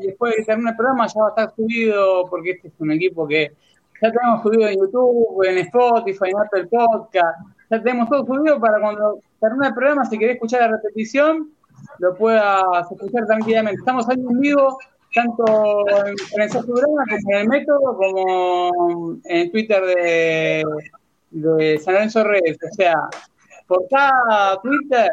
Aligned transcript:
después 0.00 0.34
de 0.36 0.44
terminar 0.44 0.72
el 0.72 0.76
programa 0.76 1.06
ya 1.06 1.20
va 1.20 1.26
a 1.26 1.30
estar 1.30 1.54
subido, 1.54 2.24
porque 2.28 2.50
este 2.52 2.68
es 2.68 2.74
un 2.78 2.92
equipo 2.92 3.26
que 3.26 3.52
ya 4.02 4.12
tenemos 4.12 4.42
subido 4.42 4.68
en 4.68 4.78
YouTube, 4.78 5.42
en 5.48 5.58
Spotify, 5.58 6.30
en 6.30 6.38
Apple 6.38 6.66
Podcast, 6.66 7.38
ya 7.70 7.82
tenemos 7.82 8.08
todo 8.08 8.24
subido 8.26 8.60
para 8.60 8.80
cuando 8.80 9.20
termine 9.40 9.68
el 9.68 9.74
programa, 9.74 10.04
si 10.04 10.18
querés 10.18 10.34
escuchar 10.34 10.62
la 10.62 10.76
repetición, 10.76 11.50
lo 11.98 12.14
puedas 12.14 12.90
escuchar 12.90 13.26
tranquilamente. 13.26 13.78
Estamos 13.78 14.08
ahí 14.08 14.16
en 14.16 14.40
vivo, 14.40 14.78
tanto 15.14 15.44
en, 16.06 16.42
el 16.42 16.48
programa 16.50 17.04
como 17.08 17.32
en 17.32 17.36
el 17.36 17.48
método, 17.48 17.96
como 17.96 19.16
en 19.24 19.50
Twitter 19.50 19.82
de, 19.84 20.64
de 21.30 21.78
San 21.78 21.94
Lorenzo 21.94 22.24
Redes. 22.24 22.58
O 22.62 22.74
sea, 22.74 22.94
por 23.66 23.86
cada 23.88 24.60
Twitter, 24.60 25.10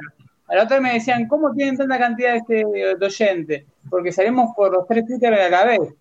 a 0.47 0.55
la 0.55 0.63
otra 0.63 0.79
me 0.79 0.93
decían, 0.93 1.27
¿cómo 1.27 1.53
tienen 1.53 1.77
tanta 1.77 1.97
cantidad 1.97 2.33
de, 2.33 2.37
este, 2.37 2.65
de 2.97 3.05
oyentes? 3.05 3.65
Porque 3.89 4.11
salimos 4.11 4.55
por 4.55 4.71
los 4.71 4.87
tres 4.87 5.05
Twitter 5.05 5.33
a 5.33 5.49
la 5.49 5.65
vez. 5.65 5.93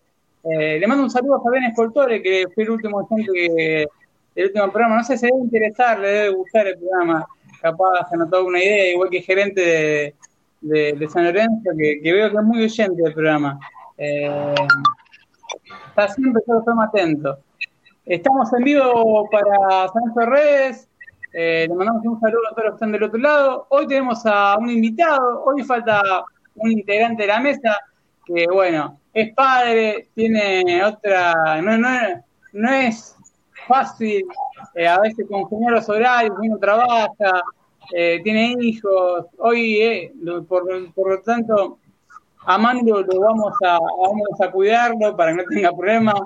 Eh, 0.44 0.78
le 0.78 0.86
mando 0.86 1.04
un 1.04 1.10
saludo 1.10 1.36
a 1.36 1.42
Fabián 1.42 1.64
Escoltore, 1.64 2.22
que 2.22 2.46
fue 2.54 2.64
el 2.64 2.70
último 2.70 3.08
que, 3.08 3.86
el 4.34 4.46
último 4.46 4.70
programa. 4.72 4.96
No 4.96 5.04
sé, 5.04 5.16
si 5.16 5.26
debe 5.26 5.38
interesar, 5.38 5.98
le 5.98 6.08
debe 6.08 6.34
gustar 6.34 6.66
el 6.66 6.78
programa. 6.78 7.26
Capaz 7.60 8.08
se 8.10 8.16
notó 8.16 8.44
una 8.44 8.58
idea, 8.58 8.92
igual 8.92 9.08
que 9.08 9.22
gerente 9.22 10.14
de, 10.60 11.08
San 11.08 11.24
Lorenzo, 11.24 11.70
que, 11.78 12.00
veo 12.02 12.30
que 12.30 12.36
es 12.36 12.42
muy 12.42 12.64
oyente 12.64 13.02
del 13.02 13.14
programa. 13.14 13.58
Eh, 13.98 14.54
está 15.88 16.08
siempre, 16.08 16.42
yo 16.46 16.58
estoy 16.58 16.74
atento. 16.82 17.38
Estamos 18.04 18.52
en 18.52 18.64
vivo 18.64 19.28
para 19.30 19.88
San 19.88 20.02
Lorenzo 20.14 20.30
Redes. 20.30 20.88
Eh, 21.34 21.66
le 21.68 21.74
mandamos 21.74 22.04
un 22.04 22.20
saludo 22.20 22.40
a 22.50 22.50
todos 22.50 22.64
los 22.64 22.72
que 22.72 22.76
están 22.76 22.92
del 22.92 23.02
otro 23.04 23.18
lado. 23.18 23.66
Hoy 23.70 23.86
tenemos 23.86 24.26
a 24.26 24.56
un 24.58 24.70
invitado, 24.70 25.44
hoy 25.44 25.62
falta 25.62 26.02
un 26.56 26.72
integrante 26.72 27.22
de 27.22 27.28
la 27.28 27.40
mesa 27.40 27.78
que, 28.24 28.46
bueno, 28.52 28.98
es 29.12 29.34
padre, 29.34 30.08
tiene 30.14 30.84
otra, 30.84 31.60
no, 31.60 31.76
no, 31.76 31.88
no 32.52 32.70
es 32.70 33.16
fácil 33.66 34.24
eh, 34.74 34.86
a 34.86 35.00
veces 35.00 35.26
congeniar 35.28 35.72
los 35.72 35.88
horarios, 35.88 36.36
uno 36.40 36.58
trabaja, 36.58 37.42
eh, 37.94 38.20
tiene 38.22 38.54
hijos, 38.60 39.26
hoy 39.38 39.80
eh, 39.80 40.12
por, 40.48 40.64
por, 40.94 41.10
lo 41.10 41.22
tanto 41.22 41.78
a 42.46 42.58
lo 42.58 43.20
vamos 43.20 43.54
a, 43.64 43.78
vamos 43.78 44.40
a 44.40 44.50
cuidarlo 44.50 45.16
para 45.16 45.32
que 45.32 45.38
no 45.38 45.44
tenga 45.48 45.72
problemas, 45.72 46.20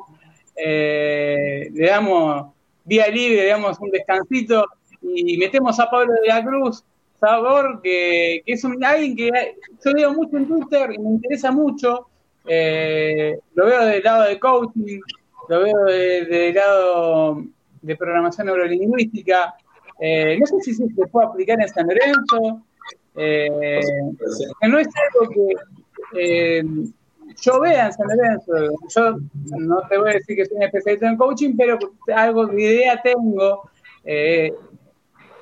le 0.56 1.86
damos 1.86 2.53
día 2.84 3.08
libre, 3.08 3.42
le 3.42 3.48
damos 3.48 3.79
un 3.81 3.91
descansito 3.91 4.64
y 5.03 5.36
metemos 5.36 5.79
a 5.79 5.91
Pablo 5.91 6.14
de 6.23 6.29
la 6.29 6.42
Cruz, 6.42 6.84
sabor 7.19 7.81
que, 7.83 8.42
que 8.45 8.53
es 8.53 8.64
un, 8.64 8.83
alguien 8.84 9.17
que 9.17 9.31
yo 9.84 9.91
leo 9.92 10.12
mucho 10.14 10.36
en 10.36 10.47
Twitter 10.47 10.92
y 10.92 10.98
me 10.98 11.11
interesa 11.11 11.50
mucho, 11.50 12.08
lo 12.45 13.67
veo 13.67 13.86
del 13.86 14.03
lado 14.03 14.25
de 14.25 14.39
coaching, 14.39 15.00
lo 15.48 15.62
veo 15.62 15.84
del 15.84 16.55
lado 16.55 17.45
de 17.83 17.97
programación 17.97 18.47
neurolingüística. 18.47 19.55
Eh, 20.00 20.36
no 20.39 20.47
sé 20.47 20.61
si 20.61 20.75
se 20.75 21.06
puede 21.06 21.27
aplicar 21.27 21.61
en 21.61 21.69
San 21.69 21.86
Lorenzo. 21.86 22.62
Eh, 23.14 23.80
no 24.69 24.78
es 24.78 24.89
algo 24.89 25.30
que 25.30 26.19
eh, 26.20 26.64
yo 27.41 27.61
vea 27.61 27.86
en 27.86 27.92
San 27.92 28.08
Lorenzo. 28.08 28.53
Yo 28.95 29.19
no 29.58 29.80
te 29.89 29.98
voy 29.98 30.11
a 30.11 30.14
decir 30.14 30.36
que 30.36 30.47
soy 30.47 30.56
un 30.58 30.62
especialista 30.64 31.08
en 31.08 31.17
coaching, 31.17 31.56
pero 31.56 31.78
algo 32.14 32.47
de 32.47 32.62
idea 32.62 33.01
tengo. 33.03 33.70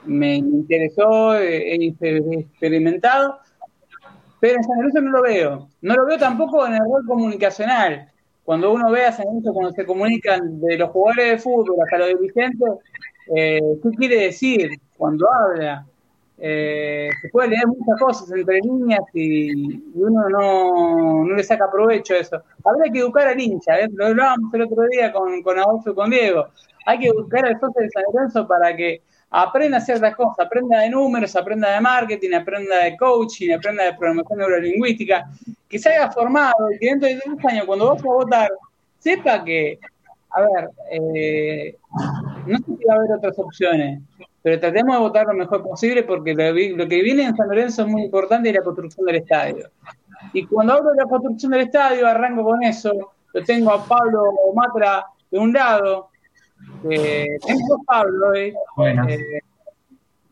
Me 0.05 0.37
interesó, 0.37 1.37
he 1.37 1.75
experimentado, 1.75 3.39
pero 4.41 4.57
en 4.57 4.65
San 4.65 4.77
Lorenzo 4.77 5.01
no 5.01 5.11
lo 5.11 5.23
veo. 5.23 5.69
No 5.81 5.95
lo 5.95 6.07
veo 6.07 6.19
tampoco 6.19 6.67
en 6.67 6.75
el 6.75 6.81
rol 6.81 7.07
comunicacional 7.07 8.11
cuando 8.45 8.73
uno 8.73 8.91
ve 8.91 9.07
a 9.07 9.13
San 9.13 9.27
Lorenzo, 9.27 9.53
cuando 9.53 9.73
se 9.73 9.87
comunican 9.87 10.61
de 10.61 10.77
los 10.77 10.91
jugadores 10.91 11.31
de 11.31 11.39
fútbol 11.39 11.77
hasta 11.83 11.99
los 11.99 12.21
dirigentes, 12.21 12.69
eh, 13.35 13.61
¿qué 13.83 13.91
quiere 13.91 14.17
decir 14.17 14.71
cuando 14.97 15.27
habla? 15.33 15.87
Eh, 16.37 17.09
se 17.23 17.29
puede 17.31 17.49
leer 17.49 17.67
muchas 17.67 17.99
cosas 17.99 18.31
entre 18.33 18.61
líneas 18.61 19.01
y, 19.15 19.77
uno 19.95 20.29
no, 20.29 21.25
no, 21.25 21.35
le 21.35 21.43
saca 21.43 21.71
provecho 21.71 22.15
a 22.15 22.19
eso. 22.19 22.43
Habría 22.65 22.93
que 22.93 22.99
educar 22.99 23.29
al 23.29 23.41
hincha, 23.41 23.81
¿eh? 23.81 23.89
lo 23.91 24.07
hablábamos 24.07 24.53
el 24.53 24.63
otro 24.63 24.83
día 24.91 25.13
con, 25.13 25.43
con 25.43 25.59
Adolfo 25.59 25.93
y 25.93 25.95
con 25.95 26.11
Diego. 26.11 26.49
Hay 26.85 26.99
que 26.99 27.09
educar 27.09 27.47
al 27.47 27.59
socio 27.59 27.81
de 27.81 27.89
San 27.91 28.03
Lorenzo 28.13 28.47
para 28.47 28.77
que 28.77 29.01
aprenda 29.37 29.81
ciertas 29.81 30.15
cosas, 30.15 30.47
aprenda 30.47 30.79
de 30.79 30.91
números, 30.91 31.35
aprenda 31.35 31.69
de 31.71 31.81
marketing, 31.81 32.35
aprenda 32.35 32.85
de 32.85 32.97
coaching, 32.97 33.53
aprenda 33.53 33.85
de 33.85 33.95
programación 33.95 34.39
neurolingüística, 34.39 35.29
que 35.69 35.79
se 35.79 35.89
haya 35.89 36.11
formado 36.13 36.71
y 36.73 36.79
que 36.79 36.87
dentro 36.87 37.09
de 37.09 37.15
10 37.15 37.45
años, 37.47 37.67
cuando 37.67 37.91
vos 37.91 38.01
a 38.01 38.07
votar, 38.07 38.51
sepa 39.01 39.43
que, 39.43 39.81
a 40.31 40.41
ver, 40.41 40.71
eh, 40.93 41.77
no 42.47 42.59
sé 42.59 42.65
si 42.65 42.85
va 42.85 42.95
a 42.95 42.97
haber 42.99 43.13
otras 43.13 43.37
opciones, 43.41 44.01
pero 44.41 44.61
tratemos 44.61 44.95
de 44.95 45.01
votar 45.01 45.27
lo 45.27 45.35
mejor 45.35 45.65
posible 45.65 46.05
porque 46.05 46.33
lo, 46.33 46.89
que 46.89 47.03
viene 47.03 47.25
en 47.25 47.37
San 47.37 47.49
Lorenzo 47.49 47.83
es 47.83 47.89
muy 47.89 48.03
importante 48.03 48.51
y 48.51 48.53
la 48.53 48.63
construcción 48.63 49.05
del 49.05 49.17
estadio. 49.17 49.69
Y 50.33 50.47
cuando 50.47 50.75
hablo 50.75 50.91
de 50.91 51.03
la 51.03 51.09
construcción 51.09 51.51
del 51.51 51.63
estadio, 51.63 52.07
arranco 52.07 52.45
con 52.45 52.63
eso, 52.63 53.15
lo 53.33 53.43
tengo 53.43 53.73
a 53.73 53.85
Pablo 53.85 54.33
Matra 54.55 55.07
de 55.29 55.39
un 55.41 55.53
lado, 55.53 56.11
eh, 56.91 57.39
tengo 57.47 57.83
Pablo, 57.85 58.35
eh, 58.35 58.55
eh, 58.85 59.41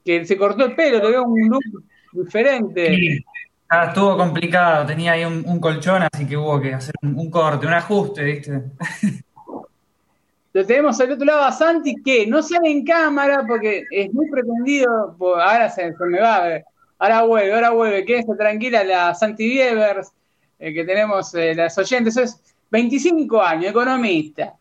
que 0.05 0.25
se 0.25 0.37
cortó 0.37 0.67
el 0.67 0.75
pelo, 0.75 0.99
le 0.99 1.11
veo 1.11 1.25
un 1.25 1.49
look 1.49 1.85
diferente. 2.13 3.25
Ah, 3.69 3.87
estuvo 3.87 4.17
complicado, 4.17 4.85
tenía 4.87 5.13
ahí 5.13 5.25
un, 5.25 5.61
colchón, 5.61 6.03
así 6.13 6.27
que 6.27 6.37
hubo 6.37 6.61
que 6.61 6.75
hacer 6.75 6.95
un, 7.03 7.31
corte, 7.31 7.67
un 7.67 7.73
ajuste, 7.73 8.23
¿viste? 8.23 8.63
Lo 10.53 10.67
tenemos 10.67 11.01
al 11.01 11.13
otro 11.13 11.25
lado 11.25 11.45
a 11.45 11.53
Santi, 11.53 11.97
que 12.05 12.27
no 12.27 12.43
sale 12.43 12.71
en 12.71 12.85
cámara 12.85 13.45
porque 13.49 13.85
es 13.91 14.13
muy 14.13 14.31
pretendido, 14.31 15.17
ahora 15.19 15.71
se, 15.71 15.95
me 15.99 16.21
va, 16.21 16.61
ahora 16.99 17.23
vuelve, 17.23 17.55
ahora 17.55 17.71
vuelve, 17.71 18.05
quédese 18.05 18.35
tranquila 18.37 18.85
la 18.85 19.15
Santi 19.15 19.49
Vievers, 19.49 20.13
que 20.59 20.85
tenemos 20.85 21.33
las 21.33 21.79
oyentes, 21.79 22.19
es 22.19 22.55
25 22.71 23.41
años, 23.41 23.71
economista, 23.71 24.55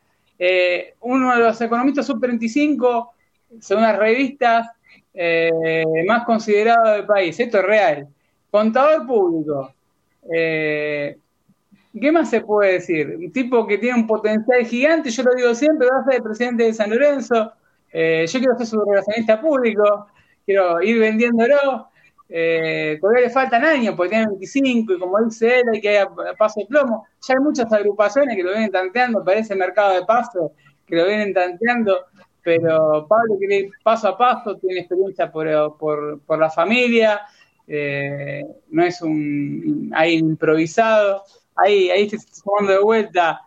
eh, 0.43 0.95
uno 1.01 1.35
de 1.35 1.39
los 1.39 1.61
economistas 1.61 2.07
sub-35, 2.07 3.11
según 3.59 3.83
las 3.83 3.95
revistas, 3.95 4.69
eh, 5.13 5.83
más 6.07 6.23
considerados 6.23 6.95
del 6.95 7.05
país. 7.05 7.39
Esto 7.39 7.59
es 7.59 7.63
real. 7.63 8.07
Contador 8.49 9.05
público. 9.05 9.71
Eh, 10.33 11.15
¿Qué 11.93 12.11
más 12.11 12.31
se 12.31 12.41
puede 12.41 12.73
decir? 12.73 13.17
Un 13.17 13.31
tipo 13.31 13.67
que 13.67 13.77
tiene 13.77 13.99
un 13.99 14.07
potencial 14.07 14.65
gigante, 14.65 15.11
yo 15.11 15.21
lo 15.21 15.35
digo 15.35 15.53
siempre, 15.53 15.87
va 15.87 15.99
a 15.99 16.05
ser 16.05 16.15
el 16.15 16.23
presidente 16.23 16.63
de 16.63 16.73
San 16.73 16.89
Lorenzo. 16.89 17.53
yo 17.93 18.39
quiero 18.39 18.57
ser 18.57 18.65
su 18.65 18.83
relacionista 18.83 19.39
público, 19.39 20.07
quiero 20.43 20.81
ir 20.81 20.97
vendiéndolo. 20.97 21.90
Eh, 22.33 22.97
todavía 23.01 23.23
le 23.23 23.29
faltan 23.29 23.65
años, 23.65 23.93
porque 23.93 24.11
tiene 24.11 24.27
25 24.27 24.93
y 24.93 24.99
como 24.99 25.21
dice 25.21 25.59
él, 25.59 25.65
hay 25.73 25.81
que 25.81 25.93
ir 25.93 25.99
a 25.99 26.33
paso 26.37 26.61
de 26.61 26.65
plomo. 26.65 27.05
Ya 27.27 27.33
hay 27.33 27.41
muchas 27.41 27.71
agrupaciones 27.73 28.37
que 28.37 28.43
lo 28.43 28.51
vienen 28.51 28.71
tanteando, 28.71 29.21
parece 29.21 29.53
mercado 29.53 29.95
de 29.95 30.05
paso, 30.05 30.53
que 30.87 30.95
lo 30.95 31.05
vienen 31.07 31.33
tanteando, 31.33 32.05
pero 32.41 33.05
Pablo 33.05 33.35
quiere 33.37 33.55
ir 33.57 33.71
paso 33.83 34.07
a 34.07 34.17
paso, 34.17 34.55
tiene 34.55 34.79
experiencia 34.79 35.29
por, 35.29 35.77
por, 35.77 36.39
la 36.39 36.49
familia, 36.49 37.19
eh, 37.67 38.45
no 38.69 38.83
es 38.85 39.01
un 39.01 39.91
ahí 39.93 40.13
improvisado, 40.13 41.23
ahí, 41.53 41.89
ahí 41.89 42.09
se 42.09 42.15
está 42.15 42.33
sumando 42.33 42.71
de 42.71 42.79
vuelta 42.79 43.41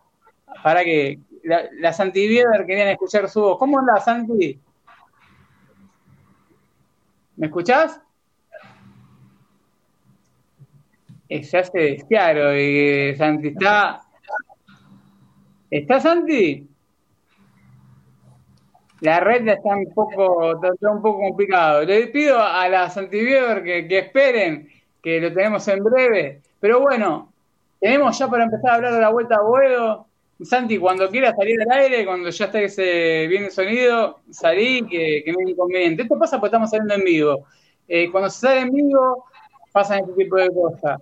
para 0.63 0.85
que 0.85 1.21
la, 1.43 1.63
la 1.73 1.93
Santi 1.95 2.29
querían 2.67 2.89
escuchar 2.89 3.31
su 3.31 3.41
voz. 3.41 3.59
¿Cómo 3.59 3.79
anda 3.79 3.99
Santi? 3.99 4.61
¿Me 7.37 7.47
escuchás? 7.47 8.01
Se 11.29 11.59
hace 11.59 11.79
descaro 11.79 12.57
y 12.57 13.15
Santi 13.17 13.49
está. 13.49 14.03
¿Está 15.71 16.01
Santi? 16.01 16.69
La 19.01 19.21
red 19.21 19.47
está 19.49 19.77
un 19.77 19.93
poco, 19.93 20.53
está 20.53 20.91
un 20.91 21.03
poco 21.03 21.21
complicado. 21.21 21.85
Le 21.85 22.07
pido 22.09 22.41
a 22.41 22.69
la 22.69 22.89
Santi 22.89 23.19
que, 23.19 23.87
que 23.89 23.99
esperen, 23.99 24.69
que 25.03 25.21
lo 25.21 25.33
tenemos 25.33 25.67
en 25.69 25.83
breve. 25.83 26.43
Pero 26.61 26.81
bueno, 26.81 27.33
tenemos 27.81 28.19
ya 28.19 28.29
para 28.29 28.45
empezar 28.45 28.71
a 28.71 28.75
hablar 28.77 28.95
de 28.95 29.01
la 29.01 29.11
vuelta 29.11 29.37
a 29.37 29.43
Boedo. 29.43 30.07
Santi, 30.43 30.79
cuando 30.79 31.09
quiera 31.11 31.35
salir 31.35 31.61
al 31.63 31.79
aire, 31.79 32.05
cuando 32.05 32.31
ya 32.31 32.47
esté 32.47 32.65
ese 32.65 33.27
bien 33.29 33.45
el 33.45 33.51
sonido, 33.51 34.21
salí, 34.31 34.87
que, 34.87 35.23
que 35.25 35.33
no 35.33 35.41
es 35.41 35.51
inconveniente. 35.51 36.03
Esto 36.03 36.19
pasa 36.19 36.39
porque 36.39 36.49
estamos 36.49 36.71
saliendo 36.71 36.95
en 36.95 37.05
vivo. 37.05 37.47
Eh, 37.87 38.11
cuando 38.11 38.31
se 38.31 38.41
sale 38.41 38.61
en 38.61 38.71
vivo, 38.73 39.27
pasan 39.73 40.01
este 40.01 40.13
tipo 40.13 40.37
de 40.37 40.51
cosas. 40.51 41.01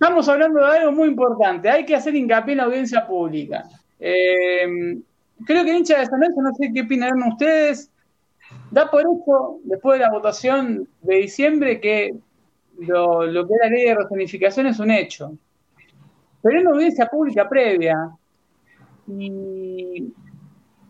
Estamos 0.00 0.26
hablando 0.30 0.60
de 0.60 0.78
algo 0.78 0.92
muy 0.92 1.08
importante. 1.08 1.68
Hay 1.68 1.84
que 1.84 1.94
hacer 1.94 2.14
hincapié 2.14 2.52
en 2.52 2.58
la 2.58 2.64
audiencia 2.64 3.06
pública. 3.06 3.68
Eh, 3.98 4.98
creo 5.44 5.62
que 5.62 5.76
hincha 5.76 5.98
de 5.98 6.06
San 6.06 6.18
Lorenzo, 6.18 6.40
no 6.40 6.54
sé 6.54 6.70
qué 6.72 6.80
opinan 6.80 7.22
ustedes, 7.24 7.90
da 8.70 8.90
por 8.90 9.02
hecho, 9.02 9.58
después 9.62 9.98
de 9.98 10.06
la 10.06 10.10
votación 10.10 10.88
de 11.02 11.16
diciembre, 11.16 11.82
que 11.82 12.14
lo, 12.78 13.46
que 13.46 13.52
es 13.52 13.60
la 13.62 13.68
ley 13.68 13.84
de 13.84 13.94
rezonificación 13.94 14.68
es 14.68 14.78
un 14.78 14.90
hecho. 14.90 15.36
pero 16.40 16.56
es 16.56 16.64
una 16.64 16.74
audiencia 16.76 17.06
pública 17.06 17.46
previa. 17.46 17.94
Y 19.06 20.14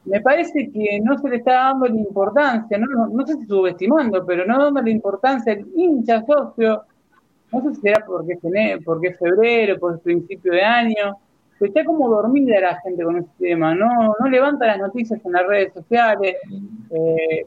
me 0.04 0.20
parece 0.20 0.70
que 0.70 1.00
no 1.02 1.18
se 1.18 1.30
le 1.30 1.36
está 1.38 1.54
dando 1.54 1.86
la 1.86 1.96
importancia, 1.96 2.78
no, 2.78 3.08
no, 3.08 3.26
sé 3.26 3.34
si 3.38 3.46
subestimando, 3.46 4.24
pero 4.24 4.46
no 4.46 4.66
dando 4.66 4.80
la 4.80 4.90
importancia 4.90 5.52
al 5.52 5.66
hincha 5.74 6.24
socio. 6.24 6.84
No 7.52 7.62
sé 7.62 7.74
si 7.74 7.80
será 7.80 8.04
porque 8.04 8.34
es, 8.34 8.40
febrero, 9.18 9.78
por 9.78 9.94
el 9.94 10.00
principio 10.00 10.52
de 10.52 10.62
año, 10.62 11.18
pero 11.58 11.68
está 11.68 11.84
como 11.84 12.08
dormida 12.08 12.60
la 12.60 12.80
gente 12.80 13.02
con 13.02 13.18
este 13.18 13.48
tema, 13.48 13.74
no, 13.74 14.14
no 14.18 14.28
levanta 14.28 14.66
las 14.66 14.78
noticias 14.78 15.20
en 15.24 15.32
las 15.32 15.46
redes 15.46 15.72
sociales. 15.72 16.36
Eh, 16.90 17.46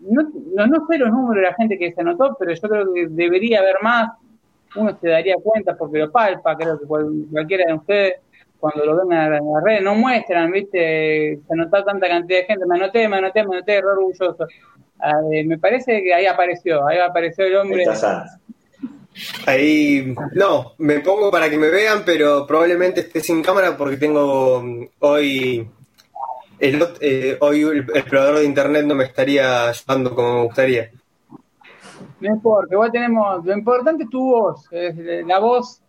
no, 0.00 0.22
no, 0.66 0.86
sé 0.86 0.98
los 0.98 1.10
números 1.10 1.36
de 1.36 1.42
la 1.42 1.54
gente 1.54 1.78
que 1.78 1.92
se 1.92 2.00
anotó, 2.00 2.36
pero 2.38 2.52
yo 2.52 2.68
creo 2.68 2.92
que 2.92 3.06
debería 3.08 3.60
haber 3.60 3.76
más. 3.82 4.10
Uno 4.74 4.96
se 5.00 5.08
daría 5.08 5.36
cuenta 5.36 5.76
porque 5.76 5.98
lo 5.98 6.10
palpa, 6.10 6.56
creo 6.56 6.80
que 6.80 6.86
cualquiera 6.86 7.66
de 7.66 7.74
ustedes 7.74 8.14
cuando 8.62 8.84
lo 8.86 8.96
ven 8.96 9.18
en 9.18 9.52
la 9.52 9.60
red, 9.60 9.82
no 9.82 9.96
muestran, 9.96 10.52
¿viste? 10.52 11.40
Se 11.44 11.52
anotó 11.52 11.82
tanta 11.82 12.06
cantidad 12.06 12.38
de 12.38 12.44
gente, 12.44 12.64
me 12.64 12.76
anoté, 12.76 13.08
me 13.08 13.16
anoté, 13.16 13.44
me 13.44 13.56
anoté, 13.56 13.74
error 13.74 13.98
orgulloso. 13.98 14.46
Ah, 15.00 15.20
me 15.44 15.58
parece 15.58 16.00
que 16.00 16.14
ahí 16.14 16.26
apareció, 16.26 16.86
ahí 16.86 16.98
apareció 16.98 17.44
el 17.44 17.56
hombre. 17.56 17.84
Ahí, 19.46 20.14
no, 20.34 20.72
me 20.78 21.00
pongo 21.00 21.30
para 21.30 21.50
que 21.50 21.58
me 21.58 21.68
vean, 21.68 22.02
pero 22.04 22.46
probablemente 22.46 23.00
esté 23.00 23.20
sin 23.20 23.42
cámara 23.42 23.76
porque 23.76 23.96
tengo 23.96 24.62
mm, 24.62 24.84
hoy, 25.00 25.68
el, 26.58 26.88
eh, 27.00 27.36
hoy 27.40 27.62
el, 27.62 27.84
proveedor 27.84 28.38
de 28.38 28.44
internet 28.44 28.84
no 28.86 28.94
me 28.94 29.04
estaría 29.04 29.68
ayudando 29.68 30.14
como 30.14 30.34
me 30.34 30.44
gustaría. 30.44 30.90
No 32.20 32.34
importa, 32.34 32.74
igual 32.74 32.92
tenemos, 32.92 33.44
lo 33.44 33.52
importante 33.52 34.04
es 34.04 34.10
tu 34.10 34.20
voz, 34.20 34.68
la 34.70 35.38
voz 35.40 35.82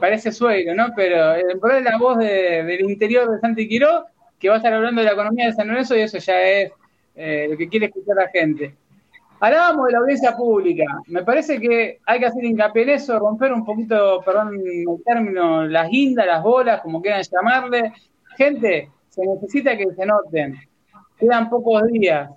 parece 0.00 0.32
suelo, 0.32 0.74
¿no? 0.74 0.88
Pero 0.94 1.34
el 1.34 1.50
es 1.50 1.84
la 1.84 1.98
voz 1.98 2.18
del 2.18 2.80
interior 2.80 3.30
de 3.30 3.40
Santi 3.40 3.68
Quiró, 3.68 4.06
que 4.38 4.48
va 4.48 4.54
a 4.54 4.58
estar 4.58 4.72
hablando 4.72 5.00
de 5.00 5.06
la 5.06 5.12
economía 5.12 5.46
de 5.46 5.52
San 5.52 5.68
Lorenzo 5.68 5.96
y 5.96 6.00
eso 6.00 6.18
ya 6.18 6.42
es 6.42 6.72
eh, 7.14 7.46
lo 7.50 7.56
que 7.56 7.68
quiere 7.68 7.86
escuchar 7.86 8.16
la 8.16 8.28
gente. 8.28 8.74
Hablábamos 9.40 9.86
de 9.86 9.92
la 9.92 9.98
audiencia 9.98 10.36
pública. 10.36 10.84
Me 11.08 11.22
parece 11.22 11.60
que 11.60 12.00
hay 12.06 12.20
que 12.20 12.26
hacer 12.26 12.44
hincapié 12.44 12.84
en 12.84 12.88
eso, 12.90 13.18
romper 13.18 13.52
un 13.52 13.64
poquito, 13.64 14.22
perdón 14.24 14.54
el 14.64 15.04
término, 15.04 15.66
las 15.66 15.88
guindas, 15.88 16.26
las 16.26 16.42
bolas, 16.42 16.80
como 16.80 17.02
quieran 17.02 17.22
llamarle. 17.22 17.92
Gente, 18.36 18.90
se 19.08 19.26
necesita 19.26 19.76
que 19.76 19.86
se 19.94 20.06
noten. 20.06 20.56
Quedan 21.18 21.50
pocos 21.50 21.82
días. 21.84 22.30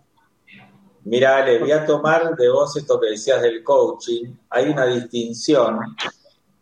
Mira, 1.06 1.46
le 1.46 1.60
voy 1.60 1.72
a 1.72 1.86
tomar 1.86 2.36
de 2.36 2.50
vos 2.50 2.76
esto 2.76 3.00
que 3.00 3.12
decías 3.12 3.42
del 3.42 3.64
coaching. 3.64 4.34
Hay 4.50 4.70
una 4.70 4.86
distinción 4.86 5.80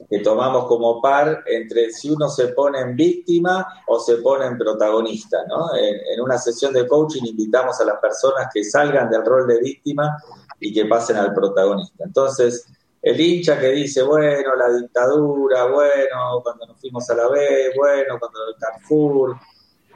que 0.10 0.20
tomamos 0.20 0.68
como 0.68 1.02
par 1.02 1.44
entre 1.46 1.92
si 1.92 2.10
uno 2.10 2.30
se 2.30 2.50
pone 2.50 2.80
en 2.80 2.96
víctima 2.96 3.66
o 3.88 4.00
se 4.00 4.18
pone 4.18 4.46
en 4.46 4.58
protagonista. 4.58 5.44
¿no? 5.48 5.76
En, 5.76 6.22
una 6.22 6.38
sesión 6.38 6.74
de 6.74 6.88
coaching 6.88 7.24
invitamos 7.26 7.80
a 7.82 7.86
las 7.86 8.00
personas 8.00 8.48
que 8.54 8.64
salgan 8.64 9.10
del 9.10 9.26
rol 9.26 9.48
de 9.48 9.60
víctima 9.60 10.18
y 10.60 10.74
que 10.74 10.86
pasen 10.86 11.18
al 11.18 11.34
protagonista. 11.34 12.06
Entonces, 12.06 12.66
el 13.02 13.20
hincha 13.20 13.60
que 13.60 13.70
dice, 13.70 14.02
bueno, 14.04 14.56
la 14.56 14.70
dictadura, 14.70 15.66
bueno, 15.66 16.42
cuando 16.42 16.66
nos 16.68 16.80
fuimos 16.80 17.10
a 17.10 17.16
la 17.16 17.28
B, 17.28 17.74
bueno, 17.76 18.18
cuando 18.20 18.40
el 18.48 18.56
Carrefour, 18.58 19.38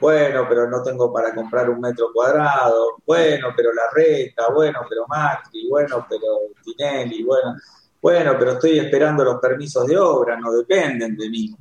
bueno, 0.00 0.46
pero 0.48 0.68
no 0.68 0.82
tengo 0.82 1.12
para 1.12 1.34
comprar 1.34 1.70
un 1.70 1.80
metro 1.80 2.10
cuadrado, 2.12 2.96
bueno, 3.06 3.48
pero 3.56 3.72
la 3.72 3.84
reta, 3.94 4.48
bueno, 4.52 4.80
pero 4.88 5.06
Macri, 5.06 5.68
bueno, 5.68 6.06
pero 6.08 6.26
Tinelli, 6.64 7.22
bueno. 7.22 7.56
Bueno, 8.02 8.34
pero 8.36 8.52
estoy 8.52 8.80
esperando 8.80 9.22
los 9.22 9.40
permisos 9.40 9.86
de 9.86 9.96
obra, 9.96 10.36
no 10.36 10.50
dependen 10.50 11.16
de 11.16 11.30
mí. 11.30 11.54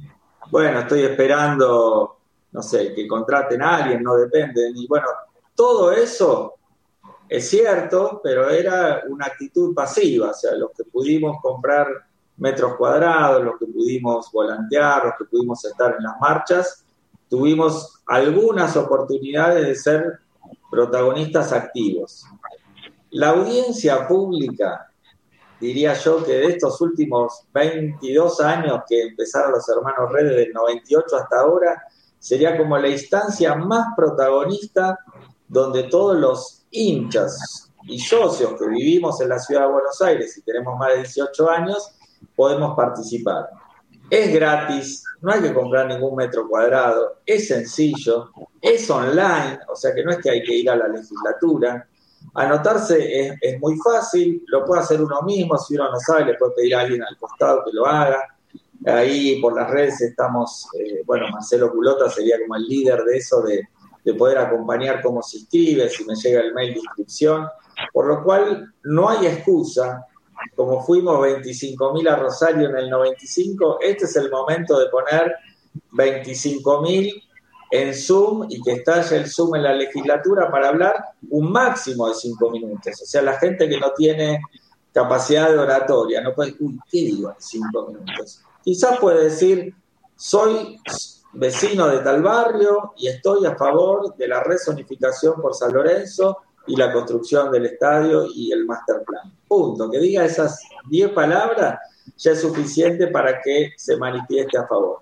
Bueno, 0.49 0.79
estoy 0.79 1.03
esperando, 1.03 2.17
no 2.51 2.63
sé, 2.63 2.95
que 2.95 3.07
contraten 3.07 3.61
a 3.61 3.77
alguien, 3.77 4.01
no 4.01 4.15
depende 4.15 4.63
de 4.63 4.71
mí. 4.71 4.88
Bueno, 4.88 5.05
todo 5.53 5.91
eso 5.91 6.55
es 7.29 7.47
cierto, 7.47 8.19
pero 8.23 8.49
era 8.49 9.03
una 9.07 9.27
actitud 9.27 9.75
pasiva, 9.75 10.31
o 10.31 10.33
sea, 10.33 10.55
los 10.55 10.71
que 10.71 10.83
pudimos 10.83 11.38
comprar 11.43 11.88
metros 12.38 12.75
cuadrados, 12.75 13.44
los 13.44 13.59
que 13.59 13.67
pudimos 13.67 14.31
volantear, 14.31 15.05
los 15.05 15.13
que 15.19 15.25
pudimos 15.25 15.63
estar 15.63 15.95
en 15.95 16.03
las 16.03 16.19
marchas, 16.19 16.83
tuvimos 17.29 18.01
algunas 18.07 18.75
oportunidades 18.75 19.67
de 19.67 19.75
ser 19.75 20.19
protagonistas 20.71 21.53
activos. 21.53 22.25
La 23.11 23.29
audiencia 23.29 24.07
pública 24.07 24.90
diría 25.61 25.93
yo 25.93 26.23
que 26.23 26.33
de 26.33 26.45
estos 26.47 26.81
últimos 26.81 27.43
22 27.53 28.41
años 28.41 28.81
que 28.89 29.03
empezaron 29.03 29.51
los 29.51 29.69
hermanos 29.69 30.11
Redes 30.11 30.35
del 30.35 30.51
98 30.51 31.15
hasta 31.15 31.39
ahora, 31.39 31.83
sería 32.17 32.57
como 32.57 32.77
la 32.77 32.89
instancia 32.89 33.55
más 33.55 33.89
protagonista 33.95 34.97
donde 35.47 35.83
todos 35.83 36.17
los 36.17 36.65
hinchas 36.71 37.71
y 37.83 37.99
socios 37.99 38.59
que 38.59 38.67
vivimos 38.67 39.21
en 39.21 39.29
la 39.29 39.39
ciudad 39.39 39.67
de 39.67 39.73
Buenos 39.73 40.01
Aires 40.01 40.35
y 40.37 40.41
tenemos 40.41 40.77
más 40.79 40.89
de 40.89 40.97
18 40.97 41.49
años, 41.49 41.91
podemos 42.35 42.75
participar. 42.75 43.49
Es 44.09 44.33
gratis, 44.33 45.03
no 45.21 45.31
hay 45.31 45.41
que 45.41 45.53
comprar 45.53 45.87
ningún 45.87 46.15
metro 46.15 46.47
cuadrado, 46.47 47.19
es 47.25 47.47
sencillo, 47.47 48.31
es 48.59 48.89
online, 48.89 49.59
o 49.71 49.75
sea 49.75 49.93
que 49.93 50.03
no 50.03 50.11
es 50.11 50.17
que 50.17 50.31
hay 50.31 50.43
que 50.43 50.55
ir 50.55 50.69
a 50.69 50.75
la 50.75 50.87
legislatura, 50.87 51.87
Anotarse 52.33 53.38
es, 53.41 53.59
muy 53.59 53.77
fácil, 53.77 54.44
lo 54.47 54.63
puede 54.63 54.81
hacer 54.81 55.01
uno 55.01 55.21
mismo, 55.23 55.57
si 55.57 55.75
uno 55.75 55.91
no 55.91 56.00
sabe, 56.00 56.25
le 56.25 56.35
puede 56.35 56.53
pedir 56.53 56.75
a 56.75 56.81
alguien 56.81 57.03
al 57.03 57.18
costado 57.18 57.63
que 57.65 57.71
lo 57.73 57.85
haga. 57.85 58.23
Ahí 58.85 59.39
por 59.41 59.56
las 59.56 59.69
redes 59.69 60.01
estamos, 60.01 60.68
eh, 60.79 61.03
bueno, 61.06 61.27
Marcelo 61.29 61.71
Culota 61.71 62.09
sería 62.09 62.38
como 62.39 62.56
el 62.56 62.63
líder 62.63 63.03
de 63.03 63.18
eso, 63.18 63.41
de, 63.41 63.68
poder 64.18 64.39
acompañar 64.39 65.01
cómo 65.01 65.21
se 65.21 65.38
inscribe, 65.38 65.88
si 65.88 66.03
me 66.06 66.15
llega 66.15 66.41
el 66.41 66.53
mail 66.56 66.73
de 66.73 66.79
inscripción, 66.79 67.47
por 67.94 68.07
lo 68.07 68.23
cual 68.23 68.73
no 68.83 69.09
hay 69.09 69.27
excusa, 69.27 70.07
como 70.56 70.83
fuimos 70.83 71.19
25.000 71.19 72.09
a 72.09 72.15
Rosario 72.15 72.69
en 72.69 72.77
el 72.77 72.89
95, 72.89 73.77
este 73.79 74.06
es 74.06 74.15
el 74.15 74.31
momento 74.31 74.79
de 74.79 74.88
poner 74.88 75.35
25.000 75.91 77.31
en 77.71 77.95
Zoom 77.95 78.47
y 78.50 78.62
que 78.62 78.73
estalle 78.73 79.18
el 79.18 79.29
Zoom 79.29 79.56
en 79.56 79.63
la 79.63 79.73
legislatura 79.73 80.51
para 80.51 80.69
hablar 80.69 81.06
un 81.29 81.51
máximo 81.51 82.07
de 82.09 82.15
cinco 82.15 82.51
minutos. 82.51 83.01
O 83.01 83.06
sea, 83.06 83.21
la 83.21 83.39
gente 83.39 83.68
que 83.69 83.79
no 83.79 83.91
tiene 83.94 84.41
capacidad 84.94 85.50
de 85.50 85.57
oratoria, 85.57 86.21
no 86.21 86.35
puede, 86.35 86.53
uy, 86.59 86.77
¿qué 86.89 86.97
digo 87.00 87.29
en 87.29 87.35
cinco 87.39 87.88
minutos? 87.88 88.41
Quizás 88.63 89.00
puede 89.00 89.23
decir, 89.25 89.73
soy 90.15 90.77
vecino 91.33 91.88
de 91.88 92.00
tal 92.00 92.21
barrio 92.21 92.94
y 92.97 93.07
estoy 93.07 93.45
a 93.45 93.56
favor 93.56 94.16
de 94.18 94.28
la 94.28 94.44
rezonificación 94.44 95.42
por 95.42 95.56
San 95.56 95.73
Lorenzo 95.73 96.40
y 96.68 96.75
la 96.75 96.92
construcción 96.92 97.51
del 97.51 97.68
estadio 97.68 98.25
y 98.28 98.51
el 98.51 98.66
master 98.66 99.04
plan. 99.06 99.33
Punto. 99.47 99.90
Que 99.90 99.99
diga 99.99 100.25
esas 100.25 100.61
diez 100.90 101.09
palabras 101.11 101.80
ya 102.18 102.31
es 102.31 102.42
suficiente 102.42 103.07
para 103.07 103.42
que 103.42 103.71
se 103.78 103.95
manifieste 103.97 104.57
a 104.57 104.68
favor. 104.68 104.99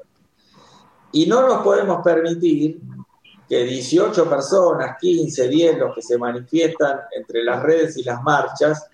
Y 1.12 1.26
no 1.26 1.48
nos 1.48 1.64
podemos 1.64 2.02
permitir 2.04 2.80
que 3.48 3.64
18 3.64 4.30
personas, 4.30 4.98
15, 5.02 5.48
10, 5.48 5.78
los 5.80 5.96
que 5.96 6.04
se 6.04 6.18
manifiestan 6.18 7.00
entre 7.16 7.44
las 7.44 7.64
redes 7.64 7.98
y 7.98 8.04
las 8.04 8.22
marchas, 8.22 8.88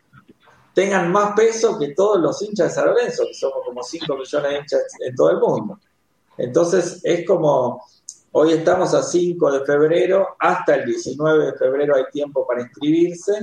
tengan 0.74 1.12
más 1.12 1.34
peso 1.36 1.78
que 1.78 1.90
todos 1.94 2.22
los 2.22 2.42
hinchas 2.42 2.70
de 2.70 2.74
San 2.74 2.86
Lorenzo, 2.86 3.24
que 3.28 3.34
somos 3.34 3.66
como 3.66 3.84
5 3.84 4.16
millones 4.16 4.50
de 4.50 4.58
hinchas 4.58 4.82
en 5.00 5.16
todo 5.16 5.32
el 5.32 5.40
mundo. 5.40 5.80
Entonces 6.38 7.02
es 7.04 7.26
como, 7.26 7.86
hoy 8.32 8.54
estamos 8.54 8.94
a 8.94 9.04
5 9.04 9.52
de 9.52 9.66
febrero, 9.66 10.36
hasta 10.40 10.76
el 10.76 10.86
19 10.86 11.46
de 11.48 11.54
febrero 11.54 11.96
hay 11.96 12.06
tiempo 12.12 12.48
para 12.48 12.62
inscribirse 12.62 13.42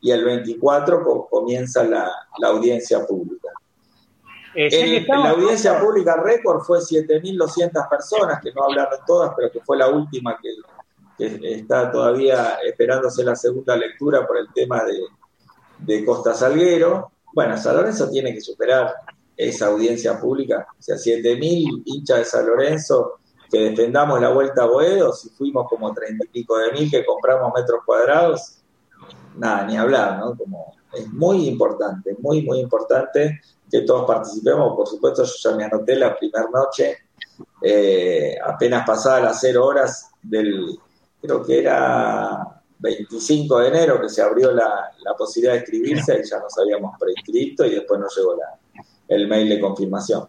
y 0.00 0.10
el 0.10 0.24
24 0.24 1.28
comienza 1.30 1.84
la 1.84 2.10
audiencia 2.42 3.06
pública. 3.06 3.48
Eh, 4.60 5.06
la 5.06 5.30
audiencia 5.30 5.78
pública 5.78 6.16
récord 6.16 6.62
fue 6.62 6.80
7.200 6.80 7.88
personas, 7.88 8.40
que 8.42 8.52
no 8.52 8.64
hablaron 8.64 8.98
todas, 9.06 9.32
pero 9.36 9.52
que 9.52 9.60
fue 9.60 9.76
la 9.76 9.88
última 9.88 10.36
que, 10.42 10.50
está 11.16 11.92
todavía 11.92 12.58
esperándose 12.64 13.22
la 13.22 13.36
segunda 13.36 13.76
lectura 13.76 14.26
por 14.26 14.36
el 14.36 14.52
tema 14.52 14.82
de, 14.84 16.04
Costa 16.04 16.34
Salguero. 16.34 17.12
Bueno, 17.32 17.56
San 17.56 17.76
Lorenzo 17.76 18.10
tiene 18.10 18.34
que 18.34 18.40
superar 18.40 18.94
esa 19.36 19.68
audiencia 19.68 20.18
pública. 20.18 20.66
O 20.76 20.82
sea, 20.82 20.96
7.000 20.96 21.82
hinchas 21.84 22.18
de 22.18 22.24
San 22.24 22.44
Lorenzo 22.44 23.20
que 23.48 23.60
defendamos 23.60 24.20
la 24.20 24.30
vuelta 24.30 24.64
a 24.64 24.66
Boedo, 24.66 25.12
si 25.12 25.28
fuimos 25.30 25.68
como 25.68 25.94
30 25.94 26.24
y 26.24 26.28
pico 26.28 26.58
de 26.58 26.72
mil 26.72 26.90
que 26.90 27.04
compramos 27.04 27.52
metros 27.54 27.80
cuadrados, 27.86 28.58
nada, 29.36 29.64
ni 29.64 29.76
hablar, 29.76 30.18
¿no? 30.18 30.36
Como 30.36 30.74
es 30.92 31.10
muy 31.12 31.48
importante, 31.48 32.16
muy, 32.20 32.42
muy 32.42 32.58
importante 32.58 33.40
que 33.70 33.82
todos 33.82 34.06
participemos. 34.06 34.74
Por 34.76 34.86
supuesto, 34.86 35.24
yo 35.24 35.32
ya 35.50 35.56
me 35.56 35.64
anoté 35.64 35.96
la 35.96 36.16
primera 36.16 36.48
noche, 36.52 36.98
eh, 37.62 38.36
apenas 38.44 38.86
pasadas 38.86 39.22
las 39.22 39.40
cero 39.40 39.66
horas 39.66 40.10
del, 40.22 40.78
creo 41.20 41.44
que 41.44 41.60
era 41.60 42.62
25 42.78 43.58
de 43.58 43.68
enero 43.68 44.00
que 44.00 44.08
se 44.08 44.22
abrió 44.22 44.52
la, 44.52 44.92
posibilidad 45.16 45.54
de 45.54 45.60
inscribirse, 45.60 46.20
y 46.22 46.28
ya 46.28 46.38
nos 46.38 46.56
habíamos 46.58 46.96
preinscrito 46.98 47.66
y 47.66 47.74
después 47.74 47.98
nos 47.98 48.16
llegó 48.16 48.36
la, 48.36 48.84
el 49.08 49.26
mail 49.26 49.48
de 49.48 49.60
confirmación. 49.60 50.28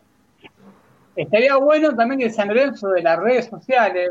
estaría 1.16 1.56
bueno 1.58 1.96
también 1.96 2.22
que 2.22 2.30
San 2.32 2.48
Lorenzo 2.48 2.90
de 2.90 3.04
las 3.04 3.20
redes 3.20 3.46
sociales, 3.46 4.10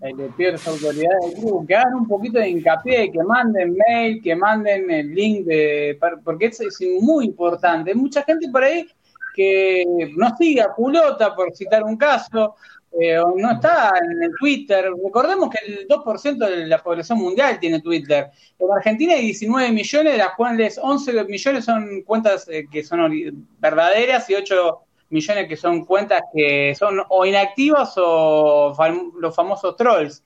le 0.00 0.28
pido 0.36 0.52
a 0.52 0.70
autoridades 0.70 1.30
del 1.30 1.40
club, 1.40 1.66
que 1.66 1.74
hagan 1.74 1.94
un 1.94 2.06
poquito 2.06 2.38
de 2.38 2.50
hincapié, 2.50 3.10
que 3.10 3.22
manden 3.22 3.76
mail, 3.88 4.20
que 4.22 4.36
manden 4.36 4.90
el 4.90 5.14
link 5.14 5.46
de, 5.46 5.98
porque 6.22 6.46
es, 6.46 6.60
es 6.60 6.80
muy 7.00 7.24
importante. 7.26 7.90
Hay 7.90 7.96
mucha 7.96 8.22
gente 8.22 8.48
por 8.50 8.62
ahí 8.62 8.86
que 9.34 9.84
no 10.16 10.34
sigue 10.36 10.62
a 10.62 10.68
Culota, 10.68 11.34
por 11.34 11.54
citar 11.54 11.84
un 11.84 11.96
caso, 11.96 12.56
eh, 12.98 13.18
no 13.36 13.52
está 13.52 13.92
en 14.00 14.22
el 14.22 14.30
Twitter. 14.38 14.86
Recordemos 15.04 15.50
que 15.50 15.58
el 15.66 15.86
2% 15.86 16.38
de 16.38 16.66
la 16.66 16.82
población 16.82 17.18
mundial 17.18 17.60
tiene 17.60 17.82
Twitter. 17.82 18.30
En 18.58 18.70
Argentina 18.70 19.12
hay 19.12 19.22
19 19.22 19.70
millones, 19.72 20.12
de 20.12 20.18
las 20.18 20.34
cuales 20.34 20.80
11 20.82 21.24
millones 21.24 21.64
son 21.64 22.02
cuentas 22.02 22.48
eh, 22.48 22.66
que 22.70 22.82
son 22.82 23.12
verdaderas 23.58 24.28
y 24.30 24.34
8 24.34 24.85
millones 25.10 25.48
que 25.48 25.56
son 25.56 25.84
cuentas 25.84 26.22
que 26.34 26.74
son 26.74 27.00
o 27.08 27.24
inactivas 27.24 27.94
o 27.96 28.74
los 29.20 29.34
famosos 29.34 29.76
trolls. 29.76 30.22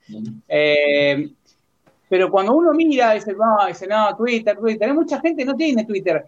Eh, 0.49 1.31
pero 2.09 2.31
cuando 2.31 2.55
uno 2.55 2.73
mira, 2.73 3.13
dice, 3.13 3.35
no, 3.35 3.67
dice, 3.67 3.87
no, 3.87 4.17
Twitter, 4.17 4.57
Twitter, 4.59 4.89
hay 4.89 4.95
mucha 4.95 5.21
gente 5.21 5.43
que 5.43 5.47
no 5.47 5.55
tiene 5.55 5.85
Twitter. 5.85 6.27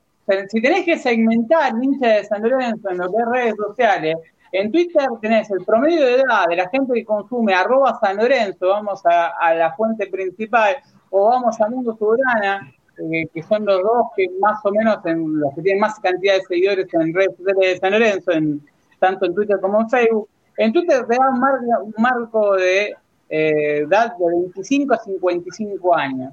si 0.48 0.62
tenés 0.62 0.84
que 0.84 0.96
segmentar 0.96 1.72
hincha 1.82 2.08
de 2.08 2.24
San 2.24 2.42
Lorenzo 2.42 2.90
en 2.90 2.98
lo 2.98 3.10
que 3.10 3.18
es 3.18 3.28
redes 3.28 3.54
sociales, 3.56 4.16
en 4.52 4.70
Twitter 4.70 5.08
tenés 5.20 5.50
el 5.50 5.64
promedio 5.64 6.04
de 6.04 6.14
edad 6.16 6.46
de 6.46 6.56
la 6.56 6.68
gente 6.68 6.92
que 6.92 7.04
consume 7.04 7.54
arroba 7.54 7.98
San 7.98 8.18
Lorenzo, 8.18 8.68
vamos 8.68 9.00
a, 9.04 9.54
la 9.54 9.72
fuente 9.72 10.06
principal, 10.06 10.76
o 11.10 11.30
vamos 11.30 11.58
a 11.60 11.68
Mundo 11.68 11.96
Soberana, 11.98 12.70
eh, 12.98 13.26
que 13.32 13.42
son 13.42 13.64
los 13.64 13.82
dos 13.82 14.06
que 14.16 14.28
más 14.40 14.58
o 14.64 14.70
menos 14.70 14.98
en 15.06 15.40
los 15.40 15.54
que 15.54 15.62
tienen 15.62 15.80
más 15.80 15.98
cantidad 16.00 16.34
de 16.34 16.42
seguidores 16.42 16.86
en 16.92 17.14
redes 17.14 17.36
sociales 17.36 17.74
de 17.74 17.78
San 17.78 17.92
Lorenzo, 17.92 18.32
en, 18.32 18.60
tanto 18.98 19.26
en 19.26 19.34
Twitter 19.34 19.58
como 19.60 19.80
en 19.80 19.90
Facebook. 19.90 20.28
En 20.58 20.72
Twitter 20.72 21.06
te 21.06 21.16
da 21.16 21.30
un, 21.30 21.94
marco 21.96 22.56
de 22.56 22.94
eh, 23.28 23.78
edad 23.78 24.16
de 24.18 24.26
25 24.26 24.94
a 24.94 24.98
55 24.98 25.96
años. 25.96 26.32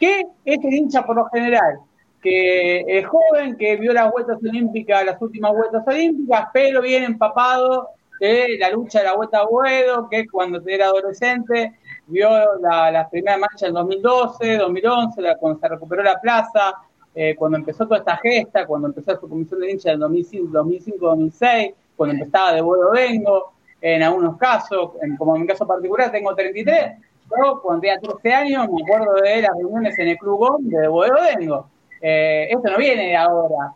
¿Qué 0.00 0.24
es 0.44 0.58
el 0.64 0.74
hincha 0.74 1.04
por 1.04 1.16
lo 1.16 1.26
general? 1.26 1.78
que 2.22 2.84
es 2.86 3.04
joven, 3.06 3.56
que 3.56 3.76
vio 3.76 3.92
las 3.92 4.10
vueltas 4.10 4.38
olímpicas, 4.38 5.04
las 5.04 5.20
últimas 5.20 5.52
vueltas 5.52 5.82
olímpicas, 5.86 6.46
pero 6.52 6.80
bien 6.80 7.02
empapado 7.02 7.88
de 8.20 8.56
la 8.60 8.70
lucha 8.70 9.00
de 9.00 9.06
la 9.06 9.16
vuelta 9.16 9.38
a 9.38 9.46
Buedo, 9.46 10.08
que 10.08 10.28
cuando 10.28 10.62
era 10.66 10.86
adolescente 10.86 11.72
vio 12.06 12.28
la, 12.60 12.90
la 12.90 13.08
primera 13.08 13.38
marcha 13.38 13.66
en 13.66 13.74
2012, 13.74 14.58
2011, 14.58 15.22
cuando 15.38 15.60
se 15.60 15.68
recuperó 15.68 16.02
la 16.02 16.20
plaza, 16.20 16.74
eh, 17.14 17.34
cuando 17.36 17.58
empezó 17.58 17.84
toda 17.84 17.98
esta 17.98 18.16
gesta, 18.16 18.66
cuando 18.66 18.88
empezó 18.88 19.18
su 19.18 19.28
comisión 19.28 19.60
de 19.60 19.70
hincha 19.70 19.92
en 19.92 20.00
2005-2006, 20.00 21.74
cuando 21.96 22.14
empezaba 22.14 22.52
de 22.52 22.62
Buedo 22.62 22.90
Vengo, 22.90 23.52
en 23.80 24.02
algunos 24.02 24.36
casos, 24.38 24.92
como 25.18 25.36
en 25.36 25.42
mi 25.42 25.48
caso 25.48 25.66
particular 25.66 26.10
tengo 26.10 26.34
33, 26.34 26.92
yo 27.30 27.60
cuando 27.60 27.80
tenía 27.80 27.98
13 27.98 28.32
años 28.32 28.68
me 28.70 28.82
acuerdo 28.82 29.14
de 29.14 29.42
las 29.42 29.50
reuniones 29.56 29.98
en 29.98 30.08
el 30.08 30.16
Club 30.16 30.38
GOM 30.38 30.68
de 30.68 30.88
Buedo 30.88 31.14
Vengo. 31.36 31.66
Eh, 32.00 32.48
esto 32.50 32.70
no 32.70 32.78
viene 32.78 33.16
ahora, 33.16 33.74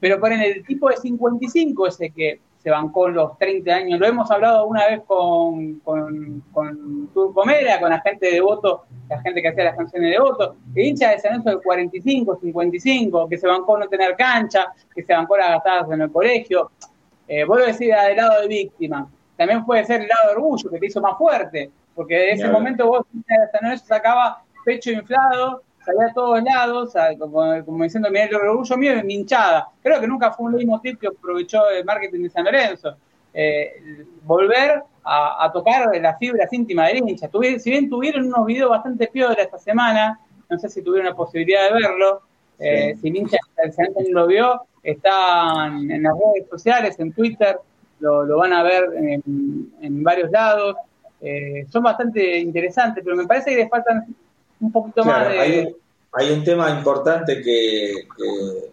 pero 0.00 0.18
ponen 0.18 0.40
el 0.40 0.64
tipo 0.64 0.88
de 0.88 0.96
55, 0.96 1.86
ese 1.86 2.10
que 2.10 2.40
se 2.62 2.70
bancó 2.70 3.08
los 3.08 3.36
30 3.38 3.74
años, 3.74 3.98
lo 3.98 4.06
hemos 4.06 4.30
hablado 4.30 4.66
una 4.66 4.86
vez 4.86 5.00
con, 5.04 5.80
con, 5.80 6.44
con 6.52 7.08
Turco 7.12 7.44
Mera, 7.44 7.80
con 7.80 7.90
la 7.90 8.00
gente 8.00 8.30
de 8.30 8.40
voto, 8.40 8.84
la 9.08 9.20
gente 9.20 9.42
que 9.42 9.48
hacía 9.48 9.64
las 9.64 9.76
canciones 9.76 10.12
de 10.12 10.18
voto, 10.20 10.54
que 10.72 10.86
hincha 10.86 11.10
de 11.10 11.18
San 11.18 11.42
del 11.42 11.60
45, 11.60 12.38
55, 12.40 13.28
que 13.28 13.36
se 13.36 13.48
bancó 13.48 13.76
no 13.76 13.88
tener 13.88 14.14
cancha, 14.14 14.72
que 14.94 15.02
se 15.02 15.12
bancó 15.12 15.36
las 15.36 15.48
gastadas 15.48 15.90
en 15.90 16.02
el 16.02 16.12
colegio. 16.12 16.70
Eh, 17.26 17.44
vuelvo 17.44 17.64
a 17.64 17.68
decir 17.68 17.92
del 17.92 18.16
lado 18.16 18.42
de 18.42 18.48
víctima. 18.48 19.10
También 19.36 19.64
puede 19.64 19.84
ser 19.84 20.02
el 20.02 20.08
lado 20.08 20.28
de 20.28 20.34
orgullo, 20.36 20.70
que 20.70 20.78
te 20.78 20.86
hizo 20.86 21.00
más 21.00 21.18
fuerte, 21.18 21.68
porque 21.96 22.30
en 22.30 22.38
ese 22.38 22.48
momento 22.48 22.86
vos, 22.86 23.04
hincha 23.12 23.40
de 23.40 23.50
San 23.50 23.60
Lorenzo, 23.62 23.86
sacaba 23.86 24.44
pecho 24.64 24.92
inflado 24.92 25.62
salía 25.84 26.06
a 26.06 26.14
todos 26.14 26.42
lados, 26.42 26.94
como, 27.18 27.82
diciendo, 27.84 28.08
mira 28.10 28.24
el 28.24 28.34
orgullo 28.36 28.76
mío 28.76 28.92
es 28.92 29.04
mi 29.04 29.14
hinchada. 29.14 29.68
Creo 29.82 30.00
que 30.00 30.06
nunca 30.06 30.32
fue 30.32 30.46
un 30.46 30.56
leitmotiv 30.56 30.98
que 30.98 31.08
aprovechó 31.08 31.68
el 31.70 31.84
marketing 31.84 32.22
de 32.22 32.30
San 32.30 32.44
Lorenzo. 32.44 32.96
Eh, 33.34 34.04
volver 34.24 34.82
a, 35.04 35.50
tocar 35.52 35.88
las 36.00 36.18
fibras 36.18 36.52
íntimas 36.52 36.88
del 36.88 37.08
hincha. 37.08 37.28
si 37.58 37.70
bien 37.70 37.88
tuvieron 37.88 38.26
unos 38.26 38.46
videos 38.46 38.70
bastante 38.70 39.08
peores 39.08 39.38
esta 39.38 39.58
semana, 39.58 40.20
no 40.48 40.58
sé 40.58 40.68
si 40.68 40.82
tuvieron 40.82 41.08
la 41.08 41.16
posibilidad 41.16 41.68
de 41.68 41.74
verlo, 41.74 42.22
eh, 42.58 42.94
si 43.00 43.08
el 43.08 43.16
hincha 43.16 43.38
lo 44.10 44.26
vio, 44.26 44.62
están 44.82 45.90
en 45.90 46.02
las 46.02 46.12
redes 46.14 46.48
sociales, 46.48 46.98
en 47.00 47.12
Twitter, 47.12 47.58
lo, 48.00 48.36
van 48.36 48.52
a 48.52 48.62
ver 48.62 48.84
en, 48.96 50.02
varios 50.02 50.30
lados. 50.30 50.76
Eh, 51.20 51.66
son 51.70 51.84
bastante 51.84 52.38
interesantes, 52.38 53.02
pero 53.04 53.16
me 53.16 53.26
parece 53.26 53.50
que 53.50 53.56
les 53.56 53.70
faltan 53.70 54.14
un 54.62 54.72
poquito 54.72 55.04
más 55.04 55.28
de... 55.28 55.76
Hay, 56.14 56.30
un 56.30 56.44
tema 56.44 56.68
importante 56.70 57.40
que, 57.40 58.06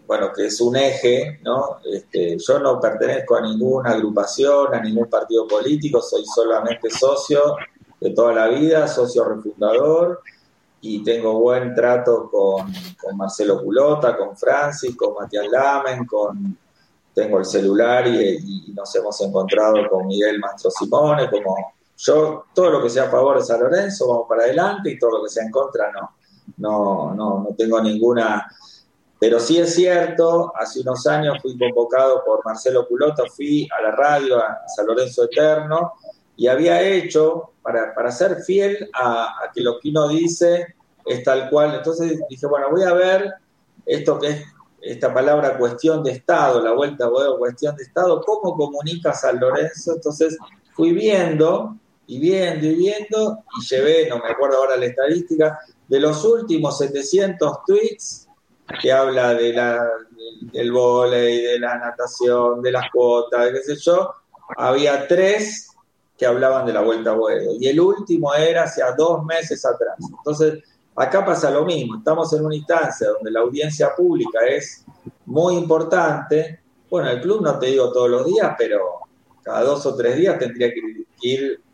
bueno, 0.05 0.33
que 0.33 0.47
es 0.47 0.59
un 0.59 0.75
eje, 0.75 1.39
¿no? 1.41 1.77
Este, 1.89 2.37
yo 2.37 2.59
no 2.59 2.81
pertenezco 2.81 3.37
a 3.37 3.41
ninguna 3.41 3.91
agrupación, 3.91 4.73
a 4.73 4.81
ningún 4.81 5.09
partido 5.09 5.47
político, 5.47 6.01
soy 6.01 6.25
solamente 6.25 6.89
socio 6.89 7.55
de 7.97 8.09
toda 8.09 8.33
la 8.33 8.47
vida, 8.49 8.89
socio 8.89 9.23
refundador, 9.23 10.21
y 10.81 11.01
tengo 11.01 11.39
buen 11.39 11.73
trato 11.73 12.29
con, 12.29 12.73
Marcelo 13.15 13.63
Culota, 13.63 14.17
con 14.17 14.35
Francis, 14.35 14.93
con 14.97 15.13
Matías 15.13 15.47
Lamen, 15.49 16.05
con 16.05 16.57
tengo 17.13 17.39
el 17.39 17.45
celular 17.45 18.05
y, 18.05 18.67
y, 18.67 18.73
nos 18.73 18.93
hemos 18.95 19.19
encontrado 19.21 19.75
con 19.89 20.07
Miguel 20.07 20.39
Mastro 20.39 20.71
Simone, 20.71 21.29
como 21.29 21.73
yo, 21.99 22.45
todo 22.53 22.69
lo 22.69 22.81
que 22.81 22.89
sea 22.89 23.03
a 23.03 23.09
favor 23.09 23.37
de 23.37 23.43
San 23.43 23.59
Lorenzo, 23.59 24.07
vamos 24.07 24.25
para 24.27 24.43
adelante 24.43 24.89
y 24.89 24.97
todo 24.97 25.17
lo 25.17 25.23
que 25.23 25.29
sea 25.29 25.43
en 25.43 25.51
contra, 25.51 25.91
no. 25.91 26.15
No, 26.57 27.13
no, 27.13 27.43
no 27.43 27.55
tengo 27.57 27.79
ninguna. 27.81 28.47
Pero 29.19 29.39
sí 29.39 29.59
es 29.59 29.75
cierto, 29.75 30.51
hace 30.55 30.79
unos 30.79 31.05
años 31.07 31.37
fui 31.41 31.57
convocado 31.57 32.23
por 32.25 32.43
Marcelo 32.45 32.87
Culota, 32.87 33.23
fui 33.35 33.67
a 33.77 33.81
la 33.81 33.91
radio, 33.91 34.39
a 34.39 34.61
San 34.67 34.87
Lorenzo 34.87 35.25
Eterno, 35.25 35.93
y 36.37 36.47
había 36.47 36.81
hecho, 36.81 37.51
para, 37.61 37.93
para 37.93 38.11
ser 38.11 38.41
fiel 38.43 38.89
a, 38.93 39.51
que 39.53 39.61
lo 39.61 39.77
que 39.79 39.89
uno 39.89 40.07
dice 40.07 40.75
es 41.05 41.23
tal 41.23 41.49
cual. 41.49 41.75
Entonces 41.75 42.17
dije, 42.29 42.47
bueno, 42.47 42.67
voy 42.71 42.83
a 42.83 42.93
ver 42.93 43.33
esto 43.85 44.17
que 44.17 44.27
es 44.27 44.45
esta 44.81 45.13
palabra 45.13 45.57
cuestión 45.57 46.01
de 46.01 46.11
Estado, 46.11 46.61
la 46.61 46.71
vuelta 46.71 47.07
a 47.07 47.37
cuestión 47.37 47.75
de 47.75 47.83
Estado, 47.83 48.21
cómo 48.25 48.55
comunica 48.55 49.13
San 49.13 49.37
Lorenzo. 49.37 49.95
Entonces 49.95 50.37
fui 50.73 50.93
viendo 50.93 51.75
y 52.09 52.17
viendo 52.17 52.65
y 52.65 52.73
viendo, 52.73 53.43
y 53.59 53.65
llevé, 53.67 54.09
no 54.09 54.17
me 54.17 54.31
acuerdo 54.31 54.57
ahora 54.57 54.75
la 54.77 54.87
estadística, 54.87 55.59
de 55.87 55.99
los 55.99 56.25
últimos 56.25 56.79
700 56.79 57.59
tweets 57.67 58.27
que 58.81 58.91
habla 58.91 59.35
de 59.35 59.53
la, 59.53 59.87
del 60.51 60.71
volei, 60.71 61.43
de 61.43 61.59
la 61.59 61.77
natación, 61.77 62.63
de 62.63 62.71
las 62.71 62.89
cuotas, 62.89 63.45
de 63.45 63.53
qué 63.53 63.61
sé 63.61 63.75
yo, 63.75 64.11
había 64.57 65.07
tres 65.07 65.67
que 66.17 66.25
hablaban 66.25 66.65
de 66.65 66.73
la 66.73 66.81
vuelta 66.81 67.11
a 67.11 67.15
vuelo. 67.15 67.51
Y 67.59 67.67
el 67.67 67.79
último 67.79 68.33
era 68.33 68.63
hace 68.63 68.81
dos 68.97 69.23
meses 69.23 69.63
atrás. 69.63 69.97
Entonces, 69.99 70.63
acá 70.95 71.23
pasa 71.23 71.51
lo 71.51 71.63
mismo. 71.63 71.99
Estamos 71.99 72.33
en 72.33 72.43
una 72.43 72.55
instancia 72.55 73.09
donde 73.09 73.29
la 73.29 73.41
audiencia 73.41 73.93
pública 73.95 74.39
es 74.47 74.83
muy 75.27 75.55
importante. 75.55 76.59
Bueno, 76.89 77.11
el 77.11 77.21
club 77.21 77.43
no 77.43 77.59
te 77.59 77.67
digo 77.67 77.91
todos 77.91 78.09
los 78.09 78.25
días, 78.25 78.55
pero 78.57 78.79
cada 79.43 79.61
dos 79.61 79.85
o 79.85 79.95
tres 79.95 80.17
días 80.17 80.39
tendría 80.39 80.73
que 80.73 80.81
ir 81.21 81.68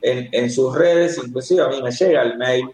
en, 0.00 0.50
sus 0.50 0.74
redes, 0.74 1.18
inclusive 1.18 1.62
a 1.62 1.68
mí 1.68 1.82
me 1.82 1.90
llega 1.90 2.22
el 2.22 2.36
mail 2.36 2.70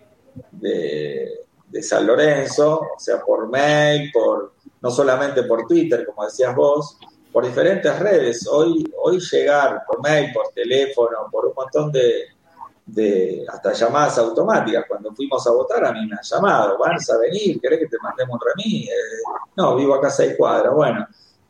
de, 0.52 1.42
San 1.82 2.06
Lorenzo, 2.06 2.80
o 2.96 2.98
sea, 2.98 3.20
por 3.20 3.48
mail, 3.50 4.10
por 4.12 4.54
no 4.80 4.90
solamente 4.90 5.42
por 5.42 5.66
Twitter, 5.66 6.06
como 6.06 6.24
decías 6.24 6.54
vos, 6.54 6.96
por 7.30 7.44
diferentes 7.44 7.98
redes. 7.98 8.46
Hoy, 8.46 8.90
hoy 8.96 9.20
llegar 9.20 9.82
por 9.86 10.02
mail, 10.02 10.32
por 10.32 10.48
teléfono, 10.54 11.28
por 11.30 11.46
un 11.46 11.52
montón 11.54 11.92
de, 11.92 13.44
hasta 13.46 13.72
llamadas 13.74 14.16
automáticas. 14.18 14.84
Cuando 14.88 15.14
fuimos 15.14 15.46
a 15.46 15.50
votar, 15.50 15.84
a 15.84 15.92
mí 15.92 16.06
me 16.06 16.16
han 16.16 16.22
llamado, 16.22 16.78
vas 16.78 17.10
a 17.10 17.18
venir, 17.18 17.60
¿querés 17.60 17.80
que 17.80 17.88
te 17.88 17.98
mandemos 18.02 18.34
un 18.34 18.48
remis? 18.48 18.88
Eh, 18.88 18.92
no, 19.56 19.76
vivo 19.76 19.94
acá 19.94 20.06
a 20.06 20.10
seis 20.10 20.34
cuadras. 20.34 20.72
Bueno, 20.72 21.06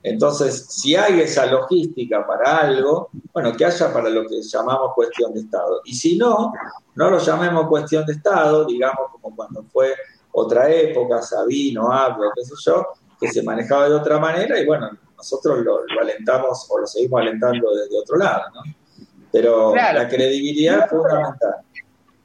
entonces, 0.09 0.67
si 0.69 0.95
hay 0.95 1.21
esa 1.21 1.47
logística 1.47 2.25
para 2.25 2.59
algo, 2.59 3.11
bueno, 3.33 3.53
que 3.57 3.65
haya 3.65 3.93
para 3.93 4.09
lo 4.09 4.25
que 4.25 4.41
llamamos 4.41 4.93
cuestión 4.95 5.35
de 5.35 5.41
Estado. 5.41 5.81
Y 5.85 5.97
si 5.97 6.17
no, 6.17 6.53
no 6.95 7.11
lo 7.11 7.19
llamemos 7.19 7.67
cuestión 7.67 8.07
de 8.07 8.13
Estado, 8.13 8.65
digamos 8.67 9.11
como 9.11 9.35
cuando 9.35 9.65
fue 9.65 9.97
otra 10.31 10.71
época, 10.71 11.21
Sabino, 11.23 11.91
Abdo, 11.91 12.31
qué 12.37 12.45
sé 12.45 12.55
yo, 12.65 12.87
que 13.19 13.27
se 13.27 13.43
manejaba 13.43 13.89
de 13.89 13.97
otra 13.97 14.21
manera 14.21 14.61
y 14.61 14.65
bueno, 14.65 14.91
nosotros 15.17 15.65
lo, 15.65 15.81
alentamos 16.01 16.69
o 16.71 16.79
lo 16.79 16.87
seguimos 16.87 17.23
alentando 17.23 17.75
desde 17.75 17.99
otro 17.99 18.17
lado, 18.17 18.45
¿no? 18.55 18.61
Pero 19.33 19.75
la 19.75 20.07
credibilidad 20.07 20.85
es 20.85 20.91
fundamental. 20.91 21.57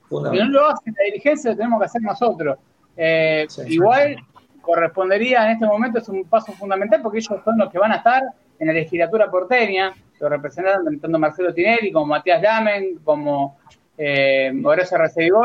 Si 0.07 0.15
no 0.37 0.49
lo 0.49 0.67
hace 0.67 0.91
la 0.91 1.03
dirigencia, 1.05 1.49
lo 1.49 1.57
tenemos 1.57 1.79
que 1.79 1.85
hacer 1.85 2.01
nosotros. 2.03 2.59
Eh, 2.95 3.47
igual 3.65 4.17
correspondería 4.61 5.45
en 5.45 5.51
este 5.51 5.65
momento, 5.65 5.99
es 5.99 6.09
un 6.09 6.25
paso 6.25 6.51
fundamental 6.53 7.01
porque 7.01 7.19
ellos 7.19 7.39
son 7.43 7.57
los 7.57 7.69
que 7.69 7.79
van 7.79 7.91
a 7.91 7.97
estar 7.97 8.23
en 8.59 8.67
la 8.67 8.73
legislatura 8.73 9.29
porteña. 9.29 9.93
lo 10.19 10.29
representan 10.29 10.99
tanto 10.99 11.19
Marcelo 11.19 11.53
Tinelli 11.53 11.91
como 11.91 12.05
Matías 12.07 12.41
Lamen, 12.41 12.99
como 13.03 13.57
eh, 13.97 14.53
Horacio 14.63 14.97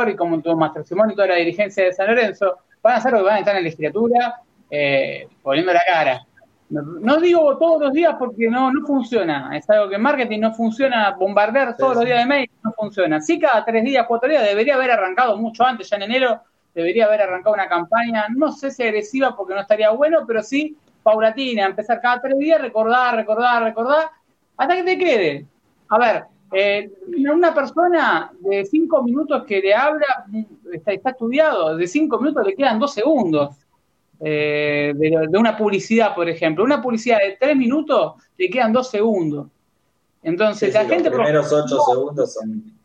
y 0.09 0.17
como 0.17 0.41
Tomás 0.41 0.73
Simón 0.87 1.11
y 1.11 1.15
toda 1.15 1.29
la 1.29 1.37
dirigencia 1.37 1.85
de 1.85 1.93
San 1.93 2.07
Lorenzo, 2.09 2.59
van 2.83 2.97
a 2.97 3.01
ser 3.01 3.13
los 3.13 3.23
que 3.23 3.27
van 3.27 3.37
a 3.37 3.39
estar 3.39 3.57
en 3.57 3.63
la 3.63 3.65
legislatura 3.65 4.41
eh, 4.71 5.29
poniendo 5.43 5.73
la 5.73 5.83
cara. 5.87 6.27
No, 6.69 7.21
digo 7.21 7.57
todos 7.59 7.81
los 7.81 7.93
días 7.93 8.17
porque 8.19 8.49
no, 8.51 8.73
no 8.73 8.85
funciona. 8.85 9.57
Es 9.57 9.71
algo 9.71 9.89
que 9.89 9.97
en 9.97 10.03
marketing 10.03 10.41
no 10.41 10.53
funciona. 10.53 11.13
Bombardear 11.13 11.77
todos 11.77 11.97
los 11.97 12.05
días 12.05 12.19
de 12.19 12.27
mail 12.27 12.51
no 12.65 12.73
funciona. 12.73 13.21
Sí, 13.21 13.39
cada 13.39 13.65
tres 13.65 13.85
días, 13.85 14.05
cuatro 14.09 14.29
días 14.29 14.43
debería 14.43 14.75
haber 14.75 14.91
arrancado 14.91 15.37
mucho 15.37 15.65
antes, 15.65 15.89
ya 15.89 15.97
en 15.97 16.03
enero 16.03 16.41
debería 16.77 17.07
haber 17.07 17.23
arrancado 17.23 17.55
una 17.55 17.69
campaña, 17.69 18.27
no 18.29 18.53
sé 18.53 18.71
si 18.71 18.83
agresiva 18.83 19.35
porque 19.35 19.55
no 19.55 19.61
estaría 19.61 19.91
bueno, 19.91 20.25
pero 20.27 20.43
sí 20.43 20.77
paulatina, 21.03 21.67
empezar 21.67 22.01
cada 22.01 22.21
tres 22.21 22.37
días, 22.39 22.61
recordar, 22.61 23.17
recordar, 23.17 23.63
recordar, 23.63 24.11
hasta 24.57 24.77
que 24.77 24.83
te 24.83 24.99
quede. 24.99 25.47
A 25.89 25.99
ver, 25.99 26.25
eh, 26.53 26.91
una 27.33 27.55
persona 27.55 28.31
de 28.41 28.65
cinco 28.67 29.03
minutos 29.03 29.45
que 29.45 29.61
le 29.61 29.75
habla, 29.75 30.27
está, 30.71 30.93
está 30.93 31.11
estudiado, 31.11 31.77
de 31.77 31.87
cinco 31.87 32.19
minutos 32.19 32.47
le 32.47 32.55
quedan 32.55 32.79
dos 32.79 32.93
segundos. 32.93 33.57
Eh, 34.21 34.93
de, 34.97 35.39
una 35.39 35.57
publicidad, 35.57 36.15
por 36.15 36.29
ejemplo. 36.29 36.65
Una 36.65 36.83
publicidad 36.83 37.19
de 37.19 37.37
tres 37.39 37.57
minutos 37.57 38.15
le 38.37 38.51
quedan 38.51 38.73
dos 38.73 38.91
segundos. 38.91 39.49
Entonces, 40.23 40.75
la 40.75 40.85
gente. 40.87 41.09
Los 41.09 41.19
primeros 41.19 41.53
ocho 41.53 41.79
segundos 41.81 42.35
son. 42.35 42.76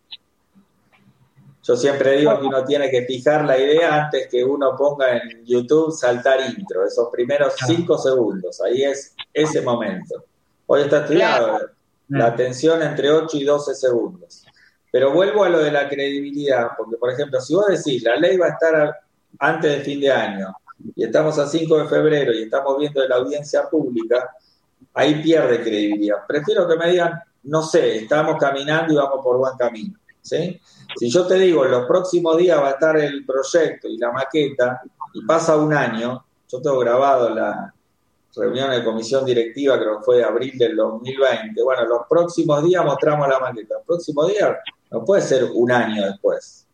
Yo 1.64 1.76
siempre 1.76 2.18
digo 2.18 2.40
que 2.40 2.48
uno 2.48 2.66
tiene 2.66 2.90
que 2.90 3.06
fijar 3.06 3.46
la 3.46 3.58
idea 3.58 4.06
antes 4.06 4.28
que 4.30 4.44
uno 4.44 4.76
ponga 4.76 5.18
en 5.18 5.46
YouTube 5.46 5.92
saltar 5.92 6.40
intro, 6.42 6.86
esos 6.86 7.10
primeros 7.12 7.54
cinco 7.68 7.98
segundos. 7.98 8.60
Ahí 8.62 8.84
es 8.84 9.16
ese 9.32 9.62
momento. 9.62 10.26
Hoy 10.66 10.82
está 10.82 11.02
estudiado 11.02 11.60
la 12.10 12.28
atención 12.28 12.82
entre 12.82 13.12
8 13.12 13.38
y 13.38 13.44
12 13.44 13.76
segundos. 13.76 14.46
Pero 14.92 15.14
vuelvo 15.14 15.44
a 15.44 15.50
lo 15.50 15.60
de 15.60 15.72
la 15.72 15.88
credibilidad, 15.88 16.70
porque, 16.78 16.98
por 16.98 17.12
ejemplo, 17.12 17.40
si 17.40 17.54
vos 17.54 17.68
decís 17.68 18.04
la 18.04 18.18
ley 18.18 18.38
va 18.38 18.48
a 18.48 18.50
estar 18.50 19.00
antes 19.40 19.72
del 19.72 19.82
fin 19.82 20.02
de 20.02 20.12
año, 20.12 20.54
y 20.96 21.04
estamos 21.04 21.38
a 21.40 21.48
5 21.48 21.78
de 21.78 21.86
febrero 21.86 22.34
y 22.34 22.44
estamos 22.44 22.78
viendo 22.78 23.02
de 23.02 23.08
la 23.08 23.18
audiencia 23.18 23.70
pública, 23.70 24.36
ahí 24.94 25.22
pierde 25.22 25.62
credibilidad. 25.62 26.18
Prefiero 26.28 26.68
que 26.68 26.76
me 26.76 26.90
digan, 26.90 27.22
no 27.44 27.64
sé, 27.64 28.00
estamos 28.00 28.38
caminando 28.40 28.94
y 28.94 28.98
vamos 28.98 29.24
por 29.24 29.38
buen 29.38 29.56
camino. 29.58 30.01
¿Sí? 30.22 30.60
Si 30.96 31.10
yo 31.10 31.26
te 31.26 31.36
digo, 31.36 31.66
en 31.66 31.72
los 31.72 31.86
próximos 31.86 32.38
días 32.38 32.60
va 32.60 32.70
a 32.70 32.72
estar 32.72 32.98
el 32.98 33.26
proyecto 33.26 33.88
y 33.88 33.98
la 33.98 34.12
maqueta 34.12 34.82
y 35.14 35.26
pasa 35.26 35.58
un 35.58 35.74
año, 35.74 36.26
yo 36.50 36.62
tengo 36.62 36.80
grabado 36.80 37.30
la 37.30 37.74
reunión 38.36 38.72
de 38.72 38.84
comisión 38.84 39.26
directiva, 39.26 39.78
creo 39.78 39.98
que 40.00 40.06
fue 40.06 40.18
de 40.18 40.24
abril 40.24 40.58
del 40.58 40.76
2020, 40.76 41.64
bueno, 41.64 41.86
los 41.86 42.02
próximos 42.10 42.64
días 42.64 42.86
mostramos 42.86 43.28
la 43.28 43.40
maqueta, 43.40 43.76
los 43.76 43.86
próximos 43.86 44.28
días 44.30 44.58
no 44.90 45.04
puede 45.04 45.22
ser 45.22 45.50
un 45.54 45.72
año 45.72 46.06
después. 46.06 46.68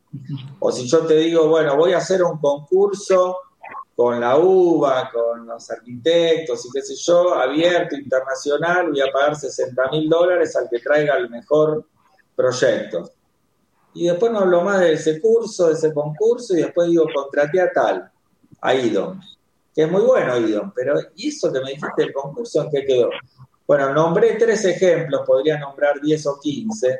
O 0.59 0.71
si 0.71 0.87
yo 0.87 1.05
te 1.05 1.15
digo, 1.15 1.47
bueno, 1.47 1.75
voy 1.75 1.93
a 1.93 1.97
hacer 1.97 2.23
un 2.23 2.39
concurso 2.39 3.37
con 3.95 4.19
la 4.19 4.37
UBA, 4.37 5.09
con 5.11 5.47
los 5.47 5.69
arquitectos 5.71 6.65
y 6.65 6.69
qué 6.71 6.81
sé 6.81 6.95
yo, 6.95 7.33
abierto, 7.33 7.95
internacional, 7.95 8.91
voy 8.91 9.01
a 9.01 9.11
pagar 9.11 9.35
60 9.35 9.89
mil 9.91 10.07
dólares 10.07 10.55
al 10.55 10.69
que 10.69 10.79
traiga 10.79 11.17
el 11.17 11.29
mejor 11.29 11.83
proyecto. 12.35 13.09
Y 13.97 14.07
después 14.07 14.31
no 14.31 14.39
hablo 14.39 14.61
más 14.61 14.79
de 14.79 14.93
ese 14.93 15.19
curso, 15.19 15.67
de 15.67 15.73
ese 15.73 15.93
concurso, 15.93 16.55
y 16.55 16.61
después 16.61 16.89
digo, 16.89 17.05
contraté 17.13 17.59
a 17.59 17.71
tal, 17.71 18.11
a 18.61 18.75
IDOM, 18.75 19.19
que 19.73 19.83
es 19.83 19.91
muy 19.91 20.01
bueno 20.01 20.37
IDOM, 20.37 20.71
pero 20.75 20.99
¿y 21.15 21.29
eso 21.29 21.51
que 21.51 21.59
me 21.61 21.71
dijiste 21.71 22.03
del 22.03 22.13
concurso 22.13 22.61
en 22.61 22.69
qué 22.69 22.85
quedó? 22.85 23.09
Bueno, 23.67 23.93
nombré 23.93 24.35
tres 24.35 24.63
ejemplos, 24.63 25.23
podría 25.25 25.59
nombrar 25.59 25.99
10 25.99 26.25
o 26.27 26.39
15, 26.39 26.99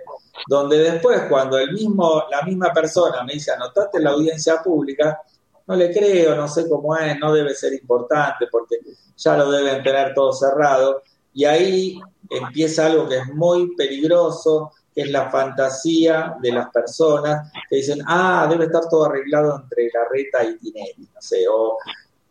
donde 0.50 0.80
después 0.80 1.22
cuando 1.30 1.58
el 1.58 1.72
mismo, 1.72 2.24
la 2.30 2.42
misma 2.42 2.74
persona 2.74 3.24
me 3.24 3.34
dice, 3.34 3.52
anotate 3.52 4.02
la 4.02 4.10
audiencia 4.10 4.62
pública, 4.62 5.22
no 5.66 5.76
le 5.76 5.94
creo, 5.94 6.36
no 6.36 6.48
sé 6.50 6.68
cómo 6.68 6.96
es, 6.98 7.18
no 7.20 7.34
debe 7.34 7.54
ser 7.54 7.74
importante 7.74 8.48
porque 8.52 8.78
ya 9.16 9.38
lo 9.38 9.50
deben 9.50 9.82
tener 9.82 10.14
todo 10.14 10.34
cerrado. 10.34 11.04
Y 11.34 11.46
ahí 11.46 12.02
empieza 12.30 12.88
algo 12.88 13.08
que 13.08 13.18
es 13.20 13.28
muy 13.34 13.74
peligroso, 13.76 14.72
es 14.98 15.12
la 15.12 15.30
fantasía 15.30 16.36
de 16.42 16.52
las 16.52 16.72
personas 16.72 17.52
que 17.70 17.76
dicen, 17.76 18.00
ah, 18.08 18.48
debe 18.50 18.66
estar 18.66 18.90
todo 18.90 19.06
arreglado 19.06 19.62
entre 19.62 19.90
Garreta 19.90 20.44
y 20.44 20.58
Tinelli, 20.58 21.08
no 21.14 21.22
sé, 21.22 21.46
o, 21.48 21.78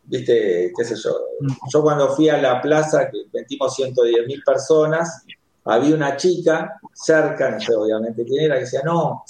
viste, 0.03 0.73
qué 0.77 0.83
sé 0.83 0.95
yo. 0.95 1.17
Yo 1.71 1.81
cuando 1.81 2.13
fui 2.13 2.27
a 2.27 2.41
la 2.41 2.61
plaza, 2.61 3.09
que 3.09 3.23
metimos 3.31 3.73
110 3.73 4.27
mil 4.27 4.43
personas, 4.43 5.23
había 5.63 5.95
una 5.95 6.17
chica 6.17 6.77
cerca, 6.93 7.51
no 7.51 7.61
sé 7.61 7.73
obviamente 7.73 8.25
quién 8.25 8.43
era, 8.43 8.55
que 8.55 8.61
decía, 8.61 8.81
no, 8.83 9.23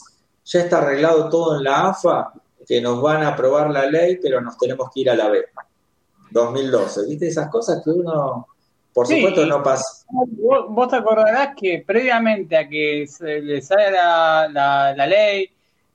ya 0.43 0.61
está 0.61 0.79
arreglado 0.79 1.29
todo 1.29 1.57
en 1.57 1.63
la 1.63 1.89
AFA, 1.89 2.33
que 2.67 2.81
nos 2.81 2.99
van 3.03 3.21
a 3.21 3.29
aprobar 3.29 3.69
la 3.69 3.85
ley, 3.85 4.17
pero 4.19 4.41
nos 4.41 4.57
tenemos 4.57 4.89
que 4.91 5.01
ir 5.01 5.11
a 5.11 5.15
la 5.15 5.29
B. 5.29 5.45
2012. 6.31 7.05
¿Viste 7.05 7.27
esas 7.27 7.49
cosas 7.49 7.83
que 7.83 7.91
uno, 7.91 8.47
por 8.97 9.05
supuesto, 9.05 9.45
no 9.45 9.61
pasa? 9.61 10.05
Vos, 10.09 10.87
te 10.89 10.95
acordarás 10.95 11.49
que 11.55 11.83
previamente 11.85 12.57
a 12.57 12.67
que 12.67 13.05
se 13.05 13.41
le 13.41 13.61
salga 13.61 14.47
la, 14.49 15.05
ley, 15.05 15.47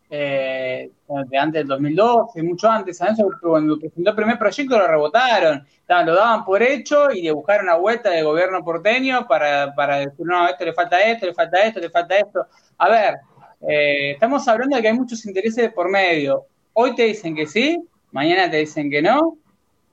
eh, 0.09 0.89
de 1.09 1.39
antes 1.39 1.61
del 1.61 1.67
2012, 1.67 2.43
mucho 2.45 2.71
antes, 2.71 3.03
cuando 3.41 3.77
presentó 3.77 4.11
el 4.11 4.17
primer 4.17 4.39
proyecto 4.39 4.79
lo 4.79 4.87
rebotaron, 4.87 5.67
lo 5.89 6.15
daban 6.15 6.45
por 6.45 6.63
hecho 6.63 7.11
y 7.11 7.23
le 7.23 7.33
buscaron 7.33 7.65
una 7.65 7.75
vuelta 7.75 8.11
del 8.11 8.25
gobierno 8.25 8.65
porteño 8.65 9.27
para, 9.27 9.75
para 9.75 9.97
decir, 9.97 10.25
no, 10.25 10.49
esto 10.49 10.65
le 10.65 10.73
falta 10.73 11.01
esto, 11.03 11.27
le 11.27 11.35
falta 11.35 11.61
esto, 11.65 11.81
le 11.81 11.91
falta 11.91 12.17
esto. 12.17 12.47
A 12.79 12.89
ver, 12.89 13.17
eh, 13.69 14.13
estamos 14.13 14.47
hablando 14.47 14.77
de 14.77 14.83
que 14.83 14.89
hay 14.89 14.95
muchos 14.95 15.27
intereses 15.27 15.73
por 15.73 15.91
medio 15.91 16.47
hoy 16.75 16.95
te 16.95 17.05
dicen 17.05 17.35
que 17.35 17.47
sí, 17.47 17.83
mañana 18.13 18.51
te 18.51 18.59
dicen 18.59 18.91
que 18.91 19.03
no, 19.03 19.39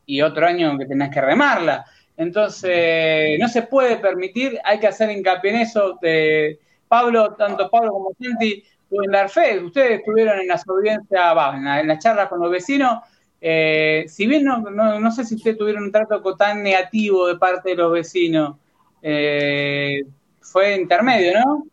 y 0.06 0.22
otro 0.22 0.48
año 0.48 0.78
que 0.78 0.86
tenés 0.86 1.10
que 1.12 1.22
remarla. 1.22 1.86
Entonces, 2.20 3.40
no 3.40 3.48
se 3.48 3.62
puede 3.62 3.96
permitir, 3.96 4.60
hay 4.66 4.78
que 4.78 4.88
hacer 4.88 5.10
hincapié 5.10 5.52
en 5.52 5.58
eso. 5.62 5.98
De 6.02 6.60
Pablo, 6.86 7.34
tanto 7.36 7.70
Pablo 7.70 7.94
como 7.94 8.12
Santi 8.20 8.62
pueden 8.90 9.12
dar 9.12 9.30
fe. 9.30 9.58
Ustedes 9.64 10.00
estuvieron 10.00 10.38
en 10.38 10.50
las 10.50 10.68
audiencias, 10.68 11.32
en, 11.54 11.64
la, 11.64 11.82
las 11.82 12.00
charlas 12.00 12.28
con 12.28 12.42
los 12.42 12.52
vecinos. 12.52 13.00
Eh, 13.40 14.04
si 14.10 14.28
bien 14.28 14.44
no, 14.44 14.60
no, 14.60 15.12
sé 15.12 15.24
si 15.24 15.36
ustedes 15.36 15.58
tuvieron 15.58 15.84
un 15.84 15.94
trato 15.94 16.22
tan 16.36 16.62
negativo 16.62 17.26
de 17.26 17.38
parte 17.38 17.70
de 17.70 17.76
los 17.78 17.94
vecinos, 17.94 18.58
eh, 19.02 20.04
fue 20.42 20.76
intermedio, 20.76 21.40
¿no? 21.40 21.64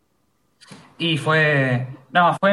Y 0.97 1.19
fue, 1.19 1.89
no, 2.13 2.37
fue 2.39 2.53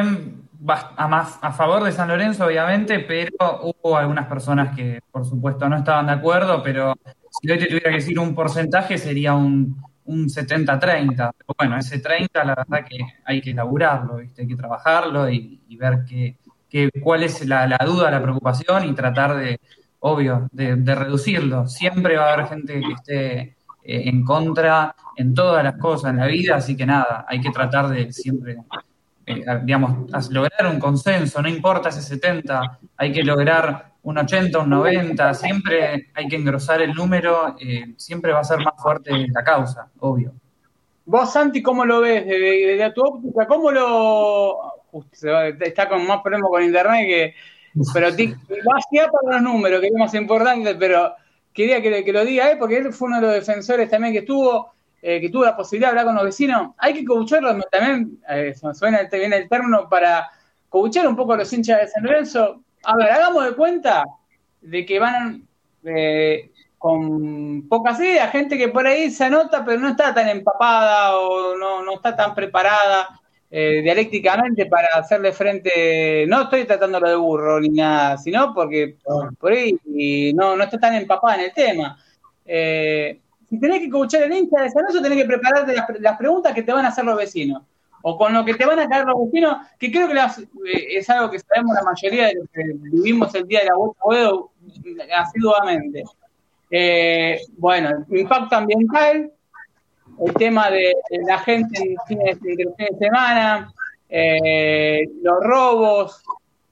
a, 0.96 1.06
más, 1.06 1.38
a 1.40 1.52
favor 1.52 1.84
de 1.84 1.92
San 1.92 2.08
Lorenzo, 2.08 2.44
obviamente, 2.46 2.98
pero 2.98 3.60
hubo 3.62 3.96
algunas 3.96 4.26
personas 4.26 4.74
que, 4.74 5.00
por 5.12 5.24
supuesto, 5.24 5.68
no 5.68 5.76
estaban 5.76 6.06
de 6.06 6.12
acuerdo, 6.12 6.60
pero 6.60 6.96
si 7.40 7.50
hoy 7.50 7.58
te 7.58 7.66
tuviera 7.66 7.90
que 7.90 7.96
decir 7.96 8.18
un 8.18 8.34
porcentaje, 8.34 8.98
sería 8.98 9.34
un, 9.34 9.76
un 10.04 10.28
70-30. 10.28 11.16
Pero 11.16 11.54
bueno, 11.58 11.78
ese 11.78 11.98
30, 11.98 12.44
la 12.44 12.54
verdad 12.54 12.86
que 12.88 12.98
hay 13.24 13.40
que 13.40 13.50
elaborarlo, 13.50 14.16
¿viste? 14.16 14.42
hay 14.42 14.48
que 14.48 14.56
trabajarlo 14.56 15.30
y, 15.30 15.60
ver 15.76 16.04
qué, 16.06 16.90
cuál 17.02 17.24
es 17.24 17.44
la, 17.46 17.66
duda, 17.84 18.10
la 18.10 18.22
preocupación 18.22 18.84
y 18.88 18.94
tratar 18.94 19.36
de, 19.36 19.58
obvio, 20.00 20.48
de, 20.52 20.94
reducirlo. 20.94 21.66
Siempre 21.66 22.16
va 22.16 22.30
a 22.30 22.34
haber 22.34 22.46
gente 22.46 22.80
que 22.80 22.92
esté 22.92 23.40
eh, 23.40 23.54
en 23.82 24.24
contra 24.24 24.94
en 25.16 25.34
todas 25.34 25.64
las 25.64 25.76
cosas 25.76 26.10
en 26.10 26.18
la 26.18 26.26
vida, 26.26 26.56
así 26.56 26.76
que 26.76 26.86
nada, 26.86 27.24
hay 27.28 27.40
que 27.40 27.50
tratar 27.50 27.88
de 27.88 28.12
siempre 28.12 28.56
eh, 29.26 29.42
digamos, 29.62 30.10
lograr 30.30 30.66
un 30.66 30.78
consenso, 30.78 31.40
no 31.40 31.48
importa 31.48 31.88
ese 31.88 32.02
70, 32.02 32.78
hay 32.96 33.10
que 33.10 33.22
lograr 33.22 33.93
un 34.04 34.18
80, 34.18 34.58
un 34.58 34.70
90, 34.70 35.34
siempre 35.34 36.10
hay 36.14 36.28
que 36.28 36.36
engrosar 36.36 36.80
el 36.82 36.94
número, 36.94 37.56
eh, 37.58 37.94
siempre 37.96 38.32
va 38.32 38.40
a 38.40 38.44
ser 38.44 38.58
más 38.58 38.74
fuerte 38.80 39.10
la 39.28 39.42
causa, 39.42 39.90
obvio. 39.98 40.32
Vos, 41.06 41.32
Santi, 41.32 41.62
¿cómo 41.62 41.84
lo 41.84 42.00
ves 42.00 42.24
desde, 42.26 42.90
tu 42.92 43.02
óptica? 43.02 43.46
¿Cómo 43.46 43.70
lo...? 43.70 44.72
está 45.60 45.88
con 45.88 46.06
más 46.06 46.22
problemas 46.22 46.50
con 46.50 46.62
internet 46.62 47.06
que... 47.06 47.34
Pero 47.92 48.06
va 48.70 49.10
para 49.10 49.36
los 49.36 49.42
números, 49.42 49.80
que 49.80 49.88
es 49.88 49.92
más 49.94 50.14
importante, 50.14 50.76
pero 50.76 51.12
quería 51.52 51.82
que, 51.82 52.04
que 52.04 52.12
lo 52.12 52.24
diga 52.24 52.52
él, 52.52 52.58
porque 52.58 52.76
él 52.76 52.92
fue 52.92 53.08
uno 53.08 53.16
de 53.16 53.26
los 53.26 53.34
defensores 53.34 53.90
también 53.90 54.12
que 54.12 54.20
estuvo 54.20 54.74
eh, 55.06 55.20
que 55.20 55.28
tuvo 55.28 55.44
la 55.44 55.54
posibilidad 55.54 55.88
de 55.88 55.90
hablar 55.90 56.06
con 56.06 56.14
los 56.14 56.24
vecinos, 56.24 56.70
hay 56.78 56.94
que 56.94 57.04
coacharlo 57.04 57.60
también, 57.70 58.18
eh, 58.26 58.54
suena 58.72 59.06
bien 59.12 59.34
el 59.34 59.48
término, 59.50 59.86
para 59.86 60.30
coachar 60.70 61.06
un 61.06 61.14
poco 61.14 61.34
a 61.34 61.36
los 61.36 61.52
hinchas 61.52 61.78
de 61.78 61.88
San 61.88 62.04
Lorenzo. 62.04 62.62
A 62.84 62.96
ver, 62.96 63.10
hagamos 63.10 63.44
de 63.44 63.54
cuenta 63.54 64.04
de 64.60 64.84
que 64.86 64.98
van 64.98 65.46
eh, 65.84 66.50
con 66.78 67.68
pocas 67.68 67.98
ideas, 68.00 68.30
gente 68.30 68.58
que 68.58 68.68
por 68.68 68.86
ahí 68.86 69.10
se 69.10 69.24
anota, 69.24 69.64
pero 69.64 69.80
no 69.80 69.88
está 69.88 70.14
tan 70.14 70.28
empapada 70.28 71.18
o 71.18 71.56
no, 71.56 71.82
no 71.82 71.94
está 71.94 72.14
tan 72.14 72.34
preparada 72.34 73.20
dialécticamente 73.50 74.66
para 74.66 74.88
hacerle 74.94 75.32
frente. 75.32 76.26
No 76.26 76.42
estoy 76.42 76.64
tratándolo 76.64 77.08
de 77.08 77.14
burro 77.14 77.60
ni 77.60 77.68
nada, 77.68 78.18
sino 78.18 78.52
porque 78.52 78.96
por 79.38 79.52
ahí 79.52 79.78
no, 80.34 80.56
no 80.56 80.64
está 80.64 80.76
tan 80.78 80.96
empapada 80.96 81.36
en 81.36 81.40
el 81.42 81.52
tema. 81.52 81.96
si 82.44 83.60
tenés 83.60 83.78
que 83.78 83.84
escuchar 83.84 84.24
el 84.24 84.32
hincha 84.32 84.60
de 84.60 84.70
San 84.70 84.82
Lorenzo, 84.82 85.02
tenés 85.02 85.18
que 85.18 85.28
prepararte 85.28 86.00
las, 86.00 86.18
preguntas 86.18 86.52
que 86.52 86.64
te 86.64 86.72
van 86.72 86.84
a 86.84 86.88
hacer 86.88 87.04
los 87.04 87.16
vecinos. 87.16 87.62
O 88.06 88.18
con 88.18 88.34
lo 88.34 88.44
que 88.44 88.52
te 88.52 88.66
van 88.66 88.78
a 88.78 88.86
caer 88.86 89.06
los 89.06 89.24
vecinos, 89.24 89.56
que 89.78 89.90
creo 89.90 90.06
que 90.06 90.14
eh, 90.14 90.98
es 90.98 91.08
algo 91.08 91.30
que 91.30 91.38
sabemos 91.38 91.74
la 91.74 91.84
mayoría 91.84 92.26
de 92.26 92.34
los 92.34 92.50
que 92.50 92.62
vivimos 92.74 93.34
el 93.34 93.48
día 93.48 93.60
de 93.60 93.66
la 93.66 93.76
vuelta 93.76 94.50
asiduamente. 95.16 96.04
Eh, 96.70 97.40
bueno, 97.56 98.04
impacto 98.10 98.56
ambiental, 98.56 99.32
el 100.20 100.34
tema 100.34 100.70
de, 100.70 100.92
la 101.26 101.38
gente 101.38 101.80
en 101.80 101.96
fines 102.06 102.38
de, 102.42 102.98
semana, 102.98 103.72
eh, 104.10 105.04
los 105.22 105.42
robos, 105.42 106.22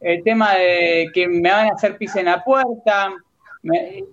el 0.01 0.23
tema 0.23 0.53
de 0.57 1.09
que 1.15 1.29
me 1.29 1.51
van 1.51 1.69
a 1.69 1.73
hacer 1.73 1.97
pis 1.97 2.15
en 2.17 2.27
la 2.27 2.45
puerta. 2.45 3.11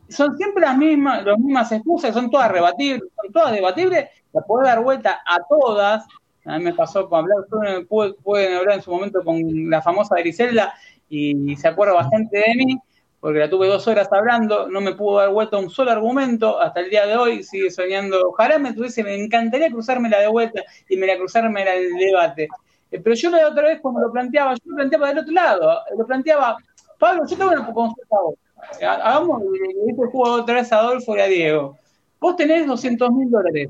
son 0.07 0.37
siempre 0.37 0.61
las 0.61 0.77
mismas, 0.77 1.25
las 1.25 1.37
mismas 1.37 1.69
excusas, 1.73 2.13
son 2.13 2.31
todas 2.31 2.49
rebatibles, 2.49 3.11
son 3.21 3.33
todas 3.33 3.51
debatibles, 3.51 4.07
la 4.31 4.41
puedo 4.41 4.63
dar 4.63 4.81
vuelta 4.81 5.21
a 5.25 5.43
todas. 5.49 6.07
A 6.49 6.57
mí 6.57 6.63
me 6.63 6.73
pasó 6.73 7.07
con 7.07 7.19
hablar, 7.19 7.85
pueden 8.23 8.55
hablar 8.55 8.75
en 8.75 8.81
su 8.81 8.91
momento 8.91 9.23
con 9.23 9.69
la 9.69 9.81
famosa 9.81 10.15
Griselda 10.15 10.73
y 11.09 11.55
se 11.55 11.67
acuerda 11.67 11.93
bastante 11.93 12.37
de 12.39 12.55
mí 12.55 12.79
porque 13.19 13.39
la 13.39 13.49
tuve 13.49 13.67
dos 13.67 13.87
horas 13.87 14.07
hablando, 14.11 14.69
no 14.69 14.81
me 14.81 14.95
pudo 14.95 15.17
dar 15.17 15.29
vuelta 15.29 15.57
un 15.57 15.69
solo 15.69 15.91
argumento, 15.91 16.59
hasta 16.59 16.79
el 16.79 16.89
día 16.89 17.05
de 17.05 17.17
hoy 17.17 17.43
sigue 17.43 17.69
soñando, 17.69 18.29
ojalá 18.29 18.57
me 18.59 18.73
tuviese, 18.73 19.03
me 19.03 19.15
encantaría 19.15 19.69
cruzármela 19.69 20.19
de 20.19 20.27
vuelta 20.27 20.63
y 20.87 20.95
me 20.95 21.07
la 21.07 21.17
cruzarme 21.17 21.61
en 21.61 21.67
el 21.67 21.93
debate. 21.97 22.47
Eh, 22.91 22.99
pero 22.99 23.15
yo 23.15 23.29
la 23.29 23.47
otra 23.47 23.63
vez 23.63 23.81
cuando 23.81 24.01
lo 24.01 24.11
planteaba, 24.11 24.53
yo 24.53 24.61
lo 24.65 24.75
planteaba 24.75 25.09
del 25.09 25.19
otro 25.19 25.33
lado, 25.33 25.81
lo 25.97 26.05
planteaba, 26.05 26.57
Pablo, 26.97 27.23
yo 27.27 27.37
tengo 27.37 27.51
una 27.51 27.73
consulta 27.73 28.15
a 28.15 28.21
vos, 28.21 28.35
eh, 28.79 28.85
hagamos, 28.85 29.41
le 29.43 29.91
este 29.91 30.05
juego 30.05 30.31
otra 30.35 30.55
vez 30.55 30.71
a 30.71 30.79
Adolfo 30.79 31.15
y 31.17 31.19
a 31.19 31.25
Diego, 31.25 31.77
vos 32.19 32.35
tenés 32.37 32.67
200 32.67 33.11
mil 33.11 33.29
dólares, 33.29 33.69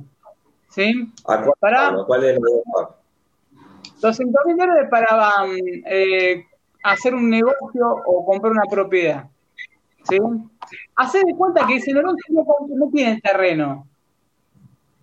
¿sí? 0.69 1.11
para, 1.59 1.95
¿Cuál 2.05 2.23
es 2.23 2.35
el 2.35 2.41
200 4.01 4.45
mil 4.45 4.57
dólares 4.57 4.87
para 4.89 5.07
eh, 5.85 6.45
hacer 6.83 7.13
un 7.13 7.29
negocio 7.29 7.85
o 8.05 8.25
comprar 8.25 8.53
una 8.53 8.63
propiedad. 8.69 9.25
¿sí? 10.07 10.17
Haced 10.95 11.23
de 11.25 11.35
cuenta 11.35 11.67
que 11.67 11.75
ese 11.75 11.93
no, 11.93 12.01
no 12.01 12.89
tiene 12.91 13.19
terreno. 13.21 13.87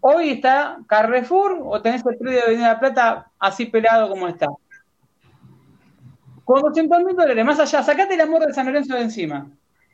Hoy 0.01 0.31
está 0.31 0.79
Carrefour 0.87 1.59
o 1.65 1.83
tenés 1.83 2.05
el 2.07 2.17
predio 2.17 2.39
de 2.39 2.45
Avenida 2.45 2.69
La 2.69 2.81
Plata 2.81 3.31
así 3.39 3.67
pelado 3.67 4.09
como 4.09 4.29
está. 4.29 4.47
Con 6.45 6.63
200 6.63 7.03
mil 7.03 7.17
dólares, 7.17 7.45
más 7.45 7.59
allá, 7.59 7.83
sacate 7.83 8.15
el 8.15 8.21
amor 8.21 8.47
de 8.47 8.55
San 8.55 8.67
Lorenzo 8.67 8.95
de 8.95 9.03
encima. 9.03 9.51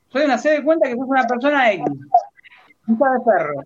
Soy 0.08 0.24
una 0.24 0.36
de 0.36 0.62
cuenta 0.62 0.86
que 0.86 0.96
sos 0.96 1.08
una 1.08 1.26
persona 1.26 1.72
X. 1.72 1.84
Un 2.86 2.98
de 2.98 3.04
perro. 3.24 3.64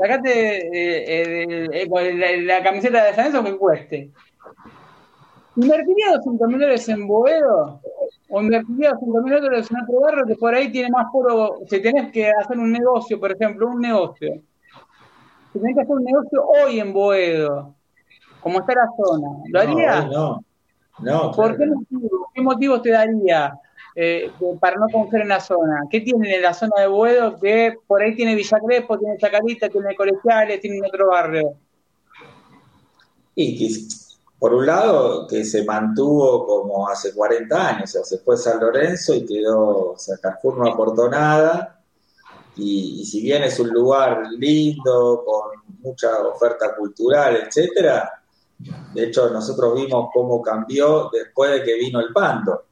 Sacate 0.00 0.66
eh, 0.72 1.44
eh, 1.44 2.42
la, 2.42 2.62
camiseta 2.62 3.04
de 3.04 3.14
San 3.14 3.26
Lorenzo 3.26 3.44
que 3.44 3.58
cueste. 3.58 4.10
¿Invertiría 5.56 6.12
200 6.14 6.48
mil 6.48 6.58
dólares 6.58 6.88
en 6.88 7.06
Boedo? 7.06 7.82
¿O 8.30 8.40
invertiría 8.40 8.92
200 8.92 9.22
mil 9.22 9.34
dólares 9.34 9.70
en 9.70 9.76
otro 9.82 10.00
barrio 10.00 10.24
que 10.26 10.36
por 10.36 10.54
ahí 10.54 10.72
tiene 10.72 10.88
más 10.88 11.08
puro? 11.12 11.58
Si 11.68 11.82
tenés 11.82 12.10
que 12.12 12.30
hacer 12.30 12.58
un 12.58 12.72
negocio, 12.72 13.20
por 13.20 13.32
ejemplo, 13.32 13.66
un 13.66 13.82
negocio. 13.82 14.40
Si 15.52 15.58
tenés 15.58 15.74
que 15.74 15.82
hacer 15.82 15.94
un 15.94 16.04
negocio 16.04 16.46
hoy 16.46 16.80
en 16.80 16.94
Boedo, 16.94 17.74
como 18.40 18.60
está 18.60 18.72
la 18.76 18.88
zona, 18.96 19.28
¿lo 19.50 19.60
haría? 19.60 20.00
No, 20.06 20.42
no. 21.00 21.30
¿Por 21.32 21.58
qué, 21.58 21.66
motivo? 21.66 22.30
qué 22.32 22.40
motivos 22.40 22.80
te 22.80 22.90
daría 22.92 23.52
eh, 23.94 24.30
para 24.60 24.76
no 24.76 24.86
en 25.12 25.28
la 25.28 25.40
zona? 25.40 25.82
¿Qué 25.90 26.00
tiene 26.00 26.36
en 26.36 26.42
la 26.42 26.54
zona 26.54 26.80
de 26.80 26.86
Boedo 26.86 27.38
que 27.38 27.74
por 27.86 28.02
ahí 28.02 28.14
tiene 28.14 28.34
Villa 28.34 28.58
Crespo, 28.64 28.98
tiene 28.98 29.18
Chacarita, 29.18 29.68
tiene 29.68 29.94
Colegiales, 29.94 30.60
tiene 30.60 30.80
otro 30.86 31.08
barrio? 31.08 31.54
Y 33.34 33.88
por 34.38 34.54
un 34.54 34.66
lado, 34.66 35.26
que 35.26 35.44
se 35.44 35.64
mantuvo 35.64 36.46
como 36.46 36.88
hace 36.88 37.14
40 37.14 37.68
años, 37.68 37.90
o 37.90 37.92
sea, 37.92 38.04
se 38.04 38.18
fue 38.24 38.38
San 38.38 38.58
Lorenzo 38.58 39.14
y 39.14 39.26
quedó, 39.26 39.92
o 39.92 39.98
sea, 39.98 40.16
Carrefour 40.16 40.58
no 40.58 40.72
aportó 40.72 41.10
nada, 41.10 41.80
y, 42.56 43.04
si 43.04 43.20
bien 43.20 43.42
es 43.42 43.60
un 43.60 43.68
lugar 43.68 44.22
lindo, 44.38 45.22
con 45.24 45.78
mucha 45.82 46.22
oferta 46.26 46.74
cultural, 46.74 47.36
etcétera, 47.36 48.10
de 48.94 49.04
hecho 49.04 49.30
nosotros 49.30 49.74
vimos 49.74 50.10
cómo 50.12 50.42
cambió 50.42 51.10
después 51.12 51.52
de 51.52 51.62
que 51.62 51.74
vino 51.74 52.00
el 52.00 52.12
Pando. 52.12 52.64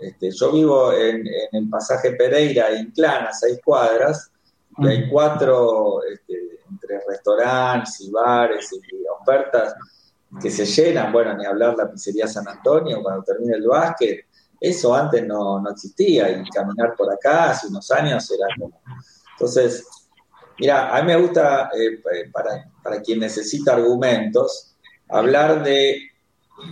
Este, 0.00 0.30
yo 0.30 0.52
vivo 0.52 0.92
en, 0.92 1.26
el 1.52 1.68
pasaje 1.68 2.12
Pereira, 2.12 2.70
en 2.70 2.90
Clana, 2.90 3.32
seis 3.32 3.60
cuadras, 3.64 4.30
y 4.78 4.86
hay 4.86 5.10
cuatro, 5.10 6.02
este, 6.04 6.60
entre 6.70 7.00
restaurantes 7.06 8.00
y 8.00 8.10
bares 8.10 8.70
y 8.72 9.04
ofertas, 9.20 9.74
que 10.40 10.50
se 10.50 10.64
llenan, 10.64 11.12
bueno, 11.12 11.36
ni 11.36 11.44
hablar 11.44 11.76
la 11.76 11.90
pizzería 11.90 12.26
San 12.26 12.46
Antonio 12.48 13.02
cuando 13.02 13.24
termina 13.24 13.56
el 13.56 13.66
básquet, 13.66 14.26
eso 14.60 14.94
antes 14.94 15.26
no, 15.26 15.62
existía 15.70 16.30
y 16.30 16.44
caminar 16.50 16.94
por 16.94 17.12
acá 17.12 17.50
hace 17.50 17.66
unos 17.68 17.90
años 17.90 18.30
era 18.30 18.46
como... 18.58 18.80
Entonces, 19.32 19.86
mira, 20.58 20.94
a 20.94 21.00
mí 21.00 21.06
me 21.08 21.16
gusta, 21.16 21.70
eh, 21.74 22.30
para, 22.30 22.70
para, 22.82 23.00
quien 23.00 23.20
necesita 23.20 23.74
argumentos, 23.74 24.76
hablar 25.08 25.64
de, 25.64 26.09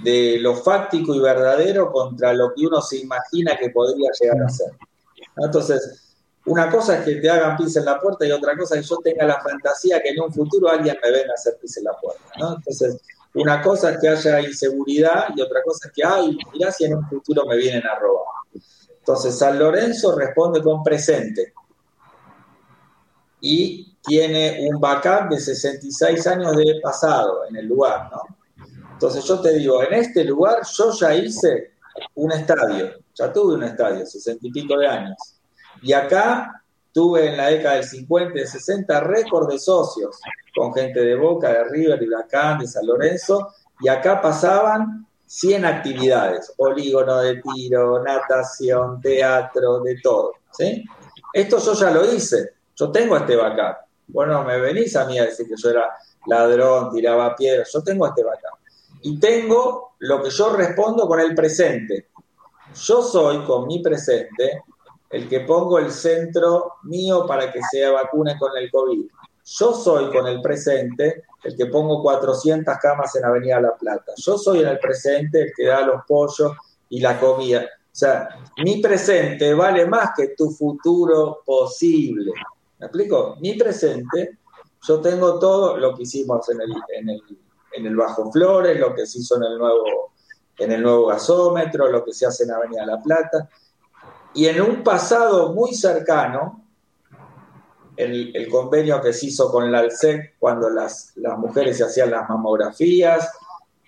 de, 0.03 0.39
lo 0.41 0.55
fáctico 0.57 1.15
y 1.15 1.21
verdadero 1.21 1.91
contra 1.91 2.33
lo 2.33 2.53
que 2.55 2.67
uno 2.67 2.81
se 2.81 2.99
imagina 2.99 3.57
que 3.57 3.71
podría 3.71 4.11
llegar 4.21 4.43
a 4.43 4.49
ser. 4.49 4.73
Entonces, 5.37 6.17
una 6.47 6.71
cosa 6.71 6.99
es 6.99 7.05
que 7.05 7.17
te 7.17 7.31
hagan 7.31 7.57
pis 7.57 7.77
en 7.77 7.85
la 7.85 8.01
puerta 8.01 8.27
y 8.27 8.33
otra 8.33 8.57
cosa 8.57 8.77
es 8.77 8.83
que 8.83 8.89
yo 8.89 8.97
tenga 8.99 9.27
la 9.27 9.41
fantasía 9.41 10.01
que 10.03 10.11
en 10.11 10.21
un 10.21 10.33
futuro 10.33 10.69
alguien 10.69 10.97
me 11.03 11.11
venga 11.11 11.33
a 11.33 11.35
hacer 11.35 11.59
pis 11.61 11.77
en 11.77 11.85
la 11.85 11.93
puerta. 11.93 12.23
¿no? 12.39 12.57
Entonces, 12.57 13.01
una 13.35 13.61
cosa 13.63 13.93
es 13.93 13.99
que 13.99 14.09
haya 14.09 14.41
inseguridad 14.41 15.27
y 15.37 15.41
otra 15.41 15.63
cosa 15.63 15.89
es 15.89 15.93
que, 15.95 16.03
ay, 16.05 16.37
mirá 16.53 16.73
si 16.73 16.85
en 16.85 16.95
un 16.95 17.09
futuro 17.09 17.45
me 17.47 17.57
vienen 17.57 17.87
a 17.87 17.99
robar. 17.99 18.25
Entonces, 18.99 19.39
San 19.39 19.59
Lorenzo 19.59 20.17
responde 20.17 20.63
con 20.63 20.83
presente 20.83 21.53
y 23.41 23.97
tiene 24.03 24.69
un 24.69 24.81
backup 24.81 25.31
de 25.31 25.39
66 25.39 26.27
años 26.27 26.57
de 26.57 26.81
pasado 26.83 27.45
en 27.49 27.57
el 27.57 27.67
lugar, 27.67 28.11
¿no? 28.11 28.38
Entonces 28.99 29.25
yo 29.27 29.41
te 29.41 29.53
digo, 29.53 29.81
en 29.81 29.95
este 29.95 30.25
lugar 30.25 30.59
yo 30.77 30.91
ya 30.91 31.15
hice 31.15 31.75
un 32.17 32.33
estadio, 32.33 32.91
ya 33.15 33.33
tuve 33.33 33.55
un 33.55 33.63
estadio, 33.63 34.05
60 34.05 34.45
y 34.45 34.51
pico 34.51 34.77
de 34.77 34.89
años. 34.89 35.17
Y 35.81 35.93
acá 35.93 36.65
tuve 36.93 37.29
en 37.29 37.37
la 37.37 37.47
década 37.47 37.77
del 37.77 37.85
50 37.85 38.37
y 38.41 38.45
60 38.45 38.99
récord 39.03 39.49
de 39.49 39.61
socios 39.61 40.19
con 40.53 40.75
gente 40.75 40.99
de 40.99 41.15
Boca, 41.15 41.49
de 41.49 41.69
River, 41.69 42.01
de 42.01 42.09
Huracán, 42.09 42.59
de 42.59 42.67
San 42.67 42.85
Lorenzo, 42.85 43.55
y 43.79 43.87
acá 43.87 44.21
pasaban 44.21 45.07
100 45.27 45.65
actividades, 45.65 46.53
polígono 46.57 47.19
de 47.19 47.41
tiro, 47.41 48.03
natación, 48.03 49.01
teatro, 49.01 49.79
de 49.79 50.01
todo. 50.03 50.33
Esto 51.33 51.59
yo 51.61 51.75
ya 51.75 51.93
lo 51.93 52.05
hice, 52.13 52.55
yo 52.75 52.91
tengo 52.91 53.17
este 53.17 53.37
backup. 53.37 53.77
Bueno, 54.09 54.43
me 54.43 54.59
venís 54.59 54.97
a 54.97 55.05
mí 55.05 55.21
a 55.21 55.27
decir 55.27 55.47
que 55.47 55.55
yo 55.57 55.71
era 55.71 55.89
ladrón, 56.27 56.91
tiraba 56.91 57.37
piedras, 57.37 57.71
yo 57.73 57.81
tengo 57.85 58.05
este 58.05 58.25
backup. 58.25 58.58
Y 59.03 59.19
tengo 59.19 59.95
lo 60.01 60.23
que 60.23 60.31
yo 60.31 60.55
respondo 60.55 61.07
con 61.07 61.21
el 61.21 61.35
presente. 61.35 62.09
Yo 62.75 63.03
soy 63.03 63.45
con 63.45 63.67
mi 63.67 63.83
presente 63.83 64.63
el 65.11 65.29
que 65.29 65.41
pongo 65.41 65.79
el 65.79 65.91
centro 65.91 66.75
mío 66.83 67.25
para 67.27 67.51
que 67.51 67.61
se 67.71 67.89
vacune 67.89 68.39
con 68.39 68.57
el 68.57 68.71
COVID. 68.71 69.07
Yo 69.45 69.73
soy 69.73 70.13
con 70.13 70.27
el 70.27 70.43
presente 70.43 71.25
el 71.43 71.57
que 71.57 71.67
pongo 71.67 72.03
400 72.03 72.77
camas 72.79 73.15
en 73.17 73.25
Avenida 73.25 73.61
La 73.61 73.75
Plata. 73.75 74.13
Yo 74.17 74.37
soy 74.37 74.61
en 74.61 74.69
el 74.69 74.79
presente 74.79 75.43
el 75.43 75.53
que 75.57 75.67
da 75.67 75.81
los 75.81 76.03
pollos 76.07 76.53
y 76.91 77.01
la 77.01 77.19
comida. 77.19 77.61
O 77.63 77.97
sea, 77.99 78.29
mi 78.59 78.81
presente 78.81 79.55
vale 79.55 79.87
más 79.87 80.11
que 80.17 80.29
tu 80.37 80.51
futuro 80.51 81.43
posible. 81.45 82.33
¿Me 82.79 82.87
explico? 82.87 83.37
Mi 83.41 83.55
presente, 83.55 84.39
yo 84.87 85.01
tengo 85.01 85.39
todo 85.39 85.77
lo 85.79 85.97
que 85.97 86.03
hicimos 86.03 86.49
en 86.51 86.61
el, 86.61 86.71
en 86.97 87.09
el, 87.09 87.23
en 87.73 87.87
el 87.87 87.97
Bajo 87.97 88.31
Flores, 88.31 88.79
lo 88.79 88.95
que 88.95 89.07
se 89.07 89.19
hizo 89.19 89.37
en 89.37 89.45
el 89.45 89.59
nuevo, 89.59 90.13
en 90.59 90.73
el 90.73 90.83
nuevo 90.83 91.07
gasómetro, 91.07 91.91
lo 91.91 92.05
que 92.05 92.13
se 92.13 92.27
hace 92.27 92.45
en 92.45 92.53
Avenida 92.53 92.87
La 92.87 93.01
Plata. 93.03 93.49
Y 94.35 94.47
en 94.47 94.61
un 94.61 94.83
pasado 94.83 95.53
muy 95.53 95.75
cercano, 95.75 96.65
el, 97.99 98.49
convenio 98.49 99.01
que 99.03 99.13
se 99.13 99.27
hizo 99.27 99.51
con 99.51 99.71
la 99.71 99.81
ALSEC 99.81 100.37
cuando 100.39 100.71
las, 100.71 101.13
mujeres 101.39 101.79
se 101.79 101.85
hacían 101.85 102.11
las 102.13 102.29
mamografías, 102.29 103.29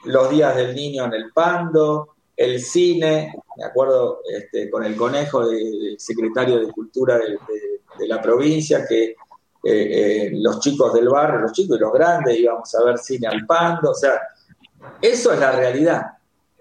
los 0.05 0.31
días 0.31 0.57
del 0.57 0.75
niño 0.75 1.05
en 1.05 1.14
el 1.14 1.33
Pando, 1.33 2.16
el 2.37 2.61
cine, 2.61 3.35
me 3.57 3.64
acuerdo 3.64 4.21
este, 4.29 4.71
con 4.71 4.85
el 4.85 4.97
conejo 4.97 5.47
del 5.47 5.97
secretario 5.99 6.59
de 6.59 6.73
Cultura 6.73 7.19
de, 7.19 8.09
la 8.09 8.21
provincia, 8.21 8.87
que 8.88 9.14
eh, 9.62 9.73
eh, 9.73 10.31
los 10.35 10.61
chicos 10.61 10.92
del 10.94 11.09
barrio, 11.09 11.40
los 11.40 11.53
chicos 11.53 11.77
y 11.77 11.81
los 11.81 11.92
grandes 11.92 12.38
íbamos 12.38 12.75
a 12.75 12.85
ver 12.85 12.99
cine 12.99 13.29
al 13.29 13.44
Pando, 13.46 13.90
o 13.90 13.94
sea, 13.94 14.20
eso 15.01 15.33
es 15.33 15.38
la 15.38 15.53
realidad. 15.53 16.03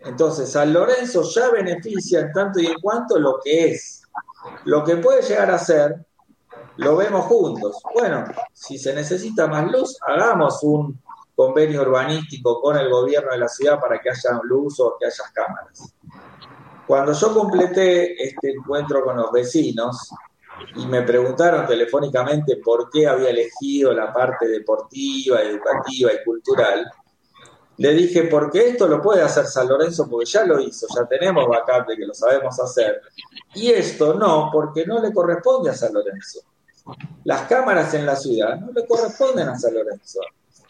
Entonces, 0.04 0.52
San 0.52 0.74
Lorenzo 0.74 1.24
ya 1.24 1.50
beneficia 1.50 2.22
en 2.22 2.32
tanto 2.32 2.60
y 2.60 2.68
en 2.68 2.80
cuanto 2.80 3.20
lo 3.20 3.40
que 3.44 3.72
es. 3.72 4.04
Lo 4.66 4.84
que 4.84 4.98
puede 4.98 5.22
llegar 5.22 5.52
a 5.52 5.58
ser 5.58 6.06
lo 6.78 6.96
vemos 6.96 7.26
juntos. 7.26 7.82
Bueno, 7.94 8.26
si 8.54 8.78
se 8.78 8.94
necesita 8.94 9.48
más 9.48 9.70
luz, 9.70 9.98
hagamos 10.08 10.64
un 10.64 10.98
convenio 11.36 11.82
urbanístico 11.82 12.62
con 12.62 12.78
el 12.78 12.90
gobierno 12.90 13.32
de 13.32 13.38
la 13.38 13.48
ciudad 13.48 13.80
para 13.80 14.00
que 14.00 14.10
haya 14.10 14.40
luz 14.44 14.80
o 14.80 14.96
que 14.98 15.06
haya 15.06 15.24
cámaras. 15.34 15.94
Cuando 16.88 17.14
yo 17.14 17.34
completé 17.34 18.22
este 18.24 18.52
encuentro 18.52 19.04
con 19.04 19.18
los 19.18 19.32
vecinos 19.32 20.10
y 20.76 20.86
me 20.86 21.02
preguntaron 21.04 21.66
telefónicamente 21.66 22.58
por 22.58 22.90
qué 22.90 23.08
había 23.08 23.30
elegido 23.30 23.94
la 23.94 24.14
parte 24.14 24.48
deportiva, 24.48 25.42
educativa 25.42 26.12
y 26.14 26.24
cultural, 26.24 26.90
le 27.78 27.94
dije, 27.94 28.24
porque 28.24 28.70
esto 28.70 28.88
lo 28.90 29.02
puede 29.02 29.22
hacer 29.22 29.46
San 29.46 29.70
Lorenzo, 29.70 30.10
porque 30.10 30.26
ya 30.26 30.44
lo 30.44 30.60
hizo, 30.60 30.86
ya 30.94 31.06
tenemos 31.06 31.48
vacante 31.48 31.96
que 31.96 32.06
lo 32.06 32.14
sabemos 32.14 32.60
hacer. 32.60 33.02
Y 33.56 33.70
esto 33.70 34.16
no, 34.16 34.50
porque 34.52 34.86
no 34.86 35.02
le 35.02 35.14
corresponde 35.14 35.70
a 35.70 35.74
San 35.74 35.94
Lorenzo. 35.94 36.42
Las 37.24 37.44
cámaras 37.44 37.94
en 37.94 38.06
la 38.06 38.18
ciudad 38.18 38.58
no 38.60 38.72
le 38.74 38.86
corresponden 38.86 39.48
a 39.48 39.58
San 39.58 39.74
Lorenzo. 39.74 40.20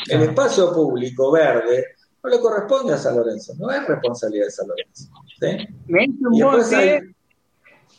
El 0.08 0.22
espacio 0.22 0.72
público 0.72 1.32
verde 1.32 1.86
no 2.24 2.30
le 2.30 2.40
corresponde 2.40 2.94
a 2.94 2.98
San 2.98 3.18
Lorenzo, 3.18 3.54
no 3.58 3.72
es 3.72 3.88
responsabilidad 3.88 4.46
de 4.46 4.52
San 4.52 4.68
Lorenzo. 4.68 5.10
¿sí? 5.40 5.68
Me 5.88 6.04
hizo 6.06 6.30
un 6.30 6.76
hay... 6.76 7.00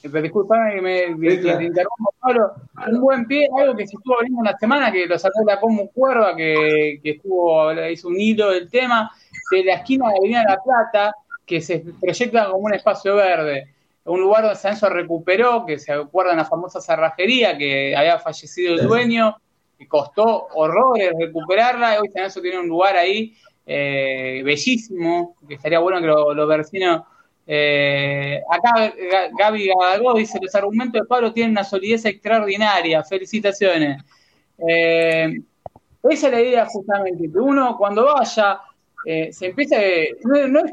disculpame 0.02 0.74
que 0.74 0.80
me, 0.80 1.30
sí, 1.30 1.40
claro. 1.40 1.60
interrumpo, 1.60 2.14
Pablo, 2.20 2.52
un 2.90 3.00
buen 3.00 3.26
pie, 3.26 3.48
algo 3.58 3.76
que 3.76 3.86
se 3.86 3.96
estuvo 3.96 4.16
hablando 4.16 4.38
una 4.38 4.56
semana, 4.56 4.90
que 4.90 5.06
lo 5.06 5.18
sacó 5.18 5.44
la 5.44 5.60
Como 5.60 5.88
Cuerva, 5.90 6.34
que, 6.34 7.00
que 7.02 7.10
estuvo, 7.10 7.72
hizo 7.88 8.08
un 8.08 8.18
hilo 8.18 8.50
del 8.50 8.70
tema, 8.70 9.10
de 9.50 9.64
la 9.64 9.74
esquina 9.74 10.08
de 10.08 10.16
Avenida 10.18 10.44
La 10.48 10.58
Plata, 10.62 11.14
que 11.44 11.60
se 11.60 11.84
proyecta 12.00 12.46
como 12.46 12.58
un 12.58 12.74
espacio 12.74 13.16
verde. 13.16 13.74
Un 14.04 14.20
lugar 14.20 14.42
donde 14.42 14.56
San 14.56 14.72
Enzo 14.72 14.88
recuperó, 14.88 15.66
que 15.66 15.78
se 15.78 15.92
acuerdan 15.92 16.38
la 16.38 16.44
famosa 16.44 16.80
cerrajería, 16.80 17.58
que 17.58 17.94
había 17.94 18.18
fallecido 18.18 18.74
el 18.74 18.86
dueño, 18.86 19.36
que 19.78 19.86
costó 19.86 20.48
horrores 20.54 21.12
recuperarla, 21.18 21.94
y 21.94 21.98
hoy 21.98 22.08
San 22.08 22.24
Enzo 22.24 22.40
tiene 22.40 22.58
un 22.58 22.68
lugar 22.68 22.96
ahí 22.96 23.36
eh, 23.66 24.40
bellísimo, 24.44 25.36
que 25.46 25.54
estaría 25.54 25.78
bueno 25.78 26.00
que 26.00 26.06
los 26.06 26.34
lo 26.34 26.46
vecinos... 26.46 27.02
Eh, 27.46 28.40
acá 28.48 28.92
Gaby 29.37 29.68
Gadagó 29.68 30.14
dice, 30.14 30.38
los 30.40 30.55
argumentos 30.55 31.03
de 31.03 31.07
Pablo 31.07 31.33
tienen 31.33 31.53
una 31.53 31.64
solidez 31.64 32.05
extraordinaria, 32.05 33.03
felicitaciones. 33.03 34.03
Eh, 34.59 35.40
esa 36.03 36.26
es 36.26 36.33
la 36.33 36.40
idea 36.40 36.66
justamente, 36.66 37.31
que 37.31 37.38
uno 37.38 37.76
cuando 37.76 38.07
vaya 38.07 38.61
eh, 39.05 39.33
se 39.33 39.46
empieza, 39.46 39.76
no, 40.24 40.48
no, 40.48 40.61
es 40.61 40.72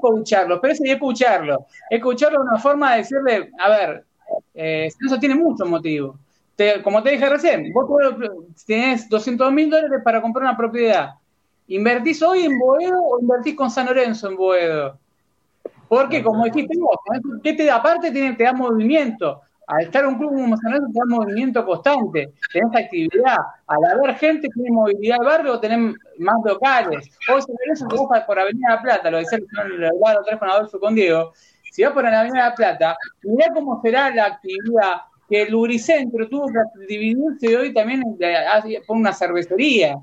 pero 0.62 0.74
es 0.74 0.82
escucharlo. 0.82 1.66
Escucharlo 1.90 2.40
de 2.40 2.50
una 2.50 2.60
forma 2.60 2.92
de 2.92 2.98
decirle, 2.98 3.52
a 3.58 3.70
ver, 3.70 4.06
eh, 4.54 4.90
eso 5.06 5.20
tiene 5.20 5.36
muchos 5.36 5.68
motivos. 5.68 6.18
Como 6.84 7.04
te 7.04 7.12
dije 7.12 7.30
recién, 7.30 7.72
vos 7.72 7.88
tenés 8.66 9.08
200 9.08 9.52
mil 9.52 9.70
dólares 9.70 10.02
para 10.04 10.22
comprar 10.22 10.44
una 10.44 10.58
propiedad. 10.58 11.12
¿Invertís 11.68 12.22
hoy 12.24 12.46
en 12.46 12.58
Boedo 12.58 13.00
o 13.00 13.20
invertís 13.20 13.56
con 13.56 13.70
San 13.70 13.86
Lorenzo 13.86 14.30
en 14.30 14.36
Boedo? 14.36 15.00
Porque, 15.88 16.24
como 16.24 16.46
dijiste 16.46 16.78
vos, 16.80 16.98
¿qué 17.44 17.54
te 17.54 17.66
da? 17.66 17.76
Aparte 17.76 18.12
te, 18.12 18.34
te 18.34 18.44
da 18.44 18.54
movimiento 18.54 19.42
al 19.68 19.84
estar 19.84 20.08
un 20.08 20.18
club 20.18 20.30
como 20.30 20.56
San 20.58 20.72
Lorenzo 20.72 20.92
tenés 20.94 21.08
movimiento 21.10 21.66
constante, 21.66 22.34
tenés 22.54 22.86
actividad, 22.86 23.38
al 23.68 23.86
haber 23.86 24.16
gente 24.16 24.48
tiene 24.54 24.72
movilidad 24.72 25.18
al 25.20 25.26
barrio, 25.26 25.60
tenés 25.60 25.94
más 26.20 26.38
locales. 26.46 27.10
Hoy 27.32 27.42
San 27.42 27.56
Lorenzo 27.60 27.88
te 27.88 27.96
vas 28.10 28.24
por 28.24 28.40
Avenida 28.40 28.76
La 28.76 28.82
Plata, 28.82 29.12
lo 29.12 29.18
decía 29.18 29.38
el 29.38 29.84
otra 29.84 30.24
vez 30.32 30.40
con 30.40 30.50
Adolfo 30.50 30.80
con 30.80 30.96
Diego, 30.96 31.34
si 31.70 31.84
vas 31.84 31.92
por 31.92 32.04
la 32.04 32.22
Avenida 32.22 32.50
La 32.50 32.56
Plata, 32.56 32.98
mirá 33.24 33.54
cómo 33.54 33.82
será 33.82 34.10
la 34.10 34.26
actividad 34.28 35.02
que 35.28 35.42
el 35.42 35.52
Lubricentro 35.52 36.30
tuvo 36.30 36.48
que 36.48 36.86
dividirse 36.88 37.58
hoy 37.58 37.74
también 37.74 38.02
por 38.88 38.96
una 38.96 39.12
cervecería. 39.12 39.98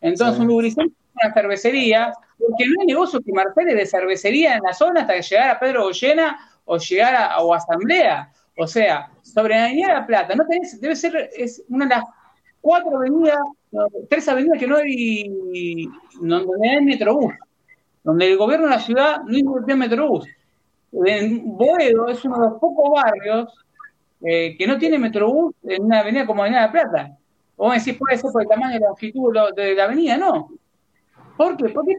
Entonces, 0.00 0.36
sí. 0.36 0.40
un 0.40 0.48
Lubricentro 0.48 0.96
una 1.22 1.34
cervecería, 1.34 2.12
porque 2.38 2.66
no 2.66 2.80
hay 2.80 2.86
negocio 2.86 3.20
que 3.20 3.32
Marcele 3.32 3.74
de 3.74 3.86
cervecería 3.86 4.56
en 4.56 4.62
la 4.62 4.72
zona 4.72 5.02
hasta 5.02 5.14
que 5.14 5.22
llegara 5.22 5.60
Pedro 5.60 5.84
Goyena 5.84 6.38
o 6.64 6.78
llegar 6.78 7.14
a, 7.14 7.40
o 7.40 7.54
Asamblea. 7.54 8.32
O 8.56 8.66
sea, 8.66 9.10
sobre 9.22 9.54
la 9.54 9.64
Avenida 9.64 9.94
La 9.94 10.06
Plata, 10.06 10.34
no 10.34 10.46
tenés, 10.46 10.80
debe 10.80 10.96
ser 10.96 11.30
es 11.36 11.62
una 11.68 11.86
de 11.86 11.94
las 11.96 12.04
cuatro 12.60 12.96
avenidas, 12.96 13.38
tres 14.08 14.28
avenidas 14.28 14.58
que 14.58 14.66
no 14.66 14.76
hay, 14.76 15.88
donde 16.20 16.68
hay 16.68 16.84
metrobús, 16.84 17.32
donde 18.02 18.30
el 18.30 18.36
gobierno 18.36 18.66
de 18.66 18.74
la 18.74 18.80
ciudad 18.80 19.22
no 19.24 19.36
invirtió 19.36 19.76
metrobús. 19.76 20.26
En 20.92 21.56
Boedo 21.56 22.08
es 22.08 22.24
uno 22.24 22.36
de 22.36 22.48
los 22.50 22.60
pocos 22.60 22.90
barrios 22.90 23.54
eh, 24.22 24.56
que 24.58 24.66
no 24.66 24.76
tiene 24.76 24.98
metrobús 24.98 25.54
en 25.62 25.84
una 25.84 26.00
avenida 26.00 26.26
como 26.26 26.42
Avenida 26.42 26.62
La 26.62 26.72
Plata. 26.72 27.16
Me 27.58 27.78
decís, 27.78 27.96
puede 27.98 28.16
ser 28.16 28.32
por 28.32 28.42
el 28.42 28.48
tamaño 28.48 28.74
de 28.74 28.80
longitud 28.80 29.34
de 29.54 29.74
la 29.74 29.84
avenida, 29.84 30.16
no. 30.16 30.50
¿Por 31.40 31.56
qué? 31.56 31.70
Porque 31.70 31.96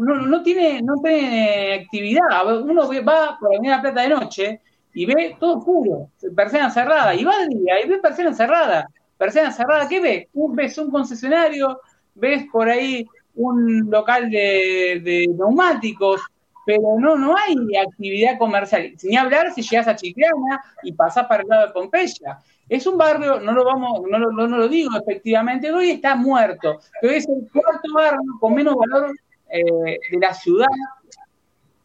no, 0.00 0.16
no, 0.26 0.42
tiene, 0.42 0.82
no 0.82 0.94
tiene 1.00 1.74
actividad. 1.74 2.60
Uno 2.60 2.88
va 3.06 3.38
por 3.38 3.54
Avenida 3.54 3.76
La 3.76 3.82
Plata 3.82 4.00
de 4.02 4.08
noche 4.08 4.60
y 4.92 5.06
ve 5.06 5.36
todo 5.38 5.58
oscuro, 5.58 6.08
persiana 6.34 6.70
cerrada, 6.70 7.14
y 7.14 7.22
va 7.22 7.34
al 7.38 7.48
día 7.50 7.84
y 7.84 7.88
ve 7.88 7.98
persiana 7.98 8.34
cerrada. 8.34 8.88
Persiana 9.16 9.52
cerrada, 9.52 9.88
¿qué 9.88 10.00
ves? 10.00 10.26
Ves 10.32 10.76
un 10.78 10.90
concesionario, 10.90 11.80
ves 12.16 12.46
por 12.50 12.68
ahí 12.68 13.06
un 13.36 13.88
local 13.88 14.28
de, 14.28 15.00
de 15.04 15.28
neumáticos, 15.38 16.20
pero 16.66 16.98
no, 16.98 17.14
no 17.14 17.36
hay 17.36 17.54
actividad 17.76 18.38
comercial. 18.38 18.94
Sin 18.96 19.16
hablar 19.16 19.54
si 19.54 19.62
llegas 19.62 19.86
a 19.86 19.94
Chiclana 19.94 20.64
y 20.82 20.94
pasás 20.94 21.28
para 21.28 21.44
el 21.44 21.48
lado 21.48 21.68
de 21.68 21.72
Pompeya. 21.72 22.40
Es 22.70 22.86
un 22.86 22.96
barrio, 22.96 23.40
no 23.40 23.52
lo 23.52 23.64
vamos, 23.64 24.00
no 24.08 24.18
lo, 24.18 24.30
no, 24.30 24.46
lo 24.46 24.68
digo 24.68 24.96
efectivamente, 24.96 25.70
hoy 25.70 25.90
está 25.90 26.14
muerto, 26.14 26.78
pero 27.00 27.12
es 27.12 27.28
el 27.28 27.46
cuarto 27.52 27.92
barrio 27.92 28.20
con 28.40 28.54
menos 28.54 28.74
valor 28.76 29.12
eh, 29.50 29.98
de 30.10 30.18
la 30.18 30.32
ciudad 30.32 30.68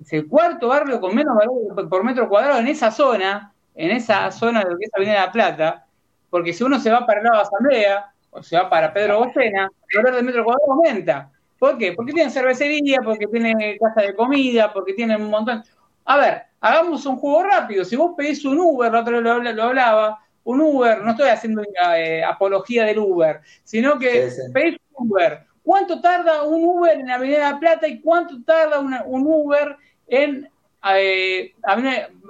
es 0.05 0.13
el 0.13 0.27
cuarto 0.27 0.67
barrio 0.67 1.01
con 1.01 1.15
menos 1.15 1.35
valor 1.35 1.89
por 1.89 2.03
metro 2.03 2.29
cuadrado 2.29 2.59
en 2.59 2.67
esa 2.67 2.91
zona, 2.91 3.53
en 3.73 3.91
esa 3.91 4.31
zona 4.31 4.63
de 4.63 4.71
lo 4.71 4.77
que 4.77 4.85
es 4.85 4.91
Avenida 4.93 5.25
La 5.25 5.31
Plata, 5.31 5.85
porque 6.29 6.53
si 6.53 6.63
uno 6.63 6.79
se 6.79 6.91
va 6.91 7.05
para 7.05 7.19
el 7.19 7.25
lado 7.25 7.37
de 7.37 7.41
Asamblea, 7.41 8.11
o 8.29 8.43
se 8.43 8.57
va 8.57 8.69
para 8.69 8.93
Pedro 8.93 9.19
Bocena, 9.19 9.69
el 9.89 10.03
valor 10.03 10.15
del 10.15 10.25
metro 10.25 10.43
cuadrado 10.43 10.73
aumenta. 10.73 11.31
¿Por 11.57 11.77
qué? 11.77 11.93
Porque 11.93 12.11
tienen 12.11 12.31
cervecería, 12.31 12.99
porque 13.03 13.27
tienen 13.27 13.77
casa 13.79 14.01
de 14.01 14.15
comida, 14.15 14.71
porque 14.73 14.93
tienen 14.93 15.21
un 15.21 15.29
montón. 15.29 15.63
A 16.03 16.17
ver, 16.17 16.43
hagamos 16.59 17.05
un 17.05 17.15
juego 17.15 17.43
rápido. 17.43 17.85
Si 17.85 17.95
vos 17.95 18.11
pedís 18.15 18.43
un 18.43 18.59
Uber, 18.59 18.91
la 18.91 18.99
otra 18.99 19.21
lo, 19.21 19.39
lo 19.41 19.63
hablaba, 19.63 20.19
un 20.45 20.61
Uber, 20.61 21.01
no 21.01 21.11
estoy 21.11 21.29
haciendo 21.29 21.63
eh, 21.95 22.23
apología 22.23 22.85
del 22.85 22.99
Uber, 22.99 23.41
sino 23.63 23.99
que 23.99 24.29
sí, 24.29 24.41
sí. 24.41 24.51
pedís 24.53 24.77
un 24.93 25.11
Uber. 25.11 25.41
¿Cuánto 25.63 25.99
tarda 25.99 26.43
un 26.43 26.63
Uber 26.63 26.99
en 26.99 27.09
Avenida 27.09 27.51
La 27.51 27.59
Plata 27.59 27.87
y 27.87 27.99
cuánto 27.99 28.41
tarda 28.43 28.79
una, 28.79 29.03
un 29.03 29.25
Uber 29.25 29.75
en, 30.07 30.47
eh, 30.93 31.53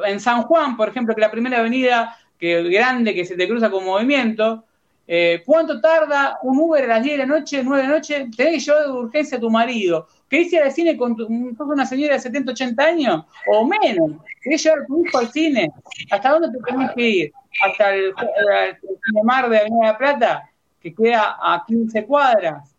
en 0.06 0.20
San 0.20 0.44
Juan, 0.44 0.78
por 0.78 0.90
ejemplo, 0.90 1.14
que 1.14 1.22
la 1.22 1.32
primera 1.32 1.60
avenida 1.60 2.18
que 2.40 2.64
grande 2.64 3.14
que 3.14 3.26
se 3.26 3.36
te 3.36 3.48
cruza 3.48 3.70
con 3.70 3.84
movimiento? 3.84 4.64
Eh, 5.08 5.44
¿Cuánto 5.46 5.80
tarda 5.82 6.40
un 6.42 6.58
Uber 6.58 6.84
a 6.86 6.88
las 6.88 7.04
10 7.04 7.18
de 7.18 7.28
la 7.28 7.40
noche, 7.40 7.62
9 7.64 7.84
de 7.84 7.90
la 7.90 7.96
noche? 7.96 8.28
Tenés 8.36 8.54
que 8.54 8.60
llevar 8.60 8.86
de 8.86 8.92
urgencia 8.92 9.38
a 9.38 9.42
tu 9.42 9.50
marido. 9.50 10.08
¿Querés 10.30 10.52
ir 10.52 10.62
al 10.62 10.72
cine 10.72 10.98
con 10.98 11.16
tu, 11.16 11.28
una 11.28 11.86
señora 11.86 12.16
de 12.16 12.20
70, 12.22 12.54
80 12.54 12.84
años? 12.84 13.26
O 13.52 13.68
menos. 13.68 14.22
¿Querés 14.42 14.64
llevar 14.64 14.80
a 14.80 14.86
tu 14.86 15.06
hijo 15.06 15.18
al 15.18 15.32
cine? 15.32 15.70
¿Hasta 16.10 16.30
dónde 16.32 16.58
te 16.58 16.64
tenés 16.64 16.92
que 16.94 17.10
ir? 17.10 17.34
¿Hasta 17.62 17.94
el, 17.94 18.06
el, 18.06 18.12
el 18.12 18.98
Cinemar 19.06 19.50
de 19.50 19.60
Avenida 19.60 19.98
Plata? 19.98 20.50
Que 20.82 20.94
queda 20.94 21.38
a 21.42 21.64
15 21.66 22.06
cuadras. 22.06 22.76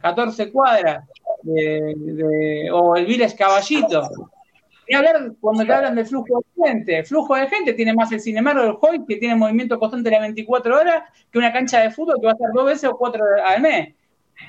14 0.00 0.50
cuadras, 0.50 1.04
de, 1.42 2.70
o 2.72 2.96
el 2.96 3.06
Viles 3.06 3.34
Caballito. 3.34 4.08
Y 4.86 4.94
hablar 4.94 5.32
cuando 5.40 5.64
te 5.64 5.72
hablan 5.72 5.94
de 5.94 6.04
flujo 6.04 6.42
de 6.56 6.66
gente. 6.66 7.04
Flujo 7.04 7.36
de 7.36 7.46
gente 7.48 7.74
tiene 7.74 7.94
más 7.94 8.10
el 8.10 8.20
Cinemar 8.20 8.58
o 8.58 8.64
el 8.64 8.76
Hoy, 8.80 9.04
que 9.06 9.16
tiene 9.16 9.36
movimiento 9.36 9.78
constante 9.78 10.10
las 10.10 10.20
24 10.20 10.76
horas, 10.76 11.04
que 11.30 11.38
una 11.38 11.52
cancha 11.52 11.80
de 11.80 11.90
fútbol 11.90 12.16
que 12.20 12.26
va 12.26 12.32
a 12.32 12.34
estar 12.34 12.50
dos 12.52 12.66
veces 12.66 12.90
o 12.90 12.96
cuatro 12.96 13.24
al 13.44 13.60
mes. 13.60 13.94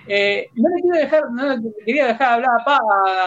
Eh, 0.08 0.48
no 0.56 0.70
le 0.70 0.82
quiero 0.82 0.98
dejar, 0.98 1.32
no 1.32 1.56
le 1.56 1.74
quería 1.86 2.08
dejar 2.08 2.34
hablar 2.34 2.50
a, 2.60 2.64
pa, 2.64 2.80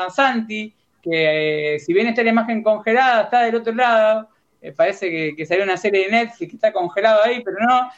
a 0.06 0.10
Santi, 0.10 0.74
que 1.02 1.74
eh, 1.74 1.78
si 1.78 1.92
bien 1.92 2.08
está 2.08 2.22
la 2.24 2.30
imagen 2.30 2.62
congelada, 2.62 3.24
está 3.24 3.42
del 3.42 3.56
otro 3.56 3.74
lado, 3.74 4.28
eh, 4.68 4.72
parece 4.72 5.34
que, 5.36 5.46
salió 5.46 5.64
una 5.64 5.76
serie 5.76 6.04
de 6.04 6.10
Netflix 6.10 6.50
que 6.50 6.56
está 6.56 6.72
congelado 6.72 7.22
ahí, 7.24 7.42
pero 7.42 7.56
no. 7.60 7.90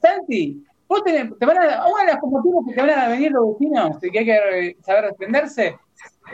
Santi, 0.00 0.64
Vos 0.92 1.02
tenés, 1.04 1.38
te 1.38 1.46
van 1.46 1.56
a, 1.56 1.86
uno 1.86 2.04
de 2.04 2.12
los 2.12 2.30
motivos 2.30 2.66
que 2.66 2.74
te 2.74 2.80
van 2.82 2.90
a 2.90 3.08
venir 3.08 3.32
los 3.32 3.58
vecinos, 3.58 3.96
que 3.98 4.18
hay 4.18 4.26
que 4.26 4.76
saber 4.82 5.06
defenderse, 5.06 5.78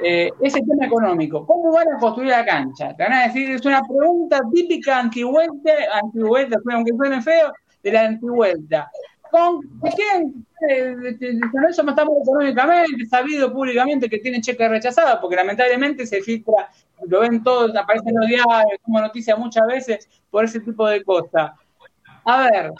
eh, 0.02 0.30
es 0.40 0.56
el 0.56 0.66
tema 0.66 0.86
económico. 0.86 1.46
¿Cómo 1.46 1.70
van 1.70 1.86
a 1.92 1.98
construir 1.98 2.30
la 2.30 2.44
cancha? 2.44 2.92
Te 2.96 3.04
van 3.04 3.12
a 3.12 3.22
decir, 3.28 3.48
es 3.52 3.64
una 3.64 3.82
pregunta 3.84 4.40
típica 4.52 4.98
antivuelta, 4.98 5.70
antivuelta, 6.02 6.58
aunque 6.72 6.92
suene 6.92 7.22
feo, 7.22 7.52
de 7.84 7.92
la 7.92 8.06
antivuelta. 8.06 8.90
¿Con 9.30 9.60
quién? 9.94 10.44
Con 11.52 11.64
eso 11.64 11.84
no 11.84 11.90
estamos 11.90 12.14
económicamente, 12.22 13.06
sabido 13.06 13.52
públicamente 13.52 14.08
que 14.08 14.18
tiene 14.18 14.40
cheque 14.40 14.68
rechazado, 14.68 15.20
porque 15.20 15.36
lamentablemente 15.36 16.04
se 16.04 16.20
filtra, 16.20 16.68
lo 17.08 17.20
ven 17.20 17.42
todos, 17.42 17.74
aparecen 17.76 18.14
los 18.14 18.26
diarios, 18.26 18.80
como 18.82 19.00
noticia 19.00 19.36
muchas 19.36 19.66
veces 19.66 20.08
por 20.30 20.44
ese 20.44 20.60
tipo 20.60 20.86
de 20.86 21.02
cosas. 21.02 21.52
A 22.24 22.42
ver, 22.42 22.72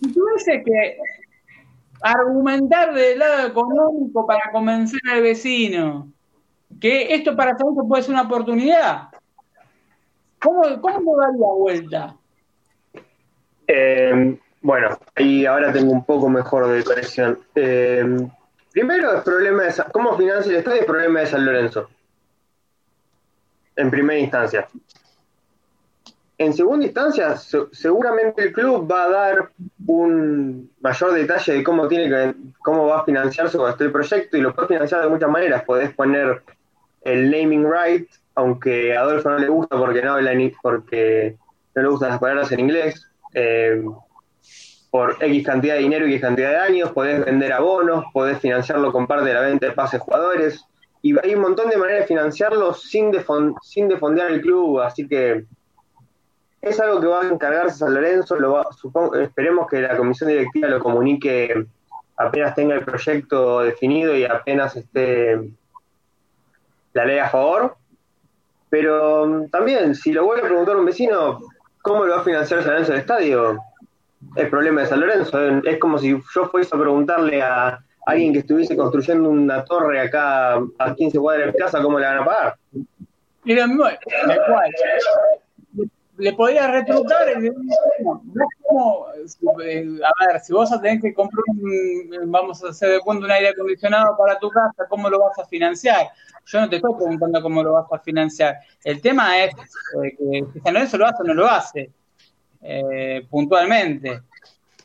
si 0.00 0.12
tuviese 0.12 0.62
que 0.62 0.98
argumentar 2.02 2.94
del 2.94 3.18
lado 3.18 3.48
económico 3.48 4.26
para 4.26 4.50
convencer 4.52 5.00
al 5.10 5.22
vecino 5.22 6.08
que 6.80 7.14
esto 7.14 7.36
para 7.36 7.56
San 7.56 7.86
puede 7.86 8.02
ser 8.02 8.12
una 8.12 8.22
oportunidad, 8.22 9.08
¿cómo, 10.40 10.62
cómo 10.80 11.16
lo 11.16 11.22
daría 11.22 11.46
vuelta? 11.58 12.16
Eh, 13.66 14.38
bueno, 14.60 14.98
y 15.16 15.44
ahora 15.44 15.72
tengo 15.72 15.92
un 15.92 16.04
poco 16.04 16.28
mejor 16.28 16.68
de 16.68 16.84
conexión. 16.84 17.38
Eh, 17.54 18.04
primero, 18.70 19.16
el 19.16 19.22
problema 19.22 19.64
de 19.64 19.74
¿cómo 19.92 20.16
financia 20.16 20.52
el 20.52 20.58
estadio? 20.58 20.80
El 20.80 20.86
problema 20.86 21.20
de 21.20 21.26
San 21.26 21.44
Lorenzo. 21.44 21.88
En 23.76 23.90
primera 23.90 24.18
instancia. 24.18 24.68
En 26.38 26.52
segunda 26.54 26.86
instancia, 26.86 27.36
seguramente 27.36 28.42
el 28.42 28.52
club 28.52 28.90
va 28.90 29.04
a 29.04 29.08
dar 29.08 29.50
un 29.86 30.70
mayor 30.80 31.12
detalle 31.12 31.52
de 31.52 31.62
cómo 31.62 31.86
tiene 31.86 32.08
que, 32.08 32.34
cómo 32.64 32.86
va 32.86 33.00
a 33.00 33.04
financiarse 33.04 33.56
cuando 33.56 33.72
esté 33.72 33.84
el 33.84 33.92
proyecto 33.92 34.36
y 34.36 34.40
lo 34.40 34.54
puede 34.54 34.68
financiar 34.68 35.02
de 35.02 35.08
muchas 35.08 35.30
maneras. 35.30 35.62
Podés 35.62 35.94
poner 35.94 36.42
el 37.02 37.30
naming 37.30 37.64
right, 37.70 38.08
aunque 38.34 38.96
a 38.96 39.02
Adolfo 39.02 39.30
no 39.30 39.38
le 39.38 39.48
gusta 39.48 39.76
porque 39.76 40.02
no 40.02 40.14
habla 40.14 40.34
ni, 40.34 40.50
porque 40.62 41.36
no 41.74 41.82
le 41.82 41.88
gustan 41.88 42.10
las 42.10 42.18
palabras 42.18 42.50
en 42.50 42.60
inglés. 42.60 43.08
Eh, 43.34 43.84
por 44.90 45.16
X 45.20 45.46
cantidad 45.46 45.74
de 45.74 45.80
dinero 45.80 46.06
y 46.06 46.10
X 46.14 46.20
cantidad 46.22 46.50
de 46.50 46.58
años, 46.58 46.92
podés 46.92 47.24
vender 47.24 47.52
abonos, 47.52 48.04
podés 48.12 48.38
financiarlo 48.38 48.92
con 48.92 49.06
parte 49.06 49.26
de 49.26 49.34
la 49.34 49.40
venta 49.40 49.66
de 49.66 49.72
pases 49.72 50.00
jugadores, 50.00 50.66
y 51.02 51.18
hay 51.18 51.34
un 51.34 51.42
montón 51.42 51.68
de 51.68 51.76
maneras 51.76 52.02
de 52.02 52.06
financiarlo 52.06 52.72
sin, 52.72 53.12
sin 53.62 53.88
defondear 53.88 54.30
el 54.30 54.40
club, 54.40 54.80
así 54.80 55.06
que 55.06 55.44
es 56.60 56.80
algo 56.80 57.00
que 57.00 57.06
va 57.08 57.22
a 57.22 57.28
encargarse 57.28 57.78
San 57.78 57.92
Lorenzo, 57.92 58.36
esperemos 59.20 59.66
que 59.68 59.80
la 59.80 59.96
comisión 59.96 60.30
directiva 60.30 60.68
lo 60.68 60.80
comunique 60.80 61.66
apenas 62.16 62.54
tenga 62.54 62.74
el 62.74 62.84
proyecto 62.84 63.60
definido 63.60 64.16
y 64.16 64.24
apenas 64.24 64.76
esté 64.76 65.40
la 66.92 67.04
ley 67.04 67.18
a 67.18 67.28
favor, 67.28 67.76
pero 68.70 69.26
mm, 69.26 69.48
también, 69.48 69.94
si 69.94 70.12
lo 70.12 70.24
vuelve 70.24 70.42
a 70.42 70.46
preguntar 70.46 70.76
un 70.76 70.84
vecino, 70.84 71.40
¿cómo 71.82 72.04
lo 72.04 72.14
va 72.14 72.20
a 72.20 72.24
financiar 72.24 72.62
San 72.62 72.72
Lorenzo 72.72 72.92
el 72.92 73.00
estadio? 73.00 73.58
el 74.36 74.48
problema 74.48 74.82
de 74.82 74.86
San 74.86 75.00
Lorenzo. 75.00 75.38
Es 75.64 75.78
como 75.78 75.98
si 75.98 76.10
yo 76.34 76.46
fuese 76.46 76.74
a 76.74 76.78
preguntarle 76.78 77.42
a 77.42 77.80
alguien 78.06 78.32
que 78.32 78.40
estuviese 78.40 78.76
construyendo 78.76 79.30
una 79.30 79.64
torre 79.64 80.00
acá 80.00 80.54
a 80.78 80.94
15 80.94 81.18
cuadras 81.18 81.52
de 81.52 81.58
casa, 81.58 81.82
¿cómo 81.82 81.98
le 81.98 82.06
van 82.06 82.18
a 82.18 82.24
pagar? 82.24 82.56
Lo 83.44 83.68
mismo, 83.68 83.84
le 86.18 86.32
podría 86.34 86.68
retrucar 86.68 87.26
y 87.42 87.50
como, 88.62 89.06
a 89.06 90.26
ver, 90.26 90.40
si 90.40 90.52
vos 90.52 90.70
tenés 90.80 91.02
que 91.02 91.14
comprar 91.14 91.42
un, 91.48 92.30
vamos 92.30 92.62
a 92.62 92.68
hacer 92.68 92.90
de 92.90 93.00
cuenta 93.00 93.24
un 93.24 93.30
aire 93.32 93.48
acondicionado 93.48 94.16
para 94.16 94.38
tu 94.38 94.48
casa, 94.50 94.86
¿cómo 94.88 95.08
lo 95.10 95.20
vas 95.20 95.38
a 95.38 95.44
financiar? 95.46 96.08
Yo 96.46 96.60
no 96.60 96.68
te 96.68 96.76
estoy 96.76 96.94
preguntando 96.94 97.42
cómo 97.42 97.62
lo 97.62 97.72
vas 97.72 97.86
a 97.90 97.98
financiar. 97.98 98.56
El 98.84 99.00
tema 99.00 99.42
es 99.42 99.52
eh, 99.54 100.16
que 100.16 100.44
si 100.52 100.60
San 100.60 100.74
Lorenzo 100.74 100.98
lo 100.98 101.06
hace 101.06 101.22
o 101.22 101.24
no 101.24 101.34
lo 101.34 101.46
hace. 101.46 101.90
Eh, 102.60 103.26
puntualmente. 103.28 104.22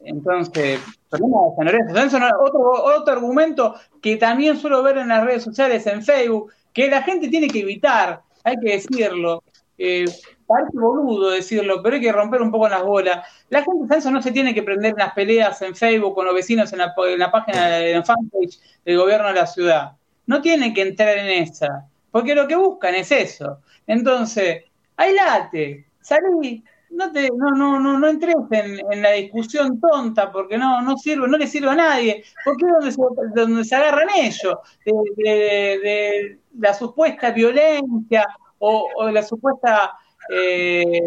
Entonces, 0.02 0.80
otro, 1.10 2.72
otro 2.84 3.14
argumento 3.14 3.76
que 4.02 4.18
también 4.18 4.58
suelo 4.58 4.84
ver 4.84 4.98
en 4.98 5.10
las 5.10 5.24
redes 5.26 5.44
sociales, 5.44 5.86
en 5.88 6.04
Facebook, 6.04 6.52
que 6.74 6.90
la 6.90 7.02
gente 7.02 7.28
tiene 7.28 7.48
que 7.48 7.62
evitar, 7.62 8.22
hay 8.44 8.56
que 8.58 8.74
decirlo. 8.74 9.44
Eh, 9.78 10.06
parece 10.48 10.78
boludo 10.78 11.30
decirlo, 11.30 11.84
pero 11.84 11.96
hay 11.96 12.02
que 12.02 12.12
romper 12.12 12.42
un 12.42 12.52
poco 12.52 12.70
las 12.70 12.84
bolas. 12.84 13.28
La 13.50 13.64
gente 13.64 13.96
de 13.96 14.12
no 14.12 14.22
se 14.22 14.32
tiene 14.32 14.54
que 14.54 14.64
prender 14.64 14.92
en 14.92 14.98
las 14.98 15.14
peleas 15.14 15.62
en 15.62 15.76
Facebook 15.76 16.16
con 16.16 16.26
los 16.26 16.34
vecinos 16.34 16.72
en 16.74 16.80
la, 16.80 16.94
la 17.18 17.32
página 17.32 17.68
de 17.68 18.04
fanpage 18.04 18.60
del 18.86 18.98
gobierno 18.98 19.28
de 19.28 19.34
la 19.34 19.46
ciudad. 19.46 19.92
No 20.26 20.42
tienen 20.42 20.74
que 20.74 20.82
entrar 20.82 21.18
en 21.18 21.44
esa, 21.44 21.88
porque 22.12 22.36
lo 22.36 22.48
que 22.48 22.56
buscan 22.56 22.96
es 22.96 23.12
eso. 23.12 23.60
Entonces, 23.86 24.64
late, 24.98 25.86
salí, 26.02 26.64
no, 26.98 27.12
te, 27.12 27.30
no, 27.30 27.52
no, 27.52 27.80
no, 27.80 28.00
no 28.00 28.08
entres 28.08 28.36
en, 28.52 29.02
la 29.02 29.12
discusión 29.12 29.80
tonta 29.80 30.32
porque 30.32 30.58
no, 30.58 30.82
no 30.82 30.98
sirve, 30.98 31.28
no 31.28 31.38
le 31.38 31.48
sirve 31.48 31.70
a 31.70 31.76
nadie, 31.76 32.24
porque 32.44 32.66
es 32.66 32.72
donde 32.72 32.92
se, 32.92 33.42
donde 33.42 33.64
se 33.64 33.76
agarran 33.76 34.08
ellos, 34.16 34.58
de, 34.86 36.40
la 36.60 36.74
supuesta 36.74 37.32
violencia 37.32 38.28
o, 38.60 39.06
de 39.06 39.12
la 39.12 39.24
supuesta 39.24 39.94
eh, 40.34 41.02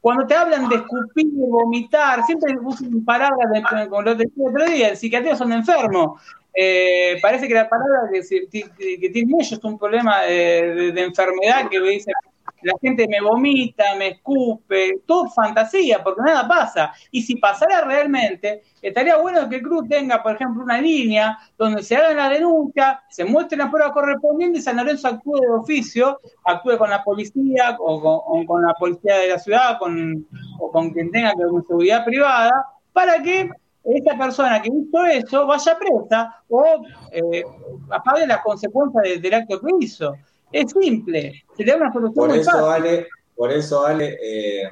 cuando 0.00 0.26
te 0.26 0.34
hablan 0.34 0.68
de 0.68 0.76
escupir, 0.76 1.26
vomitar, 1.32 2.24
siempre 2.24 2.56
usan 2.62 3.04
palabras 3.04 3.50
de, 3.52 3.88
como 3.88 4.02
lo 4.02 4.14
decía 4.14 4.32
el 4.36 4.48
otro 4.48 4.64
día, 4.66 4.88
el 4.88 4.96
psiquiatría 4.96 5.36
son 5.36 5.52
enfermos. 5.52 6.20
Eh, 6.54 7.18
parece 7.22 7.46
que 7.46 7.54
la 7.54 7.68
palabra 7.68 8.08
que, 8.12 8.22
tienen 8.50 9.34
ellos 9.38 9.52
es 9.52 9.64
un 9.64 9.78
problema 9.78 10.22
de, 10.22 10.88
enfermedad 10.96 11.68
que 11.68 11.80
dicen 11.80 12.14
la 12.62 12.74
gente 12.80 13.06
me 13.08 13.20
vomita, 13.20 13.94
me 13.96 14.08
escupe, 14.08 15.02
todo 15.06 15.28
fantasía, 15.30 16.02
porque 16.02 16.22
nada 16.22 16.46
pasa. 16.46 16.92
Y 17.10 17.22
si 17.22 17.36
pasara 17.36 17.82
realmente, 17.82 18.62
estaría 18.82 19.16
bueno 19.16 19.48
que 19.48 19.56
el 19.56 19.62
club 19.62 19.88
tenga, 19.88 20.22
por 20.22 20.34
ejemplo, 20.34 20.62
una 20.62 20.80
línea 20.80 21.38
donde 21.56 21.82
se 21.82 21.96
haga 21.96 22.14
la 22.14 22.28
denuncia, 22.28 23.02
se 23.08 23.24
muestre 23.24 23.58
la 23.58 23.70
prueba 23.70 23.92
correspondiente 23.92 24.58
y 24.58 24.62
San 24.62 24.76
Lorenzo 24.76 25.08
actúe 25.08 25.40
de 25.40 25.48
oficio, 25.48 26.20
actúe 26.44 26.76
con 26.78 26.90
la 26.90 27.02
policía 27.02 27.76
o 27.78 28.44
con, 28.46 28.62
la 28.62 28.74
policía 28.74 29.16
de 29.18 29.28
la 29.28 29.38
ciudad 29.38 29.78
con, 29.78 30.26
o 30.58 30.70
con 30.70 30.90
quien 30.90 31.10
tenga 31.10 31.32
que 31.32 31.44
con 31.48 31.66
seguridad 31.66 32.04
privada, 32.04 32.52
para 32.92 33.22
que 33.22 33.50
esa 33.84 34.18
persona 34.18 34.60
que 34.60 34.68
hizo 34.68 35.04
eso 35.06 35.46
vaya 35.46 35.78
presa 35.78 36.42
o 36.48 36.64
eh, 37.10 37.42
apague 37.90 38.26
las 38.26 38.42
consecuencias 38.42 39.22
del 39.22 39.34
acto 39.34 39.60
que 39.60 39.66
hizo. 39.80 40.14
Es 40.50 40.72
simple, 40.72 41.44
se 41.56 41.64
le 41.64 41.72
da 41.72 41.76
una 41.78 41.92
solución 41.92 42.14
por 42.14 42.36
eso, 42.36 42.70
Ale, 42.70 43.08
por 43.36 43.52
eso, 43.52 43.84
Ale, 43.84 44.18
eh, 44.22 44.70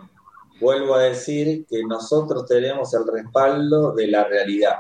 vuelvo 0.61 0.95
a 0.95 1.03
decir 1.03 1.67
que 1.67 1.83
nosotros 1.85 2.47
tenemos 2.47 2.93
el 2.95 3.07
respaldo 3.07 3.93
de 3.93 4.07
la 4.07 4.25
realidad. 4.25 4.77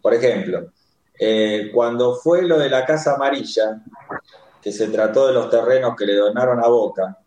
Por 0.00 0.14
ejemplo, 0.14 0.72
eh, 1.18 1.70
cuando 1.74 2.14
fue 2.14 2.42
lo 2.42 2.58
de 2.58 2.70
la 2.70 2.84
Casa 2.86 3.14
Amarilla, 3.14 3.82
que 4.62 4.70
se 4.70 4.88
trató 4.88 5.26
de 5.26 5.32
los 5.32 5.50
terrenos 5.50 5.96
que 5.96 6.06
le 6.06 6.14
donaron 6.14 6.62
a 6.62 6.68
Boca, 6.68 7.18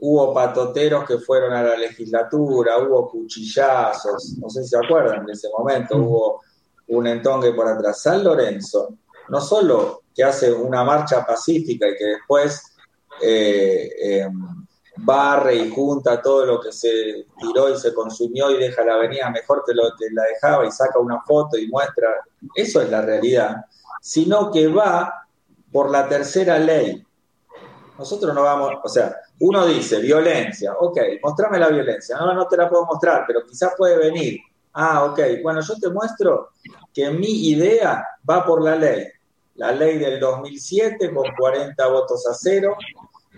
hubo 0.00 0.34
patoteros 0.34 1.04
que 1.04 1.18
fueron 1.18 1.52
a 1.52 1.62
la 1.62 1.76
legislatura, 1.76 2.78
hubo 2.78 3.10
cuchillazos, 3.10 4.36
no 4.38 4.48
sé 4.50 4.62
si 4.62 4.70
se 4.70 4.78
acuerdan 4.78 5.24
de 5.26 5.32
ese 5.32 5.48
momento, 5.56 5.96
hubo 5.96 6.40
un 6.88 7.06
entongue 7.06 7.52
por 7.52 7.68
atrás. 7.68 8.02
San 8.02 8.22
Lorenzo 8.22 8.96
no 9.28 9.40
solo 9.40 10.02
hace 10.22 10.52
una 10.52 10.84
marcha 10.84 11.24
pacífica 11.24 11.88
y 11.88 11.96
que 11.96 12.04
después 12.04 12.76
eh, 13.20 13.90
em, 14.00 14.66
barre 14.96 15.54
y 15.56 15.70
junta 15.70 16.20
todo 16.20 16.44
lo 16.44 16.60
que 16.60 16.72
se 16.72 17.26
tiró 17.38 17.72
y 17.72 17.78
se 17.78 17.94
consumió 17.94 18.50
y 18.50 18.58
deja 18.58 18.84
la 18.84 18.94
avenida 18.94 19.30
mejor 19.30 19.62
que 19.66 19.74
lo 19.74 19.84
la 20.12 20.22
dejaba 20.24 20.66
y 20.66 20.70
saca 20.70 20.98
una 20.98 21.20
foto 21.22 21.56
y 21.56 21.68
muestra, 21.68 22.08
eso 22.54 22.80
es 22.80 22.90
la 22.90 23.02
realidad, 23.02 23.56
sino 24.00 24.50
que 24.50 24.68
va 24.68 25.26
por 25.72 25.90
la 25.90 26.08
tercera 26.08 26.58
ley. 26.58 27.04
Nosotros 27.98 28.34
no 28.34 28.42
vamos, 28.42 28.72
o 28.82 28.88
sea, 28.88 29.14
uno 29.40 29.66
dice 29.66 30.00
violencia, 30.00 30.74
ok, 30.78 30.98
mostrame 31.22 31.58
la 31.58 31.68
violencia, 31.68 32.16
no, 32.16 32.32
no 32.34 32.46
te 32.46 32.56
la 32.56 32.68
puedo 32.68 32.86
mostrar, 32.86 33.24
pero 33.26 33.44
quizás 33.46 33.74
puede 33.76 33.96
venir. 33.98 34.40
Ah, 34.72 35.04
ok, 35.04 35.20
bueno, 35.42 35.60
yo 35.60 35.74
te 35.78 35.90
muestro 35.90 36.50
que 36.92 37.10
mi 37.10 37.48
idea 37.48 38.06
va 38.28 38.44
por 38.44 38.62
la 38.62 38.76
ley 38.76 39.06
la 39.60 39.72
ley 39.72 39.98
del 39.98 40.18
2007 40.18 41.12
con 41.12 41.26
40 41.38 41.86
votos 41.88 42.26
a 42.26 42.32
cero, 42.32 42.78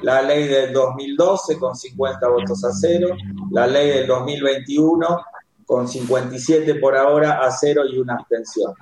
la 0.03 0.23
ley 0.23 0.47
del 0.47 0.73
2012 0.73 1.59
con 1.59 1.75
50 1.75 2.29
votos 2.29 2.65
a 2.65 2.71
cero, 2.73 3.09
la 3.51 3.67
ley 3.67 3.91
del 3.91 4.07
2021 4.07 5.25
con 5.67 5.89
57 5.89 6.77
por 6.77 6.97
ahora 6.97 7.45
a 7.45 7.51
cero 7.51 7.83
y 7.85 7.99
una 7.99 8.15
abstención. 8.15 8.73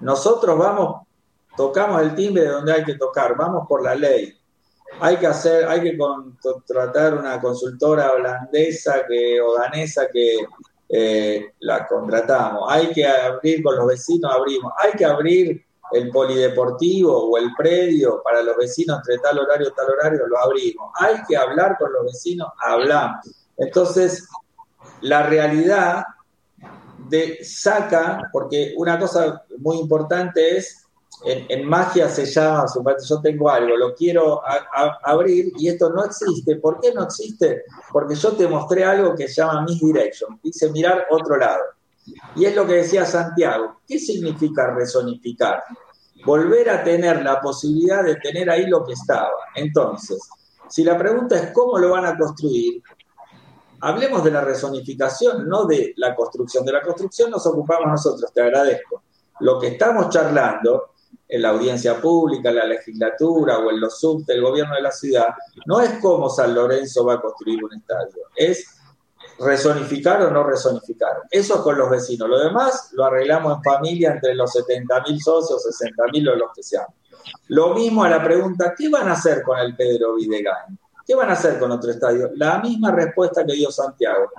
Nosotros 0.00 0.56
vamos, 0.56 1.06
tocamos 1.54 2.00
el 2.00 2.14
timbre 2.14 2.44
de 2.44 2.48
donde 2.48 2.72
hay 2.72 2.84
que 2.84 2.94
tocar, 2.94 3.36
vamos 3.36 3.68
por 3.68 3.84
la 3.84 3.94
ley. 3.94 4.34
Hay 5.00 5.18
que 5.18 5.26
hacer, 5.26 5.68
hay 5.68 5.82
que 5.82 5.98
contratar 5.98 7.12
una 7.12 7.38
consultora 7.42 8.12
holandesa 8.12 9.04
que, 9.06 9.38
o 9.38 9.54
danesa 9.54 10.08
que 10.10 10.34
eh, 10.88 11.52
la 11.58 11.86
contratamos. 11.86 12.64
Hay 12.70 12.90
que 12.90 13.06
abrir 13.06 13.62
con 13.62 13.76
los 13.76 13.86
vecinos, 13.86 14.32
abrimos. 14.34 14.72
Hay 14.82 14.92
que 14.92 15.04
abrir 15.04 15.69
el 15.92 16.10
polideportivo 16.10 17.30
o 17.30 17.38
el 17.38 17.52
predio 17.56 18.22
para 18.22 18.42
los 18.42 18.56
vecinos 18.56 18.98
entre 18.98 19.18
tal 19.18 19.38
horario 19.38 19.72
tal 19.72 19.90
horario, 19.90 20.26
lo 20.26 20.38
abrimos. 20.38 20.90
Hay 20.98 21.16
que 21.28 21.36
hablar 21.36 21.76
con 21.78 21.92
los 21.92 22.04
vecinos, 22.04 22.48
hablamos. 22.64 23.26
Entonces, 23.56 24.28
la 25.02 25.24
realidad 25.24 26.04
de 27.08 27.44
saca, 27.44 28.30
porque 28.32 28.74
una 28.76 28.98
cosa 28.98 29.42
muy 29.58 29.78
importante 29.78 30.56
es 30.56 30.80
en, 31.24 31.68
magia 31.68 32.08
se 32.08 32.24
llama, 32.24 32.64
yo 33.06 33.20
tengo 33.20 33.50
algo, 33.50 33.76
lo 33.76 33.94
quiero 33.94 34.40
abrir 35.04 35.52
y 35.58 35.68
esto 35.68 35.90
no 35.90 36.04
existe. 36.04 36.56
¿Por 36.56 36.80
qué 36.80 36.94
no 36.94 37.04
existe? 37.04 37.64
Porque 37.92 38.14
yo 38.14 38.32
te 38.32 38.48
mostré 38.48 38.84
algo 38.84 39.14
que 39.14 39.28
se 39.28 39.42
llama 39.42 39.62
misdirection, 39.62 40.40
dice 40.42 40.70
mirar 40.70 41.06
otro 41.10 41.36
lado. 41.36 41.62
Y 42.36 42.44
es 42.44 42.54
lo 42.54 42.66
que 42.66 42.74
decía 42.74 43.04
Santiago. 43.04 43.80
¿Qué 43.86 43.98
significa 43.98 44.74
resonificar? 44.74 45.62
Volver 46.24 46.70
a 46.70 46.84
tener 46.84 47.22
la 47.22 47.40
posibilidad 47.40 48.04
de 48.04 48.16
tener 48.16 48.50
ahí 48.50 48.66
lo 48.66 48.84
que 48.84 48.92
estaba. 48.92 49.30
Entonces, 49.54 50.18
si 50.68 50.84
la 50.84 50.96
pregunta 50.96 51.36
es 51.36 51.50
cómo 51.52 51.78
lo 51.78 51.90
van 51.90 52.06
a 52.06 52.16
construir, 52.16 52.82
hablemos 53.80 54.22
de 54.22 54.30
la 54.30 54.42
resonificación, 54.42 55.48
no 55.48 55.64
de 55.64 55.94
la 55.96 56.14
construcción. 56.14 56.64
De 56.64 56.72
la 56.72 56.82
construcción 56.82 57.30
nos 57.30 57.46
ocupamos 57.46 57.88
nosotros, 57.88 58.32
te 58.32 58.42
agradezco. 58.42 59.02
Lo 59.40 59.58
que 59.58 59.68
estamos 59.68 60.10
charlando 60.10 60.90
en 61.26 61.42
la 61.42 61.50
audiencia 61.50 62.00
pública, 62.00 62.50
en 62.50 62.56
la 62.56 62.66
legislatura 62.66 63.58
o 63.58 63.70
en 63.70 63.80
los 63.80 63.98
subs 63.98 64.26
del 64.26 64.42
gobierno 64.42 64.74
de 64.74 64.82
la 64.82 64.92
ciudad, 64.92 65.28
no 65.66 65.80
es 65.80 65.98
cómo 66.00 66.28
San 66.28 66.54
Lorenzo 66.54 67.04
va 67.04 67.14
a 67.14 67.20
construir 67.20 67.64
un 67.64 67.72
estadio, 67.72 68.24
es 68.34 68.79
resonificar 69.40 70.22
o 70.22 70.30
no 70.30 70.44
resonificar. 70.44 71.22
Eso 71.30 71.56
es 71.56 71.60
con 71.60 71.76
los 71.76 71.90
vecinos. 71.90 72.28
Lo 72.28 72.38
demás 72.38 72.90
lo 72.92 73.04
arreglamos 73.04 73.56
en 73.56 73.62
familia 73.62 74.12
entre 74.12 74.34
los 74.34 74.54
70.000 74.54 75.18
socios, 75.18 75.64
60.000 75.64 76.32
o 76.32 76.36
los 76.36 76.52
que 76.54 76.62
sean. 76.62 76.86
Lo 77.48 77.74
mismo 77.74 78.04
a 78.04 78.08
la 78.08 78.22
pregunta, 78.22 78.74
¿qué 78.76 78.88
van 78.88 79.08
a 79.08 79.12
hacer 79.12 79.42
con 79.42 79.58
el 79.58 79.74
Pedro 79.74 80.16
Videgain? 80.16 80.78
¿Qué 81.06 81.14
van 81.14 81.30
a 81.30 81.32
hacer 81.32 81.58
con 81.58 81.70
otro 81.70 81.90
estadio? 81.90 82.30
La 82.36 82.60
misma 82.60 82.92
respuesta 82.92 83.44
que 83.44 83.54
dio 83.54 83.70
Santiago. 83.70 84.30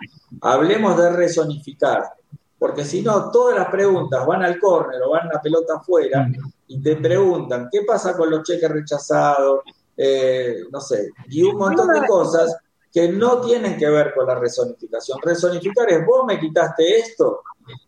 Hablemos 0.41 0.97
de 0.97 1.12
resonificar, 1.12 2.04
porque 2.58 2.86
si 2.86 3.02
no, 3.02 3.32
todas 3.32 3.58
las 3.58 3.70
preguntas 3.70 4.26
van 4.26 4.43
al 4.43 4.60
córner 4.60 5.02
o 5.02 5.10
van 5.10 5.28
a 5.28 5.34
la 5.34 5.41
pelota 5.41 5.76
afuera 5.78 6.28
y 6.68 6.82
te 6.82 6.95
preguntan, 6.95 7.68
¿qué 7.72 7.82
pasa 7.82 8.16
con 8.16 8.30
los 8.30 8.43
cheques 8.43 8.70
rechazados? 8.70 9.62
Eh, 9.97 10.64
no 10.72 10.80
sé, 10.80 11.10
y 11.28 11.43
un 11.43 11.58
montón 11.58 11.89
de 11.89 12.08
cosas 12.08 12.56
que 12.92 13.08
no 13.08 13.42
tienen 13.42 13.78
que 13.78 13.89
ver 13.89 14.14
con 14.14 14.28
la 14.28 14.36
resonificación. 14.36 15.20
Resonificar 15.22 15.89
es 15.92 16.06
vos 16.06 16.26
me 16.26 16.39
quitaste 16.39 16.98
esto 16.98 17.44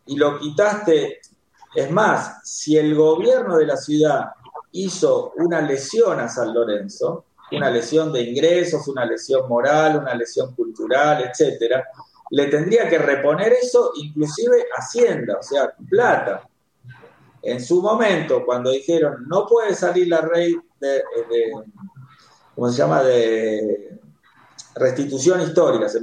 y 0.06 0.16
lo 0.16 0.39
quitaste. 0.39 1.20
Es 1.76 1.91
más, 1.91 2.39
si 2.43 2.78
el 2.78 2.95
gobierno 2.95 3.58
de 3.58 3.66
la 3.66 3.78
ciudad 3.78 4.32
hizo 4.72 5.34
una 5.38 5.62
lesión 5.62 6.20
a 6.20 6.30
San 6.30 6.54
Lorenzo, 6.54 7.26
una 7.51 7.70
lesión 7.70 8.12
de 8.14 8.22
ingresos, 8.22 8.88
una 8.88 9.06
lesión 9.06 9.47
moral, 9.47 9.97
una 9.97 10.16
lesión 10.16 10.56
cultural, 10.56 11.24
etcétera, 11.30 11.86
le 12.32 12.47
tendría 12.47 12.89
que 12.89 12.97
reponer 12.97 13.54
eso, 13.54 13.91
inclusive 13.95 14.66
Hacienda, 14.76 15.38
o 15.39 15.43
sea, 15.43 15.74
plata. 15.89 16.47
En 17.41 17.62
su 17.62 17.82
momento, 17.82 18.45
cuando 18.45 18.72
dijeron 18.72 19.26
no 19.28 19.45
puede 19.45 19.76
salir 19.76 20.08
la 20.08 20.22
ley 20.22 20.56
de, 20.80 21.04
¿cómo 22.56 22.70
se 22.70 22.78
llama? 22.78 23.04
de 23.04 23.99
restitución 24.76 25.41
histórica, 25.41 25.88
se 25.89 26.01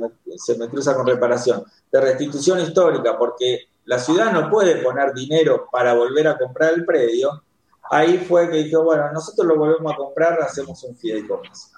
me, 0.57 0.69
cruza 0.69 0.95
con 0.95 1.07
reparación, 1.07 1.65
de 1.91 2.01
restitución 2.01 2.61
histórica, 2.61 3.19
porque 3.19 3.69
la 3.85 3.99
ciudad 3.99 4.33
no 4.33 4.51
puede 4.51 4.77
poner 4.77 5.13
dinero 5.13 5.69
para 5.71 5.95
volver 5.95 6.29
a 6.29 6.39
comprar 6.39 6.75
el 6.75 6.85
predio, 6.85 7.43
ahí 7.91 8.19
fue 8.19 8.49
que 8.51 8.59
dijo, 8.59 8.85
bueno, 8.85 9.11
nosotros 9.13 9.47
lo 9.47 9.57
volvemos 9.57 9.93
a 9.93 9.97
comprar, 9.97 10.41
hacemos 10.41 10.83
un 10.85 10.97
fideicomiso. 10.97 11.69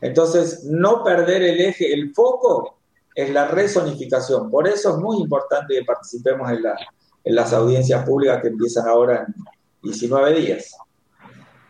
Entonces, 0.00 0.64
no 0.64 1.02
perder 1.04 1.42
el 1.42 1.60
eje, 1.60 1.92
el 1.92 2.14
foco 2.14 2.78
es 3.14 3.30
la 3.30 3.46
resonificación. 3.46 4.50
Por 4.50 4.66
eso 4.66 4.90
es 4.90 4.96
muy 4.96 5.18
importante 5.18 5.74
que 5.74 5.84
participemos 5.84 6.50
en, 6.50 6.62
la, 6.62 6.76
en 7.24 7.34
las 7.34 7.52
audiencias 7.52 8.04
públicas 8.04 8.40
que 8.40 8.48
empiezan 8.48 8.88
ahora 8.88 9.26
en 9.26 9.34
19 9.82 10.34
días. 10.34 10.76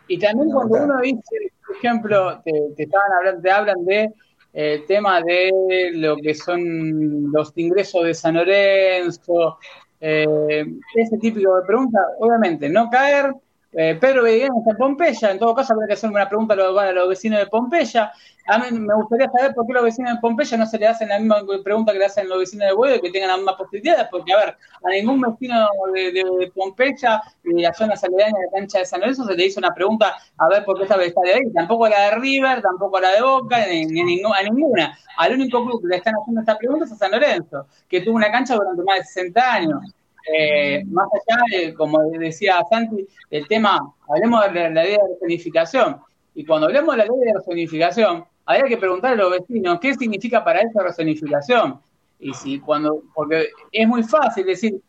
Y 0.07 0.19
también 0.19 0.51
cuando 0.51 0.83
uno 0.83 1.01
dice, 1.01 1.51
por 1.65 1.75
ejemplo, 1.77 2.41
te, 2.43 2.51
estaban 2.83 3.11
hablando, 3.13 3.41
te 3.41 3.51
hablan 3.51 3.85
de 3.85 4.13
el 4.53 4.85
tema 4.85 5.21
de 5.21 5.91
lo 5.95 6.15
que 6.17 6.35
son 6.35 7.31
los 7.31 7.51
ingresos 7.55 8.03
de 8.03 8.13
San 8.13 8.35
Lorenzo, 8.35 9.57
eh, 9.99 10.65
ese 10.95 11.17
típico 11.17 11.55
de 11.55 11.65
pregunta, 11.65 11.99
obviamente, 12.19 12.69
no 12.69 12.89
caer 12.89 13.33
eh, 13.75 13.97
Pedro 13.99 14.23
Beguén 14.23 14.51
está 14.57 14.71
en 14.71 14.77
Pompeya, 14.77 15.31
en 15.31 15.39
todo 15.39 15.55
caso 15.55 15.73
habría 15.73 15.87
que 15.87 15.93
hacerme 15.93 16.17
una 16.17 16.29
pregunta 16.29 16.53
a 16.53 16.91
los, 16.91 17.09
vecinos 17.09 17.39
de 17.39 17.47
Pompeya. 17.47 18.11
A 18.47 18.57
mí 18.59 18.77
me 18.77 18.93
gustaría 18.93 19.29
saber 19.31 19.55
por 19.55 19.65
qué 19.65 19.73
los 19.73 19.83
vecinos 19.83 20.13
de 20.13 20.19
Pompeya 20.19 20.57
no 20.57 20.65
se 20.65 20.77
le 20.77 20.87
hacen 20.87 21.09
la 21.09 21.17
misma 21.17 21.37
pregunta 21.63 21.91
que 21.91 21.99
le 21.99 22.05
hacen 22.05 22.29
los 22.29 22.39
vecinos 22.39 22.67
de 22.67 22.73
Buedo, 22.73 23.01
que 23.01 23.09
tengan 23.09 23.29
las 23.29 23.37
mismas 23.37 23.55
posibilidades, 23.55 24.07
porque 24.11 24.33
a 24.33 24.37
ver, 24.37 24.57
a 24.83 24.89
ningún 24.89 25.21
vecino 25.21 25.67
de, 25.93 26.51
Pompeya 26.53 27.23
de 27.43 27.61
la 27.61 27.73
zona 27.73 27.93
aledaña 27.93 28.37
de 28.37 28.45
la 28.45 28.59
cancha 28.59 28.79
de 28.79 28.85
San 28.85 28.99
Lorenzo 28.99 29.25
se 29.25 29.35
le 29.35 29.45
hizo 29.45 29.59
una 29.59 29.73
pregunta 29.73 30.13
a 30.37 30.49
ver 30.49 30.65
por 30.65 30.77
qué 30.77 30.83
estaba 30.83 31.03
estadio 31.03 31.33
ahí, 31.33 31.51
tampoco 31.53 31.85
a 31.85 31.89
la 31.89 32.01
de 32.01 32.11
River, 32.17 32.61
tampoco 32.61 32.97
a 32.97 33.01
la 33.01 33.11
de 33.11 33.21
Boca, 33.21 33.65
ni, 33.67 33.85
ni 33.85 34.21
a 34.21 34.43
ninguna. 34.43 34.97
Al 35.17 35.33
único 35.33 35.63
club 35.65 35.81
que 35.81 35.87
le 35.87 35.95
están 35.97 36.13
haciendo 36.15 36.41
esta 36.41 36.57
pregunta 36.57 36.85
es 36.85 36.91
a 36.91 36.95
San 36.95 37.11
Lorenzo, 37.11 37.65
que 37.89 38.01
tuvo 38.01 38.17
una 38.17 38.31
cancha 38.31 38.55
durante 38.55 38.83
más 38.83 38.99
de 38.99 39.03
60 39.05 39.53
años. 39.53 39.95
Eh, 40.31 40.83
más 40.85 41.07
allá 41.13 41.41
de, 41.51 41.73
como 41.73 41.99
decía 42.11 42.61
Santi, 42.69 43.05
el 43.29 43.47
tema, 43.47 43.93
hablemos 44.07 44.41
de 44.53 44.69
la, 44.69 44.83
ley 44.83 44.91
de 44.93 44.99
resonificación. 45.13 45.97
Y 46.35 46.45
cuando 46.45 46.67
hablemos 46.67 46.95
de 46.95 46.99
la 46.99 47.05
ley 47.05 47.19
de 47.25 47.33
resonificación, 47.33 48.25
habría 48.45 48.65
que 48.65 48.77
preguntar 48.77 49.13
a 49.13 49.15
los 49.15 49.31
vecinos 49.31 49.79
qué 49.81 49.93
significa 49.93 50.43
para 50.43 50.61
esa 50.61 50.83
resonificación. 50.83 51.79
Y 52.19 52.33
si 52.33 52.59
cuando, 52.59 53.01
porque 53.13 53.49
es 53.71 53.87
muy 53.87 54.03
fácil 54.03 54.45
decir, 54.45 54.79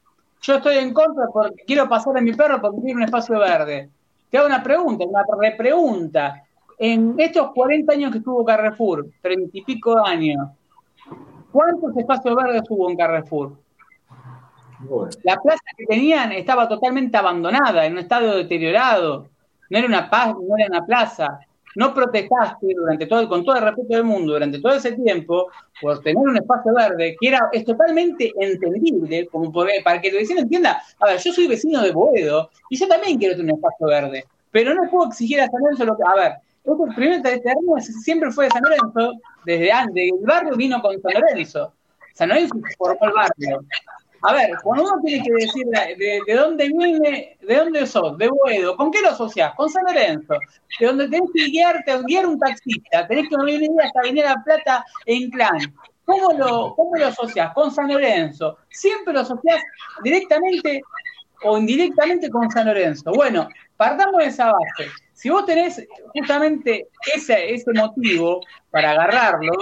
yo 0.41 0.57
estoy 0.57 0.77
en 0.77 0.93
contra 0.93 1.27
porque 1.33 1.65
quiero 1.67 1.89
pasar 1.89 2.17
a 2.17 2.21
mi 2.21 2.33
perro 2.33 2.61
porque 2.61 2.81
tiene 2.83 2.97
un 2.99 3.03
espacio 3.05 3.39
verde. 3.39 3.91
Te 4.31 4.39
hago 4.39 4.47
una 4.47 4.63
pregunta, 4.63 5.05
una 5.05 5.25
repregunta. 5.41 6.43
En 6.79 7.15
estos 7.19 7.53
40 7.53 7.93
años 7.93 8.13
que 8.13 8.19
estuvo 8.19 8.45
Carrefour, 8.45 9.07
30 9.23 9.51
y 9.53 9.63
pico 9.63 9.99
años, 10.05 10.49
¿cuántos 11.51 11.97
espacios 11.97 12.37
verdes 12.37 12.63
hubo 12.69 12.91
en 12.91 12.97
Carrefour? 12.97 13.64
La 15.23 15.37
plaza 15.37 15.63
que 15.77 15.87
tenían 15.87 16.33
estaba 16.33 16.69
totalmente 16.69 17.17
abandonada, 17.17 17.87
en 17.87 17.93
un 17.93 17.99
estado 18.01 18.37
deteriorado. 18.37 19.29
No 19.71 19.79
era 19.79 19.87
una 19.87 20.11
paz, 20.11 20.35
no 20.35 20.57
era 20.57 20.67
una 20.69 20.85
plaza. 20.85 21.41
No 21.77 21.93
protestaste 21.93 22.69
durante 22.75 23.07
todo, 23.07 23.29
con 23.29 23.45
todo 23.45 23.57
el 23.57 23.65
respeto 23.65 23.95
del 23.95 24.05
mundo, 24.05 24.35
durante 24.35 24.61
todo 24.61 24.75
ese 24.75 24.93
tiempo, 24.93 25.49
por 25.81 26.01
tener 26.03 26.19
un 26.19 26.37
espacio 26.37 26.73
verde, 26.73 27.17
que 27.21 27.29
era, 27.29 27.49
es 27.53 27.65
totalmente 27.65 28.33
entendible, 28.39 29.27
como 29.27 29.53
para 29.53 30.01
que 30.01 30.09
el 30.09 30.15
vecino 30.15 30.41
entienda, 30.41 30.81
a 31.01 31.07
ver, 31.07 31.19
yo 31.19 31.33
soy 31.33 31.49
vecino 31.49 31.83
de 31.83 31.91
Boedo, 31.91 32.49
y 32.71 32.79
yo 32.79 32.87
también 32.87 33.19
quiero 33.19 33.35
tener 33.35 33.53
un 33.53 33.59
espacio 33.59 33.89
verde, 33.89 34.25
pero 34.53 34.73
no 34.73 34.89
puedo 34.89 35.09
exigir 35.09 35.41
a 35.41 35.49
San 35.49 35.61
Lorenzo 35.63 35.85
lo 35.85 35.97
que, 35.97 36.03
a 36.07 36.15
ver, 36.15 36.33
el 36.65 36.95
primer 36.95 37.23
terreno 37.23 37.79
siempre 37.81 38.31
fue 38.31 38.45
de 38.45 38.51
San 38.53 38.63
Lorenzo, 38.63 39.13
desde 39.45 39.73
antes, 39.73 40.13
el 40.13 40.27
barrio 40.27 40.57
vino 40.57 40.81
con 40.81 41.01
San 41.03 41.13
Lorenzo. 41.13 41.73
San 42.15 42.29
Lorenzo 42.29 42.55
formó 42.79 43.07
el 43.07 43.13
barrio. 43.13 43.65
A 44.27 44.33
ver, 44.33 44.51
cuando 44.63 44.85
uno 44.85 45.03
tiene 45.05 45.23
que 45.23 45.33
decir 45.33 45.67
de, 45.67 46.35
dónde 46.35 46.69
viene, 46.69 47.37
de 47.43 47.57
dónde 47.57 47.87
sos, 47.87 48.17
de 48.17 48.29
Boedo, 48.29 48.75
¿con 48.75 48.91
qué 48.91 49.03
lo 49.03 49.11
asociás? 49.11 49.55
Con 49.55 49.69
San 49.69 49.85
Lorenzo. 49.85 50.35
De 50.81 50.87
donde 50.87 51.09
tenés 51.09 51.31
que 51.35 51.45
guiarte, 51.45 51.93
guiar 52.07 52.27
un 52.27 52.39
taxista, 52.39 53.07
tenés 53.07 53.29
que 53.29 53.37
venir 53.37 53.71
hasta 53.83 54.01
venir 54.01 54.25
a 54.25 54.43
Plata 54.43 54.83
en 55.05 55.31
clan. 55.31 55.59
¿Cómo 56.07 56.33
lo, 56.39 56.75
¿Cómo 56.75 56.97
lo 56.97 57.07
asociás? 57.07 57.53
Con 57.53 57.71
San 57.71 57.93
Lorenzo. 57.93 58.57
Siempre 58.71 59.13
lo 59.13 59.21
asociás 59.21 59.63
directamente 60.03 60.81
o 61.43 61.59
indirectamente 61.59 62.31
con 62.31 62.51
San 62.51 62.67
Lorenzo. 62.67 63.13
Bueno, 63.13 63.47
partamos 63.77 64.17
de 64.23 64.27
esa 64.27 64.53
base. 64.53 64.91
Si 65.25 65.31
vos 65.31 65.47
tenés 65.47 65.83
justamente 66.13 66.89
ese, 67.15 67.55
ese 67.55 67.73
motivo 67.73 68.43
para 68.71 68.91
agarrarlo, 68.91 69.55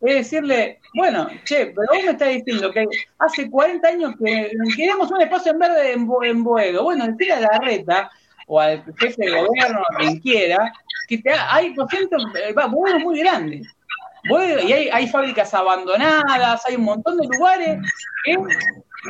es 0.00 0.14
decirle, 0.14 0.80
bueno, 0.94 1.28
che, 1.44 1.66
pero 1.76 1.88
vos 1.92 2.02
me 2.02 2.12
estás 2.12 2.28
diciendo 2.30 2.72
que 2.72 2.86
hace 3.18 3.50
40 3.50 3.86
años 3.86 4.14
que 4.18 4.50
queremos 4.74 5.10
un 5.10 5.20
espacio 5.20 5.52
en 5.52 5.58
verde 5.58 5.92
en, 5.92 6.08
en 6.22 6.42
Boedo. 6.42 6.84
Bueno, 6.84 7.06
decirle 7.06 7.34
a 7.34 7.40
la 7.40 7.58
reta 7.58 8.10
o 8.46 8.60
al 8.60 8.82
jefe 8.96 9.26
de 9.26 9.42
gobierno, 9.42 9.80
a 9.80 9.98
quien 9.98 10.20
quiera, 10.20 10.72
que 11.06 11.18
te, 11.18 11.32
hay 11.34 11.74
por 11.74 11.86
eh, 11.94 12.54
Boedo 12.70 13.00
muy 13.00 13.18
grande. 13.18 13.60
Y 14.24 14.72
hay, 14.72 14.88
hay 14.88 15.06
fábricas 15.06 15.52
abandonadas, 15.52 16.64
hay 16.64 16.76
un 16.76 16.84
montón 16.84 17.18
de 17.18 17.26
lugares 17.26 17.78
que 18.24 18.38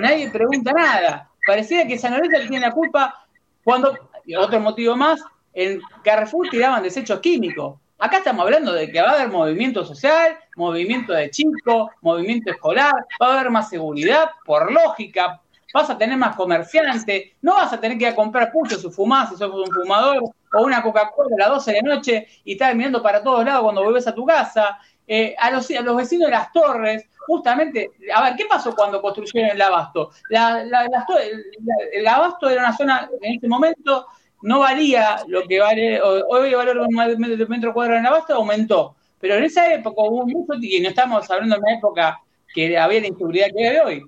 nadie 0.00 0.28
pregunta 0.28 0.72
nada. 0.72 1.30
Parecía 1.46 1.86
que 1.86 1.98
San 1.98 2.14
Lorenzo 2.14 2.48
tiene 2.48 2.66
la 2.66 2.72
culpa 2.72 3.28
cuando, 3.62 3.96
otro 4.36 4.58
motivo 4.58 4.96
más, 4.96 5.20
en 5.52 5.80
Carrefour 6.02 6.48
tiraban 6.48 6.82
desechos 6.82 7.20
químicos. 7.20 7.78
Acá 7.98 8.18
estamos 8.18 8.44
hablando 8.44 8.72
de 8.72 8.90
que 8.90 9.02
va 9.02 9.10
a 9.10 9.12
haber 9.12 9.28
movimiento 9.28 9.84
social, 9.84 10.38
movimiento 10.56 11.12
de 11.12 11.30
chicos, 11.30 11.90
movimiento 12.00 12.50
escolar, 12.50 12.94
va 13.22 13.26
a 13.26 13.40
haber 13.40 13.50
más 13.50 13.68
seguridad, 13.68 14.30
por 14.44 14.72
lógica, 14.72 15.40
vas 15.74 15.90
a 15.90 15.98
tener 15.98 16.16
más 16.16 16.34
comerciantes, 16.34 17.32
no 17.42 17.54
vas 17.56 17.72
a 17.72 17.80
tener 17.80 17.98
que 17.98 18.04
ir 18.04 18.10
a 18.10 18.14
comprar 18.14 18.50
pucho 18.50 18.78
si 18.78 18.88
fumás, 18.90 19.28
si 19.28 19.36
sos 19.36 19.52
un 19.52 19.66
fumador, 19.66 20.22
o 20.52 20.62
una 20.62 20.82
Coca-Cola 20.82 21.36
a 21.36 21.38
las 21.38 21.48
12 21.50 21.72
de 21.72 21.82
la 21.82 21.94
noche 21.94 22.26
y 22.44 22.52
estás 22.52 22.74
mirando 22.74 23.02
para 23.02 23.22
todos 23.22 23.44
lados 23.44 23.62
cuando 23.62 23.82
vuelves 23.82 24.06
a 24.06 24.14
tu 24.14 24.24
casa. 24.24 24.78
Eh, 25.06 25.34
a, 25.38 25.50
los, 25.50 25.68
los 25.68 25.96
vecinos 25.96 26.26
de 26.26 26.36
las 26.36 26.52
torres, 26.52 27.04
justamente, 27.26 27.90
a 28.14 28.22
ver, 28.22 28.36
¿qué 28.36 28.46
pasó 28.46 28.74
cuando 28.76 29.02
construyeron 29.02 29.56
el 29.56 29.60
abasto? 29.60 30.12
el 30.30 32.06
abasto 32.06 32.48
era 32.48 32.62
una 32.62 32.76
zona 32.76 33.10
en 33.20 33.34
ese 33.34 33.48
momento 33.48 34.06
no 34.42 34.60
valía 34.60 35.18
lo 35.26 35.46
que 35.46 35.60
vale, 35.60 36.00
hoy 36.00 36.52
el 36.52 37.48
metro 37.48 37.74
cuadrado 37.74 37.98
en 37.98 38.06
Abasto, 38.06 38.34
aumentó. 38.34 38.96
Pero 39.20 39.34
en 39.34 39.44
esa 39.44 39.72
época 39.72 40.02
hubo 40.02 40.26
mucho, 40.26 40.54
y 40.60 40.80
no 40.80 40.88
estamos 40.88 41.30
hablando 41.30 41.56
de 41.56 41.60
una 41.60 41.74
época 41.74 42.20
que 42.54 42.76
había 42.78 43.00
la 43.00 43.08
inseguridad 43.08 43.48
que 43.54 43.68
hay 43.68 43.76
hoy. 43.76 44.02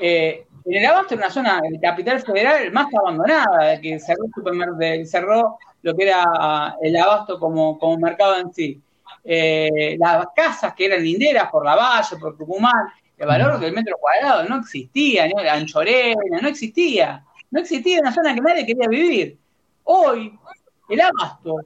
Eh, 0.00 0.46
en 0.64 0.74
el 0.74 0.86
Abasto, 0.86 1.14
en 1.14 1.20
una 1.20 1.30
zona 1.30 1.60
del 1.60 1.80
capital 1.80 2.20
federal 2.20 2.72
más 2.72 2.86
abandonada, 2.94 3.80
que 3.80 3.98
cerró, 4.00 4.24
el 4.80 5.06
cerró 5.06 5.58
lo 5.82 5.94
que 5.94 6.04
era 6.04 6.76
el 6.80 6.96
Abasto 6.96 7.38
como, 7.38 7.78
como 7.78 7.98
mercado 7.98 8.38
en 8.38 8.52
sí. 8.52 8.80
Eh, 9.24 9.96
las 9.98 10.26
casas 10.34 10.74
que 10.74 10.86
eran 10.86 11.02
linderas 11.02 11.50
por 11.50 11.64
la 11.64 11.76
Valle, 11.76 12.16
por 12.18 12.36
Tucumán, 12.36 12.88
el 13.18 13.26
valor 13.26 13.58
del 13.58 13.72
metro 13.72 13.96
cuadrado 14.00 14.48
no 14.48 14.60
existía, 14.60 15.28
¿no? 15.28 15.42
la 15.42 15.54
anchorena, 15.54 16.40
no 16.40 16.48
existía. 16.48 17.24
No 17.50 17.60
existía 17.60 18.00
una 18.00 18.12
zona 18.12 18.34
que 18.34 18.40
nadie 18.40 18.66
quería 18.66 18.88
vivir. 18.88 19.38
Hoy, 19.90 20.38
el 20.90 21.00
abasto 21.00 21.56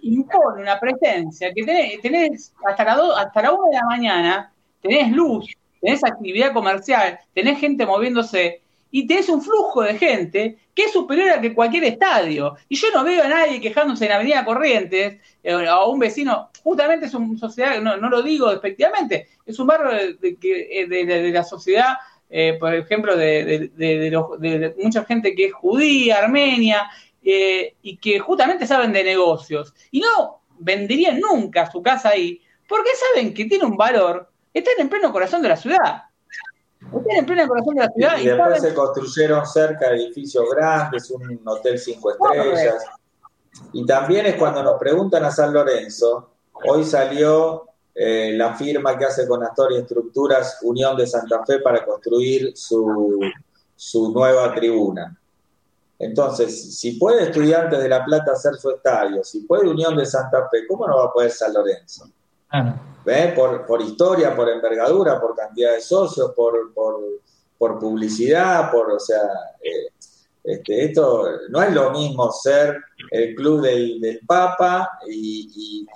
impone 0.00 0.62
una 0.62 0.80
presencia 0.80 1.52
que 1.52 1.62
tenés, 2.00 2.54
hasta, 2.66 2.84
la 2.84 2.94
hasta 3.18 3.42
la 3.42 3.52
1 3.52 3.64
de 3.70 3.76
la 3.76 3.84
mañana, 3.84 4.52
tenés 4.80 5.12
luz, 5.12 5.46
tenés 5.78 6.02
actividad 6.02 6.54
comercial, 6.54 7.18
tenés 7.34 7.60
gente 7.60 7.84
moviéndose 7.84 8.62
y 8.90 9.06
tenés 9.06 9.28
un 9.28 9.42
flujo 9.42 9.82
de 9.82 9.98
gente 9.98 10.56
que 10.74 10.84
es 10.84 10.92
superior 10.92 11.28
a 11.28 11.40
que 11.42 11.52
cualquier 11.52 11.84
estadio. 11.84 12.56
Y 12.66 12.76
yo 12.76 12.88
no 12.94 13.04
veo 13.04 13.24
a 13.24 13.28
nadie 13.28 13.60
quejándose 13.60 14.06
en 14.06 14.12
Avenida 14.12 14.46
Corrientes, 14.46 15.20
eh, 15.42 15.66
a 15.68 15.84
un 15.84 15.98
vecino, 15.98 16.48
justamente 16.62 17.04
es 17.04 17.12
una 17.12 17.38
sociedad, 17.38 17.78
no, 17.82 17.98
no 17.98 18.08
lo 18.08 18.22
digo 18.22 18.50
despectivamente, 18.50 19.28
es 19.44 19.58
un 19.58 19.66
barrio 19.66 20.16
de, 20.18 20.86
de, 20.86 21.30
la 21.30 21.44
sociedad, 21.44 21.96
eh, 22.30 22.56
por 22.58 22.74
ejemplo, 22.74 23.16
de, 23.16 24.74
mucha 24.82 25.04
gente 25.04 25.34
que 25.34 25.46
es 25.46 25.52
judía, 25.52 26.18
armenia, 26.18 26.90
eh, 27.28 27.74
y 27.82 27.96
que 27.96 28.20
justamente 28.20 28.68
saben 28.68 28.92
de 28.92 29.02
negocios. 29.02 29.74
Y 29.90 29.98
no 29.98 30.42
venderían 30.60 31.18
nunca 31.18 31.68
su 31.68 31.82
casa 31.82 32.10
ahí, 32.10 32.40
porque 32.68 32.90
saben 32.94 33.34
que 33.34 33.46
tiene 33.46 33.64
un 33.64 33.76
valor, 33.76 34.30
están 34.54 34.74
en 34.78 34.88
pleno 34.88 35.12
corazón 35.12 35.42
de 35.42 35.48
la 35.48 35.56
ciudad. 35.56 36.04
Están 36.80 37.16
en 37.16 37.26
pleno 37.26 37.48
corazón 37.48 37.74
de 37.74 37.80
la 37.80 37.90
ciudad. 37.90 38.18
Y, 38.18 38.26
después 38.26 38.62
se 38.62 38.72
construyeron 38.72 39.44
cerca 39.44 39.90
edificios 39.90 40.44
grandes, 40.54 41.10
un 41.10 41.40
hotel 41.44 41.80
cinco 41.80 42.12
estrellas. 42.12 42.84
Y 43.72 43.84
también 43.84 44.26
es 44.26 44.36
cuando 44.36 44.62
nos 44.62 44.78
preguntan 44.78 45.24
a 45.24 45.32
San 45.32 45.52
Lorenzo, 45.52 46.30
hoy 46.68 46.84
salió 46.84 47.64
eh, 47.92 48.34
la 48.36 48.54
firma 48.54 48.96
que 48.96 49.06
hace 49.06 49.26
con 49.26 49.42
Astoria 49.42 49.80
Estructuras 49.80 50.58
Unión 50.62 50.96
de 50.96 51.08
Santa 51.08 51.44
Fe 51.44 51.58
para 51.58 51.84
construir 51.84 52.56
su, 52.56 53.20
su 53.74 54.12
nueva 54.12 54.54
tribuna. 54.54 55.18
Entonces, 55.98 56.78
si 56.78 56.92
puede 56.92 57.24
Estudiantes 57.24 57.78
de 57.78 57.88
La 57.88 58.04
Plata 58.04 58.32
hacer 58.32 58.54
su 58.54 58.70
estadio, 58.70 59.24
si 59.24 59.40
puede 59.40 59.68
Unión 59.68 59.96
de 59.96 60.04
Santa 60.04 60.48
Fe, 60.50 60.66
¿cómo 60.66 60.86
no 60.86 60.96
va 60.98 61.04
a 61.04 61.12
poder 61.12 61.30
San 61.30 61.54
Lorenzo? 61.54 62.10
Por, 63.34 63.66
por, 63.66 63.80
historia, 63.80 64.34
por 64.34 64.48
envergadura, 64.48 65.20
por 65.20 65.34
cantidad 65.34 65.72
de 65.72 65.80
socios, 65.80 66.32
por, 66.34 66.72
por, 66.74 67.78
publicidad, 67.78 68.70
por, 68.70 68.92
o 68.92 68.98
sea, 68.98 69.22
eh, 69.62 69.88
este, 70.42 70.84
esto 70.84 71.28
no 71.48 71.62
es 71.62 71.72
lo 71.72 71.90
mismo 71.90 72.30
ser 72.32 72.76
el 73.10 73.34
club 73.34 73.62
del, 73.62 74.20
Papa 74.26 74.98
y, 75.08 75.86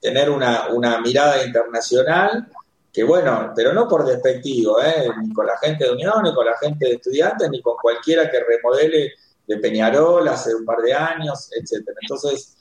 tener 0.00 0.30
una, 0.30 0.68
una, 0.68 1.00
mirada 1.00 1.44
internacional, 1.44 2.48
que 2.92 3.02
bueno, 3.04 3.52
pero 3.54 3.72
no 3.72 3.88
por 3.88 4.04
despectivo, 4.04 4.80
¿eh? 4.80 5.08
ni 5.22 5.32
con 5.32 5.46
la 5.46 5.56
gente 5.58 5.84
de 5.84 5.92
Unión, 5.92 6.22
ni 6.22 6.34
con 6.34 6.46
la 6.46 6.56
gente 6.58 6.86
de 6.86 6.94
estudiantes, 6.94 7.50
ni 7.50 7.60
con 7.60 7.76
cualquiera 7.76 8.30
que 8.30 8.40
remodele 8.40 9.12
de 9.48 9.56
Peñarol 9.56 10.28
hace 10.28 10.54
un 10.54 10.64
par 10.64 10.78
de 10.82 10.92
años, 10.92 11.50
etcétera. 11.58 11.96
Entonces, 12.02 12.54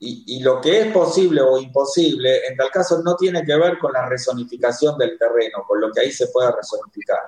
y, 0.00 0.40
lo 0.40 0.60
que 0.60 0.82
es 0.82 0.92
posible 0.92 1.40
o 1.40 1.58
imposible, 1.58 2.46
en 2.46 2.56
tal 2.56 2.70
caso 2.70 3.02
no 3.02 3.16
tiene 3.16 3.44
que 3.44 3.56
ver 3.56 3.78
con 3.78 3.92
la 3.92 4.08
resonificación 4.08 4.96
del 4.96 5.18
terreno, 5.18 5.64
con 5.66 5.80
lo 5.80 5.90
que 5.90 6.02
ahí 6.02 6.12
se 6.12 6.28
pueda 6.28 6.52
resonificar. 6.52 7.20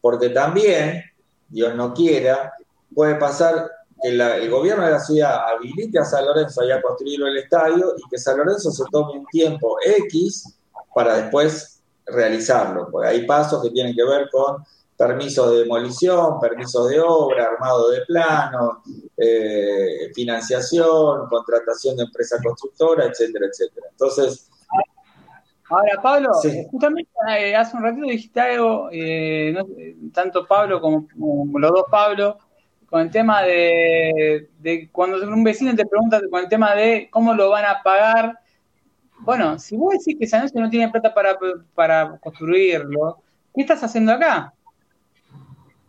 Porque 0.00 0.30
también, 0.30 1.02
Dios 1.48 1.74
no 1.74 1.92
quiera, 1.92 2.52
puede 2.94 3.16
pasar 3.16 3.70
que 4.00 4.08
el 4.08 4.50
gobierno 4.50 4.84
de 4.84 4.92
la 4.92 5.00
ciudad 5.00 5.40
habilite 5.48 5.98
a 5.98 6.04
San 6.04 6.24
Lorenzo 6.24 6.62
a 6.62 6.82
construir 6.82 7.20
el 7.22 7.36
estadio 7.38 7.94
y 7.96 8.08
que 8.08 8.18
San 8.18 8.38
Lorenzo 8.38 8.70
se 8.70 8.84
tome 8.90 9.18
un 9.18 9.26
tiempo 9.26 9.76
X 9.84 10.58
para 10.94 11.16
después 11.16 11.82
realizarlo. 12.06 12.88
Porque 12.90 13.08
hay 13.08 13.26
pasos 13.26 13.62
que 13.62 13.70
tienen 13.70 13.94
que 13.94 14.04
ver 14.04 14.28
con 14.30 14.64
permisos 14.96 15.50
de 15.50 15.58
demolición, 15.58 16.40
permisos 16.40 16.88
de 16.88 17.00
obra, 17.00 17.48
armado 17.52 17.90
de 17.90 18.00
planos, 18.06 18.78
eh, 19.16 20.10
financiación, 20.14 21.28
contratación 21.28 21.96
de 21.96 22.04
empresa 22.04 22.36
constructora, 22.42 23.06
etcétera, 23.06 23.46
etcétera. 23.46 23.86
Entonces... 23.90 24.50
Ahora, 25.68 26.00
Pablo, 26.00 26.30
justamente 26.70 27.10
eh, 27.28 27.56
hace 27.56 27.76
un 27.76 27.82
ratito 27.82 28.06
dijiste 28.06 28.40
algo, 28.40 28.88
eh, 28.92 29.52
tanto 30.14 30.46
Pablo 30.46 30.80
como, 30.80 31.08
los 31.58 31.72
dos 31.72 31.86
Pablo, 31.90 32.38
con 32.88 33.00
el 33.00 33.10
tema 33.10 33.42
de, 33.42 34.48
cuando 34.92 35.18
un 35.28 35.42
vecino 35.42 35.74
te 35.74 35.84
pregunta 35.84 36.20
con 36.30 36.40
el 36.40 36.48
tema 36.48 36.76
de 36.76 37.08
cómo 37.10 37.34
lo 37.34 37.50
van 37.50 37.64
a 37.64 37.82
pagar. 37.82 38.38
Bueno, 39.18 39.58
si 39.58 39.76
vos 39.76 39.94
decís 39.98 40.16
que 40.20 40.26
San 40.28 40.48
no 40.54 40.70
tiene 40.70 40.88
plata 40.88 41.12
para, 41.12 41.36
para 41.74 42.16
construirlo, 42.18 43.18
¿qué 43.52 43.62
estás 43.62 43.82
haciendo 43.82 44.12
acá? 44.12 44.54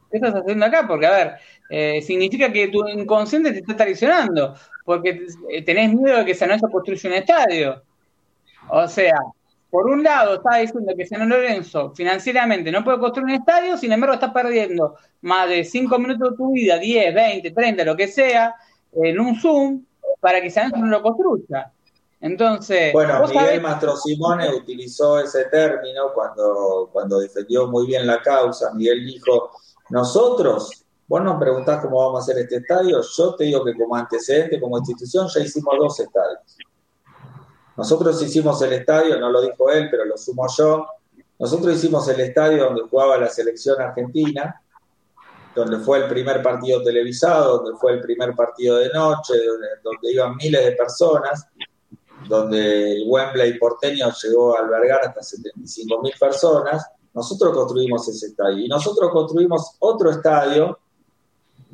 ¿Qué 0.10 0.18
estás 0.18 0.36
haciendo 0.36 0.66
acá? 0.66 0.86
Porque, 0.88 1.06
a 1.06 1.12
ver, 1.12 1.34
eh, 1.70 2.02
significa 2.02 2.52
que 2.52 2.70
tu 2.70 2.88
inconsciente 2.88 3.52
te 3.52 3.60
está 3.60 3.76
traicionando, 3.76 4.56
porque 4.86 5.28
eh, 5.50 5.62
tenés 5.64 5.94
miedo 5.94 6.18
de 6.18 6.26
que 6.26 6.36
San 6.36 6.50
Lorenzo 6.50 6.70
construya 6.70 7.10
un 7.10 7.16
estadio. 7.16 7.84
O 8.70 8.88
sea, 8.88 9.16
por 9.70 9.88
un 9.88 10.04
lado 10.04 10.36
está 10.36 10.58
diciendo 10.58 10.94
que 10.96 11.06
San 11.06 11.28
Lorenzo 11.28 11.94
financieramente 11.94 12.72
no 12.72 12.84
puede 12.84 13.00
construir 13.00 13.36
un 13.36 13.42
estadio, 13.42 13.78
sin 13.78 13.92
embargo 13.92 14.14
está 14.16 14.32
perdiendo 14.32 14.96
más 15.22 15.50
de 15.50 15.64
5 15.64 16.00
minutos 16.00 16.32
de 16.32 16.38
tu 16.38 16.52
vida, 16.54 16.78
10, 16.78 17.14
20, 17.14 17.52
30, 17.52 17.84
lo 17.84 17.96
que 17.98 18.08
sea, 18.08 18.56
en 18.94 19.20
un 19.20 19.40
Zoom, 19.40 19.84
para 20.20 20.42
que 20.42 20.50
San 20.50 20.70
Lorenzo 20.70 20.86
no 20.86 20.92
lo 20.92 21.04
construya. 21.04 21.72
Entonces. 22.20 22.94
Bueno, 22.94 23.28
Miguel 23.28 23.62
Mastro 23.62 23.96
Simone 23.96 24.50
utilizó 24.56 25.20
ese 25.20 25.46
término 25.46 26.14
cuando, 26.14 26.90
cuando 26.92 27.20
defendió 27.20 27.68
muy 27.68 27.86
bien 27.86 28.08
la 28.08 28.22
causa. 28.22 28.74
Miguel 28.74 29.06
dijo 29.06 29.52
nosotros, 29.90 30.86
vos 31.08 31.24
nos 31.24 31.40
preguntás 31.40 31.82
cómo 31.82 31.98
vamos 31.98 32.20
a 32.20 32.24
hacer 32.24 32.44
este 32.44 32.58
estadio, 32.58 33.02
yo 33.02 33.36
te 33.36 33.46
digo 33.46 33.64
que 33.64 33.76
como 33.76 33.96
antecedente, 33.96 34.60
como 34.60 34.78
institución, 34.78 35.28
ya 35.34 35.42
hicimos 35.42 35.76
dos 35.78 36.00
estadios. 36.00 36.58
Nosotros 37.78 38.22
hicimos 38.24 38.62
el 38.64 38.74
estadio, 38.74 39.20
no 39.20 39.30
lo 39.30 39.42
dijo 39.42 39.70
él, 39.70 39.88
pero 39.92 40.04
lo 40.04 40.18
sumo 40.18 40.48
yo. 40.58 40.88
Nosotros 41.38 41.76
hicimos 41.76 42.08
el 42.10 42.20
estadio 42.20 42.66
donde 42.66 42.82
jugaba 42.90 43.18
la 43.18 43.30
selección 43.30 43.80
argentina, 43.80 44.60
donde 45.54 45.80
fue 45.80 46.00
el 46.00 46.08
primer 46.08 46.42
partido 46.42 46.84
televisado, 46.84 47.60
donde 47.60 47.80
fue 47.80 47.94
el 47.94 48.02
primer 48.02 48.36
partido 48.36 48.78
de 48.78 48.90
noche, 48.90 49.34
donde, 49.84 50.12
iban 50.12 50.36
miles 50.36 50.66
de 50.66 50.72
personas, 50.72 51.48
donde 52.28 52.94
el 52.94 53.04
Wembley 53.08 53.58
porteño 53.60 54.12
llegó 54.12 54.58
a 54.58 54.62
albergar 54.62 55.02
hasta 55.06 55.22
75 55.22 56.02
mil 56.02 56.14
personas. 56.20 56.84
Nosotros 57.18 57.52
construimos 57.52 58.08
ese 58.08 58.28
estadio 58.28 58.60
y 58.60 58.68
nosotros 58.68 59.10
construimos 59.12 59.76
otro 59.80 60.12
estadio 60.12 60.78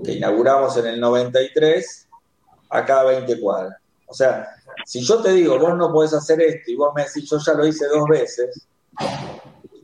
que 0.01 0.13
inauguramos 0.13 0.77
en 0.77 0.85
el 0.85 1.01
93 1.01 2.07
a 2.69 2.85
cada 2.85 3.03
20 3.03 3.41
cuadras. 3.41 3.77
O 4.07 4.13
sea, 4.13 4.47
si 4.85 5.01
yo 5.01 5.21
te 5.21 5.33
digo, 5.33 5.59
vos 5.59 5.75
no 5.75 5.91
podés 5.91 6.13
hacer 6.13 6.41
esto 6.41 6.71
y 6.71 6.77
vos 6.77 6.93
me 6.95 7.03
decís, 7.03 7.29
yo 7.29 7.39
ya 7.39 7.55
lo 7.55 7.67
hice 7.67 7.85
dos 7.87 8.07
veces, 8.07 8.65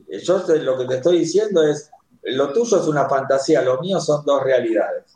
eh, 0.08 0.18
yo 0.20 0.38
lo 0.48 0.78
que 0.78 0.86
te 0.86 0.94
estoy 0.94 1.18
diciendo 1.18 1.62
es, 1.62 1.90
lo 2.22 2.54
tuyo 2.54 2.80
es 2.80 2.86
una 2.88 3.06
fantasía, 3.06 3.60
lo 3.60 3.82
mío 3.82 4.00
son 4.00 4.24
dos 4.24 4.42
realidades. 4.42 5.12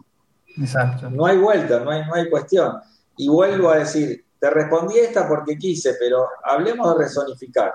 Exacto. 0.59 1.09
No 1.09 1.25
hay 1.25 1.39
vuelta, 1.39 1.81
no 1.81 1.91
hay, 1.91 2.05
no 2.05 2.17
hay 2.17 2.29
cuestión. 2.29 2.83
Y 3.17 3.29
vuelvo 3.29 3.71
a 3.71 3.79
decir, 3.79 4.23
te 4.39 4.51
respondí 4.51 4.99
esta 4.99 5.27
porque 5.27 5.57
quise, 5.57 5.95
pero 5.99 6.29
hablemos 6.45 6.93
de 6.93 7.05
resonificar. 7.05 7.73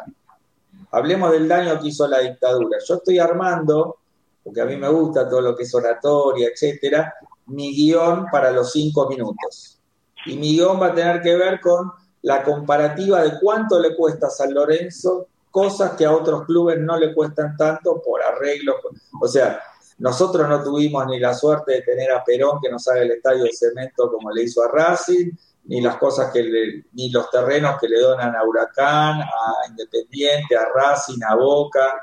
Hablemos 0.92 1.32
del 1.32 1.48
daño 1.48 1.80
que 1.80 1.90
hizo 1.90 2.08
la 2.08 2.20
dictadura. 2.20 2.78
Yo 2.86 2.96
estoy 2.96 3.20
armando, 3.20 3.98
porque 4.44 4.62
a 4.62 4.66
mí 4.66 4.76
me 4.76 4.90
gusta 4.90 5.30
todo 5.30 5.42
lo 5.42 5.56
que 5.56 5.64
es 5.64 5.74
oratoria, 5.74 6.50
etcétera, 6.50 7.14
mi 7.48 7.76
guion 7.76 8.26
para 8.32 8.52
los 8.52 8.72
cinco 8.72 9.08
minutos. 9.08 9.80
Y 10.26 10.38
mi 10.38 10.56
guion 10.56 10.82
va 10.82 10.88
a 10.88 10.96
tener 10.96 11.22
que 11.22 11.36
ver 11.36 11.60
con 11.62 11.92
la 12.24 12.44
comparativa 12.44 13.24
de 13.24 13.40
cuánto 13.40 13.80
le 13.80 13.96
cuesta 13.96 14.28
a 14.28 14.30
San 14.32 14.54
Lorenzo 14.54 15.28
cosas 15.52 15.92
que 15.92 16.06
a 16.06 16.12
otros 16.12 16.46
clubes 16.46 16.80
no 16.80 16.98
le 16.98 17.14
cuestan 17.14 17.56
tanto 17.58 18.02
por 18.02 18.22
arreglos. 18.22 18.76
O 19.20 19.28
sea, 19.28 19.60
nosotros 19.98 20.48
no 20.48 20.64
tuvimos 20.64 21.06
ni 21.08 21.20
la 21.20 21.34
suerte 21.34 21.74
de 21.74 21.82
tener 21.82 22.12
a 22.12 22.24
Perón 22.24 22.60
que 22.62 22.70
nos 22.70 22.88
haga 22.88 23.02
el 23.02 23.12
estadio 23.12 23.44
de 23.44 23.54
cemento 23.54 24.12
como 24.12 24.32
le 24.32 24.44
hizo 24.44 24.64
a 24.64 24.70
Racing, 24.70 25.32
ni 25.66 25.82
las 25.82 25.97
cosas 25.97 26.32
que 26.32 26.43
le, 26.43 26.86
ni 26.93 27.10
los 27.10 27.30
terrenos 27.30 27.80
que 27.80 27.88
le 27.88 27.99
donan 27.99 28.36
a 28.36 28.43
Huracán, 28.43 29.22
a 29.22 29.68
Independiente, 29.70 30.55
a 30.55 30.68
Racing, 30.74 31.20
a 31.28 31.36
Boca, 31.36 32.01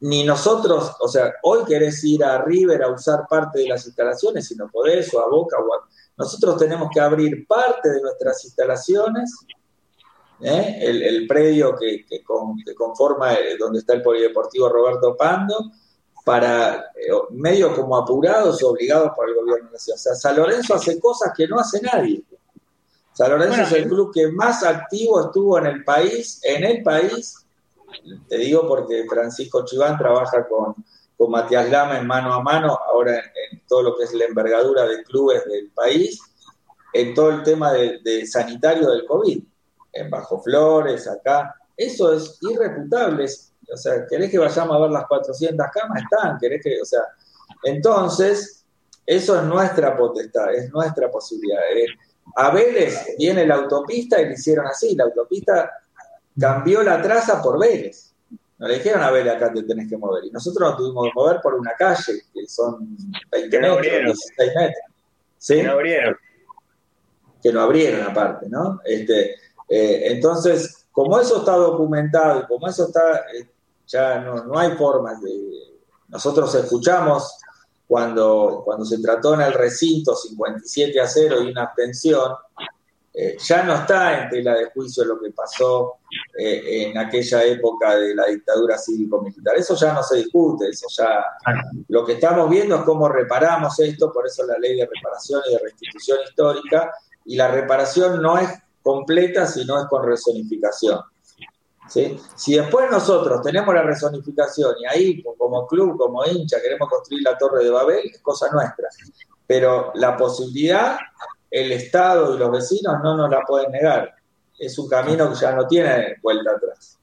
ni 0.00 0.22
nosotros, 0.22 0.92
o 1.00 1.08
sea, 1.08 1.32
hoy 1.42 1.64
querés 1.64 2.04
ir 2.04 2.22
a 2.24 2.42
River 2.42 2.82
a 2.82 2.90
usar 2.90 3.26
parte 3.28 3.60
de 3.60 3.68
las 3.68 3.86
instalaciones, 3.86 4.46
si 4.46 4.54
no 4.54 4.68
podés, 4.70 5.12
o 5.14 5.20
a 5.20 5.28
Boca, 5.28 5.56
o 5.58 5.88
nosotros 6.16 6.58
tenemos 6.58 6.90
que 6.92 7.00
abrir 7.00 7.46
parte 7.46 7.90
de 7.90 8.00
nuestras 8.02 8.44
instalaciones, 8.44 9.34
¿eh? 10.40 10.78
el, 10.82 11.26
predio 11.26 11.74
que, 11.76 12.04
conforma 12.76 13.34
eh, 13.34 13.56
donde 13.58 13.78
está 13.78 13.94
el 13.94 14.02
Polideportivo 14.02 14.68
Roberto 14.68 15.16
Pando, 15.16 15.72
para 16.24 16.76
eh, 16.96 17.10
medio 17.30 17.74
como 17.74 17.96
apurados 17.96 18.62
obligados 18.62 19.12
por 19.14 19.28
el 19.28 19.34
gobierno 19.34 19.68
O 19.74 19.78
sea, 19.78 20.14
San 20.14 20.36
Lorenzo 20.36 20.74
hace 20.74 20.98
cosas 20.98 21.32
que 21.36 21.46
no 21.46 21.58
hace 21.58 21.80
nadie. 21.82 22.22
San 23.14 23.30
Lorenzo 23.30 23.62
es 23.62 23.72
el 23.72 23.88
club 23.88 24.12
que 24.12 24.28
más 24.32 24.64
activo 24.64 25.26
estuvo 25.26 25.56
en 25.58 25.66
el 25.66 25.84
país, 25.84 26.40
en 26.42 26.64
el 26.64 26.82
país, 26.82 27.46
te 28.28 28.36
digo 28.38 28.66
porque 28.66 29.06
Francisco 29.08 29.64
Chiván 29.64 29.96
trabaja 29.96 30.46
con, 30.48 30.74
con 31.16 31.30
Matías 31.30 31.70
Lama 31.70 31.98
en 31.98 32.06
mano 32.06 32.34
a 32.34 32.42
mano, 32.42 32.76
ahora 32.88 33.16
en, 33.16 33.62
todo 33.68 33.82
lo 33.82 33.96
que 33.96 34.04
es 34.04 34.12
la 34.14 34.24
envergadura 34.24 34.86
de 34.86 35.04
clubes 35.04 35.44
del 35.44 35.70
país, 35.70 36.20
en 36.92 37.14
todo 37.14 37.30
el 37.30 37.42
tema 37.44 37.72
de, 37.72 38.26
sanitario 38.26 38.90
del 38.90 39.06
COVID, 39.06 39.42
en 39.92 40.10
Bajo 40.10 40.40
Flores, 40.40 41.08
acá. 41.08 41.54
Eso 41.76 42.12
es 42.12 42.38
irrefutable. 42.40 43.26
O 43.72 43.76
sea, 43.76 44.06
¿querés 44.08 44.30
que 44.30 44.38
vayamos 44.38 44.76
a 44.76 44.80
ver 44.80 44.90
las 44.90 45.06
400 45.06 45.66
camas? 45.72 46.02
Están, 46.02 46.38
¿querés 46.38 46.62
que, 46.62 46.80
o 46.80 46.84
sea, 46.84 47.02
entonces, 47.62 48.64
eso 49.06 49.36
es 49.36 49.44
nuestra 49.44 49.96
potestad, 49.96 50.52
es 50.54 50.70
nuestra 50.72 51.10
posibilidad. 51.10 51.60
Eh, 51.74 51.86
a 52.36 52.50
Vélez 52.50 53.14
viene 53.18 53.46
la 53.46 53.56
autopista 53.56 54.20
y 54.20 54.26
le 54.26 54.34
hicieron 54.34 54.66
así, 54.66 54.94
la 54.96 55.04
autopista 55.04 55.70
cambió 56.38 56.82
la 56.82 57.00
traza 57.00 57.40
por 57.40 57.58
Vélez. 57.58 58.12
No 58.58 58.68
le 58.68 58.74
dijeron 58.74 59.02
a 59.02 59.10
Vélez 59.10 59.34
acá 59.34 59.52
te 59.52 59.62
tenés 59.62 59.88
que 59.88 59.96
mover. 59.96 60.24
Y 60.24 60.30
nosotros 60.30 60.70
nos 60.70 60.78
tuvimos 60.78 61.06
que 61.06 61.12
mover 61.14 61.40
por 61.40 61.54
una 61.54 61.72
calle, 61.78 62.22
que 62.32 62.46
son 62.46 62.96
20 63.30 63.60
metros, 63.60 63.82
16 63.82 64.52
metros. 64.56 64.84
¿Sí? 65.38 65.56
Que 65.56 65.62
no 65.62 65.72
abrieron. 65.72 66.16
Que 67.42 67.52
no 67.52 67.60
abrieron 67.60 68.02
aparte, 68.02 68.48
¿no? 68.48 68.80
Este, 68.84 69.34
eh, 69.68 70.12
entonces, 70.12 70.86
como 70.90 71.18
eso 71.18 71.38
está 71.38 71.52
documentado 71.52 72.40
y 72.40 72.46
como 72.46 72.66
eso 72.68 72.86
está, 72.86 73.18
eh, 73.32 73.48
ya 73.86 74.20
no, 74.20 74.44
no 74.44 74.58
hay 74.58 74.72
formas 74.76 75.20
de... 75.20 75.30
Nosotros 76.08 76.54
escuchamos 76.54 77.38
cuando, 77.86 78.62
cuando 78.64 78.84
se 78.84 78.98
trató 78.98 79.34
en 79.34 79.42
el 79.42 79.52
recinto 79.52 80.14
57 80.14 81.00
a 81.00 81.06
0 81.06 81.42
y 81.42 81.50
una 81.50 81.64
abstención, 81.64 82.32
eh, 83.16 83.36
ya 83.38 83.62
no 83.62 83.74
está 83.74 84.24
en 84.24 84.30
tela 84.30 84.54
de 84.54 84.70
juicio 84.70 85.04
lo 85.04 85.20
que 85.20 85.30
pasó 85.30 85.98
eh, 86.36 86.88
en 86.88 86.98
aquella 86.98 87.44
época 87.44 87.94
de 87.94 88.12
la 88.12 88.26
dictadura 88.26 88.76
cívico-militar. 88.76 89.56
Eso 89.56 89.76
ya 89.76 89.92
no 89.92 90.02
se 90.02 90.16
discute, 90.16 90.68
eso 90.68 90.86
ya... 90.96 91.24
Lo 91.88 92.04
que 92.04 92.14
estamos 92.14 92.50
viendo 92.50 92.74
es 92.74 92.82
cómo 92.82 93.08
reparamos 93.08 93.78
esto, 93.78 94.12
por 94.12 94.26
eso 94.26 94.44
la 94.44 94.58
ley 94.58 94.76
de 94.76 94.88
reparación 94.92 95.42
y 95.48 95.52
de 95.52 95.58
restitución 95.60 96.18
histórica, 96.28 96.90
y 97.24 97.36
la 97.36 97.48
reparación 97.48 98.20
no 98.20 98.36
es 98.38 98.50
completa 98.82 99.46
si 99.46 99.64
no 99.64 99.80
es 99.80 99.86
con 99.86 100.04
resonificación. 101.88 102.18
Si 102.36 102.56
después 102.56 102.90
nosotros 102.90 103.42
tenemos 103.42 103.74
la 103.74 103.82
resonificación 103.82 104.74
y 104.80 104.86
ahí 104.86 105.22
como 105.38 105.66
club, 105.66 105.96
como 105.96 106.24
hincha, 106.24 106.60
queremos 106.60 106.88
construir 106.88 107.22
la 107.22 107.36
Torre 107.36 107.64
de 107.64 107.70
Babel, 107.70 108.10
es 108.12 108.20
cosa 108.20 108.50
nuestra. 108.52 108.88
Pero 109.46 109.92
la 109.94 110.16
posibilidad 110.16 110.96
el 111.54 111.70
Estado 111.70 112.34
y 112.34 112.38
los 112.38 112.50
vecinos 112.50 112.96
no 113.02 113.16
nos 113.16 113.30
la 113.30 113.42
pueden 113.42 113.70
negar. 113.70 114.12
Es 114.58 114.76
un 114.76 114.88
camino 114.88 115.30
que 115.30 115.36
ya 115.36 115.52
no 115.52 115.66
tiene 115.68 116.16
vuelta 116.20 116.50
atrás. 116.50 116.98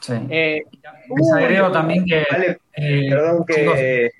Sí. 0.00 0.12
Eh, 0.28 0.62
agrego 1.34 1.72
también 1.72 2.04
que. 2.04 2.24
Eh, 2.76 3.10
perdón 3.10 3.44
que. 3.46 4.10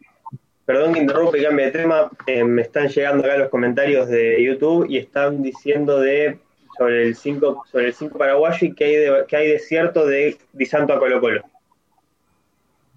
Perdón 0.65 0.95
que 0.95 1.01
interrumpa 1.01 1.37
y 1.37 1.43
cambie 1.43 1.67
de 1.67 1.73
tema. 1.73 2.11
Eh, 2.27 2.45
me 2.45 2.63
están 2.63 2.89
llegando 2.89 3.25
acá 3.25 3.37
los 3.37 3.49
comentarios 3.51 4.09
de 4.09 4.43
YouTube 4.43 4.87
y 4.89 4.97
están 4.97 5.43
diciendo 5.43 6.01
de 6.01 6.39
sobre 6.77 7.09
el 7.09 7.17
5 7.17 7.65
sobre 7.71 7.87
el 7.87 7.95
cinco 7.95 8.19
paraguayo 8.19 8.67
y 8.67 8.75
que 8.75 8.85
hay 8.85 8.95
de, 8.97 9.25
que 9.27 9.37
hay 9.37 9.49
de 9.49 9.59
cierto 9.59 10.07
de 10.07 10.39
Di 10.53 10.67
Santo 10.67 10.93
a 10.93 10.99
Colo 10.99 11.21
Colo. 11.21 11.43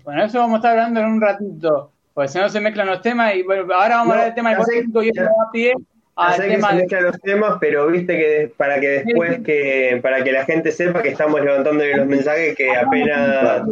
Bueno, 0.04 0.26
eso 0.26 0.40
vamos 0.40 0.56
a 0.56 0.58
estar 0.58 0.72
hablando 0.72 1.00
en 1.00 1.06
un 1.06 1.22
ratito, 1.22 1.92
porque 2.14 2.30
si 2.30 2.40
no 2.40 2.50
se 2.50 2.60
mezclan 2.60 2.88
los 2.88 3.02
temas 3.02 3.36
y 3.36 3.44
bueno, 3.44 3.74
ahora 3.74 3.98
vamos 3.98 4.10
a 4.10 4.14
hablar 4.14 4.26
del 4.26 4.36
tema 4.36 4.56
de 4.56 4.64
5 4.64 5.04
y 5.04 5.10
eso 5.10 5.24
va 5.24 5.48
a 5.48 5.52
pie 5.52 5.74
que 6.16 6.34
se 6.34 6.48
mezclan 6.76 7.04
los 7.04 7.22
temas, 7.22 7.58
pero 7.60 7.88
viste 7.88 8.16
que 8.16 8.54
para 8.56 8.80
que 8.80 8.88
después 8.88 9.42
que 9.42 10.00
para 10.02 10.24
que 10.24 10.32
la 10.32 10.46
gente 10.46 10.72
sepa 10.72 11.02
que 11.02 11.10
estamos 11.10 11.42
levantando 11.42 11.84
los 11.84 12.08
mensajes 12.08 12.56
que 12.56 12.76
apenas 12.76 13.64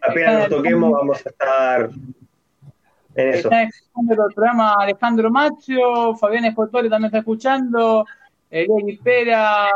apenas 0.00 0.38
nos 0.38 0.48
toquemos 0.48 0.92
vamos 0.92 1.26
a 1.26 1.28
estar 1.28 1.90
en 3.14 3.28
eso. 3.28 3.50
Está 3.50 3.62
escuchando 3.64 4.26
el 4.26 4.34
programa 4.34 4.74
Alejandro 4.80 5.30
Macho, 5.30 6.14
Fabián 6.16 6.46
Escotore 6.46 6.88
también 6.88 7.06
está 7.06 7.18
escuchando, 7.18 8.06
Eliel 8.50 8.98
Pera, 9.02 9.68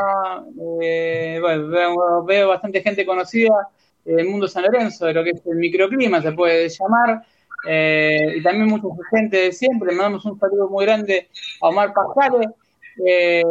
eh, 0.81 1.39
bueno, 1.41 2.25
veo, 2.25 2.49
bastante 2.49 2.83
gente 2.83 3.05
conocida 3.05 3.69
del 4.05 4.29
mundo 4.29 4.49
San 4.49 4.65
Lorenzo, 4.65 5.07
de 5.07 5.15
lo 5.15 5.25
que 5.25 5.31
es 5.31 5.47
el 5.47 5.57
microclima, 5.57 6.23
se 6.23 6.33
puede 6.33 6.69
llamar. 6.69 7.23
Eh, 7.67 8.37
y 8.37 8.43
también 8.43 8.69
mucha 8.69 8.87
gente 9.11 9.37
de 9.37 9.53
siempre. 9.53 9.91
Le 9.91 9.97
mandamos 9.97 10.25
un 10.25 10.39
saludo 10.39 10.69
muy 10.69 10.85
grande 10.85 11.29
a 11.61 11.69
Omar 11.69 11.93
Pascale. 11.93 12.49
Eh, 13.05 13.43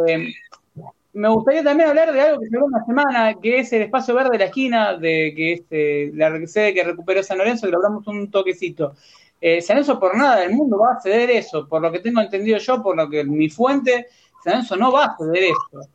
me 1.12 1.28
gustaría 1.28 1.64
también 1.64 1.88
hablar 1.88 2.12
de 2.12 2.20
algo 2.20 2.40
que 2.40 2.48
ve 2.50 2.58
una 2.62 2.84
semana, 2.84 3.34
que 3.40 3.58
es 3.58 3.72
el 3.72 3.82
espacio 3.82 4.14
verde 4.14 4.30
de 4.32 4.38
la 4.38 4.44
esquina, 4.46 4.96
de 4.96 5.32
que 5.36 5.52
es 5.52 5.62
eh, 5.70 6.10
la 6.14 6.46
sede 6.46 6.74
que 6.74 6.84
recuperó 6.84 7.22
San 7.22 7.38
Lorenzo, 7.38 7.66
que 7.66 7.72
lo 7.72 7.78
hablamos 7.78 8.06
un 8.06 8.30
toquecito. 8.30 8.94
San 9.40 9.76
Lorenzo 9.76 9.98
por 9.98 10.16
nada 10.16 10.40
del 10.40 10.52
mundo 10.52 10.78
va 10.78 10.92
a 10.92 11.00
ceder 11.00 11.30
eso, 11.30 11.66
por 11.66 11.80
lo 11.80 11.90
que 11.90 12.00
tengo 12.00 12.20
entendido 12.20 12.58
yo, 12.58 12.82
por 12.82 12.94
lo 12.94 13.08
que 13.08 13.24
mi 13.24 13.48
fuente, 13.48 14.08
San 14.42 14.52
Lorenzo 14.52 14.76
no 14.76 14.92
va 14.92 15.04
a 15.06 15.16
ceder 15.16 15.44
eso. 15.44 15.88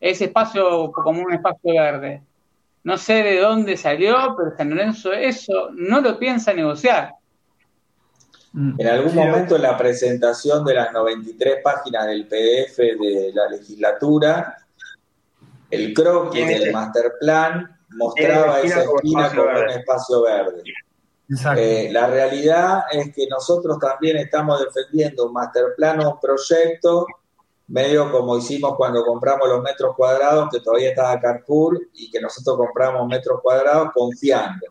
Ese 0.00 0.26
espacio 0.26 0.90
como 0.92 1.22
un 1.22 1.32
espacio 1.32 1.74
verde. 1.74 2.22
No 2.84 2.96
sé 2.96 3.22
de 3.22 3.40
dónde 3.40 3.76
salió, 3.76 4.34
pero 4.36 4.56
San 4.56 4.70
Lorenzo 4.70 5.12
eso 5.12 5.70
no 5.72 6.00
lo 6.00 6.18
piensa 6.18 6.52
negociar. 6.52 7.14
En 8.54 8.86
algún 8.86 9.14
momento 9.14 9.56
en 9.56 9.62
la 9.62 9.76
presentación 9.76 10.64
de 10.64 10.74
las 10.74 10.92
93 10.92 11.58
páginas 11.62 12.06
del 12.06 12.26
PDF 12.26 12.76
de 12.76 13.30
la 13.34 13.48
legislatura, 13.48 14.56
el 15.70 15.92
croquis 15.92 16.46
del 16.46 16.72
master 16.72 17.12
plan 17.20 17.78
mostraba 17.90 18.60
esa 18.60 18.82
esquina 18.82 19.28
como 19.30 19.50
un 19.50 19.70
espacio 19.70 20.22
verde. 20.22 20.62
Eh, 21.56 21.90
la 21.92 22.06
realidad 22.06 22.84
es 22.90 23.14
que 23.14 23.26
nosotros 23.28 23.78
también 23.78 24.16
estamos 24.16 24.64
defendiendo 24.64 25.26
un 25.26 25.34
master 25.34 25.74
plan 25.76 26.00
o 26.00 26.12
un 26.12 26.20
proyecto, 26.20 27.06
medio 27.68 28.10
como 28.10 28.36
hicimos 28.38 28.76
cuando 28.76 29.04
compramos 29.04 29.48
los 29.48 29.62
metros 29.62 29.94
cuadrados, 29.94 30.48
que 30.50 30.60
todavía 30.60 30.90
estaba 30.90 31.20
Carrefour, 31.20 31.80
y 31.94 32.10
que 32.10 32.20
nosotros 32.20 32.56
compramos 32.56 33.06
metros 33.06 33.40
cuadrados 33.42 33.90
confiando. 33.94 34.66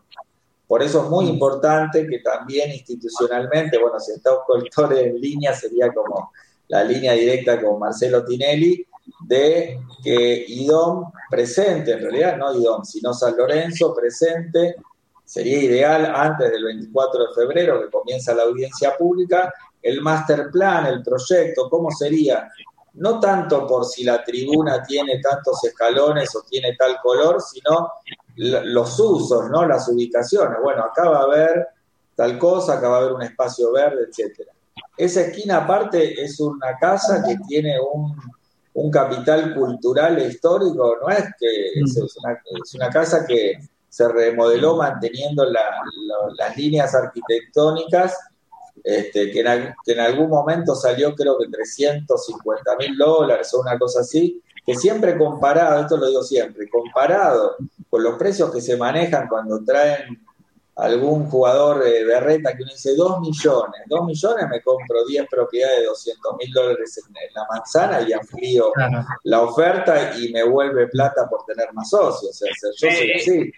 Por 0.66 0.82
eso 0.82 1.04
es 1.04 1.08
muy 1.08 1.26
importante 1.26 2.06
que 2.06 2.18
también 2.18 2.70
institucionalmente, 2.72 3.78
bueno, 3.78 3.98
si 3.98 4.12
está 4.12 4.32
un 4.34 4.40
colector 4.46 4.92
en 4.98 5.18
línea, 5.18 5.54
sería 5.54 5.92
como 5.92 6.32
la 6.68 6.84
línea 6.84 7.14
directa 7.14 7.60
con 7.62 7.78
Marcelo 7.78 8.24
Tinelli, 8.24 8.84
de 9.26 9.80
que 10.02 10.44
IDOM 10.46 11.10
presente, 11.30 11.92
en 11.92 12.00
realidad 12.00 12.36
no 12.36 12.54
IDOM, 12.54 12.84
sino 12.84 13.14
San 13.14 13.36
Lorenzo 13.36 13.94
presente, 13.94 14.76
sería 15.24 15.62
ideal 15.62 16.12
antes 16.14 16.50
del 16.50 16.64
24 16.64 17.28
de 17.28 17.34
febrero 17.34 17.80
que 17.80 17.90
comienza 17.90 18.34
la 18.34 18.42
audiencia 18.42 18.96
pública, 18.96 19.52
el 19.80 20.02
master 20.02 20.50
plan, 20.50 20.86
el 20.86 21.02
proyecto, 21.02 21.68
cómo 21.70 21.90
sería, 21.90 22.50
no 22.98 23.20
tanto 23.20 23.66
por 23.66 23.84
si 23.84 24.04
la 24.04 24.22
tribuna 24.22 24.82
tiene 24.82 25.20
tantos 25.20 25.62
escalones 25.64 26.34
o 26.34 26.42
tiene 26.42 26.74
tal 26.76 26.98
color, 27.02 27.40
sino 27.40 27.92
los 28.36 28.98
usos, 29.00 29.48
¿no? 29.50 29.66
Las 29.66 29.88
ubicaciones. 29.88 30.58
Bueno, 30.62 30.84
acá 30.84 31.08
va 31.08 31.20
a 31.20 31.22
haber 31.22 31.66
tal 32.14 32.38
cosa, 32.38 32.74
acá 32.74 32.88
va 32.88 32.96
a 32.96 33.00
haber 33.00 33.12
un 33.12 33.22
espacio 33.22 33.72
verde, 33.72 34.06
etcétera. 34.08 34.52
Esa 34.96 35.20
esquina 35.22 35.58
aparte 35.58 36.20
es 36.20 36.40
una 36.40 36.76
casa 36.80 37.22
que 37.24 37.36
tiene 37.46 37.76
un, 37.80 38.16
capital 38.92 39.54
cultural 39.54 40.18
e 40.18 40.28
histórico, 40.28 40.98
no 41.02 41.08
es 41.08 41.24
que 41.38 41.80
es, 41.80 41.96
mm. 41.96 42.76
una, 42.76 42.90
casa 42.90 43.26
que 43.26 43.54
se 43.88 44.08
remodeló 44.08 44.76
manteniendo 44.76 45.44
las 45.44 46.56
líneas 46.56 46.94
arquitectónicas, 46.94 48.16
este, 48.84 49.30
que, 49.30 49.40
en, 49.40 49.74
que 49.84 49.92
en 49.92 50.00
algún 50.00 50.28
momento 50.28 50.74
salió 50.74 51.14
creo 51.14 51.38
que 51.38 51.48
350 51.48 52.76
mil 52.76 52.96
dólares 52.96 53.52
o 53.54 53.60
una 53.60 53.78
cosa 53.78 54.00
así, 54.00 54.42
que 54.64 54.74
siempre 54.74 55.16
comparado, 55.16 55.80
esto 55.80 55.96
lo 55.96 56.08
digo 56.08 56.22
siempre, 56.22 56.68
comparado 56.68 57.56
con 57.88 58.02
los 58.02 58.16
precios 58.16 58.52
que 58.52 58.60
se 58.60 58.76
manejan 58.76 59.28
cuando 59.28 59.64
traen 59.64 60.20
algún 60.78 61.28
jugador 61.28 61.82
de 61.82 62.04
Berreta 62.04 62.56
que 62.56 62.62
uno 62.62 62.72
dice 62.72 62.94
2 62.94 63.20
millones, 63.20 63.80
2 63.86 64.06
millones 64.06 64.46
me 64.48 64.62
compro 64.62 65.04
10 65.06 65.26
propiedades 65.28 65.80
de 65.80 65.86
200 65.86 66.36
mil 66.38 66.52
dólares 66.52 67.00
en, 67.04 67.14
la 67.34 67.46
manzana 67.50 68.02
y 68.02 68.12
amplío 68.12 68.70
la 69.24 69.42
oferta 69.42 70.16
y 70.16 70.32
me 70.32 70.44
vuelve 70.44 70.86
plata 70.86 71.28
por 71.28 71.44
tener 71.44 71.72
más 71.72 71.90
socios. 71.90 72.30
O 72.30 72.32
sea, 72.32 72.70
yo 72.76 72.96
soy 72.96 73.12
así. 73.12 73.52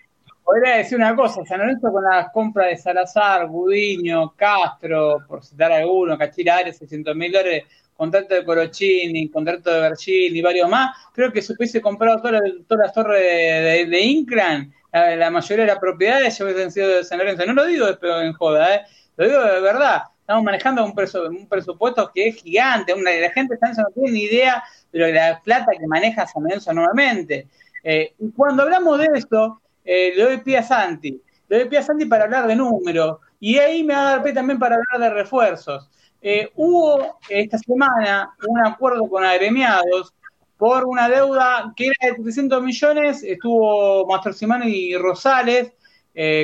Podría 0.50 0.78
decir 0.78 0.98
una 0.98 1.14
cosa, 1.14 1.44
San 1.46 1.60
Lorenzo 1.60 1.92
con 1.92 2.02
las 2.02 2.32
compras 2.32 2.70
de 2.70 2.76
Salazar, 2.76 3.46
Budiño, 3.46 4.34
Castro, 4.34 5.18
por 5.28 5.44
citar 5.44 5.70
alguno, 5.70 6.18
Cachira 6.18 6.60
600 6.64 7.14
mil 7.14 7.30
dólares, 7.30 7.66
contrato 7.96 8.34
de 8.34 8.44
Corochini, 8.44 9.30
contrato 9.30 9.72
de 9.72 9.80
Bergini 9.80 10.40
y 10.40 10.42
varios 10.42 10.68
más, 10.68 10.90
creo 11.12 11.32
que 11.32 11.40
si 11.40 11.52
hubiese 11.52 11.80
comprado 11.80 12.20
todas 12.20 12.42
las 12.68 12.92
torres 12.92 13.22
de, 13.22 13.86
de, 13.86 14.00
Incran, 14.00 14.74
la, 14.92 15.30
mayoría 15.30 15.66
de 15.66 15.70
las 15.70 15.78
propiedades 15.78 16.36
ya 16.36 16.44
hubiesen 16.44 16.72
sido 16.72 16.88
de 16.88 17.04
San 17.04 17.18
Lorenzo. 17.18 17.46
No 17.46 17.52
lo 17.52 17.66
digo 17.66 17.86
en 17.86 18.32
joda, 18.32 18.74
¿eh? 18.74 18.80
lo 19.18 19.28
digo 19.28 19.40
de 19.44 19.60
verdad. 19.60 20.02
Estamos 20.18 20.42
manejando 20.42 20.84
un, 20.84 21.48
presupuesto 21.48 22.10
que 22.12 22.26
es 22.26 22.42
gigante. 22.42 22.92
La 23.00 23.30
gente 23.30 23.56
no 23.62 23.84
tiene 23.94 24.10
ni 24.10 24.22
idea 24.24 24.64
de 24.90 25.12
la 25.12 25.40
plata 25.44 25.70
que 25.78 25.86
maneja 25.86 26.26
San 26.26 26.42
Lorenzo 26.42 26.72
nuevamente. 26.72 27.46
Eh, 27.84 28.14
y 28.18 28.32
cuando 28.32 28.64
hablamos 28.64 28.98
de 28.98 29.10
esto, 29.14 29.60
eh, 29.84 30.12
le 30.16 30.22
doy 30.22 30.38
pie 30.38 30.58
a 30.58 30.62
Santi. 30.62 31.20
Le 31.48 31.58
doy 31.58 31.68
pie 31.68 31.78
a 31.78 31.82
Santi 31.82 32.06
para 32.06 32.24
hablar 32.24 32.46
de 32.46 32.56
números. 32.56 33.18
Y 33.38 33.58
ahí 33.58 33.82
me 33.82 33.94
va 33.94 34.00
a 34.00 34.10
dar 34.12 34.22
pie 34.22 34.32
también 34.32 34.58
para 34.58 34.76
hablar 34.76 35.10
de 35.10 35.14
refuerzos. 35.22 35.88
Eh, 36.22 36.50
hubo 36.56 37.18
esta 37.28 37.58
semana 37.58 38.30
un 38.46 38.66
acuerdo 38.66 39.08
con 39.08 39.24
agremiados 39.24 40.12
por 40.58 40.84
una 40.84 41.08
deuda 41.08 41.72
que 41.74 41.86
era 41.86 42.14
de 42.14 42.22
300 42.22 42.62
millones. 42.62 43.22
Estuvo 43.22 44.06
Mastrosimano 44.06 44.68
y 44.68 44.96
Rosales 44.96 45.72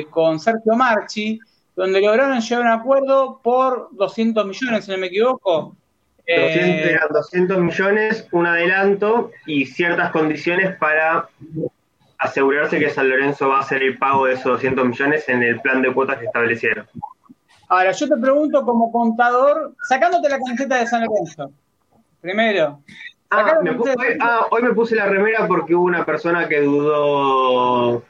con 0.09 0.39
Sergio 0.39 0.73
Marchi, 0.73 1.39
donde 1.75 2.01
lograron 2.01 2.39
llegar 2.39 2.65
a 2.65 2.73
un 2.73 2.79
acuerdo 2.79 3.39
por 3.43 3.89
200 3.91 4.47
millones, 4.47 4.85
si 4.85 4.91
no 4.91 4.97
me 4.97 5.07
equivoco. 5.07 5.75
200, 6.27 7.09
200 7.09 7.59
millones, 7.59 8.27
un 8.31 8.45
adelanto 8.45 9.31
y 9.45 9.65
ciertas 9.65 10.11
condiciones 10.11 10.75
para 10.77 11.29
asegurarse 12.17 12.79
que 12.79 12.89
San 12.89 13.09
Lorenzo 13.09 13.49
va 13.49 13.57
a 13.57 13.61
hacer 13.61 13.83
el 13.83 13.97
pago 13.97 14.25
de 14.25 14.33
esos 14.33 14.45
200 14.45 14.85
millones 14.85 15.29
en 15.29 15.43
el 15.43 15.59
plan 15.61 15.81
de 15.81 15.93
cuotas 15.93 16.17
que 16.17 16.25
establecieron. 16.25 16.87
Ahora, 17.69 17.91
yo 17.91 18.07
te 18.07 18.17
pregunto 18.17 18.63
como 18.63 18.91
contador, 18.91 19.75
sacándote 19.87 20.29
la 20.29 20.39
camiseta 20.39 20.77
de 20.77 20.87
San 20.87 21.05
Lorenzo, 21.05 21.51
primero. 22.21 22.81
Ah, 23.29 23.59
ah, 24.21 24.47
hoy 24.51 24.63
me 24.63 24.73
puse 24.73 24.95
la 24.95 25.07
remera 25.07 25.47
porque 25.47 25.75
hubo 25.75 25.83
una 25.83 26.05
persona 26.05 26.47
que 26.47 26.61
dudó 26.61 28.03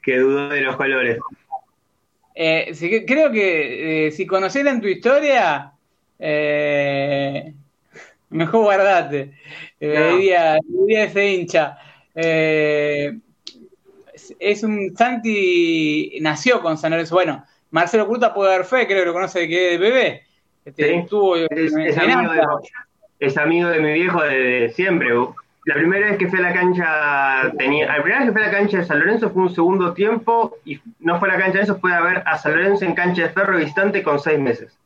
que 0.00 0.18
dudó 0.18 0.48
de 0.50 0.60
los 0.60 0.76
colores. 0.76 1.18
Eh, 2.36 3.04
creo 3.06 3.32
que 3.32 4.06
eh, 4.06 4.10
si 4.12 4.26
conocieran 4.26 4.80
tu 4.80 4.86
historia, 4.86 5.72
eh, 6.18 7.52
mejor 8.30 8.62
guardate. 8.64 9.32
Diría, 9.80 10.58
ese 10.88 11.32
hincha. 11.32 11.78
Eh, 12.14 13.18
es 14.38 14.62
un 14.62 14.96
Santi 14.96 16.18
nació 16.20 16.60
con 16.62 16.78
San 16.78 16.90
Lorenzo. 16.92 17.14
Bueno, 17.14 17.44
Marcelo 17.70 18.06
Curta 18.06 18.32
puede 18.32 18.50
dar 18.50 18.64
fe, 18.64 18.86
creo 18.86 19.00
que 19.00 19.06
lo 19.06 19.12
conoce 19.12 19.40
de 19.40 19.48
que 19.48 19.70
de 19.70 19.78
bebé. 19.78 20.22
Este, 20.64 20.96
estuvo 20.96 21.36
es, 21.36 21.48
amigo 23.36 23.68
de, 23.68 23.80
mi 23.80 23.92
viejo 23.92 24.22
de, 24.22 24.72
siempre. 24.74 25.08
La 25.66 25.74
primera 25.74 26.08
vez 26.08 26.18
que 26.18 26.28
fue 26.28 26.38
a 26.40 26.42
la 26.42 26.52
cancha 26.52 27.52
tenía, 27.58 27.86
la 27.86 28.02
primera 28.02 28.20
vez 28.20 28.28
que 28.28 28.32
fue 28.32 28.42
a 28.42 28.46
la 28.46 28.52
cancha 28.52 28.78
de 28.78 28.84
San 28.84 29.00
Lorenzo 29.00 29.30
fue 29.30 29.42
un 29.42 29.54
segundo 29.54 29.92
tiempo 29.94 30.56
y 30.64 30.80
no 31.00 31.18
fue 31.18 31.28
a 31.28 31.32
la 31.32 31.38
cancha 31.38 31.58
de 31.58 31.64
eso, 31.64 31.78
fue 31.78 31.92
a 31.92 32.00
ver 32.00 32.22
a 32.26 32.38
San 32.38 32.52
Lorenzo 32.52 32.84
en 32.84 32.94
cancha 32.94 33.22
de 33.22 33.30
ferro 33.30 33.56
visitante 33.56 34.02
con 34.02 34.18
seis 34.20 34.38
meses. 34.38 34.76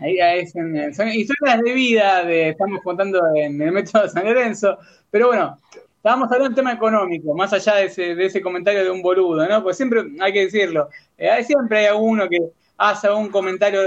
Ahí, 0.00 0.46
son, 0.46 1.08
historias 1.08 1.60
de 1.62 1.72
vida, 1.74 2.24
de, 2.24 2.50
estamos 2.50 2.80
contando 2.82 3.20
en 3.36 3.60
el 3.60 3.70
método 3.70 4.04
de 4.04 4.08
San 4.08 4.24
Lorenzo, 4.24 4.78
pero 5.10 5.26
bueno, 5.26 5.58
estábamos 5.96 6.26
hablando 6.32 6.44
de 6.44 6.48
un 6.48 6.54
tema 6.54 6.72
económico, 6.72 7.34
más 7.34 7.52
allá 7.52 7.74
de 7.76 7.84
ese, 7.84 8.14
de 8.14 8.24
ese 8.24 8.40
comentario 8.40 8.82
de 8.82 8.90
un 8.90 9.02
boludo, 9.02 9.46
¿no? 9.46 9.62
Pues 9.62 9.76
siempre 9.76 10.04
hay 10.20 10.32
que 10.32 10.44
decirlo, 10.46 10.88
eh, 11.18 11.44
siempre 11.44 11.80
hay 11.80 11.86
alguno 11.86 12.26
que 12.30 12.38
hace 12.78 13.10
un 13.10 13.28
comentario, 13.28 13.82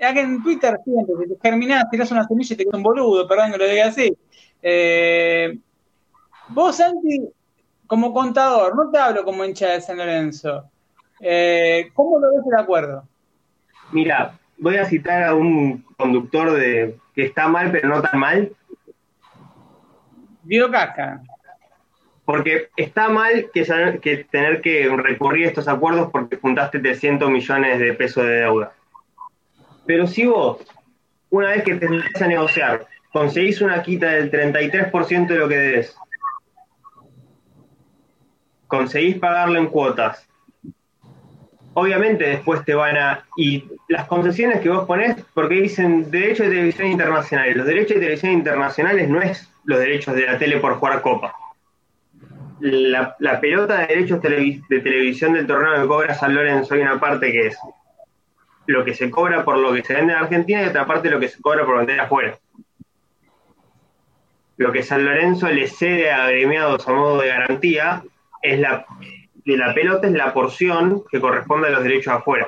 aquí 0.00 0.18
en 0.20 0.42
Twitter 0.44 0.78
siempre, 0.84 1.14
que 1.18 1.34
te 1.34 1.40
germinás, 1.42 1.90
tirás 1.90 2.12
una 2.12 2.26
semilla 2.28 2.54
y 2.54 2.56
te 2.56 2.64
queda 2.64 2.76
un 2.76 2.84
boludo, 2.84 3.26
perdón 3.26 3.50
que 3.50 3.58
lo 3.58 3.66
diga 3.66 3.86
así. 3.86 4.16
Eh, 4.62 5.58
vos, 6.50 6.76
Santi, 6.76 7.28
como 7.88 8.14
contador, 8.14 8.76
no 8.76 8.92
te 8.92 8.98
hablo 8.98 9.24
como 9.24 9.44
hincha 9.44 9.70
de 9.70 9.80
San 9.80 9.96
Lorenzo, 9.96 10.70
eh, 11.20 11.90
¿cómo 11.94 12.20
lo 12.20 12.28
ves 12.28 12.46
el 12.46 12.58
acuerdo? 12.60 13.08
Mira, 13.90 14.38
voy 14.62 14.76
a 14.76 14.84
citar 14.84 15.24
a 15.24 15.34
un 15.34 15.84
conductor 15.96 16.52
de 16.52 16.94
que 17.14 17.24
está 17.24 17.48
mal, 17.48 17.72
pero 17.72 17.88
no 17.88 18.00
tan 18.00 18.18
mal. 18.18 18.52
Guido 20.44 20.70
Casca. 20.70 21.20
Porque 22.24 22.68
está 22.76 23.08
mal 23.08 23.50
que, 23.52 23.64
que 24.00 24.24
tener 24.30 24.62
que 24.62 24.88
recurrir 24.96 25.46
a 25.46 25.48
estos 25.48 25.66
acuerdos 25.66 26.10
porque 26.12 26.36
juntaste 26.36 26.78
300 26.78 27.28
millones 27.28 27.80
de 27.80 27.92
pesos 27.94 28.24
de 28.24 28.34
deuda. 28.34 28.72
Pero 29.84 30.06
si 30.06 30.26
vos, 30.26 30.58
una 31.30 31.48
vez 31.48 31.64
que 31.64 31.74
te 31.74 31.86
a 31.86 32.28
negociar, 32.28 32.86
conseguís 33.12 33.60
una 33.60 33.82
quita 33.82 34.10
del 34.10 34.30
33% 34.30 35.26
de 35.26 35.38
lo 35.38 35.48
que 35.48 35.56
debes, 35.56 35.96
conseguís 38.68 39.18
pagarlo 39.18 39.58
en 39.58 39.66
cuotas, 39.66 40.28
obviamente 41.74 42.24
después 42.24 42.64
te 42.64 42.74
van 42.74 42.96
a... 42.96 43.24
Y 43.36 43.64
las 43.88 44.06
concesiones 44.06 44.60
que 44.60 44.68
vos 44.68 44.86
ponés, 44.86 45.16
porque 45.34 45.54
dicen 45.56 46.10
derecho 46.10 46.44
de 46.44 46.50
televisión 46.50 46.88
internacional. 46.88 47.52
Los 47.52 47.66
derechos 47.66 47.94
de 47.96 48.00
televisión 48.00 48.32
internacionales 48.32 49.08
no 49.08 49.20
es 49.20 49.48
los 49.64 49.78
derechos 49.78 50.14
de 50.14 50.26
la 50.26 50.38
tele 50.38 50.58
por 50.58 50.74
jugar 50.74 51.00
copa. 51.00 51.34
La, 52.60 53.40
pelota 53.40 53.78
de 53.78 53.86
derechos 53.88 54.22
de 54.22 54.80
televisión 54.80 55.32
del 55.32 55.46
torneo 55.46 55.82
que 55.82 55.88
cobra 55.88 56.14
San 56.14 56.34
Lorenzo 56.34 56.74
hay 56.74 56.80
una 56.80 57.00
parte 57.00 57.32
que 57.32 57.48
es 57.48 57.58
lo 58.66 58.84
que 58.84 58.94
se 58.94 59.10
cobra 59.10 59.44
por 59.44 59.58
lo 59.58 59.72
que 59.72 59.82
se 59.82 59.94
vende 59.94 60.12
en 60.12 60.20
Argentina 60.20 60.62
y 60.62 60.66
otra 60.66 60.86
parte 60.86 61.10
lo 61.10 61.18
que 61.18 61.28
se 61.28 61.40
cobra 61.40 61.64
por 61.64 61.78
vender 61.78 62.00
afuera. 62.00 62.38
Lo 64.56 64.70
que 64.70 64.84
San 64.84 65.04
Lorenzo 65.04 65.48
le 65.48 65.66
cede 65.66 66.12
a 66.12 66.26
agremiados 66.26 66.86
a 66.86 66.92
modo 66.92 67.20
de 67.20 67.28
garantía 67.28 68.04
es 68.42 68.60
la 68.60 68.86
de 69.44 69.56
la 69.56 69.74
pelota 69.74 70.06
es 70.06 70.12
la 70.12 70.32
porción 70.32 71.02
que 71.10 71.20
corresponde 71.20 71.68
a 71.68 71.72
los 71.72 71.82
derechos 71.82 72.14
afuera. 72.14 72.46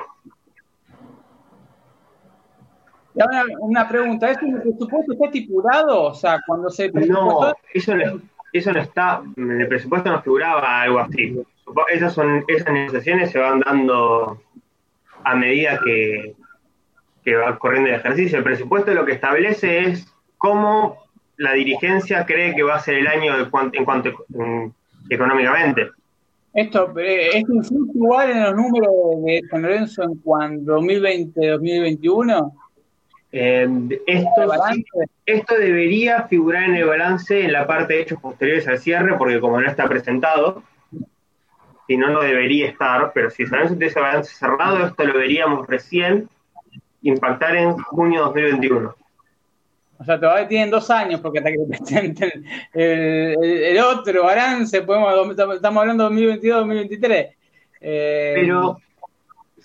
Y 3.15 3.21
ahora 3.21 3.45
una 3.59 3.87
pregunta, 3.87 4.29
¿es 4.31 4.37
el 4.41 4.61
presupuesto 4.61 5.13
está 5.13 5.25
estipulado? 5.25 6.03
O 6.03 6.13
sea, 6.13 6.39
cuando 6.45 6.69
se... 6.69 6.91
No, 6.91 7.53
eso 7.73 7.95
no, 7.95 8.21
eso 8.51 8.73
no 8.73 8.79
está, 8.79 9.21
en 9.37 9.61
el 9.61 9.67
presupuesto 9.67 10.11
no 10.11 10.21
figuraba 10.21 10.81
algo 10.81 10.99
así. 10.99 11.41
Esas, 11.89 12.13
son, 12.13 12.43
esas 12.47 12.73
negociaciones 12.73 13.31
se 13.31 13.39
van 13.39 13.61
dando 13.61 14.41
a 15.23 15.35
medida 15.35 15.79
que, 15.83 16.35
que 17.23 17.35
va 17.35 17.57
corriendo 17.57 17.89
el 17.89 17.95
ejercicio. 17.95 18.37
El 18.37 18.43
presupuesto 18.43 18.93
lo 18.93 19.05
que 19.05 19.13
establece 19.13 19.79
es 19.79 20.13
cómo 20.37 21.05
la 21.37 21.53
dirigencia 21.53 22.25
cree 22.25 22.55
que 22.55 22.63
va 22.63 22.75
a 22.75 22.79
ser 22.79 22.95
el 22.95 23.07
año 23.07 23.33
en 23.37 23.85
cuanto 23.85 24.25
económicamente. 25.09 25.91
Esto, 26.55 26.97
eh, 26.97 27.31
¿Esto 27.33 27.53
influye 27.53 27.91
igual 27.93 28.31
en 28.31 28.43
los 28.43 28.55
números 28.55 28.89
de 29.25 29.41
San 29.49 29.61
Lorenzo 29.61 30.03
en 30.03 30.15
cuanto 30.19 30.79
2020-2021? 30.79 32.53
Eh, 33.33 33.67
esto, 34.07 34.53
esto 35.25 35.55
debería 35.57 36.23
figurar 36.29 36.63
en 36.63 36.75
el 36.75 36.85
balance 36.85 37.43
en 37.43 37.51
la 37.51 37.67
parte 37.67 37.95
de 37.95 38.01
hechos 38.03 38.21
posteriores 38.21 38.65
al 38.69 38.79
cierre, 38.79 39.17
porque 39.17 39.41
como 39.41 39.59
no 39.59 39.67
está 39.67 39.85
presentado, 39.89 40.63
si 41.87 41.97
no, 41.97 42.09
no 42.09 42.21
debería 42.21 42.69
estar, 42.69 43.11
pero 43.13 43.29
si 43.29 43.45
San 43.45 43.57
Lorenzo 43.57 43.75
tiene 43.75 43.87
ese 43.87 43.99
balance 43.99 44.33
cerrado, 44.33 44.85
esto 44.85 45.03
lo 45.03 45.19
veríamos 45.19 45.67
recién 45.67 46.29
impactar 47.01 47.57
en 47.57 47.73
junio 47.73 48.31
de 48.31 48.43
2021. 48.43 48.95
O 49.97 50.03
sea, 50.03 50.19
todavía 50.19 50.47
tienen 50.47 50.69
dos 50.69 50.89
años 50.89 51.21
porque 51.21 51.39
hasta 51.39 51.51
que 51.51 51.59
presenten 51.69 52.45
el, 52.73 53.79
otro 53.79 54.23
balance, 54.23 54.81
podemos, 54.81 55.31
estamos 55.55 55.81
hablando 55.81 56.09
de 56.09 56.39
2022-2023. 56.41 57.29
Eh, 57.81 58.33
Pero 58.35 58.77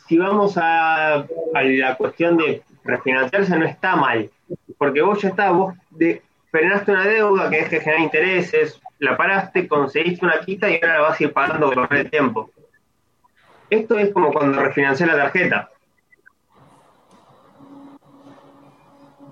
si 0.06 0.18
vamos 0.18 0.56
a, 0.56 1.26
la 1.52 1.96
cuestión 1.96 2.36
de 2.36 2.62
refinanciarse, 2.84 3.58
no 3.58 3.66
está 3.66 3.96
mal, 3.96 4.30
porque 4.78 5.02
vos 5.02 5.20
ya 5.20 5.30
está, 5.30 5.50
vos 5.50 5.74
de, 5.90 6.22
frenaste 6.50 6.92
una 6.92 7.06
deuda 7.06 7.50
que 7.50 7.60
es 7.60 7.68
que 7.68 7.80
genera 7.80 8.02
intereses, 8.02 8.80
la 8.98 9.16
paraste, 9.16 9.66
conseguiste 9.66 10.24
una 10.24 10.40
quita 10.40 10.70
y 10.70 10.74
ahora 10.74 10.94
la 10.94 11.00
vas 11.00 11.20
a 11.20 11.24
ir 11.24 11.32
pagando 11.32 11.72
con 11.72 11.88
el 11.96 12.10
tiempo. 12.10 12.50
Esto 13.68 13.98
es 13.98 14.12
como 14.12 14.32
cuando 14.32 14.60
refinancié 14.60 15.06
la 15.06 15.16
tarjeta 15.16 15.70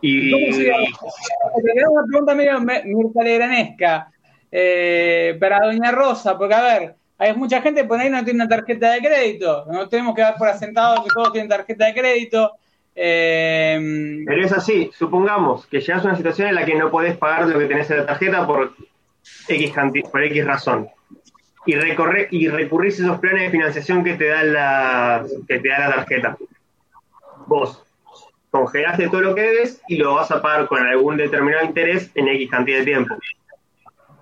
Y, 0.00 0.32
una 0.32 2.04
pregunta 2.06 2.34
medio 2.34 2.60
mirtalegranesca 2.60 4.10
eh, 4.50 5.36
para 5.40 5.66
Doña 5.66 5.90
Rosa, 5.90 6.38
porque 6.38 6.54
a 6.54 6.62
ver, 6.62 6.94
hay 7.18 7.34
mucha 7.34 7.60
gente 7.60 7.84
por 7.84 7.98
ahí 7.98 8.08
no 8.10 8.24
tiene 8.24 8.44
una 8.44 8.48
tarjeta 8.48 8.92
de 8.92 9.00
crédito, 9.00 9.66
no 9.70 9.88
tenemos 9.88 10.14
que 10.14 10.22
dar 10.22 10.36
por 10.36 10.48
asentado 10.48 11.02
que 11.02 11.10
todos 11.12 11.32
tienen 11.32 11.48
tarjeta 11.48 11.86
de 11.86 11.94
crédito. 11.94 12.52
Eh, 12.94 14.24
Pero 14.26 14.44
es 14.44 14.52
así, 14.52 14.90
supongamos 14.96 15.66
que 15.66 15.80
llegas 15.80 16.04
a 16.04 16.08
una 16.08 16.16
situación 16.16 16.48
en 16.48 16.54
la 16.54 16.64
que 16.64 16.74
no 16.74 16.90
podés 16.90 17.16
pagar 17.16 17.48
lo 17.48 17.58
que 17.58 17.66
tenés 17.66 17.90
en 17.90 17.98
la 17.98 18.06
tarjeta 18.06 18.46
por 18.46 18.72
X, 19.48 19.72
por 20.10 20.24
X 20.24 20.44
razón. 20.44 20.88
Y, 21.66 21.74
recorre, 21.74 22.28
y 22.30 22.48
recurrís 22.48 22.98
a 22.98 23.02
esos 23.04 23.18
planes 23.18 23.42
de 23.42 23.50
financiación 23.50 24.02
que 24.02 24.14
te 24.14 24.28
da 24.28 24.42
la, 24.42 25.26
que 25.46 25.58
te 25.58 25.68
da 25.68 25.80
la 25.80 25.94
tarjeta. 25.96 26.38
Vos 27.46 27.84
congelaste 28.50 29.08
todo 29.08 29.20
lo 29.20 29.34
que 29.34 29.42
debes 29.42 29.82
y 29.88 29.96
lo 29.96 30.14
vas 30.14 30.30
a 30.30 30.40
pagar 30.40 30.66
con 30.66 30.86
algún 30.86 31.16
determinado 31.16 31.64
interés 31.64 32.10
en 32.14 32.28
X 32.28 32.50
cantidad 32.50 32.78
de 32.78 32.84
tiempo. 32.84 33.16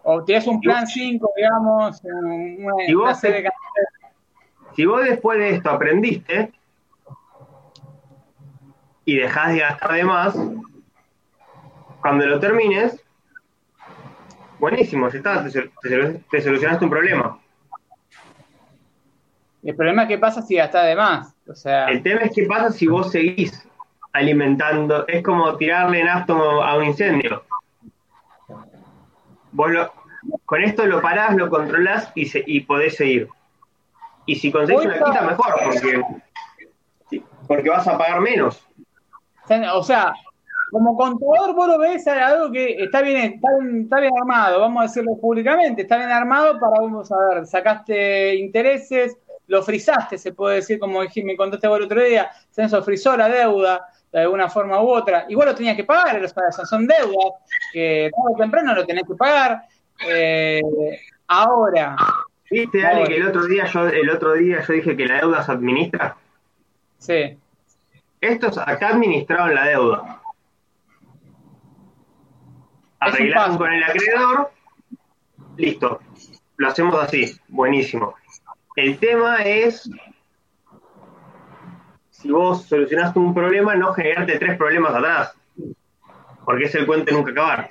O 0.03 0.23
tienes 0.25 0.47
un 0.47 0.61
plan 0.61 0.87
5, 0.87 1.31
digamos, 1.37 2.01
una, 2.05 2.87
si 2.87 2.95
vos, 2.95 3.21
si 4.75 4.87
vos 4.87 5.05
después 5.05 5.39
de 5.39 5.51
esto 5.51 5.71
aprendiste 5.71 6.53
y 9.05 9.17
dejás 9.17 9.53
de 9.53 9.59
gastar 9.61 9.93
de 9.93 10.05
más, 10.05 10.37
cuando 12.01 12.27
lo 12.27 12.39
termines, 12.39 13.03
buenísimo, 14.61 15.09
ya 15.09 15.19
está, 15.19 15.45
te, 16.31 16.41
solucionaste 16.41 16.85
un 16.85 16.91
problema. 16.91 17.41
El 19.65 19.75
problema 19.75 20.03
es 20.03 20.09
qué 20.09 20.19
pasa 20.19 20.43
si 20.43 20.55
gastás 20.55 20.87
de 20.87 20.95
más. 20.95 21.35
O 21.49 21.55
sea... 21.55 21.87
El 21.87 22.03
tema 22.05 22.21
es 22.21 22.33
qué 22.33 22.45
pasa 22.45 22.71
si 22.71 22.87
vos 22.87 23.11
seguís 23.11 23.66
alimentando. 24.17 25.07
Es 25.07 25.23
como 25.23 25.57
tirarle 25.57 26.05
nafta 26.05 26.33
a 26.35 26.77
un 26.77 26.85
incendio. 26.85 27.45
Vos 29.53 29.71
con 30.45 30.63
esto 30.63 30.87
lo 30.87 31.01
parás, 31.01 31.35
lo 31.37 31.49
controlás 31.49 32.11
y, 32.15 32.29
y 32.47 32.61
podés 32.61 32.97
seguir. 32.97 33.29
Y 34.27 34.35
si 34.35 34.51
conseguís 34.51 34.85
una 34.85 34.99
quita, 34.99 35.23
mejor, 35.23 35.55
porque, 35.65 36.03
porque 37.47 37.71
vas 37.71 37.87
a 37.87 37.97
pagar 37.97 38.21
menos. 38.21 38.67
O 39.75 39.83
sea, 39.85 40.13
como 40.71 40.97
contador 40.97 41.55
vos 41.55 41.69
lo 41.69 41.79
ves 41.79 42.07
algo 42.09 42.51
que 42.51 42.83
está 42.83 43.03
bien, 43.03 43.41
está 43.85 44.01
bien, 44.01 44.13
armado, 44.19 44.61
vamos 44.61 44.81
a 44.81 44.87
decirlo 44.87 45.17
públicamente, 45.21 45.83
está 45.83 45.97
bien 45.97 46.11
armado 46.11 46.59
para, 46.59 46.81
vamos 46.81 47.11
a 47.13 47.17
ver, 47.29 47.47
sacaste 47.47 48.35
intereses, 48.35 49.17
lo 49.47 49.63
frizaste, 49.63 50.19
se 50.19 50.33
puede 50.33 50.57
decir, 50.57 50.81
como 50.81 51.01
me 51.01 51.37
contaste 51.37 51.69
vos 51.69 51.79
el 51.79 51.85
otro 51.85 52.03
día, 52.03 52.29
se 52.51 52.69
frizó 52.83 53.17
la 53.17 53.29
deuda 53.29 53.87
de 54.13 54.21
alguna 54.21 54.49
forma 54.49 54.81
u 54.81 54.89
otra. 54.89 55.27
Igual 55.29 55.49
lo 55.49 55.55
tenías 55.55 55.77
que 55.77 55.85
pagar, 55.85 56.21
son 56.29 56.87
deudas 56.87 57.33
que 57.73 58.11
tarde 58.15 58.35
o 58.35 58.37
temprano 58.37 58.75
lo 58.75 58.87
tenés 58.87 59.05
que 59.07 59.15
pagar. 59.15 59.63
Eh, 60.07 60.61
ahora. 61.27 61.97
¿Viste, 62.51 62.87
Ale, 62.87 63.05
que 63.09 63.17
el 63.17 63.27
otro 63.27 63.47
día 63.47 63.67
yo, 63.67 63.89
el 63.89 64.09
otro 64.11 64.35
día 64.35 64.63
yo 64.63 64.73
dije 64.73 64.97
que 64.97 65.07
la 65.07 65.17
deuda 65.17 65.43
se 65.43 65.53
administra? 65.53 66.17
Sí. 66.99 67.37
Estos 68.21 68.59
acá 68.59 68.89
administraron 68.89 69.55
la 69.55 69.67
deuda. 69.67 70.23
Arreglaron 73.01 73.59
con 73.59 73.73
el 73.73 73.83
acreedor, 73.83 74.51
listo. 75.57 76.01
Lo 76.57 76.69
hacemos 76.69 76.95
así, 77.03 77.39
buenísimo. 77.49 78.15
El 78.75 78.99
tema 78.99 79.43
es 79.43 79.91
si 82.27 82.33
vos 82.33 82.65
solucionaste 82.65 83.19
un 83.21 83.33
problema, 83.33 83.77
no 83.77 83.93
generarte 83.93 84.39
tres 84.39 84.57
problemas 84.57 84.95
atrás. 84.95 85.33
Porque 86.45 86.65
es 86.65 86.75
el 86.75 86.87
cuento 86.87 87.13
nunca 87.13 87.31
acabar. 87.31 87.69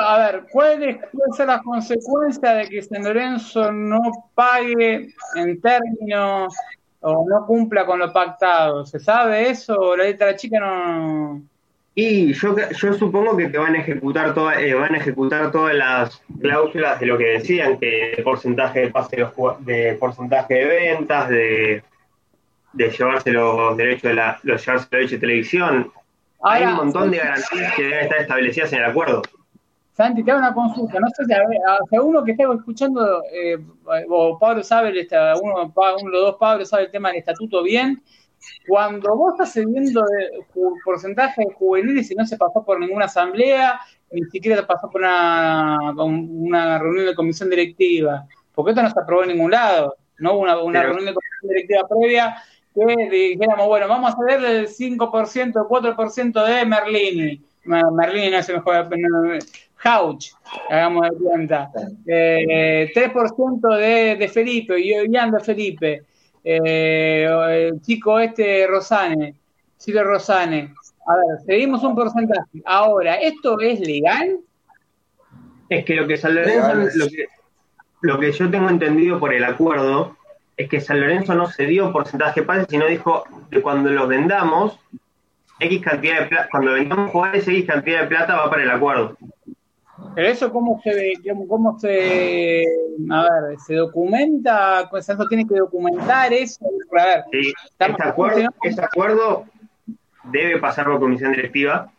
a 0.00 0.18
ver, 0.18 0.44
¿cuál 0.50 0.82
es, 0.82 0.96
puede 1.12 1.32
ser 1.36 1.48
la 1.48 1.60
consecuencia 1.62 2.54
de 2.54 2.68
que 2.68 2.82
San 2.82 3.02
Lorenzo 3.02 3.72
no 3.72 4.00
pague 4.34 5.08
en 5.34 5.60
términos 5.60 6.54
o 7.00 7.26
no 7.28 7.46
cumpla 7.46 7.84
con 7.84 7.98
lo 7.98 8.12
pactado? 8.12 8.86
¿Se 8.86 9.00
sabe 9.00 9.50
eso? 9.50 9.96
La 9.96 10.04
letra 10.04 10.36
chica 10.36 10.60
no. 10.60 11.42
Y 11.94 12.34
yo, 12.34 12.54
yo 12.56 12.92
supongo 12.94 13.36
que 13.36 13.48
te 13.48 13.58
van 13.58 13.74
a 13.74 13.78
ejecutar 13.78 14.34
toda, 14.34 14.60
eh, 14.60 14.74
van 14.74 14.94
a 14.94 14.98
ejecutar 14.98 15.50
todas 15.50 15.74
las 15.74 16.22
cláusulas 16.40 17.00
de 17.00 17.06
lo 17.06 17.16
que 17.18 17.38
decían, 17.38 17.78
que 17.78 18.20
porcentaje 18.22 18.80
de 18.80 18.90
pase 18.90 19.26
de 19.60 19.94
porcentaje 19.94 20.54
de 20.54 20.66
ventas, 20.66 21.28
de 21.30 21.82
de 22.76 22.90
llevarse 22.90 23.30
los 23.30 23.76
derechos 23.76 24.02
de 24.02 24.14
la, 24.14 24.38
los 24.42 24.64
llevarse 24.64 24.88
derechos 24.90 25.12
de 25.12 25.18
televisión. 25.18 25.92
Hay 26.42 26.64
un 26.64 26.74
montón 26.74 27.10
de 27.10 27.18
garantías 27.18 27.74
que 27.74 27.82
deben 27.82 28.04
estar 28.04 28.20
establecidas 28.20 28.72
en 28.72 28.78
el 28.80 28.84
acuerdo. 28.84 29.22
Santi, 29.92 30.22
te 30.22 30.30
hago 30.30 30.40
una 30.40 30.52
consulta. 30.52 31.00
No 31.00 31.08
sé 31.08 31.24
si 31.24 31.32
a, 31.32 32.02
uno 32.02 32.22
que 32.22 32.32
esté 32.32 32.44
escuchando, 32.44 33.22
eh, 33.32 33.58
o 34.10 34.38
Pablo 34.38 34.62
sabe, 34.62 34.92
uno, 35.42 35.72
uno 35.74 36.10
de 36.10 36.10
los 36.10 36.20
dos 36.20 36.36
Pablo 36.38 36.66
sabe 36.66 36.84
el 36.84 36.90
tema 36.90 37.08
del 37.08 37.18
estatuto 37.18 37.62
bien. 37.62 38.02
Cuando 38.68 39.16
vos 39.16 39.32
estás 39.32 39.54
cediendo 39.54 40.02
de 40.02 40.44
porcentaje 40.84 41.42
de 41.42 41.54
juveniles 41.54 42.10
y 42.10 42.14
no 42.14 42.26
se 42.26 42.36
pasó 42.36 42.62
por 42.62 42.78
ninguna 42.78 43.06
asamblea, 43.06 43.80
ni 44.10 44.22
siquiera 44.26 44.58
se 44.58 44.66
pasó 44.66 44.90
por 44.90 45.00
una, 45.00 45.78
una 45.96 46.78
reunión 46.78 47.06
de 47.06 47.14
comisión 47.14 47.48
directiva, 47.48 48.26
porque 48.54 48.72
esto 48.72 48.82
no 48.82 48.90
se 48.90 49.00
aprobó 49.00 49.22
en 49.22 49.30
ningún 49.30 49.50
lado, 49.50 49.96
no 50.18 50.34
hubo 50.34 50.42
una, 50.42 50.60
una 50.60 50.82
reunión 50.82 51.06
de 51.06 51.14
comisión 51.14 51.48
directiva 51.48 51.88
previa 51.88 52.36
que 52.76 53.08
dijéramos, 53.10 53.66
bueno, 53.66 53.88
vamos 53.88 54.14
a 54.14 54.16
hacer 54.22 54.44
el 54.44 54.68
5%, 54.68 55.46
el 55.46 55.52
4% 55.52 56.44
de 56.44 56.66
Merlini. 56.66 57.42
Merlini 57.64 58.30
no 58.30 58.38
es 58.38 58.48
el 58.48 58.56
mejor, 58.56 58.88
Hauch, 59.82 60.32
hagamos 60.70 61.10
de 61.10 61.16
cuenta. 61.16 61.70
Eh, 62.06 62.90
3% 62.94 63.76
de, 63.76 64.16
de 64.16 64.28
Felipe, 64.28 64.78
y 64.78 64.92
Ian 65.10 65.30
de 65.30 65.40
Felipe. 65.40 66.02
Eh, 66.42 67.26
el 67.68 67.80
chico 67.80 68.20
este 68.20 68.66
Rosane, 68.66 69.34
Silvio 69.76 70.04
Rosane. 70.04 70.74
A 71.08 71.14
ver, 71.16 71.40
seguimos 71.46 71.82
un 71.82 71.94
porcentaje. 71.94 72.62
Ahora, 72.64 73.16
¿esto 73.16 73.60
es 73.60 73.80
legal? 73.80 74.38
Es 75.68 75.84
que 75.84 75.94
lo 75.94 76.06
que, 76.06 76.16
lo 76.16 77.08
que, 77.08 77.26
lo 78.00 78.18
que 78.18 78.32
yo 78.32 78.50
tengo 78.50 78.68
entendido 78.68 79.18
por 79.18 79.34
el 79.34 79.44
acuerdo 79.44 80.16
es 80.56 80.68
que 80.68 80.80
San 80.80 81.00
Lorenzo 81.00 81.34
no 81.34 81.46
se 81.46 81.66
dio 81.66 81.92
porcentaje 81.92 82.40
de 82.40 82.46
pases, 82.46 82.66
sino 82.68 82.86
dijo 82.86 83.24
que 83.50 83.60
cuando 83.60 83.90
los 83.90 84.08
vendamos, 84.08 84.78
X 85.60 85.82
cantidad 85.82 86.20
de 86.20 86.26
plata, 86.26 86.48
cuando 86.50 86.72
vendamos 86.72 87.10
jugadores, 87.10 87.46
X 87.46 87.66
cantidad 87.66 88.02
de 88.02 88.06
plata 88.06 88.36
va 88.36 88.50
para 88.50 88.62
el 88.62 88.70
acuerdo. 88.70 89.16
Pero 90.14 90.28
eso 90.28 90.52
cómo 90.52 90.80
se 90.82 91.14
cómo 91.48 91.78
se 91.78 92.64
a 93.10 93.22
ver, 93.22 93.58
se 93.66 93.74
documenta, 93.74 94.88
eso 94.94 95.26
tiene 95.26 95.46
que 95.46 95.56
documentar 95.56 96.32
eso, 96.32 96.64
a 96.98 97.04
ver. 97.04 97.24
Sí, 97.32 97.52
este 97.78 98.02
acuerdo, 98.02 98.48
este 98.62 98.84
acuerdo 98.84 99.44
debe 100.24 100.58
pasar 100.58 100.86
por 100.86 101.00
comisión 101.00 101.32
directiva 101.32 101.90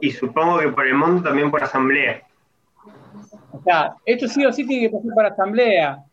y 0.00 0.10
supongo 0.10 0.58
que 0.58 0.68
por 0.68 0.86
el 0.86 0.94
mundo 0.94 1.22
también 1.22 1.50
por 1.50 1.62
asamblea. 1.62 2.22
O 3.52 3.62
sea, 3.62 3.96
esto 4.04 4.28
sí 4.28 4.44
o 4.44 4.52
sí 4.52 4.66
tiene 4.66 4.88
que 4.88 4.96
pasar 4.96 5.14
por 5.14 5.26
asamblea. 5.26 6.05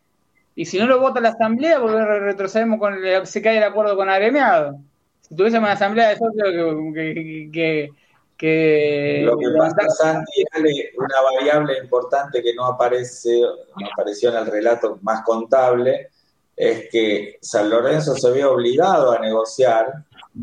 Y 0.54 0.66
si 0.66 0.78
no 0.78 0.86
lo 0.86 1.00
vota 1.00 1.20
la 1.20 1.30
asamblea, 1.30 1.78
volver 1.78 2.06
retrocedemos 2.22 2.78
con 2.78 2.96
se 3.24 3.42
cae 3.42 3.58
el 3.58 3.64
acuerdo 3.64 3.96
con 3.96 4.08
agremiado. 4.08 4.78
Si 5.20 5.34
tuviésemos 5.34 5.66
una 5.66 5.74
asamblea 5.74 6.10
de 6.10 6.16
socios 6.16 6.76
que, 6.94 7.50
que, 7.52 7.90
que, 8.36 9.22
lo 9.24 9.38
que 9.38 9.46
pasa, 9.56 9.88
Santi, 9.88 10.44
una 10.96 11.20
variable 11.32 11.78
importante 11.78 12.42
que 12.42 12.54
no 12.54 12.66
aparece, 12.66 13.40
no 13.40 13.86
apareció 13.92 14.30
en 14.30 14.36
el 14.36 14.46
relato 14.46 14.98
más 15.02 15.22
contable, 15.22 16.10
es 16.56 16.88
que 16.90 17.38
San 17.40 17.68
Lorenzo 17.68 18.14
se 18.14 18.30
ve 18.30 18.44
obligado 18.44 19.12
a 19.12 19.18
negociar 19.18 19.92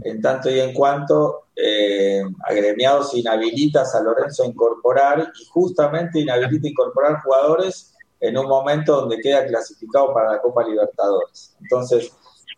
en 0.03 0.21
tanto 0.21 0.49
y 0.49 0.59
en 0.59 0.73
cuanto 0.73 1.47
eh, 1.55 2.23
agremiados 2.45 3.13
inhabilita 3.13 3.81
a 3.81 3.85
San 3.85 4.05
Lorenzo 4.05 4.43
a 4.43 4.47
incorporar 4.47 5.31
y 5.39 5.45
justamente 5.45 6.19
inhabilita 6.19 6.67
a 6.67 6.71
incorporar 6.71 7.21
jugadores 7.21 7.90
en 8.21 8.37
un 8.37 8.47
momento 8.47 9.01
donde 9.01 9.19
queda 9.19 9.45
clasificado 9.45 10.13
para 10.13 10.33
la 10.33 10.41
Copa 10.41 10.63
Libertadores. 10.63 11.55
Entonces, 11.59 12.13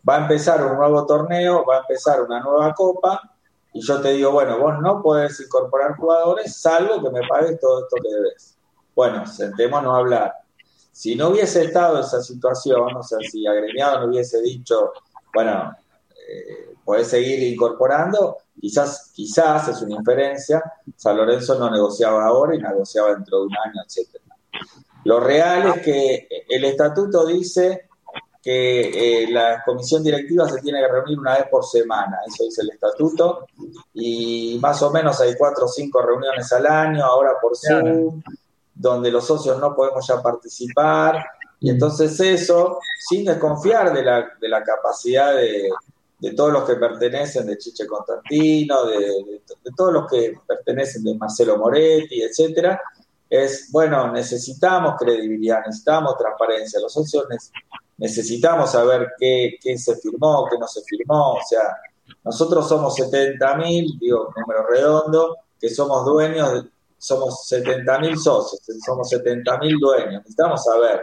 va 0.08 0.16
a 0.16 0.20
empezar 0.20 0.64
un 0.64 0.76
nuevo 0.76 1.06
torneo, 1.06 1.64
va 1.64 1.76
a 1.76 1.80
empezar 1.80 2.22
una 2.22 2.40
nueva 2.40 2.72
Copa, 2.74 3.20
y 3.72 3.80
yo 3.80 4.00
te 4.00 4.10
digo, 4.12 4.30
bueno, 4.30 4.58
vos 4.58 4.74
no 4.80 5.02
podés 5.02 5.40
incorporar 5.40 5.96
jugadores 5.96 6.56
salvo 6.60 7.02
que 7.02 7.10
me 7.10 7.26
pagues 7.26 7.58
todo 7.58 7.82
esto 7.82 7.96
que 8.00 8.08
debes. 8.08 8.56
Bueno, 8.94 9.26
sentémonos 9.26 9.92
a 9.92 9.98
hablar. 9.98 10.34
Si 10.92 11.16
no 11.16 11.30
hubiese 11.30 11.64
estado 11.64 11.98
esa 11.98 12.22
situación, 12.22 12.94
o 12.94 13.02
sea, 13.02 13.18
si 13.28 13.44
agremiado 13.44 14.00
no 14.00 14.06
hubiese 14.06 14.40
dicho, 14.42 14.92
bueno, 15.34 15.74
eh, 16.28 16.76
podés 16.84 17.08
seguir 17.08 17.42
incorporando, 17.52 18.36
quizás, 18.60 19.10
quizás 19.12 19.66
es 19.66 19.82
una 19.82 19.96
inferencia, 19.96 20.62
San 20.94 21.16
Lorenzo 21.16 21.58
no 21.58 21.68
negociaba 21.68 22.24
ahora 22.24 22.54
y 22.54 22.58
negociaba 22.58 23.12
dentro 23.12 23.40
de 23.40 23.46
un 23.46 23.56
año, 23.56 23.82
etcétera. 23.84 24.24
Lo 25.04 25.20
real 25.20 25.74
es 25.74 25.82
que 25.82 26.28
el 26.48 26.64
estatuto 26.64 27.26
dice 27.26 27.88
que 28.42 29.22
eh, 29.22 29.30
la 29.30 29.62
comisión 29.64 30.02
directiva 30.02 30.46
se 30.48 30.60
tiene 30.60 30.80
que 30.80 30.88
reunir 30.88 31.18
una 31.18 31.38
vez 31.38 31.46
por 31.50 31.64
semana, 31.64 32.18
eso 32.26 32.44
dice 32.44 32.60
el 32.60 32.70
estatuto, 32.70 33.46
y 33.94 34.58
más 34.60 34.82
o 34.82 34.90
menos 34.90 35.18
hay 35.20 35.34
cuatro 35.34 35.64
o 35.64 35.68
cinco 35.68 36.02
reuniones 36.02 36.52
al 36.52 36.66
año, 36.66 37.04
ahora 37.04 37.32
por 37.40 37.56
Zoom, 37.56 38.22
donde 38.74 39.10
los 39.10 39.26
socios 39.26 39.58
no 39.58 39.74
podemos 39.74 40.06
ya 40.06 40.20
participar, 40.20 41.24
y 41.58 41.70
entonces 41.70 42.20
eso, 42.20 42.78
sin 43.08 43.24
desconfiar 43.24 43.94
de 43.94 44.04
la, 44.04 44.28
de 44.38 44.48
la 44.48 44.62
capacidad 44.62 45.34
de, 45.34 45.70
de 46.18 46.32
todos 46.32 46.52
los 46.52 46.64
que 46.64 46.76
pertenecen, 46.76 47.46
de 47.46 47.56
Chiche 47.56 47.86
Constantino, 47.86 48.84
de, 48.84 48.98
de, 48.98 49.70
todos 49.74 49.92
los 49.92 50.10
que 50.10 50.34
pertenecen 50.46 51.04
de 51.04 51.14
Marcelo 51.14 51.56
Moretti, 51.56 52.22
etcétera, 52.22 52.80
es, 53.28 53.70
bueno, 53.72 54.12
necesitamos 54.12 54.94
credibilidad, 54.98 55.60
necesitamos 55.66 56.16
transparencia. 56.16 56.80
Los 56.80 56.92
socios 56.92 57.26
necesitamos 57.96 58.70
saber 58.70 59.12
qué, 59.18 59.56
qué 59.60 59.78
se 59.78 59.96
firmó, 59.96 60.46
qué 60.50 60.58
no 60.58 60.66
se 60.66 60.82
firmó, 60.82 61.34
o 61.34 61.40
sea, 61.48 61.62
nosotros 62.24 62.68
somos 62.68 62.96
70.000, 62.98 63.98
digo, 63.98 64.32
número 64.36 64.66
redondo, 64.66 65.36
que 65.60 65.68
somos 65.68 66.04
dueños, 66.04 66.66
somos 66.98 67.46
70.000 67.50 68.16
socios, 68.16 68.60
somos 68.84 69.10
70.000 69.12 69.80
dueños, 69.80 70.22
necesitamos 70.22 70.64
saber. 70.64 71.02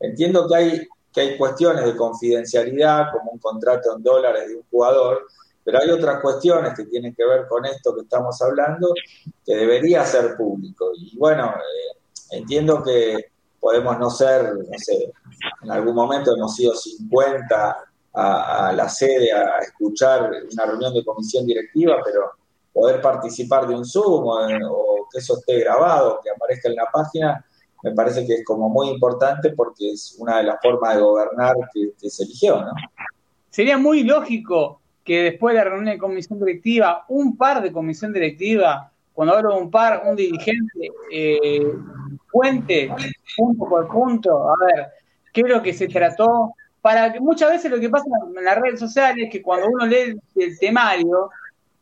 Entiendo 0.00 0.48
que 0.48 0.56
hay, 0.56 0.88
que 1.12 1.20
hay 1.20 1.38
cuestiones 1.38 1.84
de 1.84 1.96
confidencialidad, 1.96 3.12
como 3.12 3.32
un 3.32 3.38
contrato 3.38 3.94
en 3.96 4.02
dólares 4.02 4.48
de 4.48 4.56
un 4.56 4.64
jugador, 4.70 5.26
pero 5.64 5.78
hay 5.80 5.90
otras 5.90 6.20
cuestiones 6.20 6.74
que 6.74 6.84
tienen 6.84 7.14
que 7.14 7.24
ver 7.24 7.46
con 7.48 7.64
esto 7.66 7.94
que 7.94 8.02
estamos 8.02 8.40
hablando 8.42 8.92
que 9.44 9.54
debería 9.54 10.04
ser 10.04 10.36
público. 10.36 10.92
Y 10.96 11.16
bueno, 11.18 11.54
eh, 11.56 11.98
entiendo 12.30 12.82
que 12.82 13.30
podemos 13.60 13.98
no 13.98 14.10
ser, 14.10 14.54
no 14.54 14.78
sé, 14.78 15.12
en 15.62 15.70
algún 15.70 15.94
momento 15.94 16.34
hemos 16.34 16.54
sido 16.54 16.74
50 16.74 17.76
a, 18.12 18.72
la 18.72 18.88
sede 18.88 19.32
a 19.32 19.58
escuchar 19.58 20.30
una 20.52 20.66
reunión 20.66 20.94
de 20.94 21.04
comisión 21.04 21.46
directiva, 21.46 21.98
pero 22.04 22.32
poder 22.72 23.00
participar 23.00 23.68
de 23.68 23.74
un 23.74 23.84
Zoom 23.84 24.24
o, 24.26 25.08
que 25.12 25.18
eso 25.18 25.38
esté 25.38 25.60
grabado, 25.60 26.20
que 26.22 26.30
aparezca 26.30 26.68
en 26.68 26.76
la 26.76 26.86
página, 26.92 27.44
me 27.82 27.92
parece 27.92 28.26
que 28.26 28.34
es 28.34 28.44
como 28.44 28.68
muy 28.68 28.88
importante 28.88 29.50
porque 29.50 29.90
es 29.92 30.16
una 30.18 30.38
de 30.38 30.44
las 30.44 30.56
formas 30.62 30.94
de 30.94 31.00
gobernar 31.00 31.54
que, 31.72 32.10
se 32.10 32.24
eligió, 32.24 32.60
¿no? 32.60 32.72
Sería 33.50 33.76
muy 33.76 34.04
lógico 34.04 34.79
que 35.10 35.24
después 35.24 35.56
de 35.56 35.58
la 35.58 35.64
reunión 35.64 35.92
de 35.92 35.98
comisión 35.98 36.38
directiva, 36.38 37.04
un 37.08 37.36
par 37.36 37.60
de 37.60 37.72
comisión 37.72 38.12
directiva, 38.12 38.92
cuando 39.12 39.34
hablo 39.34 39.56
de 39.56 39.60
un 39.62 39.68
par, 39.68 40.04
un 40.06 40.14
dirigente, 40.14 40.92
eh, 41.12 41.66
cuente 42.30 42.88
punto 43.36 43.68
por 43.68 43.88
punto, 43.88 44.48
a 44.48 44.54
ver, 44.64 44.86
qué 45.32 45.40
es 45.40 45.48
lo 45.48 45.60
que 45.60 45.72
se 45.72 45.88
trató, 45.88 46.54
para 46.80 47.12
que 47.12 47.18
muchas 47.18 47.50
veces 47.50 47.72
lo 47.72 47.80
que 47.80 47.90
pasa 47.90 48.04
en 48.36 48.44
las 48.44 48.56
redes 48.60 48.78
sociales 48.78 49.24
es 49.24 49.32
que 49.32 49.42
cuando 49.42 49.66
uno 49.66 49.84
lee 49.84 50.16
el 50.36 50.58
temario 50.60 51.30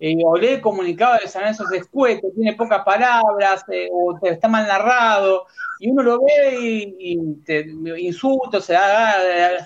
eh, 0.00 0.16
o 0.24 0.34
lee 0.38 0.54
el 0.54 0.60
comunicado 0.62 1.18
de 1.20 1.28
San 1.28 1.42
Lorenzo 1.42 1.64
escueto, 1.74 2.28
tiene 2.34 2.54
pocas 2.54 2.82
palabras 2.82 3.62
eh, 3.70 3.90
o 3.92 4.18
está 4.22 4.48
mal 4.48 4.66
narrado 4.66 5.44
y 5.80 5.90
uno 5.90 6.02
lo 6.02 6.22
ve 6.22 6.94
y, 6.98 7.34
te 7.44 7.66
insulta, 7.98 8.58
se 8.62 8.72
da, 8.72 9.16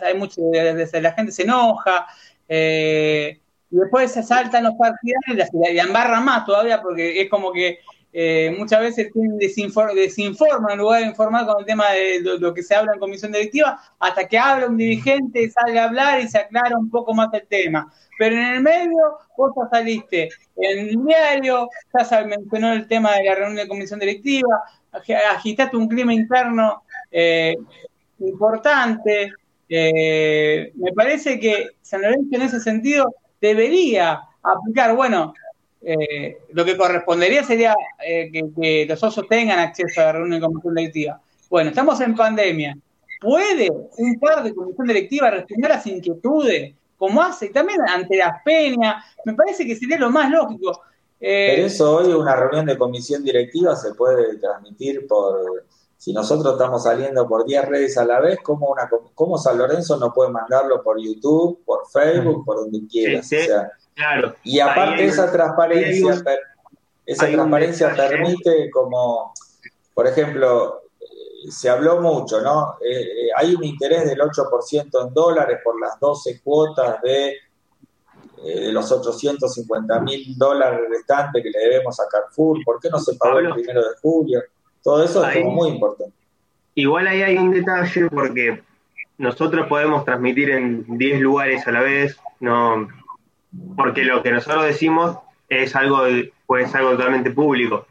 hay 0.05 0.19
mucho, 0.19 0.41
la 0.53 1.13
gente 1.13 1.31
se 1.31 1.45
enoja 1.45 2.09
eh, 2.49 3.39
y 3.73 3.77
después 3.77 4.13
se 4.13 4.23
saltan 4.23 4.65
los 4.65 4.75
partidarios 4.75 5.49
y 5.53 5.75
la 5.75 5.83
embarran 5.83 6.25
más 6.25 6.45
todavía 6.45 6.81
porque 6.81 7.23
es 7.23 7.31
como 7.31 7.53
que 7.53 7.79
eh, 8.15 8.55
muchas 8.59 8.81
veces 8.81 9.11
desinforman 9.39 10.73
en 10.73 10.79
lugar 10.79 11.01
de 11.01 11.09
informar 11.09 11.47
con 11.47 11.61
el 11.61 11.65
tema 11.65 11.91
de 11.93 12.21
lo, 12.39 12.53
que 12.53 12.63
se 12.63 12.75
habla 12.75 12.93
en 12.93 13.01
comisión 13.01 13.33
directiva, 13.33 13.81
hasta 13.99 14.29
que 14.29 14.39
habla 14.39 14.67
un 14.67 14.77
dirigente, 14.77 15.51
sale 15.51 15.79
a 15.79 15.85
hablar 15.85 16.21
y 16.21 16.29
se 16.29 16.37
aclara 16.37 16.77
un 16.77 16.91
poco 16.91 17.15
más 17.15 17.33
el 17.33 17.47
tema. 17.47 17.91
Pero 18.19 18.37
en 18.37 18.43
el 18.43 18.61
medio, 18.61 18.99
vos 19.35 19.53
ya 19.57 19.71
saliste 19.71 20.29
en 20.57 20.89
el 20.89 21.05
diario, 21.07 21.71
ya 21.97 22.05
se 22.05 22.23
mencionó 22.27 22.75
el 22.75 22.87
tema 22.87 23.15
de 23.15 23.25
la 23.25 23.35
reunión 23.35 23.57
de 23.57 23.69
comisión 23.69 23.99
directiva, 23.99 24.63
agitaste 24.93 25.77
un 25.79 25.89
clima 25.89 26.13
interno 26.13 26.83
eh, 27.11 27.57
importante. 28.19 29.33
Eh, 29.71 30.71
me 30.75 30.93
parece 30.93 31.41
que 31.41 31.69
San 31.81 32.03
Lorenzo 32.03 32.37
en 32.37 32.43
ese 32.43 32.61
sentido 32.61 33.15
debería 33.43 34.23
aplicar, 34.43 34.95
bueno, 34.95 35.35
eh, 35.83 36.39
lo 36.53 36.65
que 36.65 36.77
correspondería 36.77 37.43
sería 37.43 37.75
eh, 38.07 38.31
que, 38.31 38.87
los 38.89 39.01
socios 39.01 39.27
tengan 39.29 39.59
acceso 39.59 40.01
a 40.01 40.05
la 40.05 40.13
reunión 40.13 40.41
de 40.41 40.47
comisión 40.47 40.75
directiva. 40.75 41.21
Bueno, 41.51 41.71
estamos 41.71 42.01
en 42.01 42.15
pandemia. 42.15 42.79
¿Puede 43.21 43.69
un 43.99 44.19
par 44.19 44.43
de 44.43 44.55
comisión 44.55 44.87
directiva 44.87 45.31
responder 45.31 45.71
las 45.71 45.87
inquietudes, 45.87 46.75
como 46.97 47.21
hace 47.21 47.49
también 47.49 47.81
ante 47.87 48.17
las 48.17 48.43
peñas? 48.45 49.05
Me 49.25 49.35
parece 49.35 49.67
que 49.67 49.77
sería 49.77 49.99
lo 49.99 50.11
más 50.11 50.31
lógico. 50.31 50.81
Eh, 51.21 51.53
Pero 51.55 51.67
eso 51.67 51.97
hoy, 51.97 52.13
una 52.13 52.35
reunión 52.35 52.67
de 52.67 52.79
comisión 52.79 53.25
directiva 53.25 53.77
se 53.77 53.95
puede 53.95 54.39
transmitir 54.39 55.07
por. 55.07 55.65
Si 56.03 56.13
nosotros 56.13 56.55
estamos 56.55 56.83
saliendo 56.83 57.29
por 57.29 57.45
10 57.45 57.69
redes 57.69 57.97
a 57.97 58.05
la 58.05 58.19
vez, 58.19 58.41
¿cómo, 58.43 58.67
una, 58.73 58.91
¿cómo 59.15 59.39
San 59.39 59.57
Lorenzo 59.57 59.97
no 59.99 60.13
puede 60.13 60.33
mandarlo 60.33 60.83
por 60.83 61.01
YouTube, 61.01 61.63
por 61.65 61.89
Facebook, 61.89 62.45
por 62.45 62.57
donde 62.57 62.81
quiera? 62.89 63.21
O 63.21 63.23
sea, 63.23 63.71
Claro. 63.95 64.35
Y 64.43 64.59
aparte 64.59 65.05
esa 65.05 65.31
transparencia, 65.31 66.21
esa 67.07 67.27
transparencia 67.29 67.95
permite 67.95 68.69
como, 68.73 69.33
por 69.95 70.09
ejemplo, 70.09 70.83
eh, 71.01 71.49
se 71.53 71.71
habló 71.71 72.01
mucho, 72.01 72.41
¿no? 72.41 72.79
Eh, 72.85 73.03
eh, 73.03 73.29
hay 73.37 73.55
un 73.55 73.63
interés 73.63 74.05
del 74.05 74.19
8% 74.19 75.07
en 75.07 75.15
dólares 75.15 75.61
por 75.63 75.81
las 75.81 76.01
12 76.01 76.41
cuotas 76.43 77.01
de, 77.01 77.37
de 78.43 78.73
los 78.73 78.91
850 78.91 80.01
mil 80.01 80.37
dólares 80.37 80.81
restantes 80.91 81.45
que 81.45 81.51
le 81.51 81.61
debemos 81.61 82.01
a 82.01 82.09
Carrefour. 82.09 82.59
¿Por 82.65 82.81
qué 82.81 82.91
no 82.91 82.99
se 82.99 83.15
pagó 83.15 83.39
el 83.39 83.55
primero 83.55 83.83
de 83.83 83.95
julio? 84.03 84.43
Todo 84.83 85.05
eso 85.05 85.29
es 85.29 85.39
como 85.39 85.53
muy 85.53 85.71
importante. 85.71 86.15
Igual 86.75 87.07
ahí 87.07 87.23
hay 87.23 87.37
un 87.37 87.51
detalle 87.51 88.09
porque 88.09 88.63
nosotros 89.19 89.67
podemos 89.67 90.05
transmitir 90.05 90.51
en 90.51 90.99
10 90.99 91.21
lugares 91.21 91.67
a 91.67 91.73
la 91.73 91.81
vez, 91.81 92.19
no 92.41 92.89
porque 93.77 94.05
lo 94.05 94.23
que 94.23 94.33
nosotros 94.33 94.65
decimos 94.65 95.19
es 95.49 95.77
algo, 95.77 96.01
pues, 96.47 96.75
algo 96.75 96.93
totalmente 96.93 97.31
público. 97.31 97.87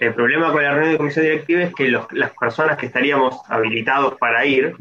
El 0.00 0.14
problema 0.14 0.50
con 0.50 0.62
la 0.62 0.72
reunión 0.72 0.92
de 0.92 0.98
comisión 0.98 1.24
directiva 1.24 1.62
es 1.62 1.74
que 1.74 1.90
las 1.90 2.32
personas 2.38 2.76
que 2.76 2.86
estaríamos 2.86 3.38
habilitados 3.48 4.16
para 4.18 4.44
ir 4.44 4.74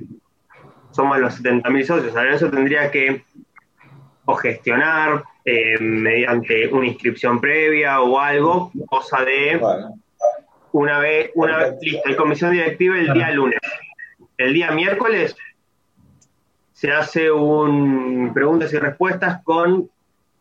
somos 0.91 1.20
los 1.20 1.41
70.000 1.41 1.84
socios. 1.86 2.16
Ahora 2.16 2.36
eso 2.36 2.49
tendría 2.49 2.89
que 2.89 3.24
o 4.26 4.36
gestionar 4.36 5.24
eh, 5.43 5.78
mediante 5.80 6.68
una 6.68 6.88
inscripción 6.88 7.39
previa 7.39 8.01
o 8.01 8.20
algo, 8.20 8.72
cosa 8.88 9.24
de 9.24 9.59
una 10.74 11.00
vez, 11.00 11.32
una 11.36 11.58
vez, 11.58 11.76
listo, 11.82 12.02
hay 12.06 12.16
comisión 12.16 12.52
directiva 12.52 12.98
el 12.98 13.14
día 13.14 13.32
lunes. 13.32 13.60
El 14.38 14.54
día 14.54 14.72
miércoles 14.72 15.36
se 16.72 16.92
hace 16.92 17.32
un 17.32 18.32
preguntas 18.34 18.74
y 18.74 18.78
respuestas 18.78 19.44
con 19.44 19.90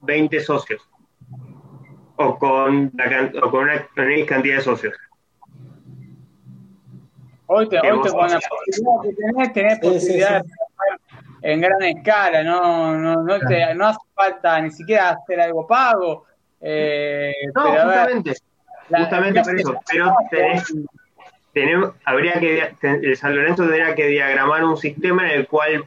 20 0.01 0.41
socios. 0.41 0.83
O 2.17 2.39
con, 2.39 2.93
o 3.43 3.51
con 3.51 3.65
una, 3.65 3.87
cantidad 4.27 4.57
de 4.57 4.63
socios. 4.63 4.95
Hoy, 7.47 7.69
te, 7.69 7.81
hoy 7.81 8.03
te, 8.03 8.11
con 8.11 8.31
la 8.31 8.39
posibilidad 8.41 9.03
que 9.03 9.13
tenés, 9.15 9.53
tenés 9.53 9.79
posibilidad 9.81 10.43
en 11.43 11.61
gran 11.61 11.83
escala, 11.83 12.43
no, 12.43 12.97
no, 12.97 13.23
no, 13.23 13.39
te, 13.41 13.75
no 13.75 13.89
hace 13.89 13.99
falta 14.15 14.61
ni 14.61 14.71
siquiera 14.71 15.11
hacer 15.11 15.41
algo 15.41 15.67
pago. 15.67 16.27
Eh, 16.61 17.33
no, 17.55 17.63
justamente, 17.63 18.35
justamente 18.91 19.43
por 19.43 19.59
eso, 19.59 19.81
pero 19.91 20.15
tenés, 20.31 20.75
tenemos, 21.53 21.93
habría 22.05 22.39
que, 22.41 22.75
el 22.83 23.17
San 23.17 23.35
Lorenzo 23.35 23.65
tendría 23.65 23.95
que 23.95 24.07
diagramar 24.07 24.65
un 24.65 24.77
sistema 24.77 25.31
en 25.31 25.41
el 25.41 25.47
cual 25.47 25.85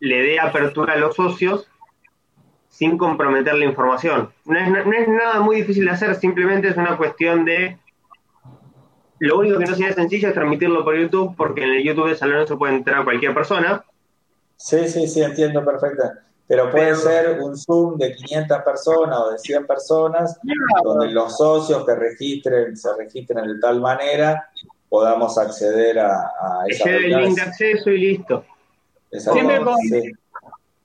le 0.00 0.22
dé 0.22 0.40
apertura 0.40 0.94
a 0.94 0.96
los 0.96 1.16
socios 1.16 1.68
sin 2.68 2.96
comprometer 2.96 3.54
la 3.54 3.66
información. 3.66 4.32
No 4.44 4.58
es, 4.58 5.08
nada 5.08 5.40
muy 5.40 5.56
difícil 5.56 5.84
de 5.84 5.90
hacer, 5.90 6.14
simplemente 6.14 6.68
es 6.68 6.76
una 6.76 6.96
cuestión 6.96 7.44
de... 7.44 7.78
Lo 9.18 9.38
único 9.38 9.58
que 9.58 9.66
no 9.66 9.74
sería 9.76 9.92
sencillo 9.92 10.28
es 10.28 10.34
transmitirlo 10.34 10.82
por 10.82 10.96
YouTube, 10.96 11.36
porque 11.36 11.62
en 11.62 11.70
el 11.70 11.84
YouTube 11.84 12.08
de 12.08 12.16
Salón 12.16 12.48
se 12.48 12.56
puede 12.56 12.74
entrar 12.74 13.04
cualquier 13.04 13.34
persona. 13.34 13.84
Sí, 14.56 14.88
sí, 14.88 15.06
sí, 15.06 15.22
entiendo 15.22 15.64
perfecto. 15.64 16.02
Pero 16.46 16.70
puede 16.70 16.94
ser 16.96 17.40
un 17.40 17.56
Zoom 17.56 17.96
de 17.96 18.14
500 18.14 18.62
personas 18.62 19.18
o 19.18 19.30
de 19.30 19.38
100 19.38 19.66
personas, 19.66 20.38
donde 20.84 21.08
los 21.08 21.36
socios 21.36 21.84
que 21.86 21.94
registren, 21.94 22.76
se 22.76 22.94
registren 22.94 23.46
de 23.46 23.58
tal 23.60 23.80
manera, 23.80 24.50
podamos 24.88 25.38
acceder 25.38 25.98
a, 25.98 26.20
a 26.20 26.64
esa 26.68 26.90
el 26.90 27.10
link 27.10 27.36
de 27.36 27.42
acceso 27.42 27.90
y 27.90 27.98
listo. 27.98 28.44
Siempre 29.10 29.60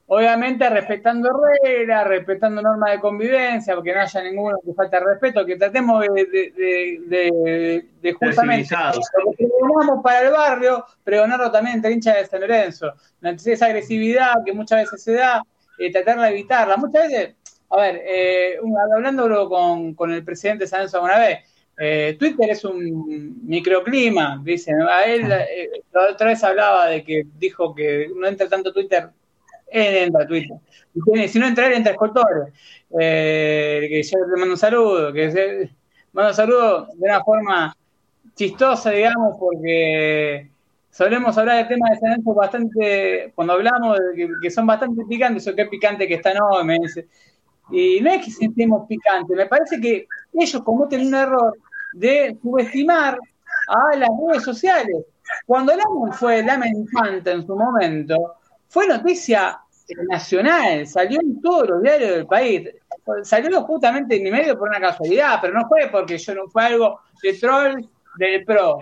Obviamente 0.10 0.70
respetando 0.70 1.30
reglas, 1.64 2.08
respetando 2.08 2.62
normas 2.62 2.94
de 2.94 3.00
convivencia, 3.02 3.76
porque 3.76 3.94
no 3.94 4.00
haya 4.00 4.24
ninguno 4.24 4.58
que 4.66 4.74
falte 4.74 5.02
respeto, 5.02 5.46
que 5.46 5.58
tratemos 5.58 6.02
de, 6.02 7.84
de, 8.02 8.14
justamente 8.14 8.74
lo 8.74 9.32
que 9.32 9.46
pregonamos 9.46 10.02
para 10.02 10.22
el 10.26 10.32
barrio, 10.32 10.86
pregonarlo 11.04 11.52
también 11.52 11.76
entre 11.76 11.92
hinchas 11.92 12.16
de 12.16 12.26
San 12.26 12.40
Lorenzo. 12.40 12.94
Esa 13.22 13.66
agresividad 13.66 14.36
que 14.46 14.54
muchas 14.54 14.84
veces 14.84 15.04
se 15.04 15.12
da, 15.12 15.44
eh, 15.78 15.92
tratar 15.92 16.22
de 16.22 16.30
evitarla. 16.30 16.78
Muchas 16.78 17.10
veces, 17.10 17.36
a 17.70 17.78
ver, 17.78 18.02
eh, 18.06 18.60
hablándolo 18.96 19.50
con, 19.50 19.94
con 19.94 20.14
el 20.14 20.24
presidente 20.24 20.64
de 20.64 20.68
San 20.70 20.80
Lorenzo 20.80 20.98
alguna 20.98 21.20
vez, 21.20 21.40
eh, 21.78 22.16
Twitter 22.18 22.50
es 22.50 22.64
un 22.64 23.46
microclima, 23.46 24.42
dicen. 24.42 24.82
A 24.82 25.04
él, 25.04 25.30
eh, 25.32 25.84
la 25.92 26.12
otra 26.12 26.28
vez 26.28 26.42
hablaba 26.46 26.88
de 26.88 27.04
que 27.04 27.24
dijo 27.38 27.76
que 27.76 28.10
no 28.16 28.26
entra 28.26 28.48
tanto 28.48 28.72
Twitter 28.72 29.10
entra 29.72 30.24
a 30.24 30.28
Twitter. 30.28 30.58
si 31.28 31.40
no 31.40 31.48
entra 31.48 31.68
él, 31.68 31.74
entra 31.74 31.92
Escoltore. 31.92 32.54
Eh, 33.00 33.88
que 33.90 34.04
yo 34.04 34.20
le 34.20 34.40
mando 34.40 34.54
un 34.54 34.58
saludo, 34.58 35.12
que 35.12 35.32
se, 35.32 35.70
mando 36.14 36.30
un 36.30 36.36
saludo 36.36 36.88
de 36.94 37.10
una 37.10 37.24
forma 37.24 37.76
chistosa, 38.36 38.92
digamos, 38.92 39.38
porque 39.38 40.50
solemos 40.90 41.38
hablar 41.38 41.58
de 41.58 41.76
temas 41.76 41.92
de 41.92 41.98
San 41.98 42.24
bastante, 42.24 43.32
cuando 43.36 43.54
hablamos 43.54 44.00
de 44.16 44.30
que, 44.42 44.50
son 44.50 44.66
bastante 44.66 45.04
picantes, 45.06 45.48
o 45.48 45.56
qué 45.56 45.66
picante 45.66 46.08
que 46.08 46.16
están 46.16 46.38
hoy, 46.42 46.64
me 46.64 46.80
dice. 46.80 47.08
Y 47.72 48.00
no 48.02 48.12
es 48.12 48.24
que 48.24 48.32
sintamos 48.32 48.88
picante, 48.88 49.36
me 49.36 49.46
parece 49.48 49.82
que 49.82 50.08
ellos 50.34 50.64
cometen 50.64 51.08
un 51.08 51.16
error 51.16 51.58
de 51.94 52.38
subestimar 52.42 53.18
a 53.68 53.96
las 53.98 54.10
redes 54.26 54.44
sociales. 54.44 55.06
Cuando 55.46 55.76
Lamon 55.76 56.14
fue 56.14 56.42
lamentante 56.44 57.32
en 57.32 57.46
su 57.46 57.56
momento, 57.56 58.37
fue 58.68 58.88
noticia 58.88 59.60
nacional, 60.10 60.86
salió 60.88 61.20
en 61.22 61.42
todos 61.42 61.70
los 61.70 61.82
diarios 61.82 62.12
del 62.12 62.28
país. 62.28 62.70
Salió 63.24 63.62
justamente 63.64 64.18
en 64.18 64.24
mi 64.24 64.32
medio 64.32 64.58
por 64.58 64.68
una 64.68 64.82
casualidad, 64.82 65.40
pero 65.42 65.54
no 65.54 65.68
fue 65.68 65.88
porque 65.90 66.18
yo 66.18 66.36
no 66.36 66.48
fue 66.50 66.66
algo 66.66 67.00
de 67.22 67.34
troll 67.34 67.86
del 68.18 68.44
pro. 68.44 68.80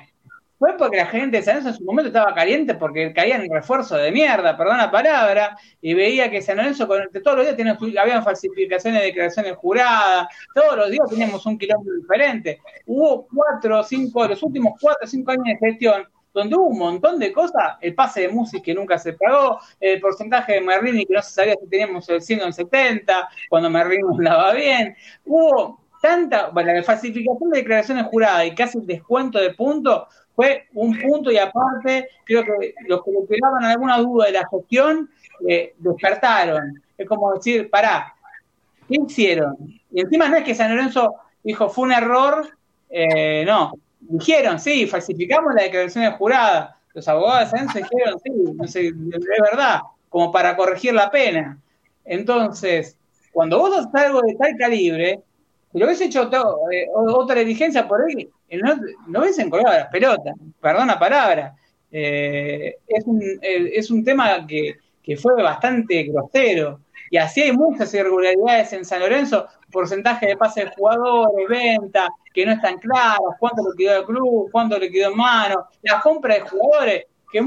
Fue 0.58 0.78
porque 0.78 0.98
la 0.98 1.06
gente 1.08 1.38
de 1.38 1.44
San 1.44 1.56
Lorenzo 1.56 1.70
en 1.70 1.76
su 1.76 1.84
momento 1.84 2.08
estaba 2.08 2.34
caliente 2.34 2.76
porque 2.76 3.12
caían 3.14 3.42
en 3.44 3.52
refuerzo 3.52 3.98
de 3.98 4.10
mierda, 4.12 4.56
perdón 4.56 4.78
la 4.78 4.90
palabra, 4.90 5.58
y 5.82 5.94
veía 5.94 6.32
que 6.32 6.42
San 6.42 6.58
Lorenzo 6.58 6.88
todos 6.88 7.38
los 7.38 7.46
días 7.46 7.58
tenía, 7.58 7.78
habían 8.02 8.24
falsificaciones 8.24 9.02
de 9.02 9.08
declaraciones 9.08 9.58
juradas, 9.58 10.28
todos 10.56 10.78
los 10.78 10.90
días 10.90 11.10
teníamos 11.10 11.46
un 11.46 11.58
kilómetro 11.58 11.94
diferente. 11.96 12.62
Hubo 12.86 13.28
cuatro 13.28 13.82
o 13.82 13.84
cinco, 13.84 14.26
los 14.28 14.42
últimos 14.44 14.74
cuatro 14.80 15.04
o 15.04 15.08
cinco 15.08 15.32
años 15.32 15.44
de 15.46 15.58
gestión, 15.58 16.08
donde 16.36 16.56
hubo 16.56 16.68
un 16.68 16.78
montón 16.78 17.18
de 17.18 17.32
cosas, 17.32 17.78
el 17.80 17.96
pase 17.96 18.22
de 18.22 18.30
música 18.30 18.62
que 18.62 18.74
nunca 18.74 19.00
se 19.00 19.14
pagó, 19.14 19.60
el 19.80 20.02
porcentaje 20.02 20.54
de 20.54 20.62
Merlini 20.62 21.06
que 21.06 21.14
no 21.14 21.22
se 21.22 21.32
sabía 21.32 21.56
si 21.60 21.68
teníamos 21.68 22.08
el 22.10 22.22
100 22.22 22.42
o 22.42 22.46
el 22.46 22.54
70, 22.54 23.30
cuando 23.50 23.70
Merlini 23.70 24.04
daba 24.20 24.54
bien, 24.54 24.96
hubo 25.26 25.80
tanta, 26.02 26.50
bueno, 26.50 26.74
la 26.74 26.84
falsificación 26.84 27.50
de 27.52 27.60
declaraciones 27.60 28.06
juradas 28.08 28.46
y 28.48 28.54
casi 28.54 28.78
el 28.78 28.86
descuento 28.86 29.40
de 29.40 29.54
puntos, 29.54 30.04
fue 30.36 30.68
un 30.74 31.00
punto 31.00 31.32
y 31.32 31.38
aparte, 31.38 32.10
creo 32.26 32.44
que 32.44 32.74
los 32.86 33.02
que 33.06 33.12
le 33.12 33.22
pegaban 33.22 33.64
alguna 33.64 33.98
duda 34.00 34.26
de 34.26 34.34
la 34.34 34.48
gestión 34.50 35.10
eh, 35.48 35.74
despertaron. 35.78 36.84
Es 36.98 37.08
como 37.08 37.34
decir, 37.34 37.70
pará, 37.70 38.14
¿qué 38.90 38.98
hicieron? 39.08 39.56
Y 39.90 40.02
encima 40.02 40.28
no 40.28 40.36
es 40.36 40.44
que 40.44 40.54
San 40.54 40.76
Lorenzo 40.76 41.16
dijo, 41.42 41.70
fue 41.70 41.86
un 41.86 41.94
error, 41.94 42.50
eh, 42.90 43.46
no, 43.46 43.72
dijeron, 44.10 44.60
sí, 44.60 44.88
falsificamos 44.88 45.53
la 45.53 45.64
declaración 45.64 46.06
de 46.06 46.12
jurada. 46.12 46.78
Los 46.93 47.08
abogados 47.08 47.51
de 47.51 47.58
Lorenzo 47.58 47.80
dijeron, 47.80 48.20
sí, 48.24 48.32
no 48.56 48.68
sé, 48.68 48.88
es 48.88 49.41
verdad, 49.51 49.82
como 50.10 50.32
para 50.32 50.56
corregir 50.56 50.93
la 50.93 51.12
pena. 51.12 51.60
Entonces, 52.06 52.97
cuando 53.32 53.60
vos 53.60 53.78
haces 53.78 53.93
algo 53.93 54.22
de 54.22 54.36
tal 54.36 54.56
calibre, 54.58 55.22
si 55.72 55.80
lo 55.80 55.86
hubiese 55.86 56.06
hecho 56.06 56.30
eh, 56.72 56.88
otra 56.93 57.39
diligencia 57.41 57.88
por 57.88 58.01
ahí, 58.03 58.30
no, 58.62 58.76
no 59.08 59.22
hubiesen 59.22 59.49
colgado 59.49 59.78
las 59.78 59.88
pelotas, 59.89 60.36
perdón 60.62 60.88
la 60.88 60.99
palabra. 60.99 61.56
Eh, 61.91 62.78
es, 62.88 63.06
un, 63.06 63.22
eh, 63.22 63.72
es 63.74 63.91
un 63.91 64.03
tema 64.03 64.45
que, 64.47 64.78
que 65.03 65.18
fue 65.18 65.41
bastante 65.41 66.03
grosero. 66.03 66.80
Y 67.16 67.18
así 67.18 67.43
hay 67.43 67.53
muchas 67.53 67.93
irregularidades 67.93 68.74
en 68.74 68.84
San 68.84 68.99
Lorenzo, 68.99 69.47
porcentaje 69.72 70.26
de 70.28 70.36
pase 70.36 70.66
de 70.66 70.72
jugadores, 70.72 71.47
venta, 71.47 72.09
que 72.34 72.45
no 72.45 72.51
están 72.51 72.78
claras, 72.78 73.20
cuánto 73.39 73.61
le 73.61 73.78
quedó 73.78 73.99
al 73.99 74.05
club, 74.05 74.49
cuánto 74.51 74.78
le 74.78 74.91
quedó 74.91 75.11
en 75.11 75.16
mano, 75.16 75.66
la 75.84 76.01
compra 76.01 76.34
de 76.34 76.41
jugadores, 76.41 77.05
que 77.32 77.41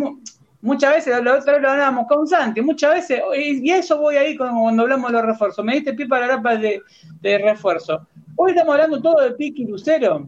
muchas 0.63 0.95
veces, 0.95 1.23
la 1.23 1.35
otra 1.35 1.53
vez 1.53 1.61
lo 1.61 1.71
hablábamos 1.71 2.07
con 2.07 2.27
Santi, 2.27 2.63
muchas 2.63 2.95
veces, 2.95 3.23
y 3.37 3.71
eso 3.71 3.99
voy 3.99 4.17
ahí 4.17 4.39
cuando 4.39 4.81
hablamos 4.81 5.13
de 5.13 5.19
los 5.19 5.27
refuerzos, 5.27 5.63
me 5.63 5.75
diste 5.75 5.93
pie 5.93 6.09
para 6.09 6.27
la 6.27 6.57
de, 6.57 6.81
de 7.21 7.37
refuerzo. 7.37 8.07
Hoy 8.37 8.53
estamos 8.53 8.73
hablando 8.73 9.03
todo 9.03 9.21
de 9.21 9.33
Piqui 9.33 9.67
Lucero. 9.67 10.27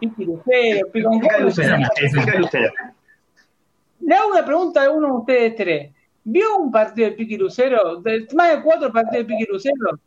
Piqui 0.00 0.24
Lucero, 0.24 0.88
Piqui 0.90 1.06
Lucero. 1.38 1.76
Lucero. 2.38 2.72
Le 4.00 4.14
hago 4.16 4.30
una 4.32 4.44
pregunta 4.44 4.84
a 4.84 4.90
uno 4.90 5.06
de 5.06 5.12
ustedes 5.12 5.54
tres. 5.54 5.99
¿Vio 6.24 6.56
un 6.56 6.70
partido 6.70 7.10
de 7.10 7.16
Piqui 7.16 7.36
Lucero? 7.36 8.02
¿Más 8.34 8.56
de 8.56 8.62
cuatro 8.62 8.92
partidos 8.92 9.26
de 9.26 9.34
Piqui 9.34 9.46
Lucero? 9.50 9.98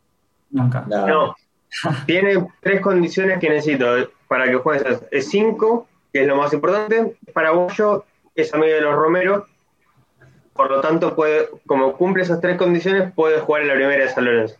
Nunca. 0.50 0.84
No. 0.88 1.34
Tiene 2.06 2.46
tres 2.60 2.80
condiciones 2.80 3.38
que 3.40 3.50
necesito 3.50 3.86
para 4.28 4.44
que 4.44 4.54
juegues. 4.54 5.02
Es 5.10 5.28
cinco, 5.28 5.88
que 6.12 6.22
es 6.22 6.28
lo 6.28 6.36
más 6.36 6.52
importante. 6.52 7.16
Paraguayo 7.32 8.04
es 8.34 8.54
amigo 8.54 8.74
de 8.74 8.80
los 8.80 8.94
Romero, 8.94 9.46
por 10.54 10.70
lo 10.70 10.80
tanto, 10.80 11.16
puede, 11.16 11.48
como 11.66 11.94
cumple 11.94 12.22
esas 12.22 12.40
tres 12.40 12.56
condiciones, 12.56 13.12
puede 13.12 13.40
jugar 13.40 13.62
en 13.62 13.68
la 13.68 13.74
primera 13.74 14.04
de 14.04 14.08
San 14.08 14.24
Lorenzo. 14.24 14.56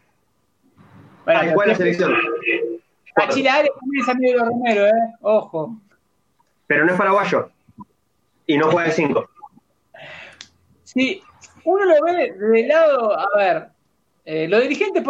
Bueno, 1.25 1.55
¿Cuál 1.55 1.71
es 1.71 1.79
la 1.79 1.85
selección? 1.85 2.15
Achilare 3.15 3.71
también 3.81 4.03
es 4.03 4.09
amigo 4.09 4.33
de 4.33 4.39
los 4.39 4.49
Romero, 4.49 4.87
¿eh? 4.87 5.15
Ojo. 5.21 5.77
Pero 6.67 6.85
no 6.85 6.93
es 6.93 6.99
paraguayo. 6.99 7.49
Y 8.47 8.59
no 8.59 8.71
juega 8.73 8.89
de 8.89 8.95
cinco. 8.95 9.31
Sí, 10.95 11.23
uno 11.65 11.85
lo 11.85 12.05
ve 12.05 12.33
de 12.33 12.67
lado, 12.67 13.19
a 13.19 13.37
ver, 13.37 13.69
eh, 14.25 14.49
los 14.49 14.63
dirigentes, 14.63 15.03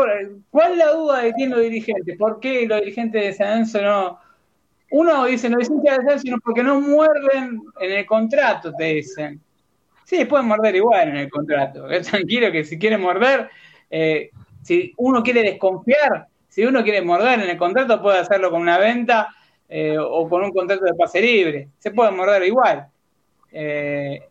¿cuál 0.50 0.72
es 0.72 0.78
la 0.78 0.92
duda 0.92 1.22
que 1.22 1.32
tienen 1.34 1.56
los 1.56 1.62
dirigentes? 1.62 2.16
¿Por 2.18 2.40
qué 2.40 2.66
los 2.66 2.80
dirigentes 2.80 3.22
de 3.22 3.32
San 3.32 3.48
Lorenzo 3.48 3.82
no, 3.82 4.18
uno 4.90 5.24
dice, 5.26 5.48
no 5.48 5.58
dicen 5.58 5.82
que 5.82 6.18
sino 6.18 6.38
porque 6.38 6.62
no 6.62 6.80
muerden 6.80 7.60
en 7.80 7.92
el 7.92 8.06
contrato, 8.06 8.72
te 8.72 8.84
dicen. 8.84 9.40
Sí, 10.04 10.24
pueden 10.24 10.46
morder 10.46 10.76
igual 10.76 11.08
en 11.08 11.16
el 11.16 11.30
contrato. 11.30 11.86
Tranquilo 12.10 12.52
que 12.52 12.64
si 12.64 12.78
quieren 12.78 13.00
morder, 13.00 13.50
eh, 13.90 14.30
si 14.62 14.92
uno 14.98 15.22
quiere 15.22 15.42
desconfiar, 15.42 16.28
si 16.48 16.64
uno 16.64 16.84
quiere 16.84 17.02
morder 17.02 17.40
en 17.40 17.50
el 17.50 17.56
contrato, 17.56 18.00
puede 18.00 18.18
hacerlo 18.18 18.50
con 18.50 18.62
una 18.62 18.78
venta 18.78 19.34
eh, 19.68 19.96
o 19.98 20.28
con 20.28 20.44
un 20.44 20.52
contrato 20.52 20.84
de 20.84 20.94
pase 20.94 21.20
libre. 21.20 21.68
Se 21.78 21.90
puede 21.90 22.10
morder 22.10 22.44
igual. 22.44 22.86
Eh, 23.50 24.22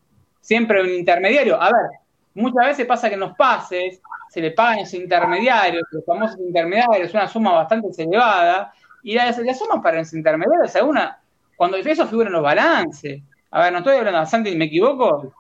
siempre 0.44 0.82
un 0.82 0.90
intermediario. 0.90 1.60
A 1.60 1.68
ver, 1.68 2.00
muchas 2.36 2.68
veces 2.68 2.86
pasa 2.86 3.08
que 3.08 3.16
en 3.16 3.22
los 3.22 3.36
pases 3.36 4.02
se 4.30 4.42
le 4.42 4.52
pagan 4.52 4.80
a 4.80 4.82
esos 4.82 4.96
intermediarios, 4.96 5.84
los 5.92 6.06
famosos 6.06 6.38
intermediarios, 6.40 7.14
una 7.14 7.28
suma 7.28 7.54
bastante 7.54 7.90
elevada, 8.04 8.74
y 9.02 9.16
las, 9.16 9.38
las 9.40 9.58
sumas 9.58 9.82
para 9.82 10.00
los 10.00 10.14
intermediarios, 10.14 10.76
alguna, 10.76 11.18
cuando 11.56 11.78
eso 11.78 12.08
figura 12.08 12.28
en 12.28 12.34
los 12.34 12.44
balances. 12.44 13.22
A 13.52 13.64
ver, 13.64 13.72
no 13.72 13.80
estoy 13.80 13.98
hablando 13.98 14.20
de 14.20 14.26
Santi, 14.26 14.56
¿me 14.56 14.66
equivoco? 14.66 15.34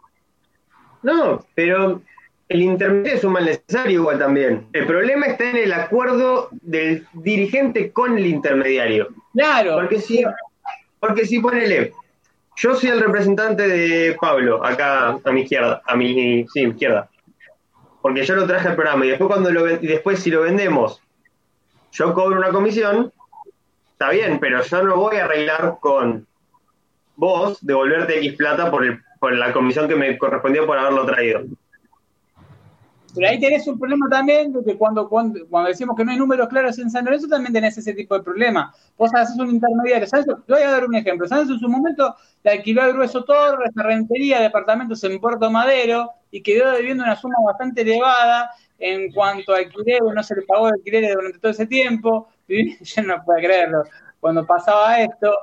No, 1.01 1.45
pero 1.53 2.01
el 2.47 2.61
intermediario 2.61 3.17
es 3.17 3.23
un 3.23 3.33
mal 3.33 3.45
necesario 3.45 4.01
igual 4.01 4.19
también. 4.19 4.67
El 4.71 4.85
problema 4.85 5.25
está 5.25 5.49
en 5.49 5.57
el 5.57 5.73
acuerdo 5.73 6.49
del 6.51 7.07
dirigente 7.13 7.91
con 7.91 8.17
el 8.17 8.25
intermediario. 8.25 9.09
Claro. 9.33 9.75
Porque 9.75 9.99
si, 9.99 10.23
porque 10.99 11.25
si 11.25 11.39
ponele, 11.39 11.93
yo 12.55 12.75
soy 12.75 12.89
el 12.89 13.01
representante 13.01 13.67
de 13.67 14.15
Pablo, 14.19 14.63
acá 14.63 15.19
a 15.23 15.31
mi 15.31 15.41
izquierda, 15.41 15.81
a 15.85 15.95
mi, 15.95 16.45
sí, 16.53 16.61
izquierda. 16.61 17.09
Porque 18.01 18.23
yo 18.23 18.35
lo 18.35 18.45
traje 18.45 18.67
al 18.67 18.75
programa 18.75 19.05
y 19.05 19.09
después 19.09 19.29
cuando 19.29 19.51
lo 19.51 19.69
y 19.69 19.87
después 19.87 20.19
si 20.19 20.29
lo 20.29 20.41
vendemos, 20.41 21.01
yo 21.91 22.13
cobro 22.13 22.37
una 22.37 22.49
comisión 22.49 23.11
está 23.93 24.09
bien, 24.09 24.39
pero 24.39 24.61
yo 24.61 24.83
no 24.83 24.97
voy 24.97 25.17
a 25.17 25.25
arreglar 25.25 25.77
con 25.79 26.27
vos 27.15 27.57
devolverte 27.65 28.17
X 28.17 28.33
plata 28.33 28.69
por, 28.69 29.01
por 29.19 29.33
la 29.33 29.53
comisión 29.53 29.87
que 29.87 29.95
me 29.95 30.17
correspondió 30.17 30.65
por 30.65 30.77
haberlo 30.77 31.05
traído. 31.05 31.43
Pero 33.15 33.27
ahí 33.27 33.39
tenés 33.39 33.67
un 33.67 33.77
problema 33.77 34.07
también 34.09 34.51
de 34.51 34.63
que 34.63 34.77
cuando, 34.77 35.07
cuando, 35.07 35.39
decimos 35.67 35.95
que 35.95 36.03
no 36.03 36.11
hay 36.11 36.17
números 36.17 36.47
claros 36.47 36.79
en 36.79 36.89
San 36.89 37.05
Lorenzo, 37.05 37.27
también 37.27 37.53
tenés 37.53 37.77
ese 37.77 37.93
tipo 37.93 38.17
de 38.17 38.23
problema. 38.23 38.73
Vos 38.97 39.11
haces 39.13 39.37
un 39.39 39.51
intermediario. 39.51 40.07
¿sabes? 40.07 40.25
Te 40.25 40.53
voy 40.53 40.63
a 40.63 40.71
dar 40.71 40.85
un 40.85 40.95
ejemplo. 40.95 41.27
¿Sabes? 41.27 41.49
En 41.49 41.59
su 41.59 41.69
momento 41.69 42.15
le 42.43 42.51
alquiló 42.51 42.81
a 42.81 42.87
Grueso 42.87 43.23
Torres, 43.23 43.71
rentería, 43.75 44.41
departamentos 44.41 45.03
en 45.03 45.19
Puerto 45.19 45.49
Madero 45.51 46.11
y 46.31 46.41
quedó 46.41 46.71
debiendo 46.71 47.03
una 47.03 47.15
suma 47.15 47.35
bastante 47.45 47.81
elevada 47.81 48.49
en 48.79 49.11
cuanto 49.11 49.53
a 49.53 49.59
alquiler, 49.59 50.01
no 50.01 50.23
se 50.23 50.35
le 50.35 50.41
pagó 50.41 50.67
el 50.67 50.73
alquiler 50.73 51.13
durante 51.13 51.39
todo 51.39 51.51
ese 51.51 51.67
tiempo. 51.67 52.27
yo 52.47 53.03
no 53.03 53.23
puedo 53.23 53.39
creerlo. 53.39 53.83
Cuando 54.19 54.45
pasaba 54.45 54.99
esto, 54.99 55.33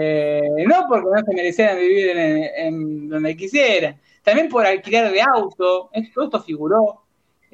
eh, 0.00 0.42
no 0.66 0.86
porque 0.88 1.08
no 1.10 1.18
se 1.24 1.34
merecieran 1.34 1.78
vivir 1.78 2.16
en, 2.16 3.08
donde 3.08 3.36
quisieran, 3.36 4.00
también 4.22 4.48
por 4.48 4.66
alquiler 4.66 5.10
de 5.12 5.20
auto, 5.20 5.90
todo 6.14 6.24
esto 6.24 6.42
figuró. 6.42 7.03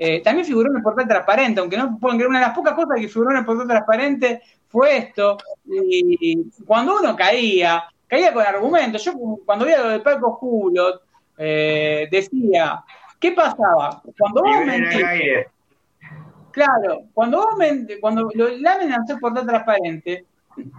Eh, 0.03 0.23
también 0.23 0.47
figuró 0.47 0.71
en 0.71 0.79
el 0.79 0.83
portal 0.83 1.07
transparente, 1.07 1.61
aunque 1.61 1.77
no 1.77 1.99
pueden 1.99 2.17
creer, 2.17 2.31
una 2.31 2.39
de 2.41 2.47
las 2.47 2.55
pocas 2.55 2.73
cosas 2.73 2.99
que 2.99 3.07
figuró 3.07 3.33
en 3.33 3.37
el 3.37 3.45
portal 3.45 3.69
transparente 3.69 4.41
fue 4.67 4.97
esto. 4.97 5.37
Y 5.67 6.51
cuando 6.65 6.99
uno 6.99 7.15
caía, 7.15 7.85
caía 8.07 8.33
con 8.33 8.43
argumentos. 8.43 9.05
Yo 9.05 9.13
cuando 9.45 9.67
veía 9.67 9.83
lo 9.83 9.91
de 9.91 10.01
Paco 10.01 10.33
Julio, 10.37 11.03
eh, 11.37 12.09
decía, 12.11 12.83
¿qué 13.19 13.33
pasaba? 13.33 14.03
Cuando 14.19 14.43
vos 14.43 14.55
Claro, 16.51 17.03
cuando 17.13 17.37
vos 17.37 17.49
cuando 18.01 18.31
lo 18.35 18.49
lamen 18.57 18.95
a 18.95 19.03
hacer 19.03 19.19
portal 19.21 19.47
transparente, 19.47 20.25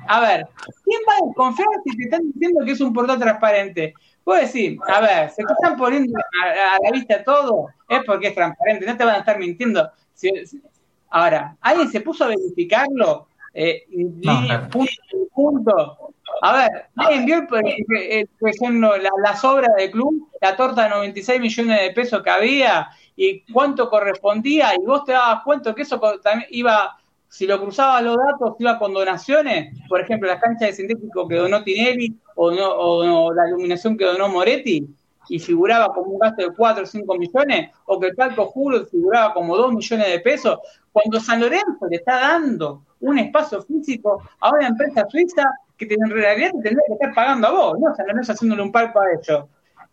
a 0.07 0.19
ver, 0.19 0.47
¿quién 0.83 1.01
va 1.07 1.13
a 1.13 1.27
desconfiar 1.27 1.67
si 1.85 1.95
te 1.95 2.03
están 2.05 2.21
diciendo 2.23 2.65
que 2.65 2.71
es 2.71 2.81
un 2.81 2.91
portal 2.91 3.19
transparente? 3.19 3.93
Puedo 4.23 4.39
decir, 4.41 4.77
a 4.87 5.01
ver, 5.01 5.29
se 5.31 5.43
te 5.43 5.53
están 5.53 5.77
poniendo 5.77 6.17
a, 6.17 6.77
la 6.83 6.91
vista 6.91 7.23
todo, 7.23 7.67
es 7.89 8.03
porque 8.05 8.27
es 8.27 8.35
transparente, 8.35 8.85
no 8.85 8.95
te 8.95 9.05
van 9.05 9.15
a 9.15 9.19
estar 9.19 9.39
mintiendo. 9.39 9.89
ahora, 11.09 11.57
¿alguien 11.61 11.89
se 11.89 12.01
puso 12.01 12.25
a 12.25 12.27
verificarlo? 12.27 13.27
Eh, 13.53 13.85
punto, 14.71 14.93
punto. 15.33 16.13
A 16.41 16.57
ver, 16.57 16.85
¿alguien 16.95 17.25
vio 17.25 17.47
por 17.47 18.49
ejemplo, 18.49 18.97
la, 18.97 19.09
las 19.21 19.43
obras 19.43 19.71
del 19.75 19.91
club, 19.91 20.29
la 20.39 20.55
torta 20.55 20.83
de 20.83 20.89
96 20.89 21.41
millones 21.41 21.81
de 21.81 21.91
pesos 21.91 22.23
que 22.23 22.29
había 22.29 22.87
y 23.15 23.41
cuánto 23.51 23.89
correspondía? 23.89 24.73
Y 24.75 24.85
vos 24.85 25.03
te 25.03 25.11
dabas 25.11 25.43
cuenta 25.43 25.75
que 25.75 25.81
eso 25.81 25.99
también 26.23 26.47
iba, 26.51 26.97
si 27.31 27.47
lo 27.47 27.61
cruzaba 27.61 28.01
los 28.01 28.17
datos, 28.17 28.57
iba 28.59 28.77
con 28.77 28.93
donaciones, 28.93 29.73
por 29.87 30.01
ejemplo, 30.01 30.27
las 30.27 30.41
canchas 30.41 30.67
de 30.67 30.73
sintético 30.73 31.29
que 31.29 31.35
donó 31.35 31.63
Tinelli 31.63 32.13
o, 32.35 33.31
la 33.33 33.47
iluminación 33.47 33.95
que 33.97 34.03
donó 34.03 34.27
Moretti 34.27 34.85
y 35.29 35.39
figuraba 35.39 35.93
como 35.93 36.11
un 36.11 36.19
gasto 36.19 36.41
de 36.41 36.53
4 36.53 36.83
o 36.83 36.85
5 36.85 37.17
millones, 37.17 37.71
o 37.85 37.97
que 37.97 38.07
el 38.07 38.15
palco 38.15 38.47
Juro 38.47 38.85
figuraba 38.85 39.33
como 39.33 39.55
2 39.55 39.73
millones 39.73 40.07
de 40.09 40.19
pesos, 40.19 40.59
cuando 40.91 41.21
San 41.21 41.39
Lorenzo 41.39 41.87
le 41.89 41.95
está 41.95 42.19
dando 42.19 42.83
un 42.99 43.17
espacio 43.17 43.61
físico 43.61 44.21
a 44.41 44.51
una 44.51 44.67
empresa 44.67 45.07
suiza 45.09 45.43
que 45.77 45.87
en 45.89 46.09
realidad 46.09 46.51
te 46.51 46.61
tendría 46.63 46.83
que 46.85 46.93
estar 46.95 47.13
pagando 47.13 47.47
a 47.47 47.51
vos, 47.51 47.79
¿no? 47.79 47.95
San 47.95 48.07
Lorenzo 48.07 48.33
haciéndole 48.33 48.61
un 48.61 48.73
palco 48.73 48.99
a 48.99 49.05
ellos. 49.09 49.45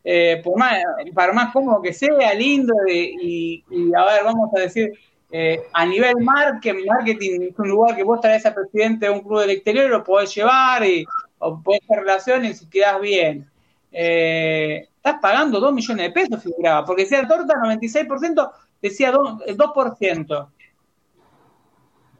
Eh, 0.02 0.40
por 0.42 0.58
más, 0.58 0.82
para 1.14 1.32
más 1.32 1.52
cómodo 1.52 1.82
que 1.82 1.92
sea, 1.92 2.34
lindo, 2.34 2.74
y, 2.88 3.62
a 3.96 4.04
ver, 4.06 4.24
vamos 4.24 4.50
a 4.56 4.60
decir, 4.60 4.92
eh, 5.30 5.62
a 5.74 5.84
nivel 5.84 6.16
marketing, 6.22 6.86
marketing 6.86 7.40
es 7.42 7.58
un 7.58 7.68
lugar 7.68 7.94
que 7.94 8.02
vos 8.02 8.20
traes 8.20 8.46
a 8.46 8.54
presidente 8.54 9.06
de 9.06 9.12
un 9.12 9.20
club 9.20 9.40
del 9.40 9.50
exterior, 9.50 9.90
lo 9.90 10.02
podés 10.02 10.34
llevar 10.34 10.84
y, 10.86 11.04
o 11.38 11.62
podés 11.62 11.82
hacer 11.82 11.98
relaciones 11.98 12.62
y 12.62 12.66
quedás 12.66 13.00
bien. 13.00 13.48
Eh, 13.92 14.88
estás 14.96 15.16
pagando 15.20 15.60
2 15.60 15.72
millones 15.72 16.06
de 16.06 16.12
pesos, 16.12 16.42
figuraba, 16.42 16.84
porque 16.84 17.02
decía 17.02 17.26
torta 17.28 17.54
96%, 17.54 18.52
decía 18.80 19.12
2%. 19.12 19.42
El 19.46 19.58
2%. 19.58 20.48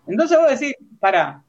Entonces 0.06 0.38
vos 0.38 0.58
decís, 0.58 0.74
pará, 1.00 1.42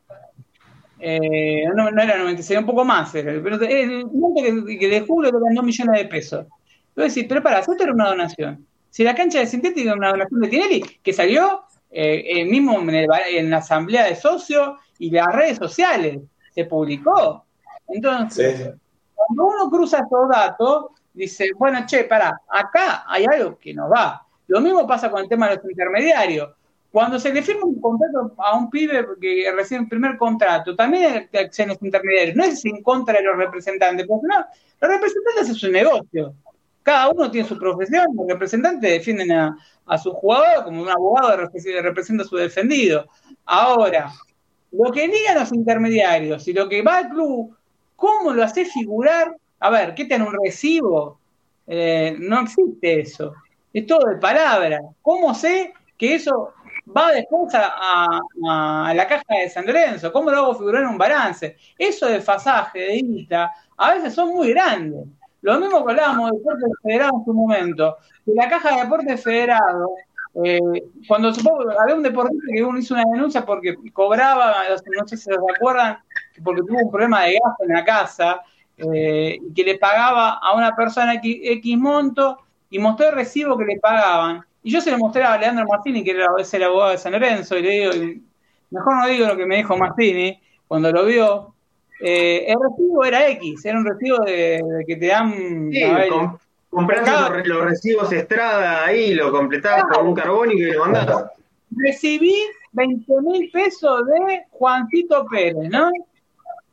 eh, 0.99 1.63
no, 1.75 1.91
no, 1.91 2.01
era 2.01 2.17
96, 2.17 2.59
un 2.59 2.65
poco 2.65 2.85
más, 2.85 3.09
pero 3.11 3.31
el 3.31 4.05
monto 4.05 4.41
que, 4.41 4.77
que 4.77 4.87
de 4.87 5.01
julio 5.01 5.29
eran 5.29 5.55
2 5.55 5.63
millones 5.65 6.01
de 6.01 6.07
pesos. 6.07 6.45
Vos 6.95 7.13
decís, 7.13 7.25
pero 7.27 7.43
pará, 7.43 7.59
esto 7.59 7.75
era 7.79 7.93
una 7.93 8.09
donación. 8.09 8.65
Si 8.89 9.03
la 9.03 9.15
cancha 9.15 9.39
de 9.39 9.47
sintética 9.47 9.89
era 9.89 9.97
una 9.97 10.09
donación 10.09 10.41
de 10.41 10.47
Tinelli, 10.47 10.81
que 11.03 11.13
salió 11.13 11.63
eh, 11.91 12.45
mismo 12.45 12.79
en, 12.79 12.89
en, 12.89 13.49
la 13.49 13.57
asamblea 13.57 14.05
de 14.05 14.15
socios 14.15 14.77
y 14.97 15.11
las 15.11 15.27
redes 15.27 15.57
sociales, 15.57 16.19
se 16.53 16.65
publicó. 16.65 17.45
Entonces, 17.87 18.73
cuando 19.13 19.45
uno 19.45 19.69
cruza 19.69 19.99
estos 19.99 20.29
datos, 20.29 20.85
dice, 21.13 21.49
bueno, 21.57 21.85
che, 21.85 22.03
pará, 22.03 22.41
acá 22.47 23.03
hay 23.07 23.25
algo 23.25 23.57
que 23.57 23.73
no 23.73 23.89
va. 23.89 24.25
Lo 24.47 24.61
mismo 24.61 24.87
pasa 24.87 25.09
con 25.09 25.21
el 25.21 25.29
tema 25.29 25.49
de 25.49 25.57
los 25.57 25.65
intermediarios. 25.65 26.49
Cuando 26.91 27.19
se 27.19 27.31
le 27.31 27.43
firma 27.43 27.65
un 27.65 27.79
contrato 27.79 28.33
a 28.37 28.57
un 28.57 28.69
pibe 28.69 29.05
que 29.21 29.51
recibe 29.55 29.81
un 29.81 29.89
primer 29.89 30.17
contrato, 30.17 30.75
también 30.75 31.29
hay 31.31 31.39
acciones 31.39 31.77
intermediarios. 31.81 32.35
No 32.35 32.43
es 32.43 32.65
en 32.65 32.81
contra 32.81 33.19
de 33.19 33.23
los 33.23 33.37
representantes, 33.37 34.07
porque 34.07 34.27
no, 34.27 34.45
los 34.81 34.91
representantes 34.91 35.49
es 35.49 35.57
su 35.57 35.69
negocio. 35.69 36.33
Cada 36.83 37.09
uno 37.09 37.29
tiene 37.29 37.47
su 37.47 37.57
profesión, 37.57 38.07
los 38.15 38.27
representantes 38.27 38.89
defienden 38.89 39.31
a, 39.31 39.57
su 40.01 40.11
jugador 40.11 40.63
como 40.63 40.83
un 40.83 40.89
abogado 40.89 41.49
representa 41.81 42.23
a 42.23 42.27
su 42.27 42.35
defendido. 42.35 43.07
Ahora, 43.45 44.11
lo 44.71 44.91
que 44.91 45.07
digan 45.07 45.39
los 45.39 45.51
intermediarios 45.51 46.47
y 46.47 46.53
lo 46.53 46.69
que 46.69 46.81
va 46.81 46.99
al 46.99 47.09
club, 47.09 47.55
¿cómo 47.95 48.31
lo 48.33 48.43
hace 48.43 48.65
figurar 48.65 49.35
a 49.59 49.69
ver, 49.69 49.93
¿qué 49.93 50.05
tiene 50.05 50.25
un 50.25 50.35
recibo? 50.43 51.19
Eh, 51.67 52.15
no 52.19 52.41
existe 52.41 53.01
eso. 53.01 53.33
Es 53.73 53.85
todo 53.85 54.07
de 54.09 54.17
palabra. 54.17 54.79
¿Cómo 55.01 55.35
sé 55.35 55.73
que 55.97 56.15
eso 56.15 56.53
va 56.95 57.11
después 57.11 57.53
a, 57.53 58.21
la 58.93 59.07
caja 59.07 59.35
de 59.41 59.49
San 59.49 59.65
Lorenzo? 59.65 60.11
¿Cómo 60.11 60.31
lo 60.31 60.37
hago 60.37 60.55
figurar 60.55 60.83
en 60.83 60.89
un 60.89 60.97
balance? 60.97 61.57
Eso 61.77 62.07
de 62.07 62.21
fasaje, 62.21 62.79
de 62.79 62.95
ITA, 62.97 63.51
a 63.77 63.93
veces 63.93 64.13
son 64.13 64.29
muy 64.29 64.49
grandes. 64.51 65.05
Lo 65.41 65.59
mismo 65.59 65.85
que 65.85 65.91
hablábamos 65.91 66.31
de 66.31 66.37
deportes 66.37 66.69
federado 66.83 67.17
en 67.17 67.25
su 67.25 67.33
momento, 67.33 67.97
que 68.25 68.33
la 68.33 68.49
caja 68.49 68.75
de 68.75 68.83
deportes 68.83 69.23
federado, 69.23 69.91
eh, 70.43 70.59
cuando 71.07 71.33
supongo, 71.33 71.71
había 71.79 71.95
un 71.95 72.03
deportista 72.03 72.47
que 72.53 72.63
uno 72.63 72.77
hizo 72.77 72.93
una 72.93 73.05
denuncia 73.11 73.45
porque 73.45 73.75
cobraba, 73.93 74.63
no 74.69 75.07
sé 75.07 75.17
si 75.17 75.23
se 75.23 75.33
acuerdan, 75.33 75.97
porque 76.43 76.61
tuvo 76.61 76.79
un 76.83 76.91
problema 76.91 77.23
de 77.23 77.33
gasto 77.33 77.63
en 77.63 77.73
la 77.73 77.83
casa, 77.83 78.41
eh, 78.77 79.39
que 79.55 79.63
le 79.63 79.77
pagaba 79.77 80.39
a 80.41 80.55
una 80.55 80.75
persona 80.75 81.15
X, 81.21 81.77
monto 81.77 82.37
y 82.69 82.79
mostré 82.79 83.07
el 83.07 83.15
recibo 83.15 83.57
que 83.57 83.65
le 83.65 83.79
pagaban. 83.79 84.41
Y 84.63 84.71
yo 84.71 84.81
se 84.81 84.91
lo 84.91 84.97
mostré 84.97 85.23
a 85.23 85.37
Leandro 85.37 85.65
Martini, 85.65 86.03
que 86.03 86.11
era 86.11 86.27
el 86.51 86.63
abogado 86.63 86.91
de 86.91 86.97
San 86.97 87.11
Lorenzo, 87.13 87.57
y 87.57 87.61
le 87.61 87.71
digo, 87.71 87.91
mejor 88.69 88.97
no 88.97 89.07
digo 89.07 89.25
lo 89.25 89.37
que 89.37 89.45
me 89.45 89.57
dijo 89.57 89.77
Martini 89.77 90.39
cuando 90.67 90.91
lo 90.91 91.05
vio. 91.05 91.55
Eh, 92.01 92.45
el 92.47 92.57
recibo 92.61 93.03
era 93.03 93.27
X, 93.29 93.65
era 93.65 93.77
un 93.77 93.85
recibo 93.85 94.17
de, 94.19 94.61
que 94.87 94.95
te 94.95 95.07
dan. 95.07 95.69
Sí, 95.71 95.83
los, 97.43 97.65
recibos 97.65 98.11
Estrada 98.11 98.85
ahí, 98.85 99.13
lo 99.13 99.31
completabas 99.31 99.85
con 99.91 100.07
un 100.07 100.15
carbónico 100.15 100.59
y 100.59 100.71
lo 100.71 100.85
mandabas. 100.85 101.31
Recibí 101.71 102.35
20 102.73 103.13
mil 103.21 103.51
pesos 103.51 104.05
de 104.05 104.43
Juancito 104.51 105.25
Pérez, 105.25 105.69
¿no? 105.69 105.89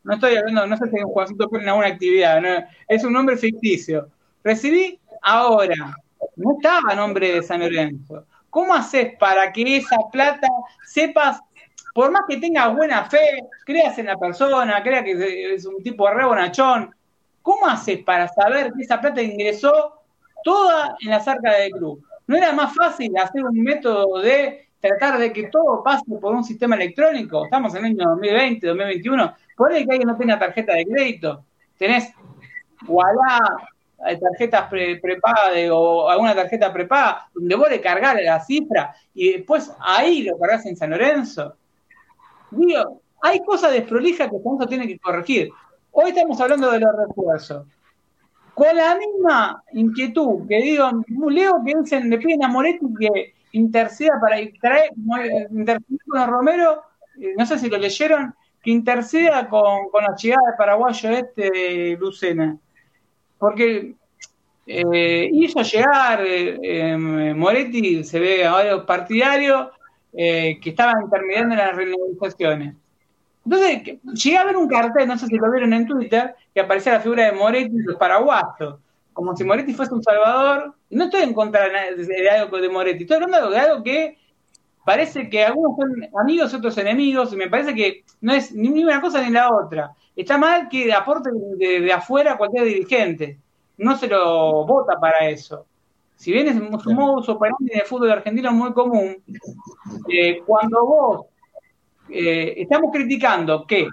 no 0.07 0.15
estoy 0.15 0.37
hablando, 0.37 0.67
no 0.69 0.77
sé 0.77 0.89
si 0.89 0.97
Juancito 1.03 1.49
Pérez 1.49 1.65
en 1.65 1.69
alguna 1.71 1.89
actividad, 1.89 2.69
es 2.87 3.03
un 3.03 3.13
nombre 3.13 3.37
ficticio. 3.37 4.09
Recibí 4.45 5.01
ahora, 5.21 5.97
no 6.37 6.53
estaba 6.53 6.95
nombre 6.95 7.33
de 7.33 7.43
San 7.43 7.61
Lorenzo. 7.61 8.25
¿Cómo 8.49 8.73
haces 8.73 9.17
para 9.19 9.53
que 9.53 9.79
esa 9.79 9.97
plata 10.13 10.47
sepas, 10.87 11.41
por 11.97 12.11
más 12.11 12.25
que 12.29 12.37
tengas 12.37 12.77
buena 12.77 13.07
fe, 13.07 13.43
creas 13.65 13.99
en 13.99 14.05
la 14.05 14.19
persona, 14.19 14.83
creas 14.83 15.03
que 15.03 15.55
es 15.55 15.65
un 15.65 15.83
tipo 15.83 16.07
re 16.11 16.27
bonachón, 16.27 16.95
¿cómo 17.41 17.67
haces 17.67 18.01
para 18.05 18.29
saber 18.29 18.71
que 18.75 18.83
esa 18.83 19.01
plata 19.01 19.23
ingresó 19.23 20.03
toda 20.45 20.95
en 21.01 21.09
la 21.09 21.21
cerca 21.21 21.55
del 21.55 21.71
club? 21.71 22.05
¿No 22.27 22.37
era 22.37 22.53
más 22.53 22.75
fácil 22.75 23.17
hacer 23.17 23.43
un 23.43 23.63
método 23.63 24.21
de 24.21 24.69
tratar 24.79 25.19
de 25.19 25.33
que 25.33 25.45
todo 25.45 25.83
pase 25.83 26.05
por 26.21 26.35
un 26.35 26.45
sistema 26.45 26.77
electrónico? 26.77 27.47
Estamos 27.47 27.75
en 27.75 27.87
el 27.87 27.93
año 27.93 28.11
2020, 28.11 28.67
2021 28.67 29.35
por 29.57 29.73
ahí 29.73 29.87
que 29.87 29.93
alguien 29.93 30.09
no 30.09 30.19
tenga 30.19 30.39
tarjeta 30.39 30.75
de 30.75 30.85
crédito, 30.85 31.47
tenés 31.79 32.13
voilà, 32.83 33.39
eh, 34.07 34.19
tarjetas 34.19 34.69
pre, 34.69 35.01
o 35.71 36.11
alguna 36.11 36.35
tarjeta 36.35 36.71
prepaga 36.71 37.27
donde 37.33 37.55
vos 37.55 37.71
le 37.71 37.81
cargás 37.81 38.23
la 38.23 38.39
cifra 38.41 38.95
y 39.15 39.33
después 39.33 39.73
ahí 39.81 40.25
lo 40.25 40.39
cargas 40.39 40.67
en 40.67 40.77
San 40.77 40.91
Lorenzo. 40.91 41.57
Digo, 42.51 43.03
hay 43.23 43.41
cosas 43.45 43.73
desprolijas 43.73 44.31
que 44.31 44.37
San 44.37 44.45
Lorenzo 44.45 44.69
tiene 44.69 44.87
que 44.87 44.99
corregir. 44.99 45.51
Hoy 45.91 46.11
estamos 46.11 46.41
hablando 46.41 46.71
de 46.71 46.81
los 46.81 46.91
refuerzos. 46.97 47.67
Con 48.55 48.75
la 48.75 48.97
misma 48.97 49.63
inquietud 49.73 50.47
que 50.49 50.63
digo, 50.63 50.91
leo 51.29 51.63
que 51.65 51.75
dicen, 51.79 52.09
le 52.09 52.19
piden 52.19 52.45
a 52.45 52.49
Moretti 52.49 52.87
que 52.99 53.35
interceda 53.53 54.19
para 54.21 54.37
traer, 54.61 54.91
con 56.07 56.31
Romero, 56.31 56.83
eh, 57.21 57.35
no 57.37 57.45
sé 57.45 57.59
si 57.59 57.69
lo 57.69 57.79
leyeron, 57.79 58.35
que 58.63 58.71
interceda 58.71 59.49
con, 59.49 59.89
con 59.91 60.05
la 60.05 60.15
llegada 60.17 60.51
de 60.51 60.57
paraguayo 60.57 61.11
este 61.11 61.97
Lucena. 61.99 62.59
Porque 63.39 63.95
eh, 64.67 65.29
hizo 65.33 65.63
llegar 65.63 66.21
eh, 66.25 66.97
Moretti, 67.35 68.05
se 68.05 68.19
ve 68.19 68.47
a 68.47 68.53
varios 68.53 68.85
partidarios 68.85 69.69
eh, 70.17 70.59
que 70.61 70.71
estaban 70.71 71.03
intermediando 71.03 71.55
en 71.55 71.59
las 71.59 71.77
renegociaciones. 71.77 72.75
Entonces, 73.45 73.99
llegué 74.03 74.39
a 74.39 74.45
ver 74.45 74.57
un 74.57 74.67
cartel, 74.67 75.07
no 75.07 75.17
sé 75.19 75.27
si 75.27 75.37
lo 75.37 75.51
vieron 75.53 75.73
en 75.73 75.87
Twitter, 75.87 76.35
que 76.53 76.61
aparecía 76.61 76.95
la 76.95 77.01
figura 77.01 77.27
de 77.27 77.33
Moretti 77.33 77.77
y 77.77 77.83
los 77.83 77.97
paraguayos, 77.97 78.81
como 79.13 79.37
si 79.37 79.45
Moretti 79.45 79.73
fuese 79.73 79.95
un 79.95 80.03
salvador. 80.03 80.75
No 80.91 81.05
estoy 81.05 81.23
en 81.23 81.35
contra 81.35 81.69
de 81.69 82.31
algo 82.31 82.59
de 82.59 82.69
Moretti, 82.69 83.03
estoy 83.05 83.23
hablando 83.23 83.51
de 83.51 83.59
algo 83.59 83.85
que 83.85 84.19
parece 84.87 85.29
que 85.29 85.45
algunos 85.45 85.77
son 85.77 86.21
amigos 86.21 86.53
y 86.53 86.57
otros 86.57 86.79
enemigos, 86.79 87.33
y 87.33 87.37
me 87.37 87.49
parece 87.49 87.75
que 87.75 88.05
no 88.21 88.33
es 88.33 88.53
ni 88.53 88.83
una 88.83 89.01
cosa 89.01 89.23
ni 89.23 89.31
la 89.31 89.55
otra. 89.55 89.93
Está 90.15 90.39
mal 90.39 90.69
que 90.69 90.93
aporte 90.93 91.31
de, 91.59 91.93
afuera 91.93 92.39
cualquier 92.39 92.65
dirigente. 92.65 93.39
No 93.77 93.97
se 93.97 94.09
lo 94.09 94.65
vota 94.65 94.99
para 94.99 95.29
eso. 95.29 95.67
Si 96.17 96.33
bien 96.33 96.49
es 96.49 96.57
un 96.57 96.95
modus 96.95 97.29
operandi 97.29 97.75
de 97.75 97.83
fútbol 97.83 98.11
argentino 98.11 98.51
muy 98.53 98.73
común, 98.73 99.17
eh, 100.09 100.43
cuando 100.47 100.85
vos 100.85 101.27
eh, 102.09 102.55
estamos 102.57 102.91
criticando 102.93 103.67
que 103.67 103.87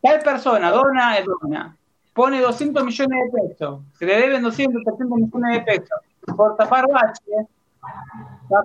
tal 0.00 0.20
persona 0.20 0.70
dona, 0.70 1.16
dona, 1.22 1.76
pone 2.14 2.40
200 2.40 2.84
millones 2.84 3.32
de 3.32 3.40
pesos, 3.40 3.80
se 3.98 4.06
le 4.06 4.16
deben 4.16 4.42
200, 4.42 4.82
300 4.84 5.18
millones 5.18 5.56
de 5.56 5.62
pesos 5.62 5.98
por 6.36 6.56
tapar 6.56 6.86
baches, 6.88 7.46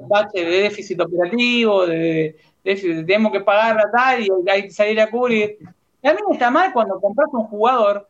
bache 0.07 0.45
de 0.45 0.61
déficit 0.61 0.99
operativo, 1.01 1.85
de, 1.87 2.35
tenemos 2.63 3.31
que 3.31 3.41
pagar 3.41 3.75
la 3.75 3.91
tal 3.91 4.21
y 4.21 4.29
hay 4.49 4.63
que 4.63 4.71
salir 4.71 5.01
a 5.01 5.09
cubrir. 5.09 5.57
Me 6.03 6.15
está 6.31 6.49
mal 6.49 6.71
cuando 6.73 6.99
compras 6.99 7.29
un 7.31 7.45
jugador 7.45 8.07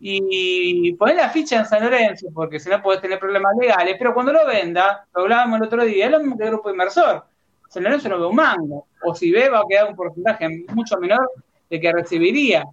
y 0.00 0.92
pones 0.94 1.16
la 1.16 1.28
ficha 1.28 1.58
en 1.58 1.66
San 1.66 1.82
Lorenzo, 1.82 2.28
porque 2.32 2.60
si 2.60 2.70
no 2.70 2.80
puedes 2.80 3.02
tener 3.02 3.18
problemas 3.18 3.56
legales, 3.60 3.96
pero 3.98 4.14
cuando 4.14 4.32
lo 4.32 4.46
venda, 4.46 5.04
lo 5.14 5.22
hablábamos 5.22 5.60
el 5.60 5.66
otro 5.66 5.84
día, 5.84 6.06
es 6.06 6.12
lo 6.12 6.20
mismo 6.20 6.38
que 6.38 6.44
el 6.44 6.50
grupo 6.50 6.70
inversor. 6.70 7.24
San 7.68 7.82
Lorenzo 7.82 8.08
no 8.08 8.20
ve 8.20 8.26
un 8.26 8.36
mango, 8.36 8.86
o 9.02 9.14
si 9.14 9.30
ve 9.30 9.48
va 9.48 9.60
a 9.60 9.64
quedar 9.68 9.88
un 9.88 9.96
porcentaje 9.96 10.64
mucho 10.72 10.98
menor 10.98 11.30
de 11.68 11.80
que 11.80 11.92
recibiría. 11.92 12.64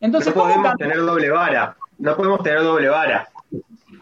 Entonces, 0.00 0.34
no 0.34 0.42
podemos 0.42 0.74
tener 0.76 0.98
doble 0.98 1.30
vara, 1.30 1.76
no 1.98 2.16
podemos 2.16 2.42
tener 2.42 2.62
doble 2.62 2.88
vara. 2.88 3.28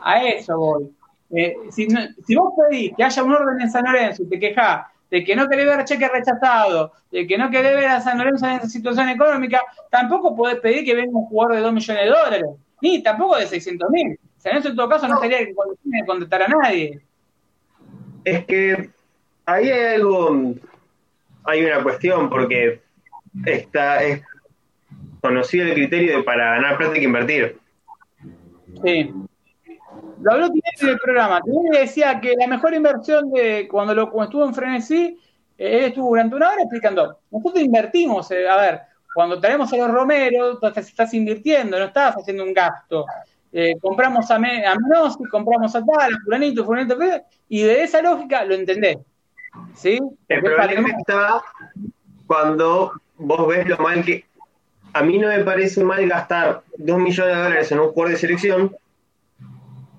A 0.00 0.24
eso 0.24 0.56
voy. 0.56 0.90
Eh, 1.34 1.56
si, 1.70 1.86
vos 2.34 2.52
pedís 2.56 2.92
que 2.96 3.04
haya 3.04 3.22
un 3.22 3.32
orden 3.32 3.60
en 3.60 3.70
San 3.70 3.84
Lorenzo 3.84 4.22
y 4.22 4.28
te 4.28 4.38
quejás 4.38 4.86
de 5.12 5.22
que 5.24 5.36
no 5.36 5.46
querés 5.46 5.66
ver 5.66 5.84
cheque 5.84 6.08
rechazado, 6.08 6.90
de 7.10 7.26
que 7.26 7.36
no 7.36 7.50
querés 7.50 7.76
ver 7.76 7.84
a 7.84 8.00
San 8.00 8.16
Lorenzo 8.16 8.46
en 8.46 8.52
esa 8.52 8.66
situación 8.66 9.10
económica, 9.10 9.60
tampoco 9.90 10.34
podés 10.34 10.58
pedir 10.60 10.86
que 10.86 10.94
venga 10.94 11.18
un 11.18 11.26
jugador 11.26 11.56
de 11.56 11.60
2 11.60 11.72
millones 11.74 12.04
de 12.04 12.10
dólares, 12.10 12.44
ni 12.80 13.02
tampoco 13.02 13.36
de 13.36 13.46
600 13.46 13.90
mil. 13.90 14.18
San 14.38 14.52
Lorenzo 14.52 14.70
en 14.70 14.76
todo 14.76 14.88
caso 14.88 15.06
no, 15.06 15.16
estaría 15.16 15.40
en 15.40 15.54
condiciones 15.54 16.00
de 16.00 16.06
contratar 16.06 16.42
a 16.44 16.48
nadie. 16.48 17.00
Es 18.24 18.46
que 18.46 18.88
ahí 19.44 19.68
hay 19.68 19.94
algo, 19.96 20.54
hay 21.44 21.62
una 21.62 21.82
cuestión, 21.82 22.30
porque 22.30 22.80
está, 23.44 24.02
es 24.02 24.22
conocido 25.20 25.66
el 25.66 25.74
criterio 25.74 26.16
de 26.16 26.22
para 26.22 26.54
ganar 26.54 26.78
plata 26.78 26.94
hay 26.94 27.00
que 27.00 27.04
invertir. 27.04 27.58
Sí. 28.82 29.12
Lo 30.22 30.32
habló 30.32 30.50
Tinelli 30.76 30.88
en 30.88 30.88
el 30.88 30.98
programa. 30.98 31.40
Tinelli 31.40 31.78
decía 31.78 32.20
que 32.20 32.34
la 32.38 32.46
mejor 32.46 32.74
inversión 32.74 33.30
de 33.30 33.68
cuando, 33.70 33.94
lo, 33.94 34.22
estuvo 34.22 34.44
en 34.44 34.54
Frenesí, 34.54 35.18
eh, 35.58 35.78
él 35.78 35.84
estuvo 35.86 36.08
durante 36.08 36.36
una 36.36 36.50
hora 36.50 36.62
explicando, 36.62 37.18
nosotros 37.30 37.62
invertimos, 37.62 38.30
eh, 38.30 38.48
a 38.48 38.56
ver, 38.56 38.80
cuando 39.14 39.40
traemos 39.40 39.72
a 39.72 39.76
los 39.76 39.90
Romero, 39.90 40.52
entonces 40.52 40.88
estás 40.88 41.12
invirtiendo, 41.14 41.78
no 41.78 41.86
estás 41.86 42.16
haciendo 42.16 42.44
un 42.44 42.54
gasto. 42.54 43.04
Eh, 43.52 43.74
compramos 43.80 44.30
a, 44.30 44.38
Me 44.38 44.66
a 44.66 44.74
Menossi, 44.74 45.24
compramos 45.24 45.74
a 45.76 45.84
tal, 45.84 46.14
a 46.14 46.18
fulanito, 46.24 46.64
fulanito, 46.64 46.96
y 47.48 47.62
de 47.62 47.82
esa 47.82 48.00
lógica 48.00 48.44
lo 48.44 48.54
entendés. 48.54 48.96
¿sí? 49.74 50.00
El 50.28 50.42
problema 50.42 50.88
está 50.98 51.42
cuando 52.26 52.92
vos 53.18 53.46
ves 53.48 53.68
lo 53.68 53.76
mal 53.78 54.04
que... 54.04 54.24
A 54.94 55.02
mí 55.02 55.18
no 55.18 55.28
me 55.28 55.42
parece 55.42 55.82
mal 55.82 56.06
gastar 56.06 56.62
dos 56.76 56.98
millones 56.98 57.34
de 57.34 57.42
dólares 57.42 57.72
en 57.72 57.80
un 57.80 57.88
jugador 57.92 58.12
de 58.12 58.18
selección 58.18 58.76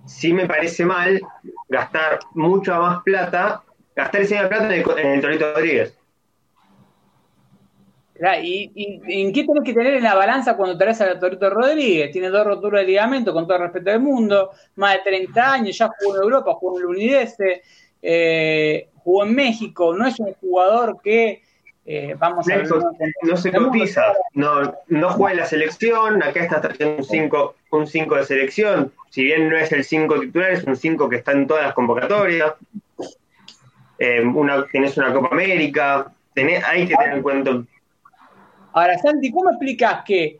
sí 0.06 0.34
me 0.34 0.46
parece 0.46 0.86
mal 0.86 1.22
gastar 1.70 2.20
mucha 2.34 2.80
más 2.80 3.04
plata, 3.04 3.64
gastar 3.96 4.22
esa 4.22 4.48
plata 4.50 4.74
en 4.76 5.12
el, 5.12 5.22
Torito 5.22 5.54
Rodríguez. 5.54 5.98
¿Y, 8.42 9.02
en 9.08 9.34
qué 9.34 9.44
tenés 9.44 9.64
que 9.64 9.74
tener 9.74 9.96
en 9.96 10.04
la 10.04 10.16
balanza 10.16 10.56
cuando 10.56 10.78
traes 10.78 11.02
a 11.02 11.20
Torito 11.20 11.50
Rodríguez? 11.50 12.12
Tiene 12.12 12.30
dos 12.30 12.46
roturas 12.46 12.82
de 12.82 12.88
ligamento, 12.88 13.34
con 13.34 13.46
todo 13.46 13.58
el 13.58 13.64
respeto 13.64 13.90
del 13.90 14.00
mundo, 14.00 14.52
más 14.76 14.94
de 14.94 15.00
30 15.00 15.54
años, 15.54 15.78
ya 15.78 15.90
jugó 16.00 16.16
en 16.16 16.24
Europa, 16.24 16.54
jugó 16.54 16.78
en 16.78 16.84
el 16.84 16.90
Unidese, 16.90 17.64
eh, 18.02 18.90
jugó 19.04 19.26
en 19.26 19.36
México, 19.36 19.94
no 19.96 20.08
es 20.08 20.20
un 20.20 20.34
jugador 20.34 21.02
que 21.02 21.42
eh, 21.86 22.16
vamos 22.18 22.48
a 22.50 22.64
no, 23.24 23.36
se 23.38 23.52
cotiza, 23.52 24.04
no, 24.34 24.74
no 24.88 25.10
juega 25.12 25.32
en 25.34 25.40
la 25.40 25.46
selección, 25.46 26.24
acá 26.24 26.44
está 26.44 26.62
trayendo 26.62 26.98
un 26.98 27.04
5 27.04 27.56
un 27.72 27.88
cinco 27.88 28.16
de 28.16 28.26
selección, 28.26 28.92
si 29.10 29.24
bien 29.24 29.50
no 29.50 29.58
es 29.58 29.72
el 29.72 29.84
5 29.84 30.20
titular, 30.22 30.52
es 30.52 30.64
un 30.64 30.76
5 30.76 31.10
que 31.10 31.18
está 31.18 31.32
en 31.34 31.48
todas 31.48 31.64
las 31.64 31.74
convocatorias. 31.74 32.54
Eh, 34.00 34.22
una, 34.22 34.66
tenés 34.68 34.98
una 34.98 35.14
Copa 35.14 35.30
América, 35.32 36.12
tenés, 36.34 36.64
hay 36.64 36.88
que 36.88 36.96
tener 36.96 37.18
en 37.18 37.24
cuenta. 37.24 37.64
Ahora, 38.74 38.98
Santi, 38.98 39.32
¿cómo 39.32 39.50
explicas 39.50 40.04
que 40.06 40.38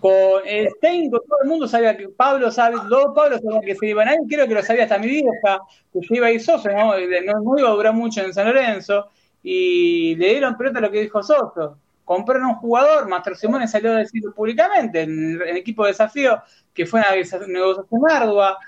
con 0.00 0.42
el 0.46 0.68
técnico 0.80 1.20
todo 1.20 1.38
el 1.42 1.48
mundo 1.48 1.66
sabía 1.66 1.96
que 1.96 2.08
Pablo 2.08 2.50
sabe, 2.50 2.76
dos 2.88 3.12
Pablo 3.14 3.38
sabían 3.38 3.62
que 3.62 3.74
se 3.74 3.86
iban 3.86 4.08
a 4.08 4.14
ir, 4.14 4.20
creo 4.28 4.46
que 4.46 4.54
lo 4.54 4.62
sabía 4.62 4.84
hasta 4.84 4.98
mi 4.98 5.08
vieja, 5.08 5.60
que 5.92 6.00
se 6.06 6.16
iba 6.16 6.26
a 6.26 6.30
ir 6.30 6.40
Soso, 6.40 6.68
¿no? 6.68 6.94
no 6.94 7.58
iba 7.58 7.68
a 7.68 7.72
durar 7.72 7.94
mucho 7.94 8.22
en 8.22 8.34
San 8.34 8.46
Lorenzo, 8.46 9.10
y 9.46 10.16
le 10.16 10.30
dieron 10.30 10.56
pelota 10.56 10.78
a 10.78 10.82
lo 10.82 10.90
que 10.90 11.02
dijo 11.02 11.22
Soto. 11.22 11.78
Compraron 12.04 12.46
un 12.46 12.54
jugador, 12.56 13.06
Master 13.06 13.36
Simone 13.36 13.68
salió 13.68 13.92
a 13.92 13.96
decirlo 13.96 14.34
públicamente 14.34 15.02
en 15.02 15.40
el 15.40 15.56
equipo 15.56 15.84
de 15.84 15.90
desafío, 15.90 16.42
que 16.72 16.86
fue 16.86 17.00
una 17.00 17.10
negociación 17.46 18.10
ardua, 18.10 18.58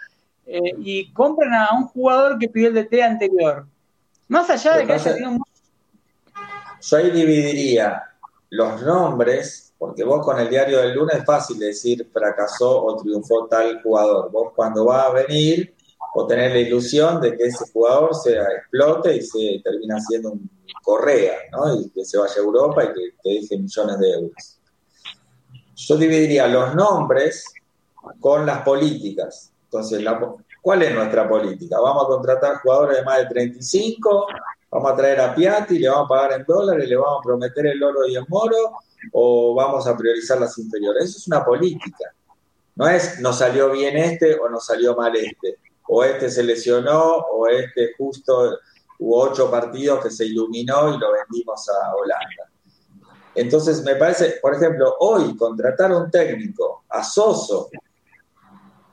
eh, 0.47 0.61
y 0.79 1.13
compran 1.13 1.53
a 1.55 1.71
un 1.75 1.89
jugador 1.89 2.39
que 2.39 2.49
pidió 2.49 2.69
el 2.69 2.75
DT 2.75 3.03
anterior. 3.03 3.67
Más 4.29 4.49
allá 4.51 4.77
de 4.77 4.87
que 4.87 4.93
haya 4.93 5.15
tenido 5.15 5.39
Yo 6.83 6.97
ahí 6.97 7.11
dividiría 7.11 8.03
los 8.51 8.83
nombres, 8.83 9.75
porque 9.79 10.05
vos 10.05 10.25
con 10.25 10.39
el 10.39 10.49
diario 10.49 10.79
del 10.79 10.95
lunes 10.95 11.17
es 11.17 11.25
fácil 11.25 11.59
decir 11.59 12.09
fracasó 12.13 12.85
o 12.85 12.97
triunfó 12.97 13.47
tal 13.47 13.83
jugador. 13.83 14.31
Vos 14.31 14.53
cuando 14.55 14.87
va 14.87 15.07
a 15.07 15.13
venir 15.13 15.75
o 16.15 16.27
tener 16.27 16.53
la 16.53 16.59
ilusión 16.59 17.21
de 17.21 17.37
que 17.37 17.45
ese 17.45 17.71
jugador 17.73 18.15
se 18.15 18.37
explote 18.37 19.17
y 19.17 19.23
se 19.23 19.61
termina 19.63 20.01
siendo 20.01 20.33
un 20.33 20.56
Correa, 20.87 21.35
¿no? 21.51 21.81
Y 21.81 21.91
que 21.91 22.05
se 22.05 22.17
vaya 22.17 22.35
a 22.37 22.45
Europa 22.45 22.85
y 22.85 22.87
que 22.87 23.17
te 23.21 23.31
deje 23.31 23.59
millones 23.59 23.99
de 23.99 24.09
euros. 24.09 24.61
Yo 25.75 25.97
dividiría 25.97 26.47
los 26.47 26.77
nombres 26.77 27.45
con 28.21 28.47
las 28.47 28.63
políticas. 28.63 29.53
Entonces, 29.65 30.07
¿cuál 30.63 30.83
es 30.85 30.95
nuestra 30.95 31.29
política? 31.29 31.81
¿Vamos 31.81 32.05
a 32.05 32.07
contratar 32.07 32.61
jugadores 32.61 32.99
de 32.99 33.05
más 33.05 33.19
de 33.19 33.27
35? 33.27 34.27
¿Vamos 34.71 34.93
a 34.93 34.95
traer 34.95 35.21
a 35.23 35.35
Piatti, 35.35 35.81
le 35.81 35.89
vamos 35.89 36.05
a 36.05 36.09
pagar 36.09 36.41
en 36.41 36.47
dólares, 36.47 36.89
le 36.89 36.95
vamos 36.97 37.19
a 37.19 37.23
prometer 37.25 37.67
el 37.67 37.83
oro 37.83 38.07
y 38.07 38.15
el 38.15 38.25
moro? 38.29 38.57
¿O 39.11 39.57
vamos 39.57 39.89
a 39.89 39.97
priorizar 39.97 40.41
las 40.41 40.57
inferiores? 40.57 41.03
Eso 41.03 41.19
es 41.19 41.27
una 41.27 41.45
política. 41.45 42.15
No 42.77 42.89
es, 42.89 43.19
nos 43.19 43.39
salió 43.39 43.73
bien 43.73 43.97
este 43.97 44.39
o 44.39 44.49
nos 44.49 44.67
salió 44.67 44.95
mal 44.95 45.17
este 45.17 45.59
o 45.89 46.05
este 46.05 46.31
se 46.31 46.43
lesionó, 46.43 47.17
o 47.33 47.47
este 47.49 47.93
justo 47.97 48.59
hubo 48.99 49.21
ocho 49.21 49.51
partidos 49.51 50.03
que 50.03 50.11
se 50.11 50.27
iluminó 50.27 50.95
y 50.95 50.99
lo 50.99 51.13
vendimos 51.13 51.69
a 51.69 51.95
Holanda. 51.95 52.51
Entonces, 53.35 53.83
me 53.83 53.97
parece, 53.97 54.39
por 54.41 54.55
ejemplo, 54.55 54.97
hoy 55.01 55.37
contratar 55.37 55.93
a 55.93 55.99
un 55.99 56.11
técnico, 56.11 56.85
a 56.89 57.05
Soso, 57.05 57.69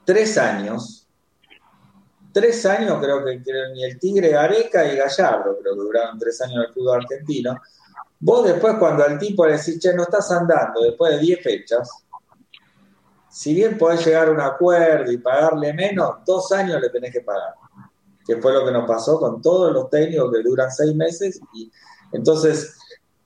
tres 0.04 0.36
años, 0.36 1.08
tres 2.30 2.66
años 2.66 2.98
creo 3.00 3.24
que, 3.24 3.40
ni 3.72 3.84
el 3.84 3.98
Tigre 3.98 4.36
Areca 4.36 4.84
y 4.84 4.96
Gallardo, 4.96 5.56
creo 5.60 5.74
que 5.74 5.80
duraron 5.80 6.18
tres 6.18 6.40
años 6.42 6.66
el 6.66 6.74
fútbol 6.74 7.00
argentino. 7.00 7.58
Vos 8.20 8.44
después 8.44 8.74
cuando 8.78 9.04
al 9.04 9.18
tipo 9.18 9.46
le 9.46 9.56
decís, 9.56 9.78
che, 9.78 9.94
no 9.94 10.02
estás 10.02 10.30
andando, 10.30 10.82
después 10.82 11.12
de 11.12 11.18
diez 11.20 11.42
fechas, 11.42 11.88
si 13.30 13.54
bien 13.54 13.78
podés 13.78 14.04
llegar 14.04 14.28
a 14.28 14.30
un 14.30 14.40
acuerdo 14.40 15.10
y 15.10 15.18
pagarle 15.18 15.72
menos, 15.72 16.16
dos 16.26 16.52
años 16.52 16.80
le 16.80 16.90
tenés 16.90 17.12
que 17.12 17.20
pagar. 17.20 17.54
Que 18.26 18.36
fue 18.36 18.52
lo 18.52 18.64
que 18.64 18.72
nos 18.72 18.86
pasó 18.86 19.18
con 19.18 19.42
todos 19.42 19.72
los 19.72 19.90
técnicos 19.90 20.32
que 20.32 20.42
duran 20.42 20.70
seis 20.70 20.94
meses. 20.94 21.40
Y 21.54 21.70
entonces, 22.12 22.74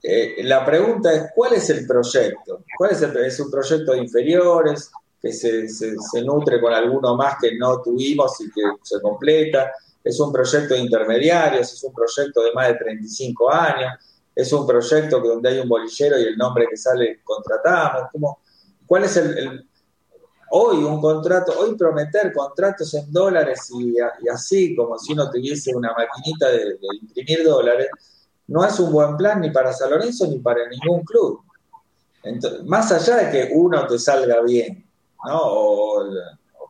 eh, 0.02 0.36
la 0.44 0.64
pregunta 0.64 1.12
es, 1.12 1.30
¿cuál 1.34 1.54
es 1.54 1.70
el 1.70 1.86
proyecto? 1.86 2.64
¿Cuál 2.76 2.92
es, 2.92 3.02
es 3.02 3.40
un 3.40 3.50
proyecto 3.50 3.92
de 3.92 3.98
inferiores 3.98 4.90
que 5.20 5.32
se, 5.32 5.68
se, 5.68 6.22
nutre 6.22 6.60
con 6.60 6.72
alguno 6.72 7.16
más 7.16 7.36
que 7.40 7.56
no 7.56 7.82
tuvimos 7.82 8.40
y 8.40 8.50
que 8.50 8.62
se 8.82 9.00
completa? 9.00 9.72
¿Es 10.02 10.18
un 10.20 10.32
proyecto 10.32 10.74
de 10.74 10.80
intermediarios? 10.80 11.72
¿Es 11.72 11.82
un 11.84 11.92
proyecto 11.92 12.42
de 12.42 12.52
más 12.52 12.68
de 12.68 12.74
35 12.74 13.52
años? 13.52 13.92
¿Es 14.34 14.52
un 14.52 14.66
proyecto 14.66 15.20
que 15.20 15.28
donde 15.28 15.48
hay 15.48 15.58
un 15.58 15.68
bolillero 15.68 16.18
y 16.18 16.22
el 16.22 16.36
nombre 16.36 16.66
que 16.70 16.76
sale 16.76 17.20
contratamos? 17.24 18.08
¿Cómo, 18.12 18.38
¿Cuál 18.86 19.04
es 19.04 19.16
el, 19.16 19.67
hoy 20.50 20.84
un 20.84 21.00
contrato, 21.00 21.52
hoy 21.58 21.76
prometer 21.76 22.32
contratos 22.32 22.92
en 22.94 23.12
dólares 23.12 23.70
y, 23.78 23.94
así, 24.32 24.74
como 24.74 24.98
si 24.98 25.12
uno 25.12 25.30
tuviese 25.30 25.74
una 25.74 25.92
maquinita 25.92 26.48
de, 26.48 26.78
imprimir 27.00 27.44
dólares, 27.44 27.88
no 28.48 28.64
es 28.64 28.78
un 28.80 28.92
buen 28.92 29.16
plan 29.16 29.40
ni 29.40 29.50
para 29.50 29.72
San 29.72 29.90
Lorenzo 29.90 30.26
ni 30.26 30.38
para 30.38 30.60
ningún 30.68 31.04
club. 31.04 31.42
más 32.66 32.90
allá 32.92 33.16
de 33.16 33.30
que 33.30 33.52
uno 33.54 33.86
te 33.86 33.98
salga 33.98 34.40
bien, 34.42 34.84
¿no? 35.26 35.40
O, 35.42 36.04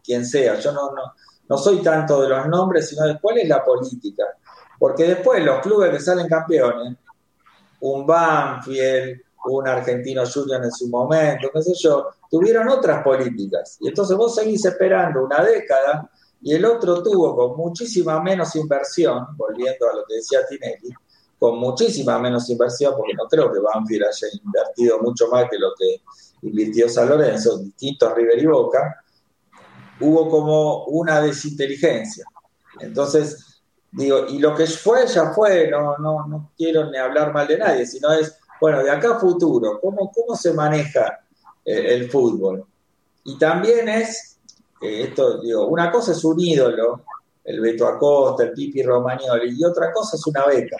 quien 0.03 0.25
sea, 0.25 0.59
yo 0.59 0.73
no, 0.73 0.91
no, 0.93 1.13
no 1.49 1.59
soy 1.59 1.83
tanto 1.83 2.23
de 2.23 2.31
los 2.31 2.47
nombres, 2.47 2.89
sino 2.89 3.07
de 3.07 3.19
cuál 3.21 3.39
es 3.39 3.49
la 3.49 3.63
política. 3.63 4.25
Porque 4.79 5.05
después 5.05 5.45
los 5.45 5.61
clubes 5.61 5.91
que 5.91 6.01
salen 6.01 6.29
campeones, 6.29 6.97
un 7.81 8.07
Banfield, 8.07 9.21
un 9.47 9.69
argentino 9.69 10.25
Junior 10.27 10.65
en 10.65 10.73
su 10.73 10.89
momento, 10.89 11.51
qué 11.53 11.63
sé 11.63 11.73
yo, 11.75 12.09
tuvieron 12.31 12.69
otras 12.69 13.03
políticas. 13.03 13.79
Y 13.81 13.89
entonces 13.89 14.17
vos 14.17 14.35
seguís 14.35 14.65
esperando 14.65 15.25
una 15.25 15.43
década 15.43 16.11
y 16.41 16.55
el 16.55 16.65
otro 16.65 17.03
tuvo 17.03 17.35
con 17.35 17.57
muchísima 17.57 18.21
menos 18.23 18.55
inversión, 18.57 19.27
volviendo 19.37 19.89
a 19.91 19.97
lo 19.97 20.05
que 20.07 20.17
decía 20.17 20.41
Tinelli, 20.49 20.93
con 21.39 21.59
muchísima 21.59 22.19
menos 22.19 22.49
inversión, 22.51 22.95
porque 22.97 23.15
no 23.15 23.27
creo 23.27 23.53
que 23.53 23.61
Banfield 23.61 24.05
haya 24.05 24.29
invertido 24.45 25.01
mucho 25.01 25.29
más 25.29 25.49
que 25.51 25.59
lo 25.59 25.73
que 25.79 26.03
invirtió 26.43 26.89
San 26.89 27.09
Lorenzo, 27.09 27.59
distintos 27.59 28.15
River 28.15 28.39
y 28.39 28.47
Boca, 28.47 29.05
hubo 30.01 30.29
como 30.29 30.85
una 30.87 31.21
desinteligencia. 31.21 32.25
Entonces, 32.81 33.63
digo, 33.91 34.27
y 34.29 34.39
lo 34.39 34.55
que 34.55 34.67
fue, 34.67 35.07
ya 35.07 35.33
fue, 35.33 35.69
no, 35.71 35.97
no, 35.99 36.27
no 36.27 36.53
quiero 36.57 36.91
ni 36.91 36.99
hablar 36.99 37.33
mal 37.33 37.47
de 37.47 37.59
nadie, 37.59 37.87
sino 37.87 38.13
es, 38.13 38.37
bueno, 38.61 38.83
de 38.83 38.91
acá 38.91 39.17
a 39.17 39.21
futuro, 39.21 39.79
¿cómo, 39.81 40.11
cómo 40.13 40.37
se 40.37 40.53
maneja 40.53 41.21
eh, 41.69 41.95
el 41.95 42.11
fútbol. 42.11 42.65
Y 43.25 43.37
también 43.37 43.91
es, 43.91 44.39
esto, 44.81 45.39
digo, 45.39 45.67
una 45.67 45.91
cosa 45.91 46.13
es 46.13 46.25
un 46.25 46.41
ídolo, 46.41 47.03
el 47.45 47.61
Beto 47.61 47.87
Acosta, 47.87 48.45
el 48.45 48.53
Pipi 48.53 48.83
Romagnoli, 48.83 49.55
y 49.55 49.65
otra 49.65 49.93
cosa 49.93 50.17
es 50.17 50.27
una 50.27 50.47
beca. 50.47 50.79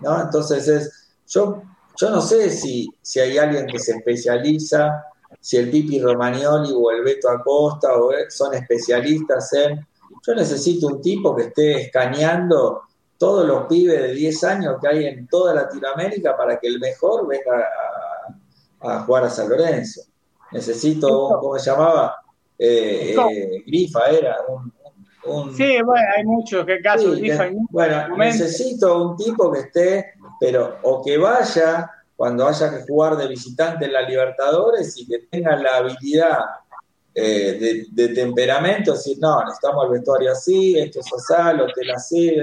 ¿no? 0.00 0.20
Entonces 0.20 0.68
es, 0.68 1.14
yo, 1.26 1.62
yo 1.96 2.10
no 2.10 2.20
sé 2.20 2.50
si, 2.50 2.86
si 3.00 3.18
hay 3.18 3.38
alguien 3.38 3.66
que 3.66 3.78
se 3.78 3.92
especializa, 3.92 5.04
si 5.40 5.56
el 5.56 5.70
Pipi 5.70 6.00
Romagnoli 6.00 6.74
o 6.76 6.90
el 6.90 7.02
Beto 7.02 7.30
Acosta 7.30 7.96
o 7.96 8.10
son 8.28 8.52
especialistas 8.52 9.54
en... 9.54 9.86
Yo 10.26 10.34
necesito 10.34 10.86
un 10.86 11.00
tipo 11.00 11.34
que 11.34 11.44
esté 11.44 11.80
escaneando 11.82 12.82
todos 13.24 13.46
los 13.46 13.64
pibes 13.68 14.02
de 14.02 14.12
10 14.12 14.44
años 14.44 14.76
que 14.78 14.86
hay 14.86 15.06
en 15.06 15.26
toda 15.26 15.54
Latinoamérica 15.54 16.36
para 16.36 16.60
que 16.60 16.66
el 16.66 16.78
mejor 16.78 17.26
venga 17.26 17.66
a, 18.82 19.00
jugar 19.00 19.24
a 19.24 19.30
San 19.30 19.48
Lorenzo. 19.48 20.02
Necesito 20.52 21.28
un, 21.28 21.40
¿cómo 21.40 21.58
se 21.58 21.70
llamaba? 21.70 22.16
Eh, 22.58 23.16
eh, 23.16 23.62
Grifa 23.66 24.10
era, 24.10 24.36
un, 24.46 25.56
Sí, 25.56 25.80
bueno, 25.82 26.06
hay 26.14 26.24
muchos 26.24 26.66
que 26.66 26.82
casos 26.82 27.16
Grifa. 27.16 27.48
bueno, 27.70 28.14
necesito 28.18 29.02
un 29.02 29.16
tipo 29.16 29.50
que 29.50 29.60
esté, 29.60 30.12
pero 30.38 30.76
o 30.82 31.02
que 31.02 31.16
vaya 31.16 31.90
cuando 32.14 32.46
haya 32.46 32.70
que 32.70 32.82
jugar 32.82 33.16
de 33.16 33.26
visitante 33.26 33.86
en 33.86 33.94
la 33.94 34.02
Libertadores 34.02 34.98
y 34.98 35.06
que 35.06 35.20
tenga 35.30 35.56
la 35.56 35.76
habilidad 35.76 36.40
eh, 37.14 37.86
de, 37.90 38.08
temperamento, 38.08 38.92
decir, 38.92 39.16
no, 39.18 39.42
necesitamos 39.44 39.86
el 39.86 39.92
vestuario 39.92 40.32
así, 40.32 40.78
esto 40.78 41.00
es 41.00 41.06
así, 41.10 41.50
el 41.52 41.60
hotel 41.62 41.90
así. 41.90 42.36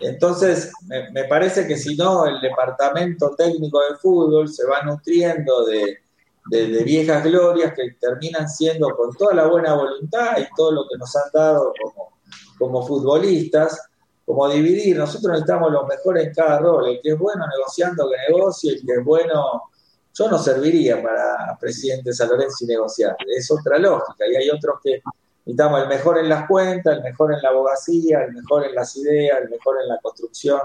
Entonces, 0.00 0.70
me, 1.12 1.24
parece 1.24 1.66
que 1.66 1.76
si 1.76 1.96
no, 1.96 2.26
el 2.26 2.40
departamento 2.40 3.34
técnico 3.36 3.80
de 3.80 3.96
fútbol 3.96 4.48
se 4.48 4.66
va 4.66 4.82
nutriendo 4.82 5.64
de, 5.66 5.98
viejas 6.84 7.24
glorias 7.24 7.72
que 7.74 7.96
terminan 8.00 8.48
siendo 8.48 8.94
con 8.94 9.12
toda 9.14 9.34
la 9.34 9.46
buena 9.48 9.74
voluntad 9.74 10.38
y 10.38 10.46
todo 10.54 10.70
lo 10.70 10.82
que 10.88 10.96
nos 10.96 11.16
han 11.16 11.30
dado 11.32 11.72
como, 11.82 12.12
como 12.56 12.86
futbolistas, 12.86 13.80
como 14.24 14.48
dividir. 14.48 14.96
Nosotros 14.98 15.32
necesitamos 15.32 15.72
los 15.72 15.86
mejores 15.88 16.26
en 16.26 16.34
cada 16.34 16.58
rol. 16.58 16.88
El 16.88 17.00
que 17.02 17.10
es 17.10 17.18
bueno 17.18 17.44
negociando 17.48 18.08
que 18.08 18.32
negocie, 18.32 18.74
el 18.74 18.86
que 18.86 18.92
es 18.92 19.04
bueno. 19.04 19.62
Yo 20.14 20.30
no 20.30 20.38
serviría 20.38 21.02
para 21.02 21.56
presidente 21.58 22.12
San 22.12 22.28
Lorenzo 22.28 22.64
y 22.64 22.66
negociar. 22.66 23.16
Es 23.26 23.50
otra 23.50 23.78
lógica. 23.78 24.26
Y 24.30 24.36
hay 24.36 24.50
otros 24.50 24.76
que 24.82 25.00
necesitamos 25.46 25.82
el 25.82 25.88
mejor 25.88 26.18
en 26.18 26.28
las 26.28 26.48
cuentas, 26.48 26.96
el 26.96 27.04
mejor 27.04 27.32
en 27.32 27.40
la 27.40 27.50
abogacía, 27.50 28.24
el 28.24 28.32
mejor 28.32 28.66
en 28.66 28.74
las 28.74 28.96
ideas, 28.96 29.38
el 29.42 29.48
mejor 29.48 29.76
en 29.80 29.88
la 29.88 29.98
construcción. 30.02 30.60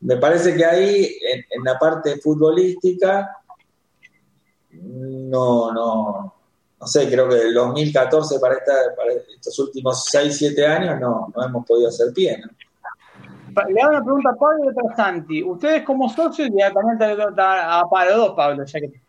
Me 0.00 0.18
parece 0.18 0.54
que 0.54 0.64
ahí, 0.64 1.18
en, 1.50 1.64
la 1.64 1.78
parte 1.78 2.20
futbolística, 2.20 3.34
no, 4.72 5.72
no, 5.72 6.34
no 6.78 6.86
sé, 6.86 7.08
creo 7.08 7.28
que 7.30 7.40
el 7.40 7.54
2014 7.54 8.38
para, 8.38 8.56
para 8.94 9.12
estos 9.34 9.58
últimos 9.58 10.04
6, 10.04 10.36
7 10.36 10.66
años 10.66 11.00
no, 11.00 11.32
no 11.34 11.42
hemos 11.42 11.66
podido 11.66 11.88
hacer 11.88 12.12
pie. 12.12 12.42
Le 13.68 13.80
hago 13.80 13.90
una 13.90 14.04
pregunta 14.04 14.30
a 14.30 14.34
Pablo 14.34 14.64
y 14.64 14.68
otra 14.68 14.92
a 14.92 14.96
Santi. 14.96 15.42
Ustedes 15.42 15.82
como 15.82 16.08
socios, 16.08 16.48
y 16.48 16.58
también 16.58 16.98
a 17.38 17.82
Pablo, 17.90 18.16
dos 18.16 18.34
Pablo, 18.36 18.64
ya 18.64 18.80
que. 18.80 19.00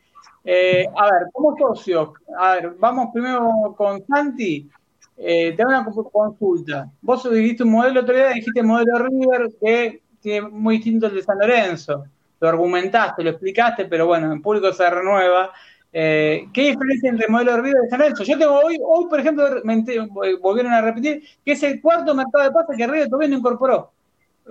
Eh, 0.43 0.88
a 0.97 1.03
ver, 1.03 1.27
como 1.31 1.55
socios, 1.55 2.09
a 2.39 2.55
ver, 2.55 2.75
vamos 2.79 3.09
primero 3.13 3.75
con 3.77 4.03
Santi. 4.07 4.69
Eh, 5.23 5.53
te 5.56 5.64
una 5.64 5.85
consulta. 5.85 6.89
Vos 6.99 7.31
dijiste 7.31 7.61
un 7.61 7.72
modelo 7.72 8.02
otro 8.02 8.15
día, 8.15 8.30
dijiste 8.30 8.64
modelo 8.64 8.98
River, 8.98 9.49
que 9.61 10.02
tiene 10.19 10.49
muy 10.49 10.77
distinto 10.77 11.06
el 11.06 11.14
de 11.14 11.22
San 11.22 11.38
Lorenzo. 11.38 12.06
Lo 12.39 12.49
argumentaste, 12.49 13.23
lo 13.23 13.30
explicaste, 13.30 13.85
pero 13.85 14.07
bueno, 14.07 14.31
en 14.34 14.41
público 14.41 14.73
se 14.73 14.89
renueva. 14.89 15.52
Eh, 15.93 16.48
¿Qué 16.52 16.72
diferencia 16.72 17.11
entre 17.11 17.26
el 17.27 17.31
modelo 17.31 17.61
River 17.61 17.84
y 17.85 17.89
San 17.89 17.99
Lorenzo? 17.99 18.23
Yo 18.23 18.39
tengo 18.39 18.61
hoy, 18.61 18.80
hoy 18.84 19.06
por 19.07 19.19
ejemplo, 19.19 19.45
volvieron 20.41 20.73
a 20.73 20.81
repetir, 20.81 21.22
que 21.45 21.52
es 21.52 21.61
el 21.61 21.80
cuarto 21.80 22.15
mercado 22.15 22.45
de 22.45 22.52
pases 22.52 22.76
que 22.76 22.88
River 22.88 23.07
todavía 23.07 23.30
no 23.30 23.38
incorporó. 23.38 23.91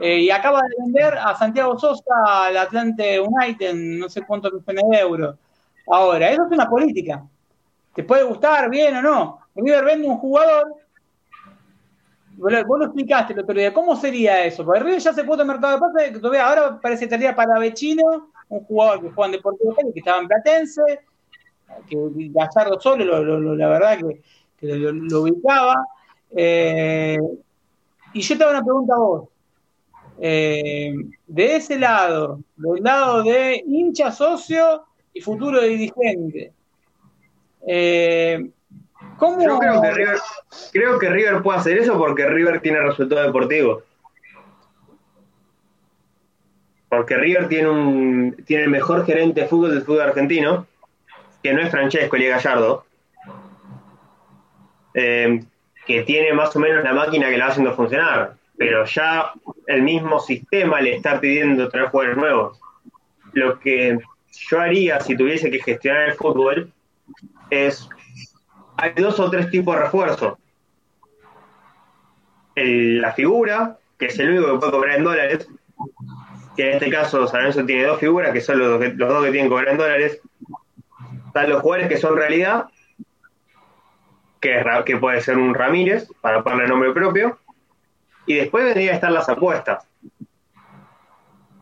Eh, 0.01 0.20
y 0.20 0.30
acaba 0.30 0.60
de 0.62 0.84
vender 0.84 1.18
a 1.18 1.36
Santiago 1.36 1.76
Sosa 1.80 2.44
al 2.47 2.56
Atlante 2.56 3.18
United 3.18 3.74
no 3.74 4.09
sé 4.09 4.22
cuántos 4.22 4.52
millones 4.52 4.84
de 4.88 4.98
euros. 4.98 5.36
Ahora, 5.88 6.30
eso 6.30 6.44
es 6.47 6.52
una 6.52 6.70
política. 6.70 7.24
Te 7.92 8.05
puede 8.05 8.22
gustar, 8.22 8.70
bien 8.70 8.94
o 8.94 9.02
no. 9.02 9.40
River 9.60 9.84
vende 9.84 10.08
un 10.08 10.18
jugador. 10.18 10.74
Vos 12.36 12.52
lo 12.52 12.84
explicaste 12.84 13.32
el 13.32 13.40
otro 13.40 13.54
día. 13.54 13.72
¿Cómo 13.72 13.94
sería 13.96 14.44
eso? 14.44 14.64
Porque 14.64 14.80
River 14.80 15.00
ya 15.00 15.12
se 15.12 15.24
puso 15.24 15.42
en 15.42 15.48
mercado 15.48 15.74
de 15.74 15.80
pases. 15.80 16.20
Todavía 16.20 16.46
ahora 16.46 16.80
parece 16.80 17.00
que 17.00 17.04
estaría 17.04 17.34
para 17.34 17.58
Vecino, 17.58 18.30
un 18.48 18.64
jugador 18.64 19.02
que 19.02 19.10
juega 19.10 19.26
en 19.26 19.32
Deportivo 19.32 19.74
Cali, 19.74 19.92
que 19.92 19.98
estaba 19.98 20.20
en 20.20 20.28
Platense, 20.28 21.00
que 21.88 21.96
Gallardo 22.32 22.80
solo, 22.80 23.54
la 23.56 23.68
verdad 23.68 23.98
que, 24.58 24.66
lo, 24.66 25.22
ubicaba. 25.22 25.84
Eh, 26.30 27.18
y 28.14 28.20
yo 28.20 28.38
te 28.38 28.44
hago 28.44 28.52
una 28.52 28.64
pregunta 28.64 28.94
a 28.94 28.98
vos. 28.98 29.28
Eh, 30.22 30.92
de 31.26 31.56
ese 31.56 31.78
lado, 31.78 32.40
del 32.56 32.82
lado 32.82 33.22
de 33.22 33.62
hincha 33.66 34.12
socio 34.12 34.84
y 35.12 35.20
futuro 35.20 35.62
dirigente. 35.62 36.52
Eh, 37.66 38.50
¿cómo... 39.20 39.59
creo, 39.59 39.80
que 39.80 39.92
River, 39.92 40.18
creo 40.72 40.98
que 40.98 41.10
River 41.10 41.42
puede 41.42 41.59
hacer 41.60 41.78
eso 41.78 41.97
porque 41.97 42.26
River 42.26 42.60
tiene 42.60 42.80
resultado 42.80 43.22
deportivo. 43.22 43.82
Porque 46.88 47.16
River 47.16 47.47
tiene 47.47 47.68
un 47.68 48.36
tiene 48.44 48.64
el 48.64 48.70
mejor 48.70 49.06
gerente 49.06 49.42
de 49.42 49.47
fútbol 49.47 49.70
del 49.70 49.82
fútbol 49.82 50.02
argentino, 50.02 50.66
que 51.40 51.52
no 51.52 51.60
es 51.60 51.70
Francesco 51.70 52.16
y 52.16 52.26
Gallardo, 52.26 52.84
eh, 54.94 55.44
que 55.86 56.02
tiene 56.02 56.32
más 56.32 56.56
o 56.56 56.59
menos 56.59 56.82
la 56.82 56.92
máquina 56.92 57.30
que 57.30 57.38
la 57.38 57.44
va 57.44 57.51
haciendo 57.52 57.76
funcionar 57.76 58.40
pero 58.60 58.84
ya 58.84 59.32
el 59.68 59.80
mismo 59.80 60.20
sistema 60.20 60.82
le 60.82 60.97
está 60.97 61.18
pidiendo 61.18 61.70
traer 61.70 61.88
jugadores 61.88 62.18
nuevos. 62.18 62.60
Lo 63.32 63.59
que 63.59 63.98
yo 64.51 64.60
haría 64.60 65.01
si 65.01 65.16
tuviese 65.16 65.51
que 65.51 65.62
gestionar 65.62 66.10
el 66.10 66.14
fútbol 66.14 66.70
es, 67.48 67.88
hay 68.81 68.93
dos 68.94 69.20
o 69.20 69.31
tres 69.31 69.51
tipos 69.51 69.74
de 69.77 69.82
refuerzo. 69.82 70.39
la 72.57 73.12
figura, 73.12 73.78
que 73.98 74.07
es 74.07 74.19
el 74.19 74.31
único 74.31 74.52
que 74.52 74.59
puede 74.59 74.73
cobrar 74.73 74.97
en 74.97 75.05
dólares, 75.05 75.48
que 76.57 76.69
en 76.69 76.74
este 76.74 76.90
caso 76.90 77.27
San 77.27 77.40
Lorenzo 77.40 77.65
tiene 77.65 77.85
dos 77.85 78.01
figuras, 78.01 78.32
que 78.32 78.40
son 78.40 78.59
los, 78.59 78.81
dos 78.97 79.24
que 79.24 79.31
tienen 79.31 79.47
que 79.47 79.48
cobrar 79.48 79.69
en 79.69 79.78
dólares. 79.78 80.20
Están 81.27 81.51
los 81.51 81.62
jugadores 81.62 81.89
que 81.89 81.98
son 81.98 82.16
realidad, 82.16 82.66
que, 84.40 84.65
que 84.85 84.97
puede 84.97 85.20
ser 85.20 85.36
un 85.36 85.55
Ramírez, 85.55 86.09
para 86.20 86.43
ponerle 86.43 86.69
nombre 86.69 86.93
propio, 86.93 87.39
y 88.27 88.35
después 88.35 88.65
vendría 88.65 88.93
a 88.93 88.94
estar 88.94 89.12
las 89.12 89.28
apuestas. 89.28 89.86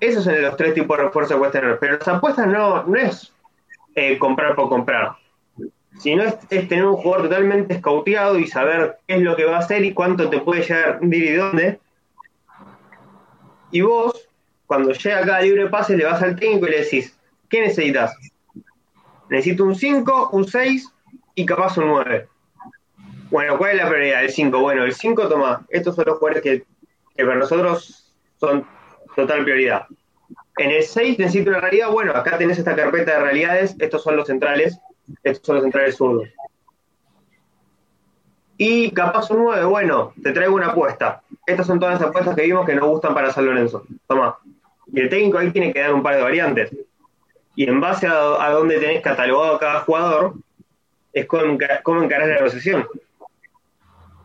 Esos 0.01 0.24
son 0.24 0.40
los 0.40 0.57
tres 0.57 0.74
tipos 0.74 0.97
de 0.97 1.05
refuerzo 1.05 1.35
que 1.35 1.39
puedes 1.39 1.53
tener. 1.53 1.78
Pero 1.81 1.99
las 1.99 2.09
apuestas 2.09 2.47
no, 2.47 2.85
no 2.85 2.97
es 2.97 3.32
eh, 3.97 4.19
comprar 4.19 4.55
por 4.55 4.69
comprar, 4.69 5.16
sino 5.98 6.22
es, 6.22 6.38
tener 6.48 6.86
un 6.86 6.96
jugador 6.96 7.28
totalmente 7.28 7.74
escauteado 7.74 8.38
y 8.38 8.46
saber 8.46 8.98
qué 9.06 9.16
es 9.16 9.22
lo 9.22 9.36
que 9.36 9.44
va 9.44 9.56
a 9.56 9.60
hacer 9.60 9.84
y 9.84 9.92
cuánto 9.92 10.30
te 10.30 10.40
puede 10.40 10.62
llegar 10.62 11.00
ir 11.02 11.24
y 11.24 11.34
dónde. 11.34 11.80
Y 13.70 13.80
vos, 13.82 14.28
cuando 14.66 14.92
llega 14.92 15.26
cada 15.26 15.40
libre 15.40 15.68
pase, 15.68 15.96
le 15.96 16.04
vas 16.04 16.22
al 16.22 16.36
técnico 16.36 16.66
y 16.66 16.70
le 16.70 16.80
decís, 16.84 17.18
¿qué 17.48 17.62
necesitas? 17.62 18.16
Necesito 19.28 19.64
un 19.64 19.74
5, 19.74 20.30
un 20.32 20.46
6 20.46 20.88
y 21.34 21.44
capaz 21.44 21.76
un 21.76 21.88
9. 21.88 22.28
Bueno, 23.30 23.58
¿cuál 23.58 23.72
es 23.72 23.76
la 23.78 23.88
prioridad? 23.88 24.24
El 24.24 24.30
5. 24.30 24.58
Bueno, 24.58 24.84
el 24.84 24.94
5, 24.94 25.28
toma, 25.28 25.66
estos 25.68 25.96
son 25.96 26.06
los 26.06 26.18
jugadores 26.18 26.42
que, 26.42 26.64
para 27.22 27.36
nosotros 27.36 28.10
son 28.40 28.66
total 29.14 29.42
prioridad. 29.42 29.86
En 30.56 30.70
el 30.70 30.82
6 30.82 31.18
necesito 31.18 31.50
una 31.50 31.60
realidad, 31.60 31.90
bueno, 31.90 32.12
acá 32.12 32.38
tenés 32.38 32.58
esta 32.58 32.74
carpeta 32.74 33.14
de 33.14 33.20
realidades, 33.20 33.76
estos 33.78 34.02
son 34.02 34.16
los 34.16 34.26
centrales, 34.26 34.78
estos 35.22 35.47
son 35.47 35.56
los 35.56 35.62
centrales 35.64 35.97
zurdos. 35.97 36.28
Y 38.56 38.90
capaz 38.90 39.30
un 39.30 39.44
9, 39.44 39.64
bueno, 39.66 40.12
te 40.22 40.32
traigo 40.32 40.55
una 40.55 40.68
apuesta. 40.68 41.22
Estas 41.47 41.66
son 41.66 41.78
todas 41.78 42.01
las 42.01 42.09
apuestas 42.09 42.35
que 42.35 42.43
vimos 42.43 42.66
que 42.66 42.74
nos 42.74 42.89
gustan 42.89 43.14
para 43.14 43.32
San 43.32 43.47
Lorenzo. 43.47 43.85
Toma. 44.06 44.36
Y 44.93 45.01
el 45.01 45.09
técnico 45.09 45.39
ahí 45.39 45.51
tiene 45.51 45.72
que 45.72 45.80
dar 45.80 45.94
un 45.94 46.02
par 46.02 46.16
de 46.16 46.22
variantes. 46.22 46.74
Y 47.55 47.68
en 47.68 47.80
base 47.80 48.06
a, 48.06 48.44
a 48.44 48.51
dónde 48.51 48.78
tenés 48.78 49.02
catalogado 49.02 49.55
a 49.55 49.60
cada 49.60 49.80
jugador, 49.80 50.35
es 51.12 51.26
cómo, 51.26 51.59
cómo 51.82 52.02
encarás 52.02 52.28
la 52.28 52.35
negociación. 52.35 52.86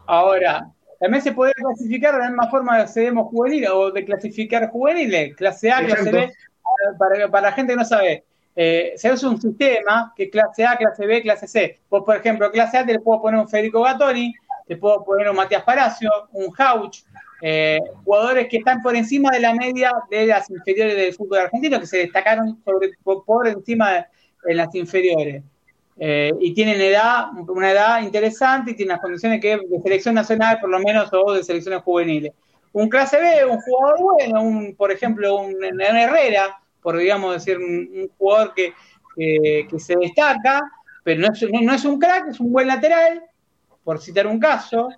Ahora, 0.06 0.68
también 1.00 1.22
se 1.22 1.32
puede 1.32 1.54
clasificar 1.54 2.14
de 2.14 2.20
la 2.20 2.30
misma 2.30 2.50
forma 2.50 2.78
que 2.78 2.84
accedemos 2.84 3.28
juvenil 3.28 3.68
o 3.68 3.92
de 3.92 4.06
clasificar 4.06 4.70
juveniles, 4.70 5.36
clase 5.36 5.72
A, 5.72 5.86
clase 5.86 6.12
B, 6.12 6.32
para, 6.98 7.30
para, 7.30 7.50
la 7.50 7.52
gente 7.54 7.74
que 7.74 7.78
no 7.78 7.86
sabe. 7.86 8.24
Eh, 8.56 8.94
se 8.96 9.10
hace 9.10 9.26
un 9.26 9.42
sistema 9.42 10.14
que 10.16 10.30
clase 10.30 10.66
A, 10.66 10.78
clase 10.78 11.06
B, 11.06 11.22
clase 11.22 11.48
C. 11.48 11.80
Vos, 11.90 12.04
por 12.06 12.16
ejemplo, 12.16 12.52
clase 12.52 12.78
A 12.78 12.86
te 12.86 12.94
le 12.94 13.00
puedo 13.00 13.22
poner 13.22 13.40
un 13.40 13.50
Federico 13.50 13.82
Gattoni, 13.82 14.34
te 14.68 14.78
puedo 14.78 15.04
poner 15.04 15.30
un 15.30 15.36
Matías 15.36 15.64
Palacio, 15.64 16.10
un 16.32 16.54
Hauch, 16.58 17.04
eh, 17.42 17.80
jugadores 18.06 18.48
que 18.48 18.58
están 18.58 18.82
por 18.82 18.96
encima 18.96 19.32
de 19.32 19.42
la 19.42 19.54
media 19.54 19.92
de 20.10 20.28
las 20.28 20.50
inferiores 20.50 20.96
del 20.96 21.14
fútbol 21.14 21.40
argentino, 21.40 21.80
que 21.80 21.88
se 21.88 21.98
destacaron 21.98 22.62
por, 22.64 23.48
encima 23.48 23.92
de 23.92 24.06
en 24.46 24.58
las 24.58 24.74
inferiores. 24.76 25.44
Eh, 25.98 26.32
y 26.40 26.54
tienen 26.54 26.82
edad, 26.82 27.28
una 27.48 27.72
edad 27.72 28.02
interesante 28.02 28.72
y 28.72 28.76
tienen 28.76 28.94
las 28.94 29.02
condiciones 29.02 29.40
que 29.40 29.58
de 29.58 29.82
selección 29.82 30.16
nacional, 30.16 30.60
por 30.60 30.70
lo 30.70 30.80
menos, 30.80 31.10
o 31.14 31.34
de 31.34 31.44
selecciones 31.44 31.82
juveniles. 31.84 32.32
Un 32.72 32.90
clase 32.90 33.20
B, 33.20 33.46
un 33.46 33.60
jugador 33.60 34.00
bueno, 34.02 34.42
un, 34.42 34.76
por 34.76 34.92
ejemplo, 34.92 35.36
un, 35.36 35.56
Herrera, 35.64 36.60
por 36.84 36.98
digamos 36.98 37.34
decir, 37.34 37.58
un, 37.58 38.10
jugador 38.18 38.54
que, 38.54 38.74
que, 39.16 39.80
se 39.80 39.96
destaca, 39.96 40.62
pero 41.04 41.22
no 41.22 41.28
es, 41.34 41.46
no 41.50 41.74
es 41.74 41.86
un 41.86 42.00
crack, 42.00 42.28
es 42.30 42.40
un 42.40 42.52
buen 42.52 42.68
lateral, 42.68 43.24
por 43.84 44.00
citar 44.00 44.28
un 44.28 44.40
caso, 44.40 44.90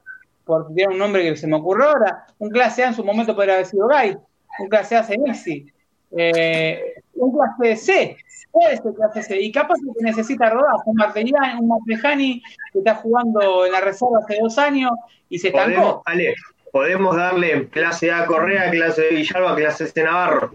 por 0.43 0.67
citar 0.67 0.89
un 0.89 0.97
nombre 0.97 1.23
que 1.23 1.35
se 1.35 1.47
me 1.47 1.55
ocurrió 1.55 1.89
ahora. 1.89 2.25
Un 2.37 2.49
clase 2.49 2.83
A 2.83 2.87
en 2.87 2.93
su 2.93 3.03
momento 3.03 3.35
podría 3.35 3.55
haber 3.55 3.65
sido 3.65 3.87
Gay, 3.87 4.15
un 4.59 4.69
clase 4.69 4.95
A 4.95 5.03
Senesi, 5.03 5.71
eh, 6.17 7.01
un 7.15 7.35
clase 7.35 7.75
C, 7.75 8.17
puede 8.51 8.77
ser 8.77 8.93
clase 8.93 9.23
C, 9.23 9.41
y 9.41 9.51
capaz 9.51 9.75
que 9.75 10.03
necesita 10.03 10.49
rodar, 10.49 10.75
un 10.85 10.95
Martellani, 10.95 11.59
un 11.59 11.67
Martejani 11.67 12.41
que 12.71 12.79
está 12.79 12.95
jugando 12.95 13.65
en 13.65 13.71
la 13.71 13.81
reserva 13.81 14.19
hace 14.23 14.37
dos 14.41 14.57
años 14.57 14.91
y 15.29 15.39
se 15.39 15.47
estancó. 15.47 16.01
Ale, 16.05 16.35
podemos 16.71 17.15
darle 17.15 17.67
clase 17.69 18.11
A 18.11 18.25
Correa, 18.25 18.69
clase 18.69 19.01
B 19.01 19.15
Villalba, 19.15 19.55
clase 19.55 19.87
C 19.87 20.03
Navarro. 20.03 20.51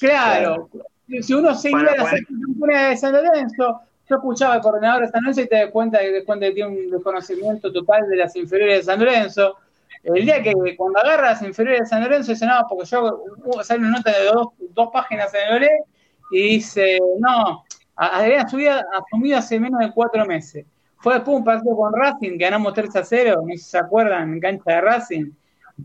Claro, 0.00 0.68
si 1.20 1.34
uno 1.34 1.54
seguía 1.54 1.96
la 1.96 2.10
para... 2.60 2.88
de 2.90 2.96
San 2.96 3.12
Lorenzo, 3.12 3.80
yo 4.08 4.16
escuchaba 4.16 4.54
al 4.54 4.60
coordinador 4.60 5.02
de 5.02 5.08
San 5.08 5.22
Lorenzo 5.22 5.40
y 5.42 5.48
te 5.48 5.56
das 5.56 5.70
cuenta, 5.70 5.98
te 5.98 6.24
cuenta 6.24 6.46
que 6.46 6.52
tiene 6.52 6.70
un 6.70 6.90
desconocimiento 6.90 7.72
total 7.72 8.08
de 8.08 8.16
las 8.16 8.34
inferiores 8.36 8.78
de 8.78 8.82
San 8.84 9.00
Lorenzo. 9.00 9.56
El 10.02 10.24
día 10.24 10.42
que 10.42 10.54
cuando 10.76 11.00
agarra 11.00 11.32
las 11.32 11.42
inferiores 11.42 11.80
de 11.80 11.86
San 11.86 12.02
Lorenzo 12.02 12.32
dice, 12.32 12.46
no, 12.46 12.64
porque 12.68 12.86
yo 12.86 13.24
sale 13.62 13.80
una 13.80 13.98
nota 13.98 14.12
de 14.12 14.24
dos, 14.26 14.48
dos 14.74 14.88
páginas 14.92 15.32
en 15.34 15.62
el 15.62 15.68
y 16.30 16.42
dice, 16.42 16.98
no, 17.18 17.64
Adrián 17.96 18.46
asumido 18.46 19.38
hace 19.38 19.58
menos 19.58 19.80
de 19.80 19.92
cuatro 19.92 20.24
meses. 20.24 20.64
Fue 20.98 21.14
después 21.14 21.38
un 21.38 21.44
partido 21.44 21.76
con 21.76 21.92
Racing, 21.92 22.38
ganamos 22.38 22.74
3 22.74 22.96
a 22.96 23.04
0, 23.04 23.42
no 23.42 23.48
sé 23.48 23.58
si 23.58 23.70
se 23.70 23.78
acuerdan, 23.78 24.32
en 24.32 24.40
cancha 24.40 24.72
de 24.72 24.80
Racing. 24.80 25.30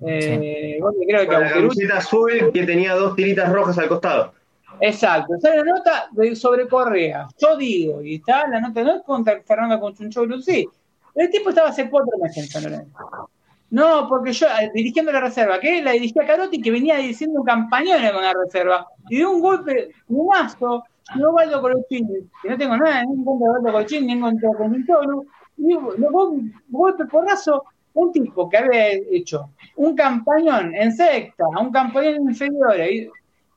Eh, 0.05 0.79
creo 1.07 1.27
que 1.27 1.31
la 1.31 1.49
camiseta 1.51 1.97
azul 1.97 2.51
que 2.53 2.65
tenía 2.65 2.95
dos 2.95 3.15
tiritas 3.15 3.51
rojas 3.51 3.77
al 3.77 3.87
costado. 3.87 4.33
Exacto, 4.79 5.35
sale 5.39 5.57
la 5.57 5.63
nota 5.63 6.09
sobre 6.35 6.67
Correa. 6.67 7.27
Yo 7.37 7.55
digo, 7.57 8.01
y 8.01 8.15
está 8.15 8.47
la 8.47 8.59
nota 8.59 8.83
no 8.83 8.95
es 8.95 9.01
contra 9.03 9.41
Fernando 9.41 9.79
Conchunchoglu, 9.79 10.41
sí. 10.41 10.67
El 11.15 11.29
tipo 11.29 11.49
estaba 11.49 11.69
hace 11.69 11.89
cuatro 11.89 12.17
meses 12.21 12.37
en 12.37 12.49
San 12.49 12.63
Lorenzo. 12.63 13.29
No, 13.69 14.07
porque 14.07 14.33
yo, 14.33 14.47
eh, 14.47 14.71
dirigiendo 14.73 15.11
la 15.11 15.21
reserva, 15.21 15.59
que 15.59 15.81
la 15.81 15.91
dirigía 15.91 16.27
Carotti, 16.27 16.61
que 16.61 16.69
venía 16.69 16.97
diciendo 16.97 17.39
un 17.39 17.45
campañón 17.45 17.99
con 18.13 18.21
la 18.21 18.33
reserva, 18.33 18.87
y 19.09 19.17
dio 19.17 19.31
un 19.31 19.41
golpe, 19.41 19.89
un 20.09 20.27
mazo, 20.27 20.83
no 21.15 21.33
Valdo 21.33 21.61
Colochini, 21.61 22.29
que 22.41 22.49
no 22.49 22.57
tengo 22.57 22.77
nada, 22.77 23.03
ni 23.03 23.13
en 23.13 23.25
contra 23.25 23.47
de 23.47 23.53
Valdo 23.53 23.71
Colochini, 23.71 24.05
ni 24.05 24.13
en 24.13 24.21
contra 24.21 24.49
de 24.49 24.57
Conchunchoglu, 24.57 25.25
y 25.57 25.73
un 25.73 26.53
golpe 26.69 27.05
porrazo, 27.05 27.63
un 27.93 28.11
tipo 28.11 28.49
que 28.49 28.57
había 28.57 28.91
hecho 29.11 29.49
un 29.75 29.95
campañón 29.95 30.73
en 30.75 30.91
secta, 30.91 31.45
un 31.59 31.71
campañón 31.71 32.15
en 32.15 32.29
inferiores, 32.29 33.09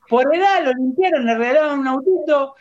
por 0.09 0.33
edad 0.33 0.63
lo 0.63 0.73
limpiaron, 0.73 1.25
le 1.25 1.37
regalaron 1.37 1.79
un 1.79 1.87
autito 1.87 2.55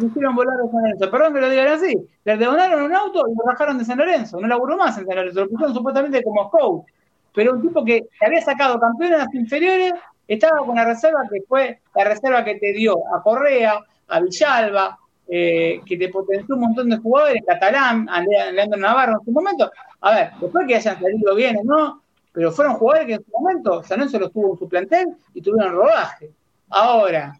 y 0.00 0.06
hicieron 0.06 0.34
volar 0.34 0.54
a 0.54 0.70
San 0.70 0.82
Lorenzo. 0.82 1.10
Perdón 1.10 1.34
que 1.34 1.40
lo 1.40 1.50
digan 1.50 1.68
así. 1.68 1.94
Le 2.24 2.36
donaron 2.36 2.82
un 2.82 2.94
auto 2.94 3.24
y 3.28 3.34
lo 3.34 3.44
bajaron 3.44 3.78
de 3.78 3.84
San 3.84 3.98
Lorenzo. 3.98 4.40
No 4.40 4.46
laburó 4.46 4.76
más 4.76 4.98
en 4.98 5.06
San 5.06 5.16
Lorenzo. 5.16 5.40
Lo 5.40 5.48
pusieron 5.48 5.74
supuestamente 5.74 6.22
como 6.22 6.50
coach. 6.50 6.86
Pero 7.34 7.54
un 7.54 7.62
tipo 7.62 7.84
que 7.84 8.06
había 8.24 8.40
sacado 8.42 8.78
campeones 8.78 9.18
en 9.18 9.24
las 9.24 9.34
inferiores 9.34 9.94
estaba 10.26 10.64
con 10.64 10.76
la 10.76 10.84
reserva 10.84 11.22
que 11.30 11.40
fue 11.48 11.80
la 11.94 12.04
reserva 12.04 12.44
que 12.44 12.56
te 12.56 12.72
dio 12.72 12.96
a 13.14 13.22
Correa, 13.22 13.80
a 14.08 14.20
Villalba, 14.20 14.98
eh, 15.28 15.80
que 15.84 15.96
te 15.96 16.08
potenció 16.08 16.54
un 16.54 16.62
montón 16.62 16.88
de 16.88 16.96
jugadores, 16.96 17.42
Catalán, 17.46 18.08
Leandro 18.52 18.78
Navarro 18.78 19.18
en 19.18 19.24
su 19.24 19.30
momento. 19.30 19.70
A 20.00 20.14
ver, 20.14 20.30
después 20.40 20.66
que 20.66 20.76
hayan 20.76 20.98
salido 20.98 21.34
bien 21.34 21.58
no, 21.64 22.02
pero 22.32 22.52
fueron 22.52 22.74
jugadores 22.74 23.06
que 23.06 23.14
en 23.14 23.24
su 23.24 23.30
momento 23.32 23.82
San 23.82 23.98
Lorenzo 23.98 24.18
los 24.18 24.32
tuvo 24.32 24.52
en 24.52 24.58
su 24.58 24.68
plantel 24.68 25.08
y 25.34 25.42
tuvieron 25.42 25.74
rodaje. 25.74 26.30
Ahora, 26.70 27.38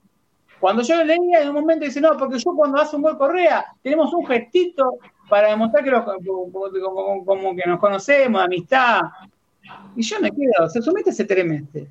cuando 0.60 0.82
yo 0.82 1.02
leía, 1.04 1.42
en 1.42 1.48
un 1.48 1.54
momento 1.54 1.84
dice, 1.84 2.00
no, 2.00 2.16
porque 2.16 2.38
yo 2.38 2.52
cuando 2.54 2.80
hace 2.80 2.96
un 2.96 3.02
gol 3.02 3.16
Correa, 3.16 3.64
tenemos 3.82 4.12
un 4.12 4.26
gestito 4.26 4.98
para 5.28 5.50
demostrar 5.50 5.84
que 5.84 5.92
como, 6.24 7.54
que 7.54 7.68
nos 7.68 7.78
conocemos, 7.78 8.42
amistad. 8.42 9.00
Y 9.94 10.02
yo 10.02 10.20
me 10.20 10.30
quedo, 10.30 10.68
se 10.68 10.82
somete 10.82 11.10
ese 11.10 11.24
tremeste. 11.24 11.88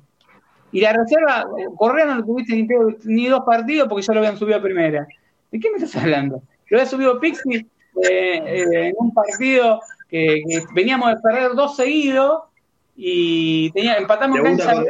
Y 0.70 0.80
la 0.80 0.92
reserva, 0.92 1.46
Correa 1.76 2.06
no 2.06 2.16
lo 2.16 2.24
tuviste 2.24 2.66
ni, 3.04 3.26
dos 3.26 3.42
partidos 3.46 3.88
porque 3.88 4.02
ya 4.02 4.12
lo 4.12 4.20
habían 4.20 4.36
subido 4.36 4.58
a 4.58 4.62
primera. 4.62 5.06
¿De 5.50 5.60
qué 5.60 5.70
me 5.70 5.76
estás 5.76 6.02
hablando? 6.02 6.42
Lo 6.68 6.78
había 6.78 6.90
subido 6.90 7.18
Pixi 7.20 7.56
eh, 7.56 7.66
eh, 8.10 8.88
en 8.88 8.94
un 8.98 9.12
partido 9.12 9.80
que, 10.08 10.42
veníamos 10.72 11.10
de 11.10 11.16
perder 11.20 11.52
dos 11.54 11.76
seguidos 11.76 12.42
y 12.96 13.70
tenía, 13.72 13.96
empatamos 13.96 14.38
en 14.38 14.58
cancha 14.58 14.84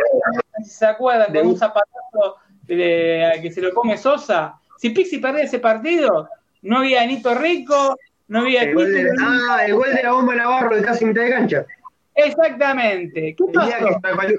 si 0.65 0.71
se 0.71 0.87
acuerdan, 0.87 1.33
con 1.33 1.47
un 1.47 1.57
zapatazo 1.57 2.37
que 2.67 3.51
se 3.53 3.61
lo 3.61 3.73
come 3.73 3.97
Sosa. 3.97 4.59
Si 4.79 4.91
Pixi 4.91 5.19
perdía 5.19 5.45
ese 5.45 5.59
partido, 5.59 6.29
no 6.63 6.79
había 6.79 7.07
Nito 7.07 7.35
Rico, 7.35 7.97
no 8.29 8.41
había. 8.41 8.63
El 8.63 8.75
gol 8.75 8.93
de, 8.93 9.09
ah, 9.21 9.65
el 9.65 9.75
gol 9.75 9.95
de 9.95 10.03
la 10.03 10.13
bomba 10.13 10.35
Navarro 10.35 10.77
de 10.77 10.83
casi 10.83 11.05
mitad 11.05 11.23
de 11.23 11.31
cancha. 11.31 11.67
Exactamente. 12.15 13.35
¿Qué 13.37 13.45
pasó? 13.53 13.71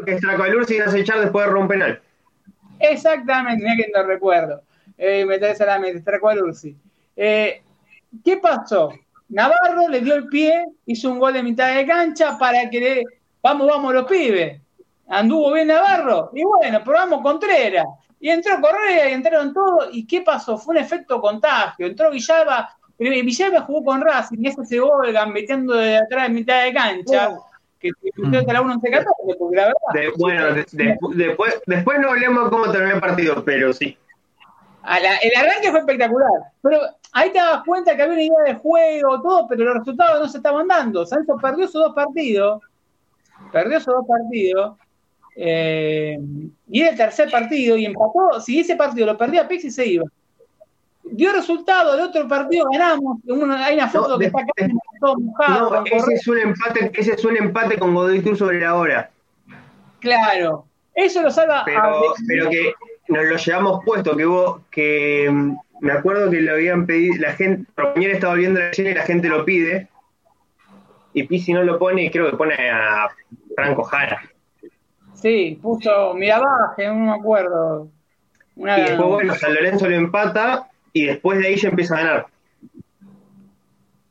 que 0.06 0.14
Estracualur 0.14 0.66
se 0.66 0.76
iba 0.76 0.86
a 0.86 0.98
echar 0.98 1.20
después 1.22 1.46
de 1.46 1.52
romper 1.52 1.80
penal. 1.80 2.02
Exactamente, 2.80 3.64
mira 3.64 3.76
que 3.78 3.91
no 3.94 4.04
recuerdo. 4.04 4.62
Eh, 4.99 5.26
me 5.26 5.39
traes 5.39 5.59
a 5.61 5.65
la 5.65 5.80
mente, 5.80 5.97
Estracualursi. 5.97 6.76
Eh, 7.15 7.63
¿Qué 8.23 8.38
pasó? 8.38 8.93
Navarro 9.30 9.88
le 9.88 10.01
dio 10.01 10.13
el 10.15 10.27
pie, 10.27 10.65
hizo 10.85 11.09
un 11.09 11.19
gol 11.19 11.34
de 11.34 11.43
mitad 11.43 11.73
de 11.73 11.88
cancha 11.88 12.38
para 12.38 12.69
que 12.69 12.80
le, 12.80 13.03
vamos, 13.41 13.67
vamos 13.67 13.93
los 13.93 14.05
pibes 14.05 14.59
anduvo 15.09 15.53
bien 15.53 15.67
Navarro, 15.67 16.31
y 16.34 16.43
bueno, 16.43 16.84
probamos 16.84 17.21
Contreras, 17.21 17.85
y 18.19 18.30
entró 18.30 18.61
Correa, 18.61 19.09
y 19.09 19.13
entraron 19.13 19.53
todos, 19.53 19.89
y 19.91 20.05
¿qué 20.05 20.21
pasó? 20.21 20.57
Fue 20.57 20.76
un 20.76 20.81
efecto 20.81 21.19
contagio, 21.19 21.88
entró 21.88 22.11
Villalba, 22.11 22.69
Villalba 22.97 23.61
jugó 23.61 23.84
con 23.84 24.01
Racing, 24.01 24.38
y 24.41 24.47
ese 24.47 24.65
se 24.65 24.80
gambeteando 25.11 25.73
de 25.73 25.97
atrás 25.97 26.27
en 26.27 26.34
mitad 26.35 26.63
de 26.63 26.73
cancha, 26.73 27.38
que 27.80 27.91
se 27.91 28.38
hasta 28.38 28.53
la 28.53 28.61
1 28.61 28.80
porque 29.39 29.55
la 29.55 29.67
verdad... 29.67 30.13
bueno, 30.17 30.45
después, 31.13 31.61
después 31.65 31.99
no 31.99 32.09
hablemos 32.09 32.49
cómo 32.49 32.71
terminó 32.71 32.95
el 32.95 33.01
partido, 33.01 33.43
pero 33.43 33.73
sí. 33.73 33.97
El 34.84 35.35
arranque 35.35 35.72
fue 35.72 35.80
espectacular, 35.80 36.30
pero 36.61 36.80
ahí 37.11 37.31
te 37.31 37.39
das 37.39 37.64
cuenta 37.65 37.95
que 37.95 38.03
había 38.03 38.14
una 38.14 38.23
idea 38.23 38.53
de 38.53 38.56
juego, 38.56 39.22
todo, 39.22 39.47
pero 39.47 39.65
los 39.65 39.80
resultados 39.80 40.22
no 40.22 40.27
se 40.30 40.38
estaban 40.38 40.68
dando. 40.68 41.06
Santos 41.06 41.39
perdió 41.41 41.65
esos 41.65 41.84
dos 41.84 41.95
partidos, 41.95 42.61
perdió 43.51 43.77
esos 43.77 43.93
dos 43.93 44.06
partidos, 44.07 44.77
eh, 45.35 46.18
y 46.69 46.81
era 46.81 46.91
el 46.91 46.97
tercer 46.97 47.30
partido 47.30 47.77
y 47.77 47.85
empató. 47.85 48.39
Si 48.41 48.60
ese 48.60 48.76
partido 48.76 49.07
lo 49.07 49.18
perdía 49.18 49.47
Pixi, 49.47 49.72
se 49.72 49.85
iba. 49.85 50.06
Dio 51.03 51.31
resultado, 51.34 51.95
de 51.95 52.03
otro 52.03 52.27
partido 52.27 52.65
ganamos. 52.72 53.19
hay 53.57 53.76
una 53.76 53.88
foto 53.88 54.19
que 54.19 54.26
está 54.26 54.41
acá 54.41 54.51
todo 54.99 55.15
mojado. 55.18 55.84
ese, 55.85 56.14
es 56.14 56.27
un 56.27 56.38
empate, 56.38 56.91
ese 56.93 57.14
es 57.14 57.26
un 57.26 57.38
empate 57.38 57.80
con 57.80 57.95
Godoy 57.95 58.22
Cruz 58.22 58.39
sobre 58.39 58.60
la 58.60 58.76
hora. 58.76 59.10
Claro, 59.99 60.65
eso 60.93 61.22
lo 61.22 61.31
salva. 61.31 61.64
Pero, 61.65 62.49
que 62.49 62.73
nos 63.10 63.26
lo 63.26 63.36
llevamos 63.36 63.84
puesto, 63.84 64.15
que 64.15 64.26
hubo, 64.26 64.61
que 64.72 65.30
mm, 65.30 65.57
me 65.81 65.91
acuerdo 65.91 66.30
que 66.30 66.41
lo 66.41 66.53
habían 66.53 66.86
pedido, 66.86 67.15
la 67.19 67.34
gente, 67.34 67.69
Romañera 67.76 68.14
estaba 68.14 68.36
viendo 68.36 68.60
la 68.60 68.69
escena 68.69 68.91
y 68.91 68.94
la 68.95 69.03
gente 69.03 69.27
lo 69.27 69.45
pide, 69.45 69.88
y 71.14 71.23
Pisi 71.23 71.53
no 71.53 71.64
lo 71.64 71.80
pone, 71.80 72.03
y 72.03 72.11
creo 72.11 72.30
que 72.30 72.38
pone 72.38 72.56
a 72.69 73.10
Franco 73.56 73.84
Jara. 73.84 74.22
Sí, 75.15 75.60
puso 75.61 76.14
Mirabaje, 76.14 76.88
no 76.88 76.95
me 76.95 77.11
acuerdo. 77.11 77.90
Y 78.56 78.64
después, 78.64 79.10
bueno, 79.10 79.36
San 79.36 79.53
Lorenzo 79.53 79.90
lo 79.90 79.95
empata 79.95 80.68
y 80.94 81.06
después 81.06 81.40
de 81.40 81.48
ahí 81.48 81.56
ya 81.56 81.69
empieza 81.69 81.95
a 81.95 82.03
ganar. 82.03 82.27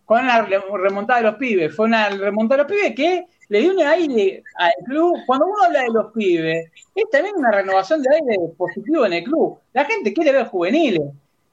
Con 0.04 0.26
la 0.26 0.42
remontada 0.42 1.20
de 1.20 1.26
los 1.26 1.36
pibes. 1.36 1.74
Fue 1.74 1.86
una 1.86 2.08
remontada 2.08 2.62
de 2.62 2.68
los 2.68 2.72
pibes 2.72 2.94
que 2.94 3.26
le 3.48 3.60
dio 3.60 3.72
un 3.72 3.80
aire 3.80 4.42
al 4.56 4.72
club. 4.84 5.16
Cuando 5.26 5.46
uno 5.46 5.64
habla 5.64 5.82
de 5.82 5.90
los 5.90 6.12
pibes, 6.12 6.70
es 6.94 7.04
también 7.10 7.36
una 7.36 7.50
renovación 7.50 8.02
de 8.02 8.14
aire 8.14 8.38
positivo 8.56 9.06
en 9.06 9.14
el 9.14 9.24
club. 9.24 9.58
La 9.72 9.84
gente 9.84 10.12
quiere 10.12 10.32
ver 10.32 10.46
juveniles. 10.46 11.08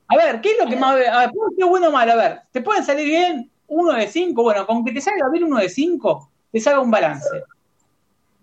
A 0.08 0.18
ver, 0.18 0.42
¿qué 0.42 0.52
es 0.52 0.58
lo 0.64 0.70
que 0.70 0.76
más... 0.76 0.96
A 1.08 1.20
ver, 1.20 1.32
¿qué 1.58 1.64
bueno 1.64 1.90
o 1.90 1.92
malo? 1.92 2.14
A 2.14 2.16
ver, 2.16 2.40
¿te 2.52 2.62
pueden 2.62 2.84
salir 2.84 3.06
bien 3.06 3.50
uno 3.68 3.94
de 3.94 4.08
cinco? 4.08 4.44
Bueno, 4.44 4.68
con 4.68 4.86
que 4.86 4.92
te 4.92 5.02
salga 5.02 5.30
bien 5.32 5.46
uno 5.46 5.60
de 5.60 5.70
cinco, 5.70 6.30
te 6.52 6.60
salga 6.60 6.82
un 6.82 6.92
balance. 6.92 7.28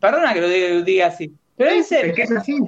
Perdona 0.01 0.35
que 0.35 0.41
lo 0.41 0.83
diga 0.83 1.07
así. 1.07 1.33
Pero 1.57 1.71
es 1.71 1.89
que 1.89 2.23
es 2.23 2.33
así. 2.33 2.59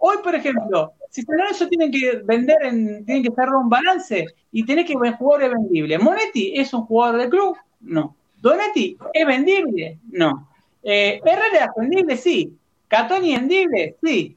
Hoy, 0.00 0.16
por 0.22 0.34
ejemplo, 0.34 0.92
si 1.10 1.22
San 1.22 1.36
Lorenzo 1.36 1.66
tienen 1.68 1.90
que 1.90 2.20
vender, 2.24 2.56
en, 2.62 3.04
tienen 3.04 3.24
que 3.24 3.30
cerrar 3.30 3.54
un 3.54 3.68
balance 3.68 4.26
y 4.52 4.64
tenés 4.64 4.86
que 4.86 4.96
ver 4.96 5.14
jugadores 5.14 5.52
vendibles. 5.52 6.00
Monetti 6.00 6.52
es 6.56 6.72
un 6.74 6.84
jugador 6.86 7.20
del 7.20 7.30
club, 7.30 7.56
no. 7.80 8.14
Donetti 8.44 8.98
es 9.14 9.26
vendible, 9.26 9.98
no. 10.12 10.50
Eh, 10.82 11.18
Herrera 11.24 11.64
es 11.64 11.70
vendible, 11.74 12.14
sí. 12.18 12.54
Catoni 12.88 13.32
es 13.32 13.40
vendible, 13.40 13.96
sí. 14.02 14.36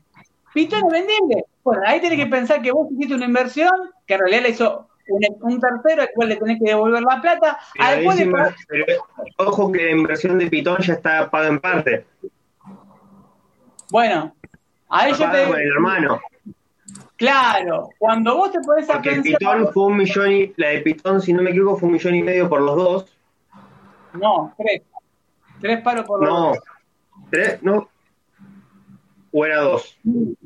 Pitón 0.54 0.86
es 0.86 0.92
vendible. 0.94 1.44
Bueno, 1.62 1.82
ahí 1.86 2.00
tenés 2.00 2.18
que 2.18 2.28
pensar 2.28 2.62
que 2.62 2.72
vos 2.72 2.88
hiciste 2.90 3.16
una 3.16 3.26
inversión 3.26 3.70
que 4.06 4.14
en 4.14 4.20
realidad 4.22 4.44
la 4.44 4.48
hizo 4.48 4.88
un, 5.42 5.60
tercero 5.60 6.04
al 6.04 6.10
cual 6.16 6.30
le 6.30 6.38
tenés 6.38 6.58
que 6.58 6.70
devolver 6.70 7.04
la 7.04 7.22
plata. 7.22 7.60
ojo 9.36 9.72
que 9.74 9.84
la 9.84 9.92
inversión 9.92 10.40
de 10.40 10.48
Pitón 10.48 10.78
ya 10.80 10.94
está 10.94 11.30
paga 11.30 11.50
en 11.50 11.60
parte. 11.60 12.06
Bueno, 13.92 14.34
a 14.88 15.10
ello 15.10 15.30
te. 15.30 15.44
el 15.44 15.68
hermano. 15.68 16.22
Claro, 17.18 17.90
cuando 17.98 18.38
vos 18.38 18.54
te 18.54 18.60
pones 18.62 18.90
a 18.90 18.94
Porque 18.94 19.10
pensar. 19.10 19.38
Pitón 19.38 19.74
fue 19.74 19.84
un 19.84 19.98
millón 19.98 20.32
y. 20.32 20.54
La 20.56 20.70
de 20.70 20.80
Pitón, 20.80 21.22
si 21.22 21.34
no 21.34 21.42
me 21.42 21.50
equivoco, 21.50 21.80
fue 21.80 21.88
un 21.88 21.94
millón 21.94 22.16
y 22.16 22.24
medio 22.24 22.48
por 22.48 22.62
los 22.62 22.76
dos. 22.78 23.17
No, 24.20 24.54
tres. 24.58 24.82
Tres 25.62 25.82
paros 25.82 26.06
por 26.06 26.24
los 26.24 26.30
No. 26.30 26.54
¿Tres? 27.32 27.62
¿No? 27.64 27.90
¿O 29.32 29.46
era 29.46 29.60
dos? 29.62 29.98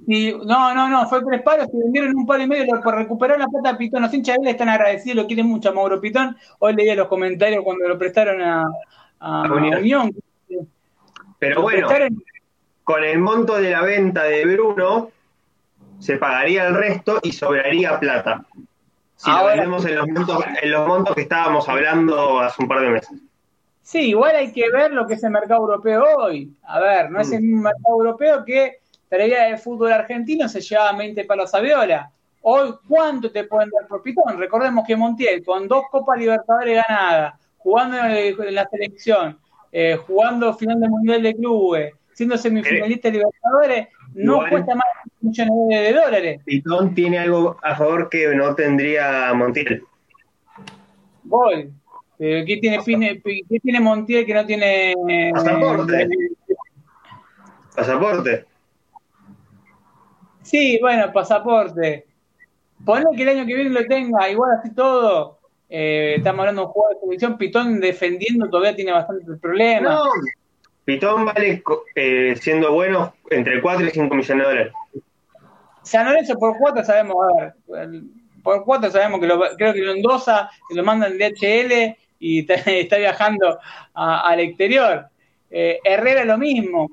Y, 0.08 0.34
no, 0.34 0.74
no, 0.74 0.90
no, 0.90 1.08
fue 1.08 1.24
tres 1.24 1.42
palos, 1.44 1.68
se 1.72 1.78
vendieron 1.78 2.16
un 2.16 2.26
palo 2.26 2.44
y 2.44 2.48
medio 2.48 2.82
por 2.82 2.96
recuperar 2.96 3.38
la 3.40 3.48
plata 3.48 3.70
a 3.70 3.78
Pitón. 3.78 4.02
Los 4.02 4.14
hinchas 4.14 4.38
de 4.38 4.44
él 4.44 4.50
están 4.50 4.70
agradecidos, 4.70 5.18
lo 5.18 5.28
quieren 5.28 5.46
mucho 5.48 5.70
a 5.70 5.74
Mauro 5.74 6.02
Pitón. 6.02 6.36
Hoy 6.60 6.74
leía 6.76 6.96
los 6.96 7.08
comentarios 7.08 7.64
cuando 7.64 7.88
lo 7.88 7.98
prestaron 7.98 8.42
a, 8.42 8.64
a 9.20 9.44
A 9.46 9.54
Unión. 9.54 9.80
Unión. 9.80 10.12
Pero 11.40 11.56
Lo 11.56 11.62
bueno, 11.62 11.88
prestaron- 11.88 12.24
con 12.84 13.04
el 13.04 13.20
monto 13.20 13.56
de 13.58 13.70
la 13.70 13.82
venta 13.84 14.24
de 14.24 14.46
Bruno, 14.46 15.12
se 16.00 16.18
pagaría 16.18 16.68
el 16.68 16.74
resto 16.74 17.20
y 17.22 17.32
sobraría 17.32 18.00
plata. 18.00 18.44
Si 19.16 19.30
Ahora- 19.30 19.42
lo 19.58 19.62
vendemos 19.62 19.86
en 19.86 19.96
los, 19.96 20.08
montos, 20.08 20.44
en 20.62 20.72
los 20.72 20.88
montos 20.88 21.16
que 21.16 21.22
estábamos 21.22 21.70
hablando 21.70 22.40
hace 22.40 22.62
un 22.62 22.68
par 22.68 22.82
de 22.82 22.90
meses. 22.90 23.20
Sí, 23.84 24.10
igual 24.10 24.36
hay 24.36 24.52
que 24.52 24.70
ver 24.70 24.92
lo 24.94 25.08
que 25.08 25.16
es 25.16 25.24
el 25.24 25.32
mercado 25.32 25.62
europeo 25.62 26.04
hoy. 26.18 26.54
A 26.64 26.80
ver, 26.80 27.10
no 27.12 27.20
es 27.20 27.32
el 27.32 27.42
mismo 27.42 27.64
mercado 27.64 27.96
europeo 27.98 28.46
que 28.46 28.78
traía 29.10 29.50
el 29.50 29.58
fútbol 29.58 29.92
argentino, 29.92 30.48
se 30.48 30.62
llevaba 30.62 30.98
20 30.98 31.26
palos 31.26 31.54
a 31.54 31.60
viola. 31.60 32.12
Hoy, 32.44 32.74
¿cuánto 32.88 33.32
te 33.32 33.44
pueden 33.44 33.70
dar 33.70 33.88
por 33.88 34.02
Pitón? 34.02 34.38
Recordemos 34.40 34.86
que 34.88 34.96
Montiel, 34.96 35.44
con 35.44 35.68
dos 35.68 35.84
Copas 35.92 36.18
Libertadores 36.18 36.82
ganadas, 36.88 37.34
jugando 37.58 37.98
en, 37.98 38.56
la 38.56 38.68
selección, 38.70 39.38
eh, 39.72 39.96
jugando 39.96 40.54
final 40.54 40.80
de 40.80 40.90
Mundial 40.90 41.24
de 41.24 41.36
Clubes, 41.36 41.94
siendo 42.14 42.38
semifinalista 42.38 43.10
de 43.10 43.18
Libertadores, 43.18 43.88
no 44.14 44.36
Igual- 44.38 44.50
cuesta 44.50 44.76
más 44.76 44.86
de 45.06 45.28
millones 45.28 45.54
de, 45.70 45.76
de 45.76 45.94
dólares. 45.94 46.42
Pitón 46.46 46.96
tiene 46.96 47.20
algo 47.20 47.58
a 47.62 47.76
favor 47.76 48.10
que 48.10 48.34
no 48.36 48.56
tendría 48.56 49.34
Montiel. 49.34 49.84
Gol. 51.26 51.72
Pero 52.22 52.46
¿qué 52.46 52.58
tiene, 52.58 52.80
Fine- 52.82 53.20
qué 53.24 53.60
tiene 53.60 53.80
Montiel 53.80 54.28
que 54.28 54.34
no 54.36 54.46
tiene... 54.46 54.92
eh, 54.92 55.32
Pasaporte. 55.34 56.08
Pasaporte. 57.76 58.46
Sí, 60.44 60.78
bueno, 60.82 61.12
pasaporte. 61.12 62.06
Ponle 62.86 63.06
que 63.16 63.24
el 63.24 63.30
año 63.30 63.46
que 63.48 63.56
viene 63.56 63.70
lo 63.72 63.86
tenga, 63.86 64.30
igual 64.30 64.52
así 64.60 64.72
todo. 64.76 65.40
eh, 65.70 66.16
estamos 66.18 66.42
hablando 66.42 66.62
de 66.62 66.68
un 66.68 66.74
jugador 66.74 66.96
de 66.96 67.02
selección, 67.06 67.38
Pitón 67.40 67.80
defendiendo 67.80 68.50
todavía 68.50 68.76
tiene 68.76 68.92
bastantes 68.92 69.40
problemas. 69.40 69.92
No. 69.94 70.04
Pitón 70.86 71.26
vale, 71.26 71.64
eh, 71.96 72.36
siendo 72.40 72.72
bueno, 72.74 73.16
entre 73.30 73.62
4 73.62 73.88
y 73.88 73.90
5 73.92 74.14
millones 74.14 74.46
de 74.46 74.52
dólares. 74.52 74.74
San 75.84 76.06
Lorenzo 76.06 76.38
por 76.38 76.56
cuatro 76.60 76.84
sabemos, 76.84 77.16
a 77.34 77.54
ver, 77.74 77.92
por 78.44 78.64
cuatro 78.66 78.92
sabemos 78.92 79.20
que 79.20 79.26
lo, 79.28 79.40
creo 79.58 79.74
que 79.74 79.80
lo 79.82 79.94
endosa, 79.94 80.50
que 80.70 80.76
lo 80.76 80.84
mandan 80.84 81.18
de 81.18 81.26
HL 81.26 81.98
y 82.22 82.46
está, 82.68 82.98
viajando 82.98 83.60
a- 83.94 84.22
al 84.30 84.40
exterior. 84.40 85.08
Eh, 85.50 85.80
Herrera 85.84 86.24
lo 86.26 86.38
mismo. 86.38 86.90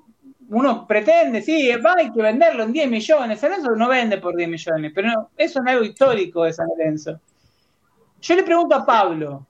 Uno 0.51 0.87
pretende, 0.87 1.43
sí, 1.43 1.71
va, 1.77 1.95
hay 1.99 2.11
que 2.11 2.23
venderlo 2.23 2.65
en 2.65 2.73
10 2.73 2.89
millones. 2.91 3.39
San 3.39 3.51
Lorenzo 3.51 3.77
no 3.77 3.89
vende 3.89 4.19
por 4.19 4.35
10 4.35 4.49
millones, 4.49 4.93
pero 4.95 5.09
no- 5.09 5.31
eso 5.37 5.61
no 5.61 5.69
es 5.71 5.75
algo 5.75 5.85
histórico 5.85 6.45
de 6.45 6.53
San 6.55 6.67
Lorenzo. 6.69 7.21
Yo 8.21 8.35
le 8.35 8.43
pregunto 8.43 8.75
a 8.75 8.85
Pablo, 8.85 9.47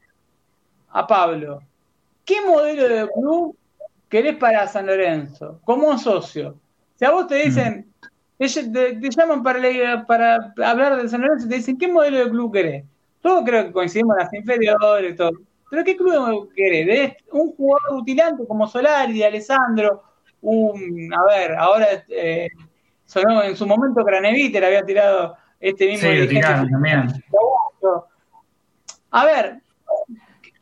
a 0.90 1.06
Pablo, 1.06 1.62
¿qué 2.24 2.40
modelo 2.42 2.88
de 2.88 3.09
club 3.12 3.56
querés 4.09 4.36
para 4.36 4.66
San 4.68 4.86
Lorenzo 4.86 5.60
como 5.64 5.96
socio? 5.98 6.56
Si 6.96 7.05
a 7.05 7.10
vos 7.10 7.26
te 7.26 7.36
dicen, 7.36 7.92
ellos 8.38 8.72
te, 8.72 8.94
te 8.96 9.10
llaman 9.10 9.42
para, 9.42 10.05
para 10.06 10.52
hablar 10.64 11.00
de 11.02 11.09
San 11.09 11.22
Lorenzo 11.22 11.46
y 11.46 11.50
te 11.50 11.56
dicen, 11.56 11.78
¿qué 11.78 11.88
modelo 11.88 12.18
de 12.18 12.30
club 12.30 12.52
querés? 12.52 12.84
Todos 13.22 13.44
creo 13.44 13.66
que 13.66 13.72
coincidimos 13.72 14.16
en 14.18 14.24
las 14.24 14.34
inferiores 14.34 15.12
y 15.12 15.16
todo. 15.16 15.32
¿Pero 15.70 15.84
qué 15.84 15.96
club 15.96 16.50
querés? 16.54 16.86
¿De 16.86 17.16
un 17.32 17.52
jugador 17.54 17.98
utilante 18.00 18.46
como 18.46 18.66
Solari, 18.66 19.18
de 19.18 19.26
Alessandro? 19.26 20.02
Un, 20.40 21.12
a 21.12 21.24
ver, 21.26 21.54
ahora 21.56 21.86
eh, 22.08 22.48
sonó 23.04 23.42
en 23.42 23.56
su 23.56 23.66
momento 23.66 24.04
Craneviter 24.04 24.64
había 24.64 24.84
tirado 24.84 25.36
este 25.60 25.86
mismo 25.88 26.08
Sí, 26.08 26.28
tiraron 26.28 26.70
también. 26.70 27.08
A 29.10 29.24
ver, 29.24 29.60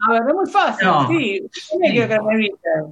a 0.08 0.12
ver, 0.12 0.22
es 0.28 0.34
muy 0.34 0.50
fácil, 0.50 0.86
No. 0.86 1.08
sí. 1.08 1.46
Tiene 1.70 1.92
que 1.94 2.02
Sí. 2.02 2.08
Craneviter. 2.08 2.84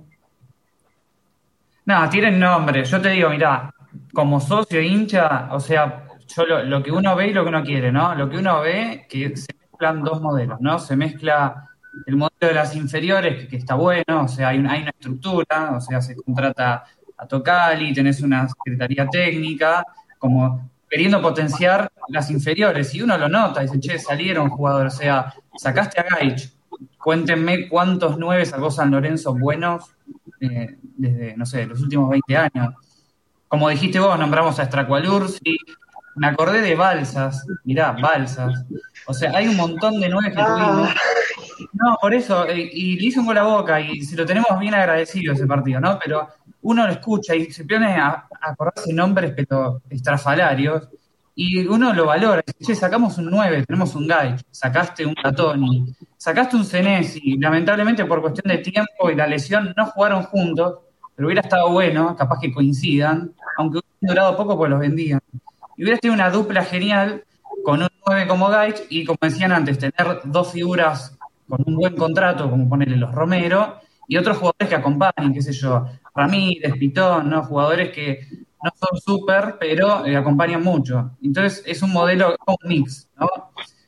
No, 1.86 2.08
tienen 2.08 2.38
nombre. 2.40 2.84
Yo 2.84 3.00
te 3.00 3.10
digo, 3.10 3.28
mirá, 3.30 3.70
como 4.12 4.40
socio 4.40 4.80
hincha, 4.80 5.48
o 5.52 5.60
sea, 5.60 6.06
yo 6.34 6.46
lo, 6.46 6.62
lo 6.64 6.82
que 6.82 6.90
uno 6.90 7.14
ve 7.14 7.28
y 7.28 7.32
lo 7.34 7.42
que 7.44 7.48
uno 7.50 7.62
quiere, 7.62 7.92
¿no? 7.92 8.14
Lo 8.14 8.28
que 8.28 8.38
uno 8.38 8.60
ve, 8.60 9.06
que 9.08 9.36
se 9.36 9.48
mezclan 9.70 10.02
dos 10.02 10.20
modelos, 10.22 10.60
¿no? 10.60 10.78
Se 10.78 10.96
mezcla 10.96 11.68
el 12.06 12.16
modelo 12.16 12.48
de 12.48 12.54
las 12.54 12.74
inferiores, 12.76 13.46
que, 13.48 13.56
está 13.56 13.74
bueno, 13.74 14.22
o 14.24 14.28
sea, 14.28 14.48
hay, 14.48 14.58
una- 14.58 14.72
hay 14.72 14.82
una 14.82 14.90
estructura, 14.90 15.72
o 15.76 15.80
sea, 15.80 16.00
se 16.00 16.16
contrata 16.16 16.84
a 17.16 17.26
Tocali, 17.26 17.92
tenés 17.94 18.20
una 18.20 18.48
secretaría 18.48 19.06
técnica, 19.08 19.84
como 20.18 20.70
queriendo 20.90 21.20
potenciar 21.22 21.90
las 22.08 22.30
inferiores, 22.30 22.94
y 22.94 23.02
uno 23.02 23.16
lo 23.18 23.28
nota, 23.28 23.60
dice, 23.62 23.80
che, 23.80 23.98
salieron 23.98 24.48
jugadores, 24.50 24.94
o 24.94 24.98
sea, 24.98 25.34
sacaste 25.56 26.00
a 26.00 26.04
Gaich, 26.04 26.52
cuéntenme 26.98 27.68
cuántos 27.68 28.18
nueve 28.18 28.44
sacó 28.46 28.70
San 28.70 28.90
Lorenzo 28.90 29.34
buenos 29.34 29.94
eh, 30.40 30.76
desde, 30.96 31.36
no 31.36 31.46
sé, 31.46 31.66
los 31.66 31.80
últimos 31.80 32.10
20 32.10 32.36
años. 32.36 32.74
Como 33.48 33.68
dijiste 33.68 34.00
vos, 34.00 34.18
nombramos 34.18 34.58
a 34.58 34.64
Stracualursi, 34.66 35.56
me 36.16 36.26
acordé 36.26 36.60
de 36.60 36.74
Balsas, 36.74 37.46
mirá, 37.64 37.92
Balsas. 37.92 38.64
O 39.06 39.14
sea, 39.14 39.32
hay 39.36 39.48
un 39.48 39.56
montón 39.56 40.00
de 40.00 40.08
nueve 40.08 40.30
que 40.30 40.42
tuvimos. 40.42 40.88
No, 41.72 41.96
por 42.00 42.14
eso, 42.14 42.46
eh, 42.48 42.70
y 42.72 42.98
le 42.98 43.06
hizo 43.06 43.20
un 43.20 43.26
gol 43.26 43.38
a 43.38 43.42
boca 43.44 43.80
y 43.80 44.02
se 44.02 44.16
lo 44.16 44.24
tenemos 44.26 44.58
bien 44.58 44.74
agradecido 44.74 45.32
ese 45.32 45.46
partido, 45.46 45.80
¿no? 45.80 45.98
Pero 46.02 46.28
uno 46.62 46.86
lo 46.86 46.92
escucha 46.92 47.34
y 47.34 47.50
se 47.52 47.64
pone 47.64 47.96
a, 47.96 48.08
a 48.08 48.50
acordarse 48.50 48.92
nombres, 48.92 49.32
pero 49.36 49.82
estrafalarios, 49.90 50.88
y 51.34 51.66
uno 51.66 51.92
lo 51.92 52.06
valora. 52.06 52.42
Che, 52.42 52.74
sacamos 52.74 53.18
un 53.18 53.26
9, 53.26 53.64
tenemos 53.66 53.94
un 53.94 54.06
Guy, 54.06 54.36
sacaste 54.50 55.04
un 55.04 55.14
Catoni, 55.14 55.94
sacaste 56.16 56.56
un 56.56 56.64
Senesi, 56.64 57.36
lamentablemente 57.38 58.04
por 58.04 58.20
cuestión 58.20 58.54
de 58.54 58.62
tiempo 58.62 59.10
y 59.10 59.16
la 59.16 59.26
lesión 59.26 59.74
no 59.76 59.86
jugaron 59.86 60.22
juntos, 60.24 60.78
pero 61.14 61.26
hubiera 61.26 61.42
estado 61.42 61.70
bueno, 61.70 62.16
capaz 62.16 62.38
que 62.40 62.52
coincidan, 62.52 63.32
aunque 63.58 63.78
hubieran 63.78 64.14
durado 64.14 64.36
poco 64.36 64.56
pues 64.56 64.70
los 64.70 64.80
vendían. 64.80 65.20
Y 65.76 65.82
hubiera 65.82 65.98
tenido 65.98 66.14
una 66.14 66.30
dupla 66.30 66.64
genial 66.64 67.24
con 67.64 67.82
un 67.82 67.88
9 68.06 68.26
como 68.26 68.48
Gaich 68.48 68.82
y 68.90 69.04
como 69.04 69.18
decían 69.20 69.52
antes, 69.52 69.78
tener 69.78 70.20
dos 70.24 70.52
figuras 70.52 71.16
con 71.48 71.62
un 71.66 71.76
buen 71.76 71.96
contrato, 71.96 72.50
como 72.50 72.68
ponerle 72.68 72.96
los 72.96 73.14
Romero, 73.14 73.80
y 74.06 74.16
otros 74.16 74.36
jugadores 74.36 74.68
que 74.68 74.74
acompañen, 74.74 75.32
qué 75.32 75.42
sé 75.42 75.52
yo, 75.52 75.86
Ramírez, 76.14 76.74
Pitón, 76.78 77.30
¿no? 77.30 77.42
Jugadores 77.42 77.90
que 77.90 78.26
no 78.62 78.70
son 78.74 78.98
súper, 78.98 79.56
pero 79.58 80.04
eh, 80.06 80.16
acompañan 80.16 80.62
mucho. 80.62 81.12
Entonces 81.22 81.62
es 81.66 81.82
un 81.82 81.92
modelo, 81.92 82.36
un 82.46 82.68
mix, 82.68 83.08
¿no? 83.18 83.28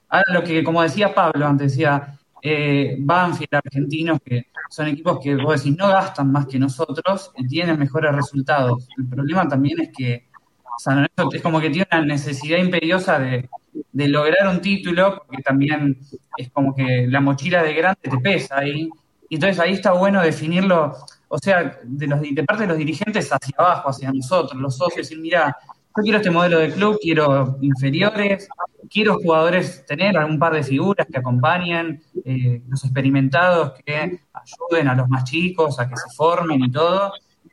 Ahora 0.09 0.33
lo 0.33 0.43
que, 0.43 0.63
como 0.63 0.83
decía 0.83 1.15
Pablo 1.15 1.47
antes, 1.47 1.73
decía 1.73 2.19
eh, 2.43 2.97
Banfield, 2.99 3.55
argentinos, 3.55 4.19
que 4.25 4.47
son 4.71 4.89
equipos 4.89 5.19
que 5.21 5.35
vos 5.37 5.63
decís 5.63 5.77
no 5.77 5.89
gastan 5.89 6.31
más 6.31 6.47
que 6.47 6.59
nosotros 6.59 7.33
y 7.37 7.47
tienen 7.47 7.79
mejores 7.79 8.15
resultados. 8.15 8.89
El 8.97 9.07
problema 9.09 9.49
también 9.49 9.81
es 9.81 9.91
que 9.97 10.29
San 10.79 10.97
Lorenzo 10.97 11.37
es 11.37 11.43
como 11.43 11.61
que 11.61 11.71
tiene 11.71 11.89
una 11.91 12.05
necesidad 12.05 12.59
imperiosa 12.59 13.19
de, 13.19 13.49
de 13.93 14.09
lograr 14.09 14.49
un 14.49 14.61
título, 14.61 15.23
porque 15.27 15.43
también 15.43 15.99
es 16.37 16.51
como 16.51 16.75
que 16.75 17.07
la 17.09 17.21
mochila 17.21 17.63
de 17.63 17.75
grande 17.75 18.01
te 18.03 18.19
pesa 18.19 18.59
ahí. 18.59 18.89
Y 19.29 19.37
entonces 19.37 19.59
ahí 19.59 19.73
está 19.73 19.93
bueno 19.93 20.23
definirlo, 20.23 20.95
o 21.29 21.39
sea, 21.39 21.81
de, 21.83 22.07
los, 22.07 22.21
de 22.21 22.45
parte 22.45 22.63
de 22.63 22.69
los 22.69 22.79
dirigentes 22.79 23.33
hacia 23.33 23.55
abajo, 23.59 23.91
hacia 23.91 24.13
nosotros, 24.13 24.61
los 24.61 24.77
socios, 24.77 25.09
decir, 25.09 25.19
mira, 25.19 25.57
yo 25.97 26.03
quiero 26.03 26.19
este 26.19 26.31
modelo 26.31 26.59
de 26.59 26.71
club, 26.71 26.99
quiero 27.01 27.57
inferiores, 27.61 28.49
quiero 28.89 29.15
jugadores, 29.15 29.85
tener 29.87 30.17
algún 30.17 30.39
par 30.39 30.53
de 30.53 30.63
figuras 30.63 31.07
que 31.11 31.19
acompañen, 31.19 32.03
eh, 32.25 32.63
los 32.69 32.85
experimentados 32.85 33.73
que 33.85 34.21
ayuden 34.33 34.89
a 34.89 34.95
los 34.95 35.09
más 35.09 35.25
chicos 35.25 35.81
a 35.81 35.89
que 35.89 35.97
se 35.97 36.15
formen 36.15 36.63
y 36.63 36.71
todo, 36.71 37.13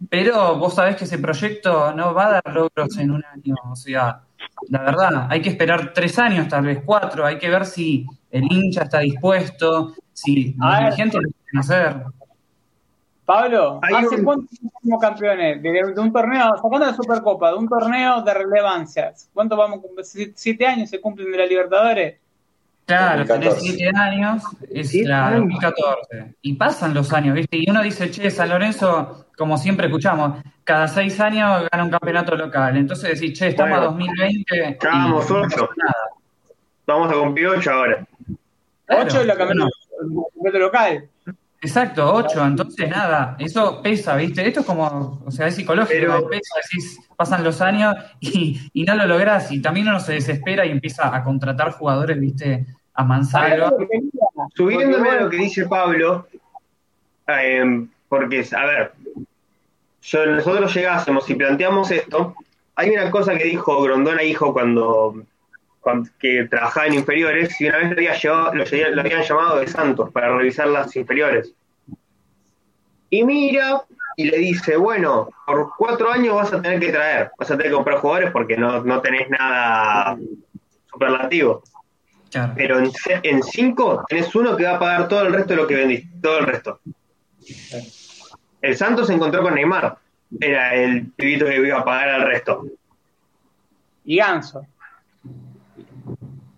pero 0.10 0.58
vos 0.58 0.76
sabés 0.76 0.96
que 0.96 1.04
ese 1.06 1.18
proyecto 1.18 1.94
no 1.94 2.14
va 2.14 2.28
a 2.28 2.32
dar 2.44 2.54
logros 2.54 2.98
en 2.98 3.12
un 3.12 3.24
año, 3.26 3.56
o 3.70 3.76
sea, 3.76 4.22
la 4.70 4.82
verdad, 4.82 5.28
hay 5.30 5.42
que 5.42 5.50
esperar 5.50 5.94
tres 5.94 6.18
años, 6.20 6.48
tal 6.48 6.66
vez 6.66 6.82
cuatro, 6.86 7.26
hay 7.26 7.38
que 7.38 7.50
ver 7.50 7.66
si 7.66 8.06
el 8.32 8.44
hincha 8.52 8.84
está 8.84 9.00
dispuesto, 9.00 9.94
si 10.12 10.56
A 10.60 10.66
los 10.66 10.74
ver. 10.76 10.84
dirigentes 10.86 11.22
lo 11.22 11.30
quieren 11.30 11.60
hacer. 11.60 12.04
Pablo, 13.26 13.80
Hay 13.82 13.94
¿hace 13.96 14.16
un- 14.18 14.24
cuánto 14.26 14.48
somos 14.82 15.00
campeones? 15.02 15.64
De, 15.64 15.72
de 15.72 16.00
un 16.02 16.12
torneo, 16.12 16.58
sacando 16.58 16.80
la 16.80 16.94
Supercopa, 16.94 17.52
de 17.52 17.58
un 17.58 17.70
torneo 17.70 18.22
de 18.22 18.34
relevancia. 18.34 19.14
¿Cuánto 19.34 19.56
vamos? 19.56 19.80
a 19.80 19.82
cumplir? 19.82 20.06
¿Siete- 20.06 20.34
¿Siete 20.36 20.68
años 20.68 20.90
se 20.90 21.00
cumplen 21.00 21.32
de 21.32 21.38
la 21.38 21.46
Libertadores? 21.46 22.16
Claro, 22.86 23.26
tenés 23.26 23.62
7 23.62 23.92
años, 23.96 24.44
es 24.70 24.94
la 25.06 25.32
2014. 25.32 26.36
Y 26.42 26.54
pasan 26.56 26.94
los 26.94 27.14
años, 27.14 27.36
¿viste? 27.36 27.58
Y 27.58 27.70
uno 27.70 27.82
dice, 27.82 28.12
che, 28.12 28.30
San 28.30 28.50
Lorenzo, 28.50 29.28
como 29.38 29.58
siempre 29.58 29.88
escuchamos, 29.88 30.44
cada 30.64 30.88
6 30.88 31.20
años 31.22 31.68
gana 31.72 31.86
un 31.86 31.90
campeonato 31.90 32.36
local. 32.36 32.76
Entonces 32.76 33.20
decís, 33.20 33.40
che, 33.40 33.48
estamos 33.48 33.78
a 33.78 33.82
2020. 33.86 34.70
Estábamos 34.70 35.32
8. 35.32 35.70
Vamos 36.86 37.12
a 37.12 37.16
cumplir 37.16 37.48
8 37.48 37.72
ahora. 37.72 38.06
8 38.90 39.22
es 39.22 39.26
la 39.28 39.36
campeonato 39.36 39.72
local. 40.60 41.10
Exacto, 41.64 42.14
8, 42.14 42.46
entonces 42.46 42.90
nada, 42.90 43.38
eso 43.40 43.82
pesa, 43.82 44.18
¿viste? 44.18 44.46
Esto 44.46 44.60
es 44.60 44.66
como, 44.66 45.24
o 45.26 45.32
sea, 45.32 45.48
es 45.48 45.56
psicológico, 45.56 46.28
pesa, 46.28 46.56
decís, 46.62 47.00
pasan 47.16 47.42
los 47.42 47.62
años 47.62 47.96
y, 48.20 48.60
y, 48.74 48.84
no 48.84 48.96
lo 48.96 49.08
lográs, 49.08 49.50
y 49.50 49.62
también 49.62 49.88
uno 49.88 50.02
se 50.02 50.12
desespera 50.12 50.66
y 50.66 50.72
empieza 50.72 51.16
a 51.16 51.24
contratar 51.24 51.72
jugadores, 51.72 52.20
¿viste? 52.20 52.66
A 52.94 53.06
mansalva. 53.06 53.72
Subiéndome 54.54 55.10
a 55.10 55.22
lo 55.22 55.30
que 55.30 55.38
dice 55.38 55.66
Pablo, 55.66 56.28
eh, 57.28 57.88
porque, 58.10 58.46
a 58.54 58.66
ver, 58.66 58.92
yo, 60.02 60.26
nosotros 60.26 60.76
llegásemos 60.76 61.30
y 61.30 61.36
planteamos 61.36 61.92
esto, 61.92 62.36
hay 62.76 62.90
una 62.90 63.10
cosa 63.10 63.38
que 63.38 63.46
dijo 63.46 63.82
Grondona 63.82 64.22
Hijo 64.22 64.52
cuando 64.52 65.24
que 66.20 66.46
trabajaba 66.50 66.88
en 66.88 66.96
inferiores 66.96 67.60
y 67.60 67.68
una 67.68 67.78
vez 67.78 67.88
lo, 67.88 67.94
había 67.94 68.14
llevado, 68.16 68.56
lo, 68.56 69.02
habían 69.02 69.24
llamado 69.24 69.60
de 69.60 69.68
Santos 69.68 70.12
para 70.12 70.36
revisar 70.36 70.68
las 70.68 70.96
inferiores. 70.96 71.54
Y 73.10 73.24
mira 73.24 73.84
y 74.16 74.26
le 74.26 74.38
dice, 74.38 74.78
bueno, 74.78 75.30
por 75.46 75.72
cuatro 75.78 76.12
años 76.12 76.36
vas 76.36 76.54
a 76.54 76.62
tener 76.62 76.80
que 76.80 76.92
traer, 76.92 77.32
vas 77.38 77.50
a 77.50 77.58
tener 77.58 77.72
que 77.72 77.76
comprar 77.76 77.98
jugadores 77.98 78.32
porque 78.32 78.58
no, 78.58 78.84
no 78.84 79.02
tenés 79.02 79.30
nada 79.30 80.18
superlativo. 80.92 81.64
Pero 82.56 82.80
en, 82.80 82.92
en, 83.22 83.44
cinco 83.44 84.04
tenés 84.08 84.34
uno 84.34 84.58
que 84.58 84.64
va 84.64 84.76
a 84.76 84.80
pagar 84.80 85.08
todo 85.08 85.22
el 85.22 85.34
resto 85.34 85.50
de 85.50 85.56
lo 85.56 85.68
que 85.68 85.76
vendiste, 85.76 86.10
todo 86.20 86.40
el 86.40 86.46
resto. 86.48 86.80
El 88.62 88.76
Santos 88.76 89.08
se 89.08 89.14
encontró 89.14 89.44
con 89.44 89.54
Neymar, 89.54 89.98
era 90.40 90.74
el 90.74 91.12
pibito 91.12 91.46
que 91.46 91.58
iba 91.58 91.80
a 91.80 91.86
pagar 91.86 92.10
al 92.10 92.22
resto. 92.24 92.66
Y 94.06 94.18
Ganso. 94.18 94.66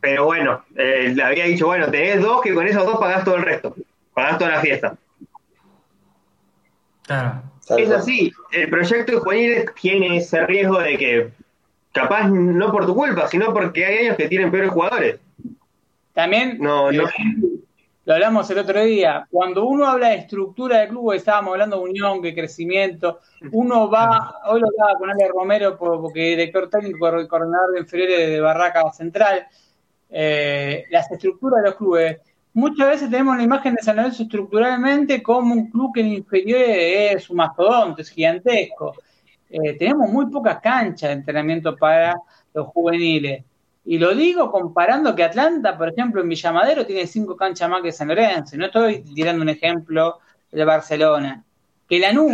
Pero 0.05 0.25
bueno, 0.25 0.63
eh, 0.75 1.13
le 1.15 1.23
había 1.23 1.45
dicho, 1.45 1.65
bueno, 1.65 1.89
tenés 1.89 2.21
dos 2.21 2.39
que 2.39 2.53
con 2.53 2.67
esos 2.67 2.85
dos 2.85 2.99
pagás 2.99 3.23
todo 3.23 3.37
el 3.37 3.41
resto, 3.41 3.75
pagás 4.13 4.37
toda 4.37 4.51
la 4.51 4.61
fiesta. 4.61 4.95
Claro. 7.07 7.41
Es 7.75 7.89
así, 7.89 8.31
el 8.51 8.69
proyecto 8.69 9.13
de 9.13 9.17
juveniles 9.17 9.65
tiene 9.73 10.17
ese 10.17 10.45
riesgo 10.45 10.77
de 10.79 10.97
que, 10.99 11.29
capaz 11.91 12.27
no 12.27 12.71
por 12.71 12.85
tu 12.85 12.93
culpa, 12.93 13.27
sino 13.27 13.51
porque 13.51 13.83
hay 13.83 14.05
años 14.05 14.15
que 14.15 14.27
tienen 14.27 14.51
peores 14.51 14.69
jugadores. 14.69 15.19
También, 16.13 16.59
no, 16.59 16.91
no. 16.91 17.05
lo 18.05 18.13
hablamos 18.13 18.47
el 18.51 18.59
otro 18.59 18.83
día, 18.83 19.25
cuando 19.31 19.65
uno 19.65 19.87
habla 19.87 20.09
de 20.09 20.17
estructura 20.17 20.81
de 20.81 20.89
club, 20.89 21.13
estábamos 21.13 21.53
hablando 21.53 21.77
de 21.77 21.83
unión, 21.83 22.21
de 22.21 22.35
crecimiento, 22.35 23.21
uno 23.51 23.89
va, 23.89 24.35
hoy 24.45 24.61
lo 24.61 24.67
hablaba 24.67 24.99
con 24.99 25.09
Ale 25.09 25.27
Romero, 25.29 25.75
porque 25.79 26.19
director 26.19 26.69
técnico, 26.69 26.99
coordinador 26.99 27.71
de 27.73 27.79
inferiores 27.79 28.29
de 28.29 28.39
Barraca 28.39 28.83
Central, 28.91 29.47
eh, 30.09 30.85
las 30.89 31.11
estructuras 31.11 31.61
de 31.61 31.69
los 31.69 31.77
clubes. 31.77 32.17
Muchas 32.53 32.87
veces 32.87 33.09
tenemos 33.09 33.35
la 33.35 33.43
imagen 33.43 33.75
de 33.75 33.83
San 33.83 33.97
Lorenzo 33.97 34.23
estructuralmente 34.23 35.21
como 35.21 35.53
un 35.53 35.69
club 35.69 35.93
que 35.93 36.01
en 36.01 36.13
inferior 36.13 36.61
es 36.61 37.29
un 37.29 37.37
mastodonte, 37.37 38.01
es 38.01 38.09
gigantesco. 38.09 38.95
Eh, 39.49 39.73
tenemos 39.77 40.09
muy 40.09 40.27
pocas 40.27 40.59
canchas 40.61 41.09
de 41.09 41.13
entrenamiento 41.15 41.75
para 41.75 42.15
los 42.53 42.67
juveniles. 42.67 43.43
Y 43.83 43.99
lo 43.99 44.15
digo 44.15 44.51
comparando 44.51 45.13
que 45.13 45.23
Atlanta, 45.23 45.77
por 45.77 45.89
ejemplo, 45.89 46.21
en 46.21 46.29
Villamadero 46.29 46.85
tiene 46.85 47.05
cinco 47.05 47.35
canchas 47.35 47.69
más 47.69 47.83
que 47.83 47.91
San 47.91 48.07
Lorenzo. 48.07 48.57
No 48.57 48.65
estoy 48.65 49.03
tirando 49.03 49.43
un 49.43 49.49
ejemplo 49.49 50.19
de 50.51 50.65
Barcelona. 50.65 51.43
Que 51.87 51.99
la 51.99 52.07
Lanús 52.07 52.33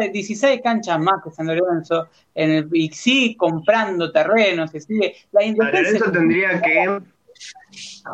16 0.00 0.60
canchas 0.62 0.98
más 0.98 1.22
que 1.22 1.30
San 1.30 1.46
Lorenzo, 1.46 2.08
en 2.34 2.50
el, 2.50 2.68
y 2.72 2.90
sigue 2.90 3.36
comprando 3.36 4.10
terrenos, 4.10 4.70
se 4.70 4.80
sigue. 4.80 5.14
La. 5.32 5.42
San 5.42 5.56
Lorenzo 5.56 6.10
tendría 6.12 6.60
que 6.60 7.00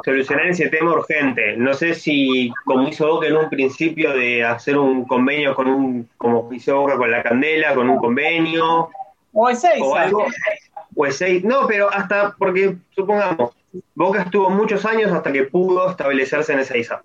solucionar 0.04 0.46
ese 0.46 0.68
tema 0.68 0.92
urgente. 0.92 1.56
No 1.56 1.74
sé 1.74 1.94
si, 1.94 2.52
como 2.64 2.88
hizo 2.88 3.06
Boca 3.08 3.26
en 3.26 3.36
un 3.36 3.48
principio, 3.48 4.12
de 4.12 4.44
hacer 4.44 4.78
un 4.78 5.04
convenio 5.04 5.54
con 5.54 5.68
un, 5.68 6.08
como 6.16 6.52
hizo 6.52 6.80
Boca 6.80 6.96
con 6.96 7.10
la 7.10 7.22
Candela, 7.22 7.74
con 7.74 7.88
un 7.88 7.98
convenio. 7.98 8.90
O 9.32 9.48
es 9.48 9.60
seis. 9.60 9.82
O 9.82 9.94
algo. 9.94 10.26
O 10.94 11.06
es 11.06 11.16
seis. 11.16 11.44
No, 11.44 11.66
pero 11.66 11.92
hasta, 11.92 12.34
porque 12.38 12.76
supongamos, 12.94 13.52
Boca 13.94 14.22
estuvo 14.22 14.50
muchos 14.50 14.84
años 14.84 15.12
hasta 15.12 15.32
que 15.32 15.44
pudo 15.44 15.90
establecerse 15.90 16.52
en 16.52 16.60
esa 16.60 16.76
ISA. 16.76 17.02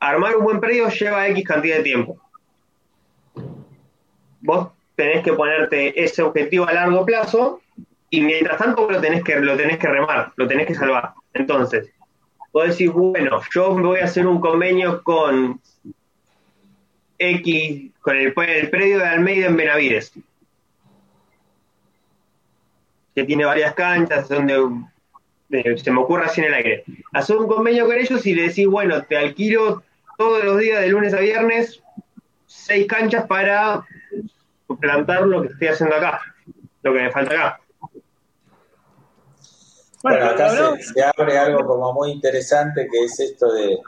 Armar 0.00 0.36
un 0.36 0.44
buen 0.44 0.60
predio 0.60 0.88
lleva 0.88 1.28
X 1.28 1.44
cantidad 1.44 1.78
de 1.78 1.82
tiempo 1.82 2.23
vos 4.44 4.68
tenés 4.94 5.24
que 5.24 5.32
ponerte 5.32 6.02
ese 6.02 6.22
objetivo 6.22 6.68
a 6.68 6.72
largo 6.72 7.04
plazo 7.04 7.60
y 8.10 8.20
mientras 8.20 8.58
tanto 8.58 8.88
lo 8.88 9.00
tenés 9.00 9.24
que, 9.24 9.40
lo 9.40 9.56
tenés 9.56 9.78
que 9.78 9.88
remar, 9.88 10.32
lo 10.36 10.46
tenés 10.46 10.66
que 10.66 10.74
salvar. 10.74 11.14
Entonces, 11.32 11.90
vos 12.52 12.68
decís, 12.68 12.92
bueno, 12.92 13.40
yo 13.52 13.74
voy 13.74 14.00
a 14.00 14.04
hacer 14.04 14.26
un 14.26 14.40
convenio 14.40 15.02
con 15.02 15.60
X, 17.18 17.90
con 18.00 18.16
el, 18.16 18.32
predio 18.32 18.98
de 18.98 19.06
Almeida 19.06 19.46
en 19.46 19.56
Benavides, 19.56 20.12
que 23.14 23.24
tiene 23.24 23.46
varias 23.46 23.74
canchas, 23.74 24.28
donde 24.28 24.60
eh, 25.50 25.78
se 25.78 25.90
me 25.90 26.00
ocurre 26.00 26.26
así 26.26 26.42
en 26.42 26.48
el 26.48 26.54
aire. 26.54 26.84
Hacer 27.12 27.36
un 27.36 27.48
convenio 27.48 27.86
con 27.86 27.96
ellos 27.96 28.24
y 28.26 28.34
le 28.34 28.48
decís, 28.48 28.66
bueno, 28.66 29.02
te 29.02 29.16
alquilo 29.16 29.82
todos 30.18 30.44
los 30.44 30.58
días 30.58 30.82
de 30.82 30.88
lunes 30.88 31.14
a 31.14 31.20
viernes 31.20 31.82
seis 32.46 32.86
canchas 32.86 33.26
para 33.26 33.84
plantar 34.80 35.26
lo 35.26 35.42
que 35.42 35.48
estoy 35.48 35.68
haciendo 35.68 35.96
acá, 35.96 36.20
lo 36.82 36.92
que 36.92 37.02
me 37.02 37.12
falta 37.12 37.34
acá. 37.34 37.60
Bueno, 40.02 40.26
acá 40.26 40.76
se, 40.80 41.02
abre 41.02 41.38
algo 41.38 41.66
como 41.66 41.92
muy 41.94 42.10
interesante 42.10 42.86
que 42.90 43.04
es 43.04 43.18
esto 43.20 43.50
de, 43.52 43.78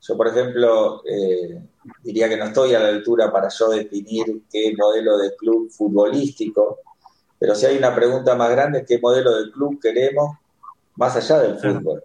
yo 0.00 0.16
por 0.16 0.28
ejemplo, 0.28 1.02
eh, 1.04 1.60
diría 2.02 2.28
que 2.28 2.38
no 2.38 2.46
estoy 2.46 2.74
a 2.74 2.78
la 2.78 2.88
altura 2.88 3.30
para 3.30 3.48
yo 3.48 3.68
definir 3.70 4.24
qué 4.50 4.72
modelo 4.76 5.18
de 5.18 5.36
club 5.36 5.70
futbolístico, 5.70 6.78
pero 7.38 7.54
si 7.54 7.66
hay 7.66 7.76
una 7.76 7.94
pregunta 7.94 8.34
más 8.34 8.50
grande, 8.50 8.84
¿qué 8.86 8.98
modelo 8.98 9.36
de 9.42 9.50
club 9.50 9.78
queremos 9.80 10.38
más 10.96 11.16
allá 11.16 11.40
del 11.40 11.58
fútbol? 11.58 12.02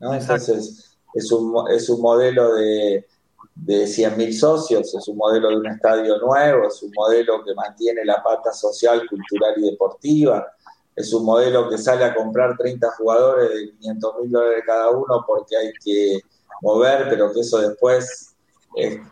Entonces, 0.00 0.96
es 1.14 1.32
un, 1.32 1.70
es 1.70 1.88
un 1.88 2.00
modelo 2.00 2.54
de, 2.54 3.06
de 3.54 3.84
100.000 3.84 4.32
socios, 4.32 4.94
es 4.94 5.08
un 5.08 5.16
modelo 5.16 5.50
de 5.50 5.56
un 5.56 5.66
estadio 5.66 6.18
nuevo, 6.18 6.66
es 6.66 6.82
un 6.82 6.90
modelo 6.94 7.44
que 7.44 7.54
mantiene 7.54 8.04
la 8.04 8.22
pata 8.22 8.52
social, 8.52 9.02
cultural 9.08 9.54
y 9.58 9.70
deportiva, 9.70 10.46
es 10.94 11.12
un 11.12 11.24
modelo 11.24 11.68
que 11.68 11.78
sale 11.78 12.04
a 12.04 12.14
comprar 12.14 12.56
30 12.56 12.90
jugadores 12.98 13.50
de 13.50 13.70
500 13.78 14.14
mil 14.20 14.30
dólares 14.30 14.64
cada 14.66 14.90
uno 14.90 15.24
porque 15.26 15.56
hay 15.56 15.72
que 15.84 16.20
mover, 16.60 17.06
pero 17.08 17.32
que 17.32 17.40
eso 17.40 17.58
después 17.58 18.34
es 18.74 18.94
eh, 18.94 19.02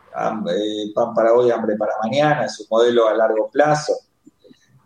pan 0.93 1.13
para 1.13 1.33
hoy, 1.33 1.51
hambre 1.51 1.75
para 1.77 1.93
mañana, 2.03 2.45
es 2.45 2.59
un 2.59 2.67
modelo 2.69 3.07
a 3.07 3.13
largo 3.13 3.49
plazo. 3.49 3.93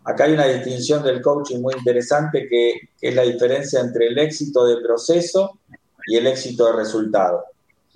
Acá 0.03 0.25
hay 0.25 0.33
una 0.33 0.45
distinción 0.45 1.01
del 1.03 1.21
coaching 1.21 1.61
muy 1.61 1.73
interesante 1.75 2.47
que, 2.47 2.89
que 2.99 3.09
es 3.09 3.15
la 3.15 3.23
diferencia 3.23 3.79
entre 3.79 4.07
el 4.07 4.19
éxito 4.19 4.65
de 4.65 4.77
proceso 4.81 5.59
y 6.07 6.17
el 6.17 6.27
éxito 6.27 6.67
de 6.67 6.73
resultado. 6.73 7.43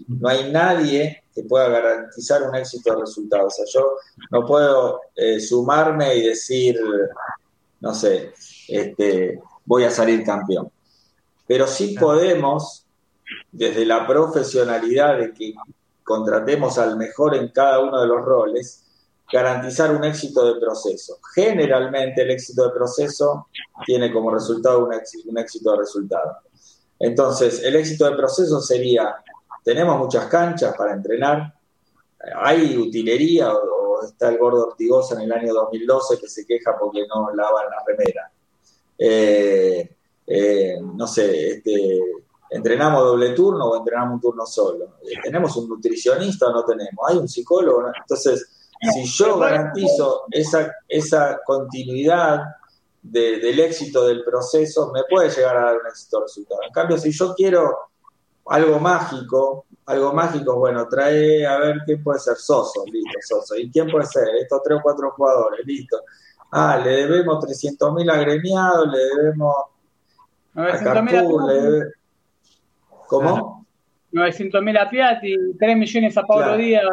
No 0.08 0.28
hay 0.30 0.52
nadie 0.52 1.24
que 1.40 1.48
pueda 1.48 1.70
garantizar 1.70 2.44
un 2.44 2.56
éxito 2.56 2.94
de 2.94 3.02
resultado. 3.02 3.48
O 3.48 3.50
sea, 3.50 3.66
yo 3.74 3.96
no 4.32 4.46
puedo 4.46 5.02
eh, 5.16 5.40
sumarme 5.40 6.16
y 6.16 6.28
decir, 6.28 6.80
no 7.80 7.94
sé, 7.94 8.34
este, 8.68 9.40
voy 9.66 9.86
a 9.86 9.92
salir 9.92 10.24
campeón. 10.24 10.70
Pero 11.48 11.66
sí 11.66 11.96
podemos, 12.00 12.86
desde 13.52 13.86
la 13.86 14.06
profesionalidad 14.06 15.18
de 15.18 15.34
que 15.34 15.54
contratemos 16.04 16.78
al 16.78 16.98
mejor 16.98 17.36
en 17.36 17.50
cada 17.50 17.80
uno 17.80 18.02
de 18.02 18.08
los 18.08 18.26
roles, 18.26 18.84
garantizar 19.32 19.96
un 19.96 20.04
éxito 20.04 20.54
de 20.54 20.60
proceso. 20.60 21.20
Generalmente 21.36 22.24
el 22.24 22.32
éxito 22.32 22.66
de 22.66 22.74
proceso 22.74 23.48
tiene 23.86 24.12
como 24.12 24.32
resultado 24.32 24.86
un 24.86 24.94
éxito, 24.94 25.30
un 25.30 25.38
éxito 25.38 25.72
de 25.72 25.78
resultado. 25.78 26.38
Entonces, 27.00 27.64
el 27.64 27.76
éxito 27.76 28.10
de 28.10 28.18
proceso 28.18 28.60
sería 28.60 29.16
tenemos 29.64 29.98
muchas 29.98 30.26
canchas 30.26 30.76
para 30.78 30.94
entrenar, 30.94 31.54
hay 32.36 32.78
utilería 32.78 33.54
o, 33.54 34.04
está 34.04 34.30
el 34.30 34.38
gordo 34.38 34.68
Ortigosa 34.68 35.16
en 35.16 35.22
el 35.22 35.32
año 35.32 35.54
2012 35.54 36.20
que 36.20 36.28
se 36.30 36.46
queja 36.46 36.78
porque 36.80 37.06
no 37.08 37.34
lavan 37.34 37.66
la 37.70 37.84
remera. 37.86 38.32
Eh, 38.98 39.96
eh, 40.26 40.78
no 40.82 41.06
sé, 41.06 41.50
este, 41.50 42.00
entrenamos 42.50 43.04
doble 43.04 43.32
turno 43.32 43.66
o 43.66 43.78
entrenamos 43.78 44.16
un 44.16 44.22
turno 44.22 44.46
solo. 44.46 44.98
Eh, 45.02 45.16
¿Tenemos 45.24 45.56
un 45.58 45.68
nutricionista 45.68 46.48
o 46.48 46.54
no 46.54 46.64
tenemos? 46.64 47.10
¿Hay 47.10 47.18
un 47.18 47.28
psicólogo? 47.28 47.84
Entonces, 47.88 48.50
si 48.94 49.06
yo 49.06 49.38
garantizo 49.38 50.24
esa, 50.32 50.74
esa 50.88 51.42
continuidad 51.46 52.42
del 53.02 53.60
éxito 53.60 54.08
del 54.08 54.24
proceso, 54.24 54.92
me 54.94 55.04
puede 55.10 55.30
llegar 55.30 55.58
a 55.58 55.66
dar 55.66 55.78
un 55.78 55.88
éxito 55.88 56.22
resultado. 56.22 56.62
En 56.64 56.72
cambio, 56.72 56.98
si 56.98 57.12
yo 57.12 57.34
quiero 57.34 57.89
algo 58.50 58.80
mágico, 58.80 59.66
algo 59.86 60.14
mágico, 60.14 60.56
bueno, 60.58 60.88
trae 60.88 61.46
a 61.46 61.58
ver 61.58 61.82
quién 61.86 62.04
puede 62.04 62.20
ser 62.20 62.36
Soso, 62.36 62.84
listo, 62.86 63.20
Soso. 63.22 63.56
¿Y 63.56 63.72
quién 63.72 63.90
puede 63.90 64.06
ser? 64.06 64.28
Estos 64.42 64.62
tres 64.64 64.80
o 64.80 64.82
cuatro 64.82 65.12
jugadores, 65.12 65.66
listo. 65.66 65.98
Ah, 66.52 66.82
le 66.84 66.92
debemos 66.92 67.46
300 67.46 67.94
mil 67.94 68.10
agremiados, 68.10 68.88
le 68.92 68.98
debemos 68.98 69.56
a 70.56 70.84
Carpú, 70.84 71.48
le 71.48 71.54
debemos... 71.54 71.94
¿Cómo? 73.08 73.66
900 74.12 74.64
mil 74.64 74.78
a 74.78 74.90
Piatti, 74.90 75.36
3 75.58 75.78
millones 75.78 76.18
a 76.18 76.24
Pablo 76.24 76.58
Díaz. 76.58 76.84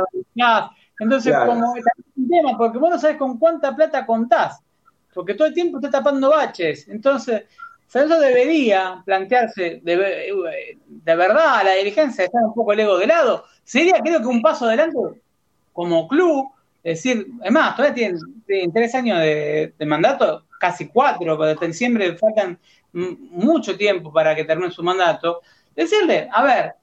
Entonces, 0.99 1.35
como 1.47 1.77
es 1.77 1.85
un 2.17 2.29
tema, 2.29 2.57
porque 2.57 2.79
vos 2.79 2.91
no 2.91 2.99
sabés 2.99 3.17
con 3.17 3.39
cuánta 3.39 3.75
plata 3.75 4.05
contás, 4.05 4.63
porque 5.15 5.35
todo 5.35 5.49
el 5.49 5.55
tiempo 5.55 5.79
está 5.79 5.91
tapando 5.91 6.31
baches. 6.31 6.89
Entonces, 6.89 7.45
eso 7.95 8.21
debería 8.21 9.03
plantearse 9.05 9.81
de, 9.83 10.77
de 10.87 11.17
verdad 11.17 11.61
a 11.61 11.65
la 11.65 11.75
dirigencia, 11.75 12.25
dejar 12.25 12.45
un 12.45 12.55
poco 12.55 12.73
el 12.73 12.81
ego 12.81 12.99
de 12.99 13.07
lado. 13.07 13.45
Sería, 13.65 14.01
creo 14.03 14.21
que 14.21 14.27
un 14.27 14.43
paso 14.43 14.67
adelante 14.67 14.99
como 15.73 16.09
club, 16.09 16.49
es 16.83 17.03
decir, 17.03 17.27
es 17.43 17.53
más, 17.53 17.77
todavía 17.77 17.95
tienen, 18.47 18.73
tres 18.73 18.95
años 18.95 19.19
de, 19.19 19.75
mandato, 19.87 20.45
casi 20.59 20.89
cuatro, 20.89 21.37
pero 21.37 21.51
hasta 21.51 21.67
diciembre 21.67 22.17
faltan 22.17 22.59
mucho 22.93 23.77
tiempo 23.77 24.13
para 24.13 24.35
que 24.35 24.45
termine 24.45 24.71
su 24.71 24.83
mandato. 24.83 25.43
Decirle, 25.75 26.29
a 26.33 26.43
ver, 26.43 26.75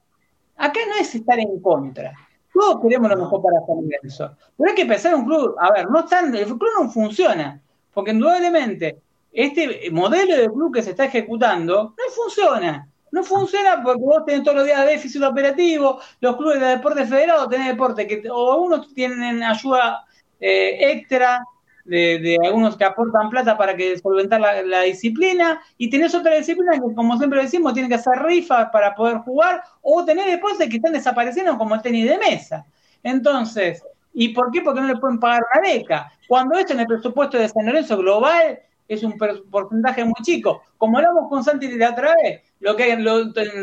acá 0.56 0.80
no 0.88 0.94
es 1.00 1.14
estar 1.14 1.38
en 1.38 1.60
contra. 1.60 2.12
Todos 2.52 2.80
queremos 2.82 3.10
lo 3.10 3.16
mejor 3.16 3.42
para 3.42 3.66
San 3.66 3.76
Lorenzo. 3.82 4.36
Pero 4.56 4.70
hay 4.70 4.76
que 4.76 4.86
pensar 4.86 5.14
en 5.14 5.20
un 5.20 5.24
club, 5.26 5.56
a 5.58 5.72
ver, 5.72 5.90
no 5.90 6.00
están, 6.00 6.34
el 6.34 6.44
club 6.44 6.68
no 6.78 6.90
funciona, 6.90 7.60
porque 7.92 8.12
indudablemente 8.12 8.98
este 9.34 9.90
modelo 9.90 10.36
de 10.36 10.48
club 10.48 10.72
que 10.72 10.82
se 10.82 10.90
está 10.90 11.06
ejecutando 11.06 11.94
no 11.98 12.14
funciona. 12.14 12.88
No 13.10 13.22
funciona 13.22 13.82
porque 13.82 14.02
vos 14.02 14.24
tenés 14.24 14.42
todos 14.42 14.58
los 14.58 14.66
días 14.66 14.86
déficit 14.86 15.22
operativo, 15.22 16.00
los 16.20 16.36
clubes 16.36 16.60
de 16.60 16.66
deporte 16.66 17.04
federado 17.04 17.48
tenés 17.48 17.68
deporte 17.68 18.06
que 18.06 18.22
o 18.30 18.52
algunos 18.52 18.92
tienen 18.94 19.42
ayuda 19.42 20.04
eh, 20.40 20.92
extra 20.92 21.44
de, 21.84 22.38
algunos 22.44 22.76
que 22.76 22.84
aportan 22.84 23.30
plata 23.30 23.56
para 23.56 23.76
que 23.76 23.98
solventar 23.98 24.40
la, 24.40 24.80
disciplina, 24.82 25.60
y 25.76 25.90
tenés 25.90 26.14
otra 26.14 26.34
disciplina 26.34 26.72
que, 26.72 26.94
como 26.94 27.16
siempre 27.18 27.42
decimos, 27.42 27.74
tienen 27.74 27.90
que 27.90 27.96
hacer 27.96 28.22
rifas 28.22 28.70
para 28.72 28.94
poder 28.94 29.18
jugar, 29.18 29.62
o 29.82 30.04
tenés 30.04 30.26
deportes 30.26 30.68
que 30.68 30.76
están 30.76 30.92
desapareciendo 30.92 31.58
como 31.58 31.74
el 31.74 31.82
tenis 31.82 32.08
de 32.08 32.18
mesa. 32.18 32.66
Entonces, 33.02 33.84
¿y 34.14 34.30
por 34.30 34.50
qué? 34.50 34.62
Porque 34.62 34.80
no 34.80 34.86
le 34.86 34.96
pueden 34.96 35.20
pagar 35.20 35.42
la 35.54 35.60
beca. 35.60 36.12
Cuando 36.26 36.58
esto 36.58 36.72
en 36.72 36.80
el 36.80 36.86
presupuesto 36.86 37.36
de 37.36 37.48
San 37.48 37.66
Lorenzo 37.66 37.98
global 37.98 38.58
es 38.88 39.02
un 39.02 39.16
porcentaje 39.50 40.04
muy 40.04 40.14
chico. 40.22 40.62
Como 40.76 40.98
hablamos 40.98 41.28
con 41.28 41.42
Santi 41.42 41.68
la 41.76 41.90
otra 41.90 42.14
vez, 42.22 42.42
lo 42.60 42.76
que 42.76 42.92
en 42.92 43.04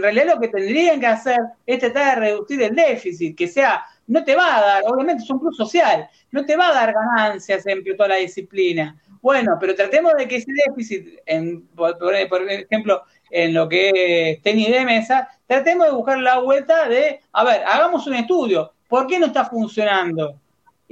realidad 0.01 0.35
lo 0.35 0.39
que 0.39 0.47
tendrían 0.47 0.99
que 0.99 1.07
hacer 1.07 1.39
es 1.65 1.79
tratar 1.79 2.15
de 2.15 2.21
reducir 2.21 2.61
el 2.61 2.75
déficit, 2.75 3.37
que 3.37 3.47
sea 3.47 3.83
no 4.11 4.25
te 4.25 4.35
va 4.35 4.57
a 4.57 4.61
dar, 4.61 4.83
obviamente 4.87 5.23
es 5.23 5.29
un 5.29 5.39
club 5.39 5.53
social, 5.53 6.09
no 6.31 6.45
te 6.45 6.57
va 6.57 6.67
a 6.67 6.73
dar 6.73 6.93
ganancias 6.93 7.65
en 7.65 7.81
toda 7.95 8.09
la 8.09 8.15
disciplina. 8.17 8.99
Bueno, 9.21 9.57
pero 9.57 9.73
tratemos 9.73 10.13
de 10.17 10.27
que 10.27 10.37
ese 10.37 10.51
déficit, 10.67 11.19
en, 11.25 11.65
por, 11.67 11.95
ejemplo, 12.13 13.03
en 13.29 13.53
lo 13.53 13.69
que 13.69 14.31
es 14.31 14.41
tenis 14.41 14.69
de 14.69 14.83
mesa, 14.83 15.29
tratemos 15.47 15.87
de 15.87 15.93
buscar 15.93 16.17
la 16.17 16.39
vuelta 16.39 16.89
de, 16.89 17.21
a 17.31 17.43
ver, 17.45 17.63
hagamos 17.65 18.05
un 18.05 18.15
estudio, 18.15 18.73
¿por 18.89 19.07
qué 19.07 19.17
no 19.17 19.27
está 19.27 19.45
funcionando? 19.45 20.35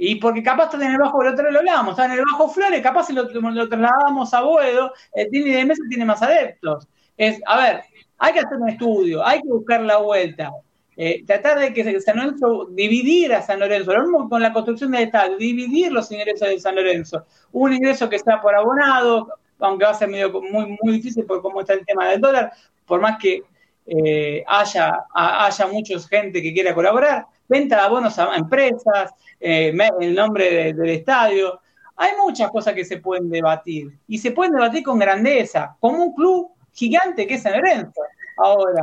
Y 0.02 0.14
porque 0.14 0.42
capaz 0.42 0.72
está 0.72 0.82
en 0.82 0.92
el 0.92 0.98
bajo, 0.98 1.22
el 1.22 1.34
otro 1.34 1.50
lo 1.50 1.58
hablábamos, 1.58 1.92
está 1.92 2.06
en 2.06 2.12
el 2.12 2.24
bajo 2.24 2.48
Flores, 2.48 2.80
capaz 2.80 3.04
si 3.04 3.12
lo, 3.12 3.24
lo 3.24 3.68
trasladamos 3.68 4.32
a 4.32 4.40
Boedo, 4.40 4.94
el 5.12 5.30
tenis 5.30 5.54
de 5.54 5.64
mesa 5.66 5.82
tiene 5.90 6.06
más 6.06 6.22
adeptos. 6.22 6.88
Es, 7.18 7.38
a 7.44 7.58
ver, 7.58 7.82
hay 8.16 8.32
que 8.32 8.40
hacer 8.40 8.56
un 8.56 8.70
estudio, 8.70 9.22
hay 9.22 9.42
que 9.42 9.48
buscar 9.48 9.82
la 9.82 9.98
vuelta. 9.98 10.52
Eh, 10.96 11.22
tratar 11.26 11.58
de 11.58 11.74
que 11.74 12.00
San 12.00 12.16
Lorenzo, 12.16 12.68
dividir 12.70 13.34
a 13.34 13.42
San 13.42 13.60
Lorenzo, 13.60 13.92
lo 13.92 14.00
mismo 14.00 14.26
con 14.30 14.40
la 14.40 14.54
construcción 14.54 14.90
del 14.90 15.02
Estado, 15.02 15.36
dividir 15.36 15.92
los 15.92 16.10
ingresos 16.10 16.48
de 16.48 16.58
San 16.58 16.76
Lorenzo. 16.76 17.26
Un 17.52 17.74
ingreso 17.74 18.08
que 18.08 18.16
está 18.16 18.40
por 18.40 18.54
abonado, 18.54 19.28
aunque 19.58 19.84
va 19.84 19.90
a 19.90 19.94
ser 19.94 20.08
medio 20.08 20.32
muy, 20.32 20.78
muy 20.82 20.94
difícil 20.94 21.26
por 21.26 21.42
cómo 21.42 21.60
está 21.60 21.74
el 21.74 21.84
tema 21.84 22.08
del 22.08 22.22
dólar, 22.22 22.50
por 22.86 23.02
más 23.02 23.18
que 23.18 23.42
eh, 23.84 24.42
haya, 24.46 25.04
haya 25.12 25.66
mucha 25.66 25.98
gente 26.00 26.40
que 26.40 26.54
quiera 26.54 26.74
colaborar, 26.74 27.26
venta 27.50 27.76
de 27.76 27.82
abonos 27.82 28.18
a 28.18 28.36
empresas, 28.36 29.12
eh, 29.38 29.76
el 30.00 30.14
nombre 30.14 30.72
del 30.72 30.88
estadio. 30.88 31.60
Hay 31.96 32.12
muchas 32.24 32.50
cosas 32.50 32.72
que 32.72 32.84
se 32.84 32.98
pueden 32.98 33.28
debatir 33.28 33.98
y 34.06 34.16
se 34.16 34.30
pueden 34.30 34.54
debatir 34.54 34.82
con 34.82 34.98
grandeza, 34.98 35.76
como 35.80 36.04
un 36.04 36.14
club 36.14 36.52
gigante 36.72 37.26
que 37.26 37.34
es 37.34 37.42
San 37.42 37.52
Lorenzo. 37.52 38.00
Ahora, 38.38 38.82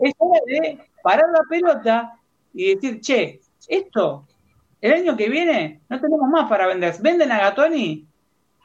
es 0.00 0.14
hora 0.16 0.40
de 0.46 0.78
parar 1.02 1.26
la 1.30 1.42
pelota 1.48 2.14
y 2.54 2.74
decir, 2.74 3.00
che, 3.00 3.40
esto, 3.68 4.26
el 4.80 4.92
año 4.92 5.16
que 5.16 5.28
viene 5.28 5.80
no 5.88 6.00
tenemos 6.00 6.28
más 6.28 6.48
para 6.48 6.66
vender. 6.68 6.94
Venden 7.00 7.32
a 7.32 7.38
Gatoni. 7.38 8.06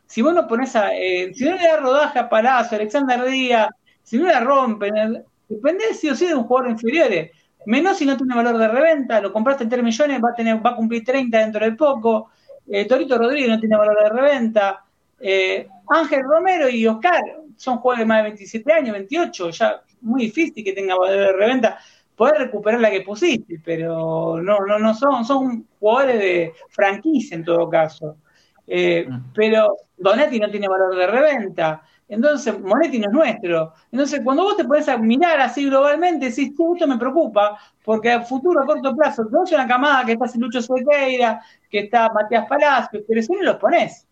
Si 0.05 0.21
vos 0.21 0.33
no 0.33 0.47
pones 0.47 0.75
a, 0.75 0.93
eh, 0.95 1.33
si 1.33 1.43
no 1.45 1.55
le 1.55 1.63
da 1.67 1.77
rodaje 1.77 2.19
a 2.19 2.29
Palacio, 2.29 2.77
Alexander 2.77 3.23
Díaz, 3.25 3.69
si 4.03 4.17
no 4.17 4.27
la 4.27 4.39
rompen, 4.39 5.23
depende 5.47 5.93
sí 5.93 6.09
o 6.09 6.15
sí 6.15 6.27
de 6.27 6.35
un 6.35 6.45
jugador 6.45 6.71
inferior. 6.71 7.29
Menos 7.69 7.99
si 7.99 8.05
no 8.05 8.17
tiene 8.17 8.33
valor 8.33 8.57
de 8.57 8.67
reventa, 8.67 9.21
lo 9.21 9.31
compraste 9.31 9.63
en 9.63 9.69
3 9.69 9.83
millones, 9.83 10.19
va 10.19 10.31
a 10.31 10.33
tener, 10.33 10.65
va 10.65 10.71
a 10.71 10.75
cumplir 10.75 11.03
30 11.03 11.37
dentro 11.37 11.63
de 11.63 11.73
poco. 11.73 12.31
Eh, 12.67 12.87
Torito 12.87 13.15
Rodríguez 13.15 13.47
no 13.47 13.59
tiene 13.59 13.77
valor 13.77 13.95
de 14.01 14.09
reventa. 14.09 14.83
Eh, 15.19 15.67
Ángel 15.87 16.23
Romero 16.23 16.67
y 16.67 16.87
Oscar 16.87 17.21
son 17.55 17.77
jugadores 17.77 18.07
más 18.07 18.17
de 18.17 18.23
27 18.23 18.73
años, 18.73 18.93
28, 18.93 19.51
ya 19.51 19.81
muy 20.01 20.21
difícil 20.23 20.63
que 20.63 20.73
tenga 20.73 20.95
valor 20.95 21.15
de 21.15 21.31
reventa 21.33 21.77
poder 22.15 22.39
recuperar 22.39 22.81
la 22.81 22.89
que 22.89 23.01
pusiste, 23.01 23.61
pero 23.63 24.41
no, 24.41 24.65
no, 24.65 24.79
no 24.79 24.93
son, 24.95 25.23
son 25.23 25.67
jugadores 25.79 26.17
de 26.17 26.53
franquicia 26.69 27.35
en 27.35 27.43
todo 27.43 27.69
caso. 27.69 28.17
Eh, 28.65 29.05
mm. 29.07 29.31
pero 29.31 29.75
Donetti 29.95 30.39
no 30.39 30.49
tiene 30.49 30.67
valor 30.67 30.95
de 30.95 31.05
reventa, 31.05 31.83
entonces 32.09 32.59
Monetti 32.59 32.99
no 32.99 33.07
es 33.07 33.13
nuestro. 33.13 33.73
Entonces, 33.91 34.21
cuando 34.23 34.43
vos 34.43 34.57
te 34.57 34.65
pones 34.65 34.89
a 34.89 34.97
mirar 34.97 35.39
así 35.39 35.65
globalmente, 35.65 36.29
decís, 36.29 36.49
esto 36.49 36.87
me 36.87 36.97
preocupa, 36.97 37.57
porque 37.85 38.11
a 38.11 38.21
futuro, 38.21 38.61
a 38.61 38.65
corto 38.65 38.95
plazo, 38.95 39.25
tenemos 39.25 39.51
una 39.51 39.67
camada 39.67 40.03
que 40.05 40.13
está 40.13 40.25
Lucho 40.35 40.61
Sequeira, 40.61 41.41
que 41.69 41.79
está 41.79 42.11
Matías 42.11 42.47
Palacios, 42.47 43.03
pero 43.07 43.21
si 43.21 43.33
no 43.33 43.43
los 43.43 43.55
pones 43.57 44.07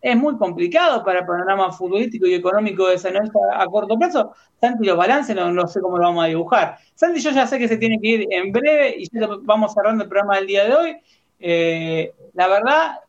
es 0.00 0.16
muy 0.16 0.36
complicado 0.36 1.04
para 1.04 1.20
el 1.20 1.26
panorama 1.26 1.72
futbolístico 1.72 2.26
y 2.26 2.34
económico 2.34 2.86
de 2.88 2.98
San 2.98 3.14
Lorenzo 3.14 3.40
a, 3.52 3.66
corto 3.66 3.98
plazo. 3.98 4.32
Santi, 4.60 4.86
los 4.86 4.96
balances 4.96 5.34
no, 5.34 5.66
sé 5.66 5.80
cómo 5.80 5.98
lo 5.98 6.04
vamos 6.04 6.24
a 6.24 6.28
dibujar. 6.28 6.78
Santi, 6.94 7.20
yo 7.20 7.30
ya 7.30 7.46
sé 7.46 7.58
que 7.58 7.68
se 7.68 7.78
tiene 7.78 8.00
que 8.00 8.08
ir 8.08 8.26
en 8.30 8.52
breve 8.52 8.94
y 8.98 9.08
vamos 9.42 9.74
cerrando 9.74 10.04
el 10.04 10.08
programa 10.08 10.36
del 10.36 10.46
día 10.46 10.64
de 10.64 10.74
hoy. 10.74 10.96
Eh, 11.40 12.12
la 12.34 12.48
verdad, 12.48 13.00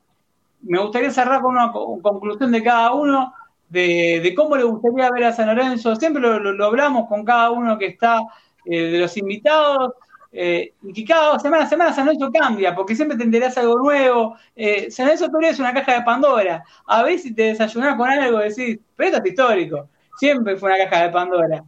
me 0.62 0.80
gustaría 0.80 1.12
cerrar 1.12 1.42
con 1.42 1.54
una 1.56 1.72
conclusión 1.72 2.52
de 2.52 2.64
cada 2.64 2.94
uno 2.94 3.34
de, 3.70 4.34
cómo 4.36 4.56
le 4.58 4.64
gustaría 4.64 5.10
ver 5.12 5.26
a 5.26 5.34
San 5.34 5.48
Lorenzo. 5.48 5.96
Siempre 5.96 6.22
lo, 6.22 6.66
hablamos 6.66 7.08
con 7.08 7.24
cada 7.24 7.52
uno 7.52 7.78
que 7.78 7.88
está 7.88 8.22
eh, 8.66 8.92
de 8.92 9.00
los 9.00 9.16
invitados. 9.18 9.94
Eh, 10.32 10.74
y 10.84 10.94
que 10.94 11.06
cada 11.06 11.40
semana 11.40 11.66
semana 11.66 11.92
San 11.92 12.06
Lorenzo 12.06 12.30
cambia, 12.32 12.76
porque 12.76 12.96
siempre 12.96 13.18
te 13.18 13.24
enterás 13.24 13.58
algo 13.58 13.80
nuevo. 13.80 14.36
Eh, 14.56 14.92
San 14.92 15.06
Lorenzo 15.06 15.28
todavía 15.28 15.50
es 15.50 15.60
una 15.60 15.74
caja 15.74 15.94
de 15.94 16.02
Pandora. 16.04 16.64
A 16.86 17.04
veces 17.04 17.24
si 17.24 17.34
te 17.34 17.44
desayunás 17.44 17.96
con 17.96 18.10
algo 18.10 18.38
decís, 18.38 18.80
pero 18.96 19.10
esto 19.10 19.24
es 19.24 19.30
histórico. 19.30 19.90
Siempre 20.18 20.58
fue 20.58 20.70
una 20.70 20.86
caja 20.86 21.04
de 21.04 21.10
Pandora. 21.10 21.64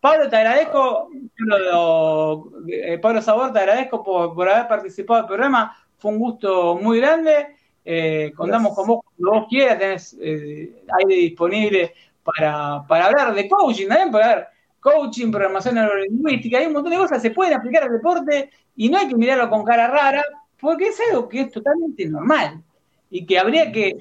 Pablo, 0.00 0.28
te 0.28 0.36
agradezco, 0.36 1.10
Pablo 3.02 3.22
Sabor, 3.22 3.52
te 3.52 3.58
agradezco 3.58 4.02
por, 4.02 4.48
haber 4.48 4.68
participado 4.68 5.20
del 5.20 5.26
programa. 5.26 5.76
Fue 5.98 6.12
un 6.12 6.18
gusto 6.18 6.78
muy 6.80 6.98
grande. 6.98 7.56
contamos 8.36 8.74
con 8.74 8.86
vos 8.86 9.00
cuando 9.04 9.40
vos 9.40 9.48
quieras, 9.48 9.78
tenés 9.78 10.16
aire 10.20 11.14
disponible 11.14 11.94
para, 12.22 12.84
para 12.86 13.06
hablar 13.06 13.34
de 13.34 13.48
coaching 13.48 13.88
también, 13.88 14.10
para 14.10 14.26
ver 14.26 14.46
coaching, 14.80 15.30
programación 15.30 15.74
neurolingüística, 15.74 16.58
hay 16.58 16.66
un 16.66 16.72
montón 16.72 16.92
de 16.92 16.98
cosas 16.98 17.20
que 17.20 17.28
se 17.28 17.34
pueden 17.34 17.54
aplicar 17.54 17.84
al 17.84 17.92
deporte 17.92 18.50
y 18.76 18.88
no 18.88 18.98
hay 18.98 19.08
que 19.08 19.16
mirarlo 19.16 19.50
con 19.50 19.64
cara 19.64 19.88
rara, 19.88 20.24
porque 20.60 20.88
es 20.88 20.98
algo 21.10 21.28
que 21.28 21.42
es 21.42 21.52
totalmente 21.52 22.06
normal 22.06 22.62
y 23.10 23.26
que 23.26 23.38
habría 23.38 23.72
que 23.72 23.98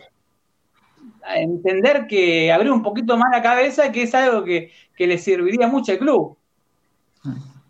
entender 1.36 2.08
que 2.08 2.52
abrir 2.52 2.72
un 2.72 2.84
poquito 2.84 3.18
más 3.18 3.32
la 3.32 3.42
cabeza, 3.42 3.92
que 3.92 4.04
es 4.04 4.16
algo 4.16 4.44
que, 4.44 4.72
le 4.98 5.18
serviría 5.18 5.68
mucho 5.68 5.92
al 5.92 6.00
club. 6.00 6.38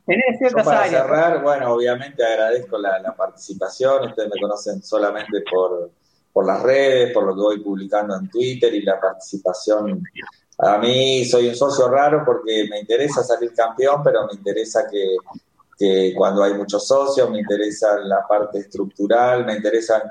Tener 0.08 0.38
ciertas 0.38 0.66
para 0.66 0.88
cerrar, 0.88 1.44
bueno, 1.44 1.74
obviamente 1.74 2.26
agradezco 2.26 2.78
la, 2.78 3.14
participación, 3.14 4.06
ustedes 4.06 4.30
me 4.34 4.40
conocen 4.40 4.82
solamente 4.82 5.44
por, 5.52 5.92
por 6.32 6.46
las 6.46 6.64
redes, 6.64 7.12
por 7.14 7.26
lo 7.26 7.36
que 7.36 7.42
voy 7.42 7.60
publicando 7.60 8.16
en 8.16 8.30
Twitter 8.30 8.74
y 8.74 8.84
la 8.84 9.02
participación. 9.02 10.02
A 10.60 10.78
mí 10.78 11.26
soy 11.26 11.50
un 11.50 11.56
socio 11.56 11.90
raro 11.90 12.24
porque 12.26 12.68
me 12.70 12.80
interesa 12.80 13.22
salir 13.22 13.54
campeón, 13.54 14.02
pero 14.02 14.26
me 14.26 14.34
interesa 14.34 14.88
que, 14.90 16.14
cuando 16.16 16.42
hay 16.42 16.54
muchos 16.54 16.88
socios, 16.88 17.30
me 17.30 17.40
interesa 17.40 18.00
la 18.00 18.26
parte 18.26 18.60
estructural, 18.60 19.46
me 19.46 19.56
interesan 19.56 20.02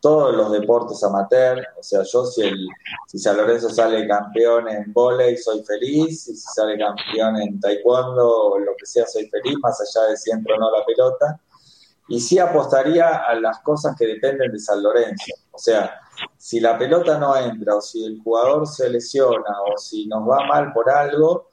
todos 0.00 0.34
los 0.34 0.52
deportes 0.52 1.02
amateur, 1.02 1.64
o 1.78 1.82
sea, 1.82 2.02
yo 2.02 2.26
si, 2.26 2.42
el, 2.42 2.68
si 3.06 3.18
San 3.18 3.36
Lorenzo 3.36 3.70
sale 3.70 4.06
campeón 4.06 4.68
en 4.68 4.92
volei 4.92 5.36
soy 5.36 5.62
feliz, 5.64 6.28
y 6.28 6.34
si 6.34 6.48
sale 6.54 6.78
campeón 6.78 7.36
en 7.36 7.60
taekwondo 7.60 8.28
o 8.28 8.58
lo 8.58 8.72
que 8.78 8.86
sea 8.86 9.06
soy 9.06 9.28
feliz, 9.28 9.56
más 9.62 9.80
allá 9.80 10.08
de 10.08 10.16
si 10.16 10.30
entro 10.30 10.54
o 10.54 10.58
no 10.58 10.70
la 10.70 10.84
pelota. 10.84 11.40
Y 12.08 12.20
sí 12.20 12.38
apostaría 12.38 13.16
a 13.16 13.34
las 13.34 13.60
cosas 13.60 13.96
que 13.96 14.06
dependen 14.06 14.52
de 14.52 14.60
San 14.60 14.82
Lorenzo, 14.82 15.32
o 15.50 15.58
sea, 15.58 16.00
si 16.36 16.60
la 16.60 16.78
pelota 16.78 17.18
no 17.18 17.36
entra 17.36 17.76
o 17.76 17.80
si 17.80 18.04
el 18.04 18.20
jugador 18.22 18.66
se 18.66 18.88
lesiona 18.88 19.62
o 19.62 19.76
si 19.76 20.06
nos 20.06 20.28
va 20.28 20.46
mal 20.46 20.72
por 20.72 20.88
algo, 20.88 21.48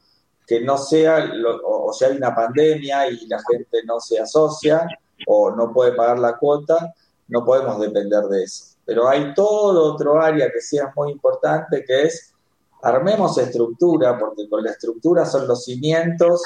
que 0.45 0.61
no 0.61 0.78
sea, 0.78 1.26
o, 1.65 1.88
o 1.88 1.94
si 1.94 2.06
hay 2.06 2.18
una 2.18 2.36
pandemia 2.36 3.10
y 3.10 3.26
la 3.28 3.41
gente 3.49 3.84
no 3.86 3.99
se 3.99 4.20
asocia 4.20 4.86
o 5.26 5.52
no 5.52 5.74
puede 5.74 5.94
pagar 5.94 6.20
la 6.20 6.38
cuota, 6.38 6.94
no 7.27 7.43
podemos 7.43 7.79
depender 7.79 8.23
de 8.25 8.43
eso. 8.43 8.75
Pero 8.85 9.07
hay 9.07 9.33
todo 9.33 9.93
otro 9.93 10.21
área 10.21 10.51
que 10.51 10.59
sí 10.59 10.77
es 10.77 10.85
muy 10.95 11.11
importante, 11.11 11.83
que 11.85 12.03
es 12.03 12.33
armemos 12.81 13.37
estructura, 13.37 14.17
porque 14.19 14.49
con 14.49 14.63
la 14.63 14.71
estructura 14.71 15.25
son 15.25 15.47
los 15.47 15.63
cimientos 15.63 16.41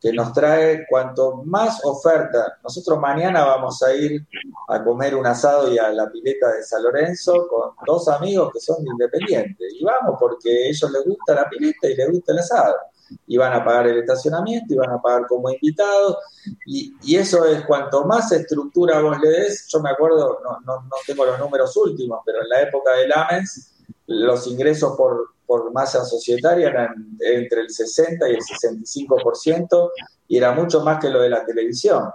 que 0.00 0.12
nos 0.12 0.32
trae 0.32 0.84
cuanto 0.88 1.42
más 1.44 1.84
oferta. 1.84 2.58
Nosotros 2.64 2.98
mañana 2.98 3.44
vamos 3.44 3.82
a 3.84 3.94
ir 3.94 4.26
a 4.68 4.82
comer 4.82 5.14
un 5.14 5.26
asado 5.26 5.72
y 5.72 5.78
a 5.78 5.90
la 5.90 6.10
pileta 6.10 6.50
de 6.50 6.62
San 6.64 6.82
Lorenzo 6.82 7.46
con 7.48 7.70
dos 7.86 8.08
amigos 8.08 8.50
que 8.52 8.58
son 8.58 8.84
independientes. 8.84 9.74
Y 9.78 9.84
vamos 9.84 10.16
porque 10.18 10.50
a 10.50 10.68
ellos 10.70 10.90
les 10.90 11.04
gusta 11.04 11.34
la 11.34 11.48
pileta 11.48 11.88
y 11.88 11.94
les 11.94 12.10
gusta 12.10 12.32
el 12.32 12.38
asado 12.40 12.74
y 13.26 13.36
van 13.36 13.52
a 13.52 13.64
pagar 13.64 13.86
el 13.88 13.98
estacionamiento 13.98 14.74
y 14.74 14.76
van 14.76 14.90
a 14.90 15.00
pagar 15.00 15.26
como 15.26 15.50
invitados. 15.50 16.16
Y, 16.66 16.92
eso 17.16 17.44
es 17.44 17.64
cuanto 17.66 18.04
más 18.04 18.32
estructura 18.32 19.00
vos 19.00 19.18
le 19.20 19.28
des, 19.28 19.66
yo 19.68 19.80
me 19.80 19.90
acuerdo, 19.90 20.40
no, 20.42 20.60
no, 20.60 20.82
no 20.82 20.96
tengo 21.06 21.24
los 21.24 21.38
números 21.38 21.76
últimos, 21.76 22.20
pero 22.24 22.42
en 22.42 22.48
la 22.48 22.62
época 22.62 22.92
del 22.94 23.12
AMENS, 23.12 23.72
los 24.06 24.46
ingresos 24.46 24.96
por, 24.96 25.30
por 25.46 25.72
masa 25.72 26.04
societaria 26.04 26.68
eran 26.68 27.16
entre 27.20 27.60
el 27.60 27.70
60 27.70 28.28
y 28.28 28.32
el 28.32 28.40
65% 28.40 29.90
y 30.28 30.38
era 30.38 30.52
mucho 30.52 30.82
más 30.82 30.98
que 30.98 31.10
lo 31.10 31.20
de 31.20 31.28
la 31.28 31.44
televisión. 31.44 32.10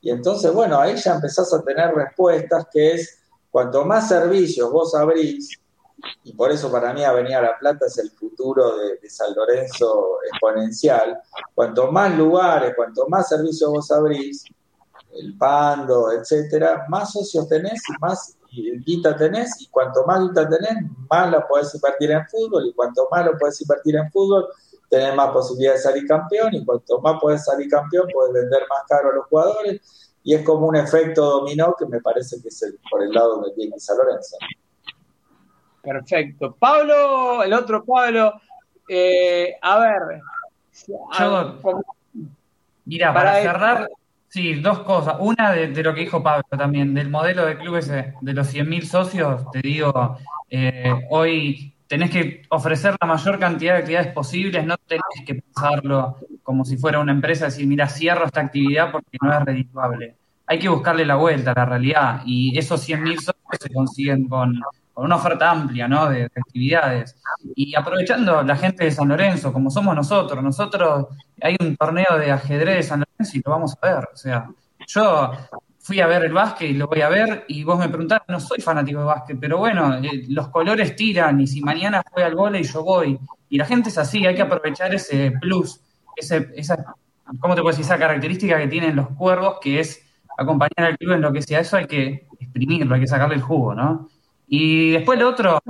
Y 0.00 0.10
entonces, 0.10 0.52
bueno, 0.52 0.80
ahí 0.80 0.96
ya 0.96 1.14
empezás 1.14 1.52
a 1.54 1.62
tener 1.62 1.94
respuestas 1.94 2.66
que 2.72 2.94
es, 2.94 3.20
cuanto 3.50 3.84
más 3.84 4.08
servicios 4.08 4.70
vos 4.72 4.94
abrís, 4.94 5.50
y 6.24 6.32
por 6.32 6.50
eso 6.50 6.70
para 6.70 6.92
mí 6.92 7.04
Avenida 7.04 7.40
La 7.40 7.58
Plata 7.58 7.86
es 7.86 7.98
el 7.98 8.10
futuro 8.10 8.76
de, 8.76 9.10
San 9.10 9.34
Lorenzo 9.34 10.18
exponencial. 10.30 11.20
Cuanto 11.54 11.90
más 11.90 12.16
lugares, 12.16 12.74
cuanto 12.76 13.08
más 13.08 13.28
servicios 13.28 13.70
vos 13.70 13.90
abrís, 13.90 14.44
el 15.12 15.36
Pando, 15.36 16.10
etcétera, 16.12 16.86
más 16.88 17.12
socios 17.12 17.48
tenés 17.48 17.82
y 17.88 18.00
más 18.00 18.36
guita 18.84 19.16
tenés, 19.16 19.60
y 19.60 19.68
cuanto 19.68 20.04
más 20.04 20.20
guita 20.22 20.48
tenés, 20.48 20.84
más 21.10 21.30
la 21.30 21.46
podés 21.46 21.74
invertir 21.74 22.10
en 22.10 22.26
fútbol, 22.28 22.66
y 22.66 22.72
cuanto 22.74 23.08
más 23.10 23.26
lo 23.26 23.38
podés 23.38 23.60
invertir 23.60 23.96
en 23.96 24.10
fútbol, 24.10 24.48
tenés 24.88 25.14
más 25.14 25.30
posibilidad 25.30 25.72
de 25.72 25.78
salir 25.78 26.06
campeón, 26.06 26.54
y 26.54 26.64
cuanto 26.64 27.00
más 27.00 27.20
podés 27.20 27.44
salir 27.44 27.68
campeón, 27.68 28.08
podés 28.12 28.32
vender 28.34 28.62
más 28.68 28.82
caro 28.88 29.10
a 29.10 29.14
los 29.14 29.26
jugadores, 29.26 29.80
y 30.22 30.34
es 30.34 30.44
como 30.44 30.66
un 30.66 30.76
efecto 30.76 31.24
dominó 31.24 31.74
que 31.78 31.86
me 31.86 32.00
parece 32.00 32.40
que 32.40 32.48
es 32.48 32.74
por 32.90 33.02
el 33.02 33.10
lado 33.10 33.36
donde 33.36 33.52
tiene 33.52 33.78
San 33.80 33.98
Lorenzo. 33.98 34.36
Perfecto. 35.82 36.56
Pablo, 36.58 37.42
el 37.42 37.52
otro 37.52 37.84
Pablo, 37.84 38.40
eh, 38.88 39.56
a 39.60 39.78
ver. 39.78 40.20
mira, 42.84 43.12
para, 43.12 43.42
cerrar, 43.42 43.88
sí, 44.28 44.54
dos 44.54 44.80
cosas. 44.80 45.16
Una 45.18 45.52
de, 45.52 45.82
lo 45.82 45.94
que 45.94 46.02
dijo 46.02 46.22
Pablo 46.22 46.44
también, 46.50 46.94
del 46.94 47.10
modelo 47.10 47.44
de 47.44 47.58
clubes 47.58 47.88
de 47.88 48.32
los 48.32 48.54
100.000 48.54 48.82
socios, 48.84 49.50
te 49.50 49.60
digo, 49.60 50.18
eh, 50.50 50.92
hoy 51.10 51.74
tenés 51.92 52.10
que 52.10 52.42
ofrecer 52.48 52.96
la 53.00 53.06
mayor 53.06 53.38
cantidad 53.38 53.74
de 53.74 53.80
actividades 53.80 54.12
posibles, 54.14 54.64
no 54.64 54.78
tenés 54.78 55.02
que 55.26 55.34
pensarlo 55.34 56.16
como 56.42 56.64
si 56.64 56.78
fuera 56.78 57.00
una 57.00 57.12
empresa, 57.12 57.46
decir, 57.46 57.66
mira, 57.66 57.86
cierro 57.88 58.24
esta 58.24 58.40
actividad 58.40 58.90
porque 58.90 59.18
no 59.20 59.30
es 59.30 59.44
redituable. 59.44 60.16
Hay 60.46 60.58
que 60.58 60.70
buscarle 60.70 61.04
la 61.04 61.16
vuelta 61.16 61.52
a 61.52 61.54
la 61.54 61.66
realidad 61.66 62.22
y 62.24 62.56
esos 62.56 62.88
100.000 62.88 63.16
socios 63.16 63.34
se 63.60 63.72
consiguen 63.72 64.26
con 64.26 64.58
con 64.92 65.04
una 65.06 65.16
oferta 65.16 65.50
amplia 65.50 65.88
¿no? 65.88 66.08
de, 66.08 66.24
actividades. 66.24 67.16
Y 67.54 67.74
aprovechando 67.74 68.42
la 68.42 68.56
gente 68.56 68.84
de 68.84 68.90
San 68.90 69.08
Lorenzo, 69.08 69.52
como 69.52 69.70
somos 69.70 69.94
nosotros, 69.94 70.42
nosotros 70.42 71.06
hay 71.40 71.56
un 71.60 71.76
torneo 71.76 72.18
de 72.18 72.30
ajedrez 72.30 72.76
de 72.76 72.82
San 72.82 73.00
Lorenzo 73.00 73.38
y 73.38 73.42
lo 73.44 73.50
vamos 73.50 73.76
a 73.80 73.86
ver. 73.86 74.08
O 74.12 74.16
sea, 74.16 74.48
yo 74.86 75.32
fui 75.82 76.00
a 76.00 76.06
ver 76.06 76.24
el 76.24 76.32
básquet 76.32 76.70
y 76.70 76.74
lo 76.74 76.86
voy 76.86 77.00
a 77.00 77.08
ver 77.08 77.44
y 77.48 77.64
vos 77.64 77.78
me 77.78 77.88
preguntás, 77.88 78.20
no 78.28 78.38
soy 78.38 78.60
fanático 78.60 79.00
de 79.00 79.04
básquet, 79.04 79.38
pero 79.40 79.58
bueno, 79.58 79.96
eh, 79.96 80.24
los 80.28 80.48
colores 80.48 80.94
tiran 80.94 81.40
y 81.40 81.46
si 81.46 81.60
mañana 81.60 82.02
juega 82.10 82.28
al 82.28 82.36
gole 82.36 82.60
y 82.60 82.64
yo 82.64 82.84
voy. 82.84 83.18
Y 83.48 83.58
la 83.58 83.64
gente 83.64 83.88
es 83.88 83.98
así, 83.98 84.24
hay 84.24 84.34
que 84.34 84.42
aprovechar 84.42 84.94
ese 84.94 85.32
plus, 85.40 85.80
ese, 86.16 86.50
esa, 86.56 86.94
¿cómo 87.40 87.54
te 87.54 87.60
puedo 87.60 87.76
decir? 87.76 87.84
Esa 87.84 87.98
característica 87.98 88.58
que 88.58 88.68
tienen 88.68 88.94
los 88.94 89.08
cuervos, 89.08 89.58
que 89.60 89.80
es 89.80 90.06
acompañar 90.38 90.90
al 90.90 90.98
club 90.98 91.14
en 91.14 91.20
lo 91.20 91.32
que 91.32 91.42
sea 91.42 91.60
eso, 91.60 91.76
hay 91.76 91.86
que 91.86 92.26
exprimirlo, 92.38 92.94
hay 92.94 93.00
que 93.00 93.06
sacarle 93.06 93.34
el 93.34 93.42
jugo, 93.42 93.74
¿no? 93.74 94.08
Y 94.54 94.90
después 94.90 95.18
lo 95.18 95.30
otro, 95.30 95.62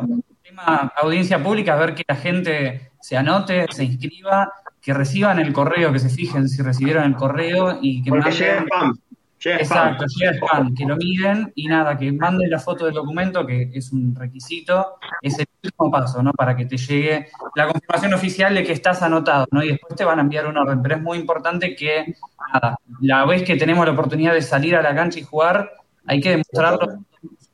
tema 0.42 0.92
audiencia 1.00 1.40
pública, 1.40 1.76
ver 1.76 1.94
que 1.94 2.02
la 2.08 2.16
gente 2.16 2.90
se 3.00 3.16
anote, 3.16 3.66
se 3.70 3.84
inscriba, 3.84 4.52
que 4.80 4.92
reciban 4.92 5.38
el 5.38 5.52
correo, 5.52 5.92
que 5.92 6.00
se 6.00 6.08
fijen 6.08 6.48
si 6.48 6.62
recibieron 6.62 7.04
el 7.04 7.14
correo 7.14 7.78
y 7.80 8.02
que 8.02 8.10
Porque 8.10 8.30
manden... 8.30 8.64
spam. 8.64 8.98
Exacto, 9.44 10.04
llega 10.06 10.32
spam, 10.32 10.74
que 10.74 10.84
lo 10.84 10.96
miden 10.96 11.52
y 11.54 11.68
nada, 11.68 11.96
que 11.96 12.10
manden 12.10 12.50
la 12.50 12.58
foto 12.58 12.86
del 12.86 12.94
documento, 12.94 13.46
que 13.46 13.70
es 13.72 13.92
un 13.92 14.16
requisito, 14.16 14.96
es 15.20 15.38
el 15.38 15.46
último 15.62 15.88
paso, 15.88 16.20
¿no? 16.20 16.32
Para 16.32 16.56
que 16.56 16.66
te 16.66 16.76
llegue 16.76 17.28
la 17.54 17.68
confirmación 17.68 18.14
oficial 18.14 18.52
de 18.52 18.64
que 18.64 18.72
estás 18.72 19.00
anotado, 19.02 19.46
¿no? 19.52 19.62
Y 19.62 19.68
después 19.68 19.94
te 19.94 20.04
van 20.04 20.18
a 20.18 20.22
enviar 20.22 20.48
un 20.48 20.56
orden, 20.56 20.82
pero 20.82 20.96
es 20.96 21.02
muy 21.02 21.18
importante 21.18 21.76
que, 21.76 22.16
nada, 22.52 22.76
la 23.00 23.24
vez 23.26 23.44
que 23.44 23.54
tenemos 23.54 23.86
la 23.86 23.92
oportunidad 23.92 24.34
de 24.34 24.42
salir 24.42 24.74
a 24.74 24.82
la 24.82 24.92
cancha 24.92 25.20
y 25.20 25.22
jugar, 25.22 25.70
hay 26.04 26.20
que 26.20 26.30
demostrarlo, 26.30 27.04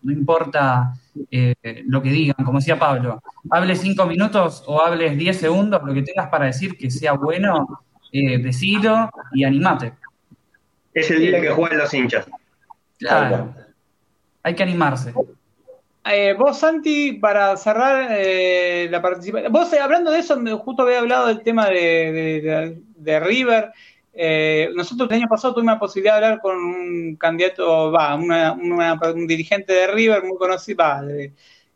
no 0.02 0.12
importa 0.12 0.94
eh, 1.30 1.54
lo 1.86 2.02
que 2.02 2.10
digan, 2.10 2.44
como 2.44 2.58
decía 2.58 2.78
Pablo, 2.78 3.22
hables 3.50 3.80
cinco 3.80 4.06
minutos 4.06 4.62
o 4.66 4.82
hables 4.82 5.16
diez 5.16 5.38
segundos, 5.38 5.82
lo 5.84 5.94
que 5.94 6.02
tengas 6.02 6.28
para 6.28 6.46
decir 6.46 6.76
que 6.76 6.90
sea 6.90 7.12
bueno, 7.12 7.84
eh, 8.12 8.38
decilo 8.38 9.10
y 9.32 9.44
animate. 9.44 9.92
Es 10.94 11.10
el 11.10 11.20
día 11.20 11.40
que 11.40 11.50
juegan 11.50 11.78
los 11.78 11.92
hinchas. 11.92 12.26
Claro. 12.98 13.54
Hay 14.42 14.54
que 14.54 14.62
animarse. 14.62 15.12
Eh, 16.04 16.34
vos, 16.38 16.58
Santi, 16.58 17.14
para 17.14 17.56
cerrar 17.56 18.08
eh, 18.10 18.88
la 18.90 19.02
participación, 19.02 19.52
vos 19.52 19.72
hablando 19.74 20.10
de 20.10 20.20
eso, 20.20 20.40
justo 20.58 20.82
había 20.82 21.00
hablado 21.00 21.26
del 21.26 21.42
tema 21.42 21.66
de, 21.66 22.80
de 22.96 23.20
River 23.20 23.72
eh, 24.20 24.70
nosotros 24.74 25.08
el 25.10 25.18
año 25.18 25.28
pasado 25.28 25.54
tuvimos 25.54 25.74
la 25.74 25.78
posibilidad 25.78 26.18
de 26.18 26.24
hablar 26.24 26.40
con 26.40 26.56
un 26.56 27.14
candidato, 27.14 27.92
va, 27.92 28.16
un 28.16 29.26
dirigente 29.28 29.72
de 29.72 29.86
River 29.86 30.24
muy 30.24 30.36
conocido, 30.36 30.84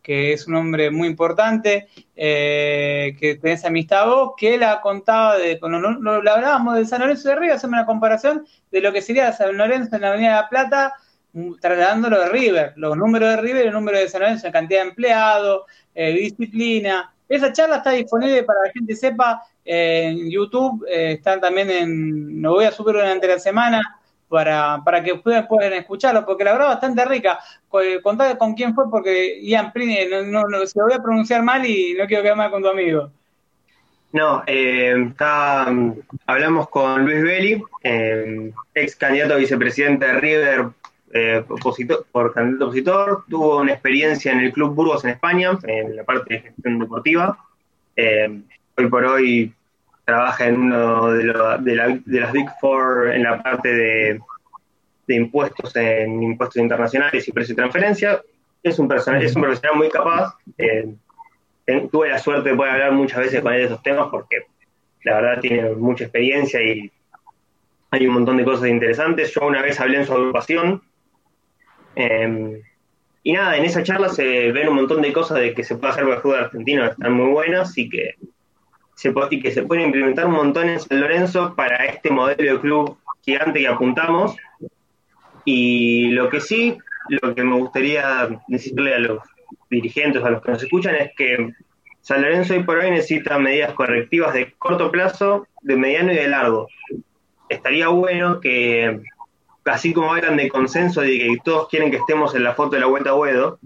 que 0.02 0.32
es 0.32 0.48
un 0.48 0.56
hombre 0.56 0.90
muy 0.90 1.06
importante, 1.06 1.86
eh, 2.16 3.16
que 3.20 3.36
tenés 3.36 3.64
amistad 3.64 4.06
vos, 4.06 4.32
que 4.36 4.54
él 4.56 4.64
ha 4.64 4.80
contado, 4.80 5.38
de, 5.38 5.60
cuando 5.60 5.78
lo, 5.78 6.14
hablábamos 6.32 6.74
de 6.74 6.84
San 6.84 7.02
Lorenzo 7.02 7.28
de 7.28 7.36
River, 7.36 7.52
hacemos 7.52 7.74
una 7.74 7.86
comparación 7.86 8.44
de 8.72 8.80
lo 8.80 8.92
que 8.92 9.02
sería 9.02 9.32
San 9.32 9.56
Lorenzo 9.56 9.94
en 9.94 10.02
la 10.02 10.08
Avenida 10.08 10.30
de 10.30 10.42
la 10.42 10.48
Plata, 10.48 10.94
mm, 11.34 11.60
trasladándolo 11.60 12.18
de 12.22 12.28
River, 12.28 12.72
los 12.74 12.96
números 12.96 13.36
de 13.36 13.36
River 13.36 13.66
el 13.68 13.72
número 13.72 13.98
de 13.98 14.08
San 14.08 14.20
Lorenzo 14.20 14.48
en 14.48 14.52
cantidad 14.52 14.82
de 14.82 14.88
empleados, 14.88 15.62
eh, 15.94 16.12
disciplina. 16.12 17.14
Esa 17.28 17.52
charla 17.52 17.76
está 17.76 17.92
disponible 17.92 18.42
para 18.42 18.62
que 18.62 18.68
la 18.68 18.72
gente 18.72 18.96
sepa 18.96 19.42
en 19.64 20.30
YouTube, 20.30 20.84
eh, 20.88 21.12
están 21.12 21.40
también 21.40 21.70
en, 21.70 22.42
lo 22.42 22.54
voy 22.54 22.64
a 22.64 22.72
subir 22.72 22.94
durante 22.94 23.28
la 23.28 23.38
semana 23.38 23.80
para, 24.28 24.82
para 24.84 25.02
que 25.02 25.12
ustedes 25.12 25.46
puedan 25.46 25.72
escucharlo, 25.74 26.24
porque 26.24 26.44
la 26.44 26.52
verdad 26.52 26.68
bastante 26.68 27.04
rica. 27.04 27.38
Contad 28.02 28.36
con 28.38 28.54
quién 28.54 28.74
fue, 28.74 28.90
porque 28.90 29.40
Ian 29.42 29.72
Prini, 29.72 29.98
no, 30.26 30.44
no, 30.44 30.66
se 30.66 30.78
lo 30.78 30.86
voy 30.86 30.94
a 30.94 31.02
pronunciar 31.02 31.42
mal 31.42 31.64
y 31.66 31.94
no 31.94 32.06
quiero 32.06 32.22
quedar 32.22 32.36
mal 32.36 32.50
con 32.50 32.62
tu 32.62 32.68
amigo. 32.68 33.10
No, 34.12 34.42
eh, 34.46 35.10
hablamos 36.26 36.68
con 36.68 37.04
Luis 37.04 37.22
Belli, 37.22 37.62
eh, 37.82 38.52
ex 38.74 38.96
candidato 38.96 39.34
a 39.34 39.38
vicepresidente 39.38 40.06
de 40.06 40.12
River 40.14 40.66
opositor, 41.48 42.06
por 42.10 42.32
candidato 42.32 42.66
opositor, 42.66 43.24
tuvo 43.28 43.58
una 43.58 43.72
experiencia 43.72 44.32
en 44.32 44.40
el 44.40 44.52
Club 44.52 44.74
Burgos 44.74 45.04
en 45.04 45.10
España, 45.10 45.58
en 45.62 45.96
la 45.96 46.04
parte 46.04 46.34
de 46.34 46.40
gestión 46.40 46.78
deportiva 46.78 47.38
hoy 48.76 48.88
por 48.88 49.04
hoy 49.04 49.54
trabaja 50.04 50.46
en 50.46 50.56
uno 50.56 51.08
de, 51.12 51.24
de, 51.60 52.20
las 52.20 52.32
Big 52.32 52.48
Four 52.60 53.12
en 53.12 53.22
la 53.22 53.42
parte 53.42 53.72
de, 53.72 54.20
impuestos 55.08 55.76
en 55.76 56.22
impuestos 56.22 56.62
internacionales 56.62 57.26
y 57.26 57.32
precio 57.32 57.52
y 57.52 57.56
transferencia. 57.56 58.22
Es 58.62 58.78
un, 58.78 58.88
personal, 58.88 59.22
es 59.22 59.34
un 59.36 59.42
profesional 59.42 59.76
muy 59.76 59.90
capaz. 59.90 60.34
Eh, 60.56 60.94
tuve 61.90 62.08
la 62.08 62.18
suerte 62.18 62.50
de 62.50 62.56
poder 62.56 62.72
hablar 62.72 62.92
muchas 62.92 63.18
veces 63.18 63.40
con 63.40 63.52
él 63.52 63.60
de 63.60 63.66
esos 63.66 63.82
temas 63.82 64.08
porque 64.10 64.46
la 65.04 65.20
verdad 65.20 65.40
tiene 65.40 65.70
mucha 65.70 66.04
experiencia 66.04 66.62
y 66.62 66.90
hay 67.90 68.06
un 68.06 68.14
montón 68.14 68.36
de 68.36 68.44
cosas 68.44 68.68
interesantes. 68.68 69.32
Yo 69.34 69.46
una 69.46 69.62
vez 69.62 69.78
hablé 69.80 69.98
en 69.98 70.06
su 70.06 70.12
agrupación. 70.12 70.82
Eh, 71.94 72.62
Y 73.24 73.32
nada, 73.32 73.56
en 73.56 73.64
esa 73.64 73.82
charla 73.82 74.08
se 74.08 74.50
ven 74.50 74.68
un 74.68 74.74
montón 74.74 75.00
de 75.00 75.12
cosas 75.12 75.38
de 75.38 75.54
que 75.54 75.62
se 75.62 75.76
puede 75.76 75.92
hacer 75.92 76.04
para 76.04 76.16
el 76.16 76.22
fútbol 76.22 76.40
argentino, 76.40 76.86
están 76.86 77.12
muy 77.12 77.30
buenas 77.30 77.76
y 77.78 77.88
que 77.88 78.16
se, 79.02 79.12
y 79.30 79.40
que 79.40 79.50
se 79.50 79.64
pueden 79.64 79.86
implementar 79.86 80.26
un 80.26 80.34
montón 80.34 80.68
en 80.68 80.78
San 80.78 81.00
Lorenzo 81.00 81.54
para 81.56 81.86
este 81.86 82.10
modelo 82.10 82.52
de 82.52 82.60
club 82.60 82.96
gigante 83.22 83.58
que 83.58 83.66
apuntamos. 83.66 84.36
Y 85.44 86.10
lo 86.10 86.28
que 86.28 86.40
sí, 86.40 86.78
lo 87.08 87.34
que 87.34 87.42
me 87.42 87.56
gustaría 87.56 88.28
decirle 88.46 88.94
a 88.94 89.00
los 89.00 89.18
dirigentes, 89.68 90.22
a 90.22 90.30
los 90.30 90.40
que 90.40 90.52
nos 90.52 90.62
escuchan, 90.62 90.94
es 90.94 91.10
que 91.16 91.52
San 92.00 92.22
Lorenzo 92.22 92.54
hoy 92.54 92.62
por 92.62 92.78
hoy 92.78 92.92
necesita 92.92 93.40
medidas 93.40 93.72
correctivas 93.74 94.34
de 94.34 94.52
corto 94.52 94.92
plazo, 94.92 95.48
de 95.62 95.76
mediano 95.76 96.12
y 96.12 96.16
de 96.16 96.28
largo. 96.28 96.68
Estaría 97.48 97.88
bueno 97.88 98.38
que 98.38 99.00
así 99.64 99.92
como 99.92 100.14
hablan 100.14 100.36
de 100.36 100.48
consenso, 100.48 101.00
de 101.00 101.18
que 101.18 101.36
todos 101.44 101.68
quieren 101.68 101.90
que 101.90 101.96
estemos 101.96 102.36
en 102.36 102.44
la 102.44 102.54
foto 102.54 102.70
de 102.70 102.80
la 102.80 102.86
vuelta 102.86 103.10
a 103.10 103.16
Guedo, 103.16 103.58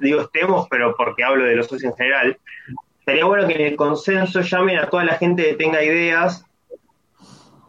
digo 0.00 0.20
estemos, 0.20 0.66
pero 0.68 0.96
porque 0.96 1.22
hablo 1.22 1.44
de 1.44 1.54
los 1.54 1.68
socios 1.68 1.92
en 1.92 1.96
general, 1.96 2.38
sería 3.06 3.24
bueno 3.24 3.46
que 3.46 3.54
en 3.54 3.60
el 3.62 3.76
consenso 3.76 4.42
llamen 4.42 4.78
a 4.78 4.90
toda 4.90 5.04
la 5.04 5.14
gente 5.14 5.44
que 5.44 5.54
tenga 5.54 5.82
ideas, 5.82 6.44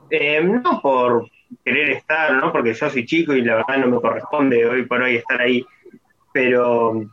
eh, 0.09 0.43
no 0.43 0.81
por 0.81 1.29
querer 1.63 1.91
estar, 1.91 2.33
¿no? 2.33 2.51
porque 2.51 2.73
yo 2.73 2.89
soy 2.89 3.05
chico 3.05 3.33
y 3.33 3.41
la 3.41 3.55
verdad 3.55 3.77
no 3.77 3.87
me 3.87 4.01
corresponde 4.01 4.65
hoy 4.65 4.85
por 4.85 5.01
hoy 5.01 5.17
estar 5.17 5.39
ahí, 5.39 5.65
pero 6.33 7.05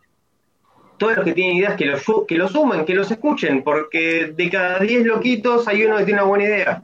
todos 0.96 1.16
los 1.16 1.24
que 1.24 1.32
tienen 1.34 1.56
ideas 1.56 1.76
que 1.76 1.86
los, 1.86 2.02
que 2.26 2.36
los 2.36 2.50
sumen, 2.50 2.84
que 2.84 2.94
los 2.94 3.10
escuchen, 3.10 3.62
porque 3.62 4.32
de 4.34 4.50
cada 4.50 4.78
10 4.78 5.06
loquitos 5.06 5.68
hay 5.68 5.84
uno 5.84 5.98
que 5.98 6.04
tiene 6.04 6.20
una 6.20 6.28
buena 6.28 6.44
idea 6.44 6.82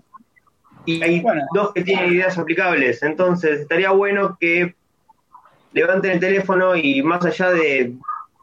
y 0.84 1.02
hay 1.02 1.22
dos 1.54 1.72
que 1.72 1.82
tienen 1.82 2.12
ideas 2.12 2.38
aplicables. 2.38 3.02
Entonces, 3.02 3.60
estaría 3.60 3.90
bueno 3.90 4.36
que 4.40 4.74
levanten 5.72 6.12
el 6.12 6.20
teléfono 6.20 6.76
y 6.76 7.02
más 7.02 7.24
allá 7.24 7.50
de. 7.50 7.94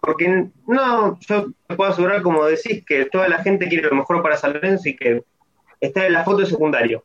Porque 0.07 0.47
no, 0.65 1.19
yo 1.19 1.47
te 1.67 1.75
puedo 1.75 1.91
asegurar, 1.91 2.21
como 2.21 2.45
decís, 2.45 2.81
que 2.87 3.05
toda 3.11 3.27
la 3.27 3.39
gente 3.39 3.67
quiere 3.67 3.89
lo 3.89 3.95
mejor 3.97 4.23
para 4.23 4.37
San 4.37 4.53
Lorenzo 4.53 4.87
y 4.87 4.95
que 4.95 5.21
está 5.81 6.05
en 6.05 6.13
la 6.13 6.23
foto 6.23 6.37
de 6.37 6.45
secundario. 6.45 7.03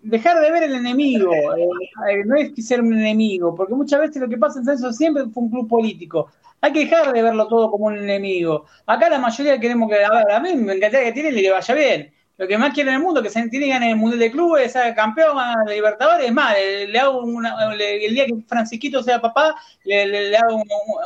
Dejar 0.00 0.40
de 0.40 0.52
ver 0.52 0.62
el 0.62 0.74
enemigo, 0.74 1.32
eh, 1.34 1.68
eh, 2.08 2.22
no 2.24 2.36
es 2.36 2.52
que 2.52 2.62
ser 2.62 2.80
un 2.80 2.94
enemigo, 2.94 3.52
porque 3.52 3.74
muchas 3.74 3.98
veces 3.98 4.22
lo 4.22 4.28
que 4.28 4.38
pasa 4.38 4.60
en 4.60 4.64
San 4.64 4.76
Lorenzo 4.76 4.92
siempre 4.92 5.24
fue 5.24 5.42
un 5.42 5.50
club 5.50 5.68
político. 5.68 6.30
Hay 6.60 6.72
que 6.72 6.84
dejar 6.84 7.12
de 7.12 7.20
verlo 7.20 7.48
todo 7.48 7.68
como 7.68 7.86
un 7.86 7.98
enemigo. 7.98 8.66
Acá 8.86 9.10
la 9.10 9.18
mayoría 9.18 9.58
queremos 9.58 9.90
que, 9.90 10.04
a 10.04 10.12
ver, 10.12 10.30
a 10.30 10.38
mí 10.38 10.54
me 10.54 10.74
encantaría 10.74 11.08
que 11.08 11.20
tiene 11.20 11.30
y 11.30 11.42
le 11.42 11.50
vaya 11.50 11.74
bien 11.74 12.13
lo 12.36 12.48
que 12.48 12.58
más 12.58 12.74
quiere 12.74 12.90
en 12.90 12.96
el 12.96 13.02
mundo, 13.02 13.22
que 13.22 13.30
se 13.30 13.48
tiene 13.48 13.74
en 13.74 13.82
el 13.82 13.96
Mundial 13.96 14.18
de 14.18 14.30
Clubes, 14.30 14.72
sea 14.72 14.94
campeón, 14.94 15.38
a 15.38 15.64
Libertadores, 15.68 16.26
es 16.26 16.32
más, 16.32 16.56
le, 16.56 16.98
hago 16.98 17.22
el 17.22 18.14
día 18.14 18.26
que 18.26 18.34
Francisquito 18.48 19.02
sea 19.02 19.20
papá, 19.20 19.54
le, 19.84 20.36
hago 20.36 20.60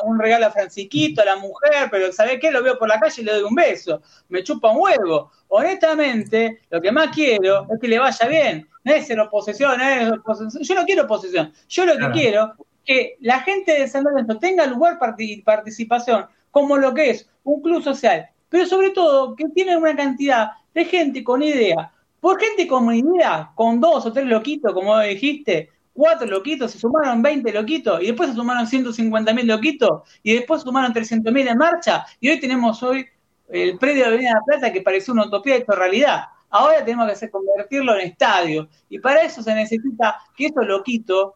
un, 0.04 0.18
regalo 0.18 0.46
a 0.46 0.50
Francisquito, 0.50 1.20
a 1.20 1.26
la 1.26 1.36
mujer, 1.36 1.88
pero 1.90 2.10
¿sabe 2.12 2.38
qué? 2.38 2.50
Lo 2.50 2.62
veo 2.62 2.78
por 2.78 2.88
la 2.88 2.98
calle 2.98 3.20
y 3.20 3.24
le 3.24 3.32
doy 3.32 3.42
un 3.42 3.54
beso, 3.54 4.00
me 4.28 4.42
chupa 4.42 4.70
un 4.70 4.80
huevo. 4.80 5.30
Honestamente, 5.48 6.60
lo 6.70 6.80
que 6.80 6.92
más 6.92 7.14
quiero 7.14 7.66
es 7.70 7.78
que 7.80 7.88
le 7.88 7.98
vaya 7.98 8.26
bien, 8.26 8.66
no 8.84 8.92
es 8.94 9.06
ser 9.06 9.20
oposición, 9.20 9.80
es 9.80 10.10
oposición. 10.10 10.62
yo 10.62 10.74
no 10.74 10.84
quiero 10.86 11.02
oposición, 11.04 11.52
yo 11.68 11.84
lo 11.84 11.98
que 11.98 12.10
quiero 12.12 12.54
es 12.58 12.66
que 12.84 13.16
la 13.20 13.40
gente 13.40 13.78
de 13.78 13.86
San 13.86 14.04
Lorenzo 14.04 14.38
tenga 14.38 14.64
lugar 14.64 14.98
y 15.18 15.42
participación 15.42 16.26
como 16.50 16.78
lo 16.78 16.94
que 16.94 17.10
es 17.10 17.28
un 17.44 17.60
club 17.60 17.82
social, 17.82 18.30
pero 18.48 18.64
sobre 18.64 18.90
todo 18.90 19.36
que 19.36 19.44
tiene 19.54 19.76
una 19.76 19.94
cantidad 19.94 20.52
de 20.78 20.84
gente 20.84 21.24
con 21.24 21.42
idea. 21.42 21.92
Por 22.20 22.40
gente 22.40 22.66
con 22.66 22.92
idea, 22.92 23.50
con 23.54 23.80
dos 23.80 24.06
o 24.06 24.12
tres 24.12 24.26
loquitos, 24.26 24.72
como 24.72 24.98
dijiste, 25.00 25.70
cuatro 25.92 26.26
loquitos, 26.26 26.70
se 26.70 26.78
sumaron 26.78 27.22
20 27.22 27.52
loquitos 27.52 28.02
y 28.02 28.06
después 28.06 28.30
se 28.30 28.36
sumaron 28.36 28.66
150 28.66 29.34
mil 29.34 29.46
loquitos 29.46 30.02
y 30.22 30.34
después 30.34 30.62
sumaron 30.62 30.92
300 30.92 31.32
mil 31.32 31.46
en 31.46 31.58
marcha 31.58 32.06
y 32.20 32.30
hoy 32.30 32.40
tenemos 32.40 32.82
hoy 32.82 33.06
el 33.48 33.78
predio 33.78 34.02
de 34.02 34.08
Avenida 34.08 34.32
La 34.34 34.44
Plata 34.44 34.72
que 34.72 34.82
parecía 34.82 35.14
una 35.14 35.26
utopía 35.26 35.56
hecho 35.56 35.72
realidad. 35.72 36.24
Ahora 36.50 36.84
tenemos 36.84 37.06
que 37.06 37.12
hacer 37.12 37.30
convertirlo 37.30 37.94
en 37.94 38.06
estadio 38.06 38.68
y 38.88 38.98
para 38.98 39.22
eso 39.22 39.42
se 39.42 39.54
necesita 39.54 40.18
que 40.36 40.46
estos 40.46 40.66
loquitos 40.66 41.32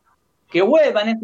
que 0.49 0.63
vuelvan, 0.63 1.19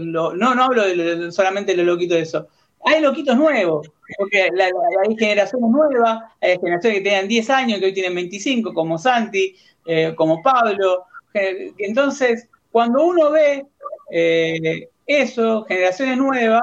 no, 0.00 0.34
no 0.34 0.62
hablo 0.62 0.82
solamente 1.30 1.72
de 1.72 1.78
los 1.78 1.86
loquitos 1.86 2.16
de 2.16 2.22
eso, 2.22 2.48
hay 2.84 3.00
loquitos 3.00 3.36
nuevos, 3.36 3.90
porque 4.16 4.50
la, 4.52 4.66
hay 5.04 5.16
generaciones 5.16 5.70
nuevas, 5.70 6.22
hay 6.40 6.58
generaciones 6.58 6.98
que 6.98 7.04
tenían 7.04 7.28
10 7.28 7.50
años, 7.50 7.78
que 7.78 7.86
hoy 7.86 7.94
tienen 7.94 8.14
25, 8.14 8.74
como 8.74 8.98
Santi, 8.98 9.56
eh, 9.86 10.14
como 10.16 10.42
Pablo. 10.42 11.04
Entonces, 11.32 12.48
cuando 12.70 13.04
uno 13.04 13.30
ve 13.30 13.66
eh, 14.10 14.88
eso, 15.06 15.64
generaciones 15.66 16.16
nuevas, 16.16 16.62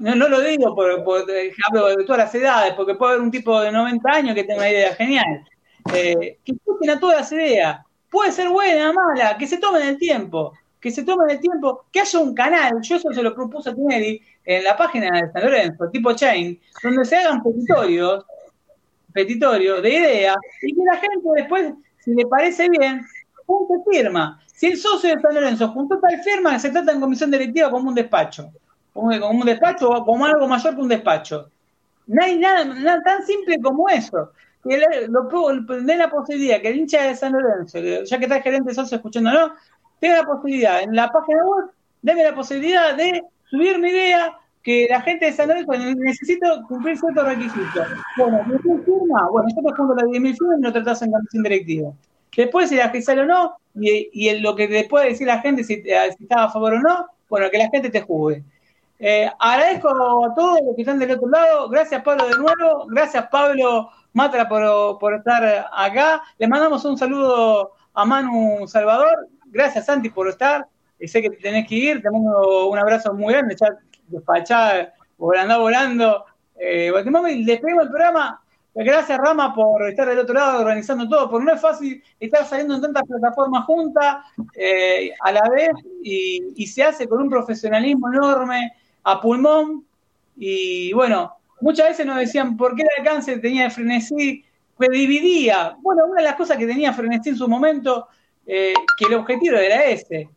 no, 0.00 0.14
lo 0.28 0.40
digo 0.40 0.74
por, 0.74 1.04
por 1.04 1.24
hablo 1.68 1.86
de 1.88 2.04
todas 2.04 2.18
las 2.18 2.34
edades, 2.34 2.74
porque 2.74 2.94
puede 2.94 3.12
haber 3.12 3.22
un 3.22 3.30
tipo 3.30 3.60
de 3.60 3.70
90 3.70 4.10
años 4.10 4.34
que 4.34 4.44
tenga 4.44 4.60
una 4.60 4.70
idea 4.70 4.94
genial. 4.94 5.44
Eh, 5.92 6.38
que 6.44 6.52
escuchen 6.52 6.90
a 6.90 6.98
todas 6.98 7.20
las 7.20 7.32
ideas. 7.32 7.80
Puede 8.10 8.32
ser 8.32 8.48
buena, 8.48 8.92
mala, 8.92 9.36
que 9.36 9.46
se 9.46 9.58
tomen 9.58 9.82
el 9.82 9.98
tiempo 9.98 10.52
que 10.84 10.90
se 10.90 11.02
tomen 11.02 11.30
el 11.30 11.40
tiempo, 11.40 11.86
que 11.90 12.00
haya 12.00 12.18
un 12.18 12.34
canal, 12.34 12.74
yo 12.82 12.96
eso 12.96 13.10
se 13.10 13.22
lo 13.22 13.34
propuse 13.34 13.70
a 13.70 13.74
Tinelli 13.74 14.20
en 14.44 14.64
la 14.64 14.76
página 14.76 15.18
de 15.18 15.32
San 15.32 15.42
Lorenzo, 15.42 15.88
tipo 15.88 16.12
Chain, 16.12 16.60
donde 16.82 17.06
se 17.06 17.16
hagan 17.16 17.42
petitorios, 17.42 18.22
petitorios 19.10 19.82
de 19.82 19.88
ideas, 19.88 20.36
y 20.60 20.74
que 20.74 20.82
la 20.84 20.96
gente 20.96 21.26
después, 21.36 21.72
si 22.00 22.14
le 22.14 22.26
parece 22.26 22.68
bien, 22.68 23.00
junte 23.46 23.76
firma. 23.90 24.38
Si 24.44 24.66
el 24.66 24.76
socio 24.76 25.16
de 25.16 25.22
San 25.22 25.34
Lorenzo 25.34 25.68
juntó 25.68 25.98
tal 25.98 26.22
firma, 26.22 26.58
se 26.58 26.68
trata 26.68 26.92
en 26.92 27.00
comisión 27.00 27.30
directiva 27.30 27.70
como 27.70 27.88
un 27.88 27.94
despacho, 27.94 28.52
como, 28.92 29.08
un 29.08 29.46
despacho 29.46 29.88
o 29.88 30.04
como 30.04 30.26
algo 30.26 30.46
mayor 30.46 30.74
que 30.74 30.82
un 30.82 30.88
despacho. 30.88 31.48
No 32.08 32.22
hay 32.22 32.36
nada, 32.36 33.02
tan 33.02 33.24
simple 33.24 33.58
como 33.62 33.88
eso. 33.88 34.32
Que 34.62 34.82
lo, 35.08 35.80
den 35.80 35.98
la 35.98 36.10
posibilidad 36.10 36.60
que 36.60 36.68
el 36.68 36.76
hincha 36.76 37.04
de 37.04 37.14
San 37.14 37.32
Lorenzo, 37.32 37.78
ya 37.78 38.18
que 38.18 38.24
está 38.24 38.36
el 38.36 38.42
gerente 38.42 38.74
socio 38.74 38.96
escuchando, 38.96 39.30
¿no? 39.30 39.54
Tenga 40.00 40.16
la 40.16 40.26
posibilidad 40.26 40.82
en 40.82 40.94
la 40.94 41.08
página 41.08 41.44
web, 41.44 41.70
deme 42.02 42.24
la 42.24 42.34
posibilidad 42.34 42.94
de 42.94 43.22
subir 43.50 43.78
mi 43.78 43.90
idea 43.90 44.38
que 44.64 44.86
la 44.88 45.02
gente 45.02 45.26
de 45.26 45.32
San 45.32 45.48
Lorenzo 45.48 45.72
necesito 45.96 46.62
cumplir 46.66 46.98
ciertos 46.98 47.24
requisitos. 47.24 47.86
Bueno, 48.16 48.40
¿me 48.46 48.58
firma? 48.58 49.28
Bueno, 49.30 49.48
yo 49.54 49.62
te 49.62 49.74
pongo 49.76 49.94
las 49.94 50.06
10.000 50.06 50.38
firmas 50.38 50.58
y 50.58 50.62
lo 50.62 50.72
tratás 50.72 51.02
en 51.02 51.12
comisión 51.12 51.42
directiva. 51.42 51.92
Después, 52.34 52.70
si 52.70 52.76
la 52.76 52.90
que 52.90 53.02
sale 53.02 53.20
o 53.20 53.26
no, 53.26 53.56
y, 53.74 54.08
y 54.12 54.38
lo 54.40 54.56
que 54.56 54.66
después 54.66 54.88
puede 54.88 55.08
decir 55.10 55.26
la 55.26 55.40
gente 55.40 55.62
si, 55.64 55.74
eh, 55.74 56.12
si 56.16 56.24
está 56.24 56.44
a 56.44 56.50
favor 56.50 56.74
o 56.74 56.80
no, 56.80 57.06
bueno, 57.28 57.50
que 57.50 57.58
la 57.58 57.68
gente 57.68 57.90
te 57.90 58.00
juzgue. 58.00 58.42
Eh, 58.98 59.30
agradezco 59.38 60.24
a 60.24 60.34
todos 60.34 60.60
los 60.64 60.74
que 60.74 60.82
están 60.82 60.98
del 60.98 61.10
otro 61.10 61.28
lado. 61.28 61.68
Gracias, 61.68 62.02
Pablo, 62.02 62.26
de 62.26 62.38
nuevo. 62.38 62.86
Gracias, 62.88 63.26
Pablo 63.30 63.90
Matra, 64.14 64.48
por, 64.48 64.98
por 64.98 65.14
estar 65.14 65.68
acá. 65.72 66.22
Le 66.38 66.48
mandamos 66.48 66.84
un 66.86 66.96
saludo 66.96 67.72
a 67.92 68.04
Manu 68.06 68.66
Salvador 68.66 69.28
gracias 69.54 69.86
Santi 69.86 70.10
por 70.10 70.28
estar. 70.28 70.66
sé 71.00 71.22
que 71.22 71.30
tenés 71.30 71.66
que 71.66 71.74
ir, 71.76 72.02
te 72.02 72.10
mando 72.10 72.68
un 72.68 72.78
abrazo 72.78 73.14
muy 73.14 73.32
grande, 73.32 73.56
ya 73.58 73.68
despachá, 74.08 74.92
volando, 75.16 75.60
volando. 75.60 76.24
Eh, 76.56 76.92
y 77.30 77.44
despedimos 77.44 77.84
el 77.84 77.88
programa. 77.88 78.40
Gracias 78.76 79.16
Rama 79.18 79.54
por 79.54 79.88
estar 79.88 80.08
del 80.08 80.18
otro 80.18 80.34
lado 80.34 80.60
organizando 80.60 81.08
todo, 81.08 81.30
porque 81.30 81.46
no 81.46 81.54
es 81.54 81.60
fácil 81.60 82.02
estar 82.18 82.44
saliendo 82.44 82.74
en 82.74 82.82
tantas 82.82 83.04
plataformas 83.04 83.64
juntas 83.66 84.16
eh, 84.56 85.12
a 85.20 85.30
la 85.30 85.48
vez 85.48 85.70
y, 86.02 86.66
se 86.66 86.82
hace 86.82 87.06
con 87.06 87.22
un 87.22 87.30
profesionalismo 87.30 88.12
enorme, 88.12 88.72
a 89.04 89.20
pulmón. 89.20 89.84
Y 90.36 90.92
bueno, 90.92 91.36
muchas 91.60 91.90
veces 91.90 92.04
nos 92.04 92.16
decían 92.16 92.56
por 92.56 92.74
qué 92.74 92.82
el 92.82 92.88
alcance 92.98 93.38
tenía 93.38 93.66
el 93.66 93.70
frenesí, 93.70 94.44
que 94.76 94.88
dividía. 94.90 95.76
Bueno, 95.80 96.06
una 96.06 96.16
de 96.16 96.24
las 96.24 96.34
cosas 96.34 96.56
que 96.56 96.66
tenía 96.66 96.92
frenesí 96.92 97.28
en 97.28 97.36
su 97.36 97.46
momento 97.46 98.08
eh, 98.46 98.74
que 98.98 99.06
el 99.06 99.14
objetivo 99.14 99.56
era 99.56 99.84
ese. 99.84 100.28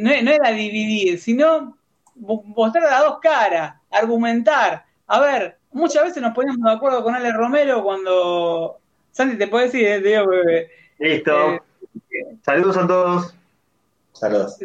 No, 0.00 0.10
era 0.10 0.50
dividir, 0.50 1.20
sino 1.20 1.76
mostrar 2.16 2.84
las 2.84 3.04
dos 3.04 3.18
caras, 3.20 3.74
argumentar. 3.90 4.84
A 5.06 5.20
ver, 5.20 5.58
muchas 5.70 6.04
veces 6.04 6.22
nos 6.22 6.34
poníamos 6.34 6.62
de 6.62 6.76
acuerdo 6.76 7.02
con 7.02 7.14
Ale 7.14 7.32
Romero 7.32 7.82
cuando. 7.82 8.78
Santi, 9.12 9.36
te 9.36 9.48
puedo 9.48 9.64
decir, 9.64 9.86
eh, 9.86 10.70
Listo. 10.98 11.54
Eh, 11.54 11.60
Saludos 12.42 12.76
a 12.76 12.86
todos. 12.86 13.34
Saludos. 14.12 14.58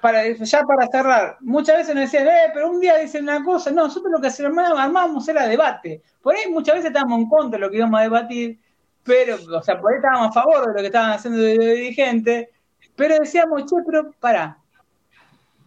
para, 0.00 0.28
ya 0.28 0.62
para 0.62 0.86
cerrar, 0.88 1.36
muchas 1.40 1.78
veces 1.78 1.94
nos 1.94 2.04
decían, 2.04 2.26
eh, 2.28 2.50
pero 2.52 2.70
un 2.70 2.80
día 2.80 2.96
dicen 2.98 3.24
una 3.24 3.44
cosa. 3.44 3.70
No, 3.70 3.84
nosotros 3.84 4.12
lo 4.12 4.20
que 4.20 4.28
armábamos 4.28 5.26
era 5.28 5.48
debate. 5.48 6.02
Por 6.22 6.34
ahí 6.34 6.50
muchas 6.50 6.76
veces 6.76 6.88
estábamos 6.88 7.18
en 7.18 7.28
contra 7.28 7.58
de 7.58 7.64
lo 7.64 7.70
que 7.70 7.78
íbamos 7.78 8.00
a 8.00 8.04
debatir 8.04 8.58
pero, 9.04 9.36
o 9.36 9.62
sea, 9.62 9.80
por 9.80 9.92
ahí 9.92 9.96
estábamos 9.96 10.28
a 10.28 10.32
favor 10.32 10.66
de 10.66 10.72
lo 10.72 10.80
que 10.80 10.86
estaban 10.86 11.12
haciendo 11.12 11.40
de, 11.40 11.58
dirigentes, 11.58 12.48
pero 12.96 13.18
decíamos, 13.18 13.64
che, 13.66 13.76
pero 13.84 14.12
pará, 14.18 14.58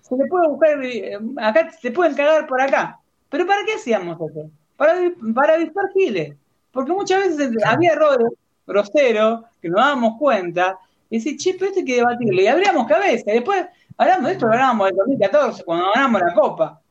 se 0.01 0.15
le 0.15 0.25
puede 0.25 0.47
buscar, 0.47 0.83
eh, 0.83 1.19
acá 1.37 1.71
se 1.71 1.91
pueden 1.91 2.15
cagar 2.15 2.47
por 2.47 2.61
acá, 2.61 2.99
pero 3.29 3.45
¿para 3.45 3.63
qué 3.65 3.73
hacíamos 3.73 4.15
eso? 4.15 4.49
Para, 4.75 4.93
para 5.33 5.53
avisar 5.53 5.85
giles, 5.93 6.35
porque 6.71 6.91
muchas 6.91 7.37
veces 7.37 7.51
había 7.65 7.93
errores 7.93 8.29
groseros 8.67 9.45
que 9.61 9.69
nos 9.69 9.81
dábamos 9.81 10.19
cuenta 10.19 10.77
Y 11.09 11.19
decís, 11.19 11.41
che, 11.41 11.53
pero 11.53 11.67
esto 11.67 11.79
hay 11.79 11.85
que 11.85 11.95
debatirlo. 11.95 12.41
Y 12.41 12.47
abríamos 12.47 12.85
cabeza. 12.85 13.31
Y 13.31 13.35
después 13.35 13.65
hablamos 13.97 14.25
de 14.25 14.31
esto, 14.33 14.45
hablábamos 14.45 14.87
del 14.87 14.97
2014, 14.97 15.63
cuando 15.63 15.85
ganamos 15.95 16.21
la 16.21 16.33
Copa. 16.33 16.81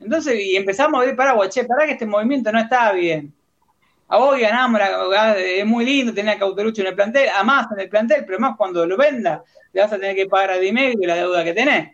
Entonces, 0.00 0.40
y 0.40 0.56
empezamos 0.56 1.00
a 1.00 1.06
ver 1.06 1.14
Paraguay, 1.14 1.48
che, 1.48 1.64
para 1.64 1.86
que 1.86 1.92
este 1.92 2.06
movimiento 2.06 2.50
no 2.50 2.58
está 2.58 2.92
bien. 2.92 3.32
A 4.12 4.18
vos 4.18 4.36
ganamos, 4.40 4.80
es 5.36 5.64
muy 5.64 5.84
lindo 5.84 6.12
tener 6.12 6.34
a 6.34 6.38
Cauterucho 6.38 6.82
en 6.82 6.88
el 6.88 6.94
plantel, 6.96 7.28
a 7.28 7.44
más 7.44 7.70
en 7.70 7.78
el 7.78 7.88
plantel, 7.88 8.24
pero 8.26 8.40
más 8.40 8.56
cuando 8.56 8.84
lo 8.84 8.96
venda, 8.96 9.44
le 9.72 9.82
vas 9.82 9.92
a 9.92 9.98
tener 9.98 10.16
que 10.16 10.26
pagar 10.26 10.50
a 10.50 10.58
Dimedio 10.58 10.98
y 11.00 11.06
la 11.06 11.14
deuda 11.14 11.44
que 11.44 11.54
tenés. 11.54 11.92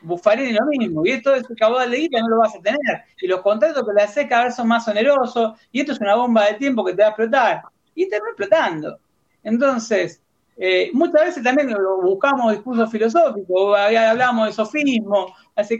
Buffarini 0.00 0.52
lo 0.54 0.64
mismo, 0.64 1.04
y 1.04 1.20
todo 1.20 1.34
ese 1.34 1.54
caudal 1.54 1.90
de 1.90 1.98
guita 1.98 2.18
no 2.20 2.28
lo 2.28 2.38
vas 2.38 2.54
a 2.54 2.60
tener. 2.60 3.04
Y 3.20 3.26
los 3.26 3.42
contratos 3.42 3.86
que 3.86 3.92
le 3.94 4.02
haces 4.02 4.26
cada 4.26 4.44
vez 4.44 4.56
son 4.56 4.68
más 4.68 4.88
onerosos, 4.88 5.58
y 5.70 5.80
esto 5.80 5.92
es 5.92 6.00
una 6.00 6.14
bomba 6.14 6.46
de 6.46 6.54
tiempo 6.54 6.82
que 6.82 6.94
te 6.94 7.02
va 7.02 7.08
a 7.08 7.10
explotar. 7.10 7.62
Y 7.94 8.08
te 8.08 8.18
va 8.18 8.28
explotando. 8.28 8.98
Entonces, 9.42 10.22
eh, 10.56 10.90
muchas 10.94 11.26
veces 11.26 11.42
también 11.42 11.74
buscamos 12.02 12.52
discursos 12.52 12.90
filosóficos, 12.90 13.78
hablábamos 13.78 14.46
de 14.46 14.52
sofismo, 14.52 15.34
hace 15.54 15.78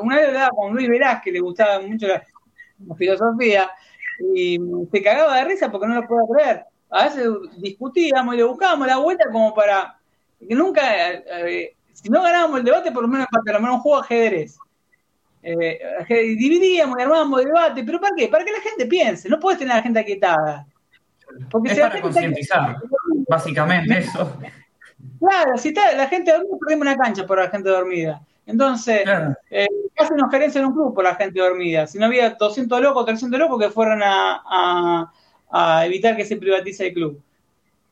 una 0.00 0.16
vez 0.16 0.28
hablaba 0.28 0.50
con 0.50 0.74
Luis 0.74 0.88
Velázquez, 0.88 1.32
le 1.32 1.40
gustaba 1.40 1.80
mucho 1.80 2.06
la, 2.06 2.22
filosofía, 2.96 3.70
y 4.34 4.58
se 4.90 5.02
cagaba 5.02 5.36
de 5.36 5.44
risa 5.44 5.70
porque 5.70 5.86
no 5.86 5.94
lo 5.94 6.06
podía 6.06 6.26
creer. 6.34 6.64
A 6.90 7.04
veces 7.04 7.28
discutíamos 7.58 8.34
y 8.34 8.38
le 8.38 8.44
buscábamos 8.44 8.86
la 8.86 8.98
vuelta 8.98 9.24
como 9.32 9.54
para 9.54 9.98
que 10.38 10.54
nunca, 10.54 10.82
eh, 11.12 11.74
si 11.92 12.08
no 12.08 12.22
ganábamos 12.22 12.58
el 12.58 12.64
debate, 12.64 12.92
por 12.92 13.02
lo 13.02 13.08
menos 13.08 13.26
para 13.30 13.58
menos 13.58 13.76
un 13.76 13.80
juego 13.80 13.98
de 13.98 14.04
ajedrez. 14.04 14.56
Eh, 15.42 15.78
dividíamos 16.38 16.98
y 16.98 17.02
armábamos 17.02 17.44
debate, 17.44 17.84
pero 17.84 18.00
¿para 18.00 18.14
qué? 18.16 18.28
Para 18.28 18.44
que 18.44 18.52
la 18.52 18.60
gente 18.60 18.86
piense, 18.86 19.28
no 19.28 19.38
puedes 19.38 19.58
tener 19.58 19.72
a 19.72 19.76
la 19.76 19.82
gente 19.82 20.00
aquietada. 20.00 20.66
Porque 21.50 21.72
es 21.72 21.80
para 21.80 22.00
concientizar, 22.00 22.76
básicamente 23.28 23.98
eso. 23.98 24.38
Claro, 25.18 25.56
si 25.58 25.68
está, 25.68 25.92
la 25.94 26.06
gente 26.06 26.32
dormida, 26.32 26.56
perdemos 26.60 26.86
una 26.86 26.96
cancha 26.96 27.26
por 27.26 27.38
la 27.38 27.50
gente 27.50 27.68
dormida. 27.68 28.22
Entonces, 28.46 29.02
eh, 29.50 29.66
hacen 29.96 30.16
una 30.16 30.30
gerencia 30.30 30.60
en 30.60 30.66
un 30.66 30.74
club 30.74 30.94
por 30.94 31.04
la 31.04 31.14
gente 31.14 31.40
dormida. 31.40 31.86
Si 31.86 31.98
no 31.98 32.06
había 32.06 32.30
200 32.30 32.80
locos, 32.80 33.06
300 33.06 33.38
locos 33.38 33.58
que 33.58 33.70
fueron 33.70 34.00
a, 34.02 35.10
evitar 35.84 36.16
que 36.16 36.24
se 36.24 36.36
privatice 36.36 36.88
el 36.88 36.94
club. 36.94 37.22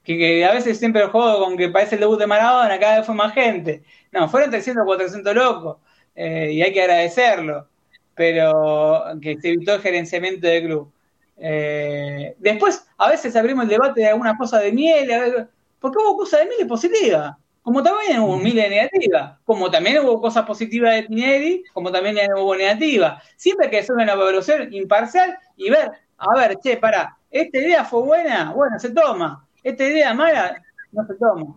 Que, 0.04 0.44
a 0.44 0.52
veces 0.52 0.78
siempre 0.78 1.06
juego 1.06 1.44
con 1.44 1.56
que 1.56 1.68
parece 1.68 1.94
el 1.94 2.00
debut 2.00 2.18
de 2.18 2.26
Maradona, 2.26 2.78
cada 2.78 2.98
vez 2.98 3.06
fue 3.06 3.14
más 3.14 3.32
gente. 3.32 3.82
No, 4.10 4.28
fueron 4.28 4.50
300 4.50 4.82
o 4.82 4.86
400 4.86 5.34
locos. 5.34 5.76
Eh, 6.14 6.52
y 6.52 6.62
hay 6.62 6.72
que 6.72 6.82
agradecerlo. 6.82 7.68
Pero 8.14 9.04
que 9.22 9.40
se 9.40 9.50
evitó 9.50 9.74
el 9.74 9.80
gerenciamiento 9.80 10.46
del 10.46 10.64
club. 10.64 10.92
Eh, 11.38 12.36
después, 12.38 12.86
a 12.98 13.08
veces 13.08 13.34
abrimos 13.36 13.64
el 13.64 13.70
debate 13.70 14.02
de 14.02 14.08
alguna 14.08 14.36
cosa 14.36 14.58
de 14.60 14.72
miel, 14.72 15.48
porque 15.80 15.98
hubo 15.98 16.16
cosas 16.16 16.40
de 16.40 16.46
miel 16.46 16.68
positiva, 16.68 17.38
como 17.62 17.82
también 17.82 18.20
hubo 18.20 18.36
miel 18.38 18.56
negativa, 18.56 19.38
como 19.44 19.70
también 19.70 20.04
hubo 20.04 20.20
cosas 20.20 20.44
positivas 20.44 20.94
de 20.94 21.02
Tinelli, 21.04 21.64
como 21.72 21.92
también 21.92 22.16
hubo 22.36 22.56
negativas. 22.56 23.22
Siempre 23.36 23.66
hay 23.66 23.70
que 23.70 23.78
hacer 23.78 23.94
una 23.94 24.12
evaluación 24.12 24.72
imparcial 24.74 25.38
y 25.56 25.70
ver, 25.70 25.92
a 26.18 26.36
ver, 26.36 26.58
che, 26.58 26.76
para, 26.76 27.16
esta 27.30 27.58
idea 27.58 27.84
fue 27.84 28.02
buena, 28.02 28.52
bueno, 28.52 28.78
se 28.78 28.90
toma. 28.90 29.46
Esta 29.62 29.84
idea 29.84 30.12
mala, 30.12 30.60
no 30.90 31.06
se 31.06 31.14
toma. 31.14 31.56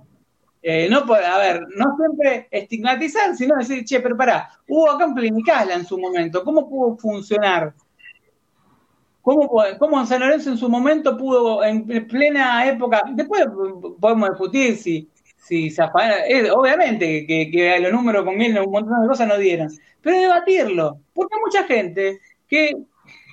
Eh, 0.61 0.87
no 0.89 1.05
puede, 1.05 1.25
a 1.25 1.37
ver, 1.39 1.61
no 1.75 1.95
siempre 1.97 2.47
estigmatizar, 2.51 3.35
sino 3.35 3.55
decir, 3.55 3.83
che, 3.83 3.99
pero 3.99 4.15
pará, 4.15 4.49
hubo 4.67 4.89
acá 4.91 5.05
en 5.05 5.13
Clinicala 5.15 5.73
en 5.73 5.85
su 5.85 5.97
momento, 5.97 6.43
¿cómo 6.43 6.69
pudo 6.69 6.97
funcionar? 6.97 7.73
¿Cómo, 9.23 9.49
¿Cómo, 9.79 10.05
San 10.05 10.19
Lorenzo 10.19 10.51
en 10.51 10.57
su 10.57 10.69
momento 10.69 11.17
pudo, 11.17 11.63
en 11.63 12.07
plena 12.07 12.67
época, 12.67 13.03
después 13.11 13.43
podemos 13.99 14.29
discutir 14.29 14.77
si, 14.77 15.09
si 15.45 15.73
obviamente 15.79 17.25
que, 17.27 17.51
que, 17.51 17.79
los 17.79 17.91
números 17.91 18.25
con 18.25 18.35
miel 18.35 18.59
un 18.59 18.71
montón 18.71 19.01
de 19.01 19.07
cosas 19.07 19.27
no 19.27 19.37
dieron, 19.37 19.69
pero 20.01 20.19
debatirlo, 20.19 20.99
porque 21.13 21.35
hay 21.35 21.41
mucha 21.41 21.63
gente 21.63 22.19
que 22.47 22.73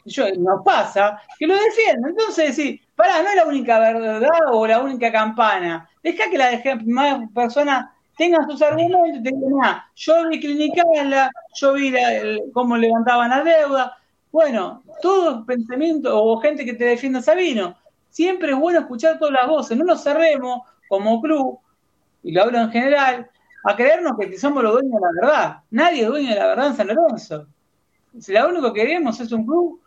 yo, 0.04 0.26
nos 0.38 0.64
pasa 0.64 1.20
que 1.38 1.46
lo 1.46 1.54
defiende, 1.54 2.10
entonces 2.10 2.56
decir, 2.56 2.80
pará, 2.94 3.22
no 3.22 3.30
es 3.30 3.36
la 3.36 3.46
única 3.46 3.78
verdad 3.78 4.30
o 4.50 4.66
la 4.66 4.80
única 4.80 5.10
campana, 5.10 5.88
deja 6.02 6.30
que 6.30 6.38
la 6.38 6.62
más 6.86 7.30
personas 7.34 7.86
tengan 8.18 8.48
sus 8.50 8.60
argumentos 8.60 9.00
y 9.08 9.22
te 9.22 9.30
digan, 9.30 9.78
yo 9.94 10.28
vi 10.28 10.40
Clinicala, 10.40 11.30
yo 11.54 11.72
vi 11.72 11.94
cómo 12.52 12.76
levantaban 12.76 13.30
la 13.30 13.42
deuda, 13.42 13.96
bueno, 14.30 14.82
todo 15.00 15.44
pensamiento 15.44 16.22
o 16.22 16.40
gente 16.40 16.64
que 16.64 16.72
te 16.72 16.84
defienda 16.84 17.20
Sabino. 17.20 17.76
Siempre 18.08 18.52
es 18.52 18.58
bueno 18.58 18.80
escuchar 18.80 19.18
todas 19.18 19.34
las 19.34 19.46
voces. 19.46 19.76
No 19.76 19.84
nos 19.84 20.02
cerremos 20.02 20.62
como 20.88 21.20
club, 21.20 21.58
y 22.22 22.32
lo 22.32 22.42
hablo 22.42 22.58
en 22.58 22.70
general, 22.70 23.30
a 23.64 23.76
creernos 23.76 24.12
que 24.18 24.38
somos 24.38 24.62
los 24.62 24.72
dueños 24.72 24.92
de 24.92 25.00
la 25.00 25.20
verdad. 25.20 25.56
Nadie 25.70 26.02
es 26.02 26.08
dueño 26.08 26.30
de 26.30 26.36
la 26.36 26.46
verdad 26.46 26.66
en 26.68 26.76
San 26.76 26.88
Lorenzo. 26.88 27.46
Si 28.18 28.32
lo 28.32 28.48
único 28.48 28.72
que 28.72 28.80
queremos 28.80 29.18
es 29.20 29.32
un 29.32 29.46
club 29.46 29.80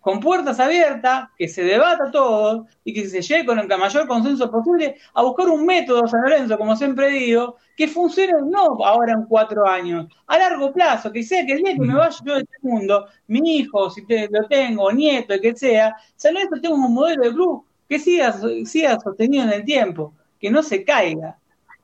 con 0.00 0.18
puertas 0.18 0.58
abiertas, 0.58 1.28
que 1.38 1.48
se 1.48 1.62
debata 1.62 2.10
todo 2.10 2.66
y 2.84 2.92
que 2.92 3.08
se 3.08 3.22
llegue 3.22 3.46
con 3.46 3.58
el 3.58 3.68
mayor 3.68 4.08
consenso 4.08 4.50
posible 4.50 4.96
a 5.14 5.22
buscar 5.22 5.48
un 5.48 5.64
método, 5.64 6.06
San 6.08 6.22
Lorenzo, 6.22 6.58
como 6.58 6.74
siempre 6.76 7.08
digo, 7.08 7.56
que 7.76 7.86
funcione 7.86 8.32
no 8.44 8.84
ahora 8.84 9.12
en 9.12 9.24
cuatro 9.26 9.66
años, 9.66 10.08
a 10.26 10.38
largo 10.38 10.72
plazo, 10.72 11.12
que 11.12 11.22
sea 11.22 11.46
que 11.46 11.52
el 11.52 11.62
día 11.62 11.74
que 11.74 11.80
me 11.80 11.94
vaya 11.94 12.16
yo 12.24 12.34
de 12.34 12.40
este 12.40 12.56
mundo, 12.62 13.06
mi 13.28 13.58
hijo, 13.58 13.90
si 13.90 14.04
lo 14.28 14.48
tengo, 14.48 14.90
nieto, 14.92 15.34
que 15.40 15.54
sea, 15.54 15.94
San 16.16 16.34
Lorenzo 16.34 16.56
tenga 16.60 16.74
un 16.74 16.92
modelo 16.92 17.22
de 17.22 17.30
club 17.30 17.64
que 17.88 18.00
siga, 18.00 18.34
siga 18.64 18.98
sostenido 18.98 19.44
en 19.44 19.52
el 19.52 19.64
tiempo, 19.64 20.12
que 20.40 20.50
no 20.50 20.64
se 20.64 20.84
caiga. 20.84 21.38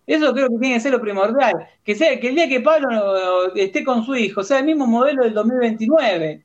Eso 0.08 0.32
creo 0.32 0.48
que 0.48 0.58
tiene 0.58 0.74
que 0.74 0.80
ser 0.80 0.92
lo 0.92 1.00
primordial. 1.00 1.54
Que 1.84 1.94
sea 1.94 2.18
que 2.18 2.30
el 2.30 2.34
día 2.34 2.48
que 2.48 2.60
Pablo 2.60 3.54
esté 3.54 3.84
con 3.84 4.04
su 4.04 4.16
hijo 4.16 4.42
sea 4.42 4.58
el 4.58 4.64
mismo 4.64 4.86
modelo 4.86 5.22
del 5.22 5.34
2029 5.34 6.44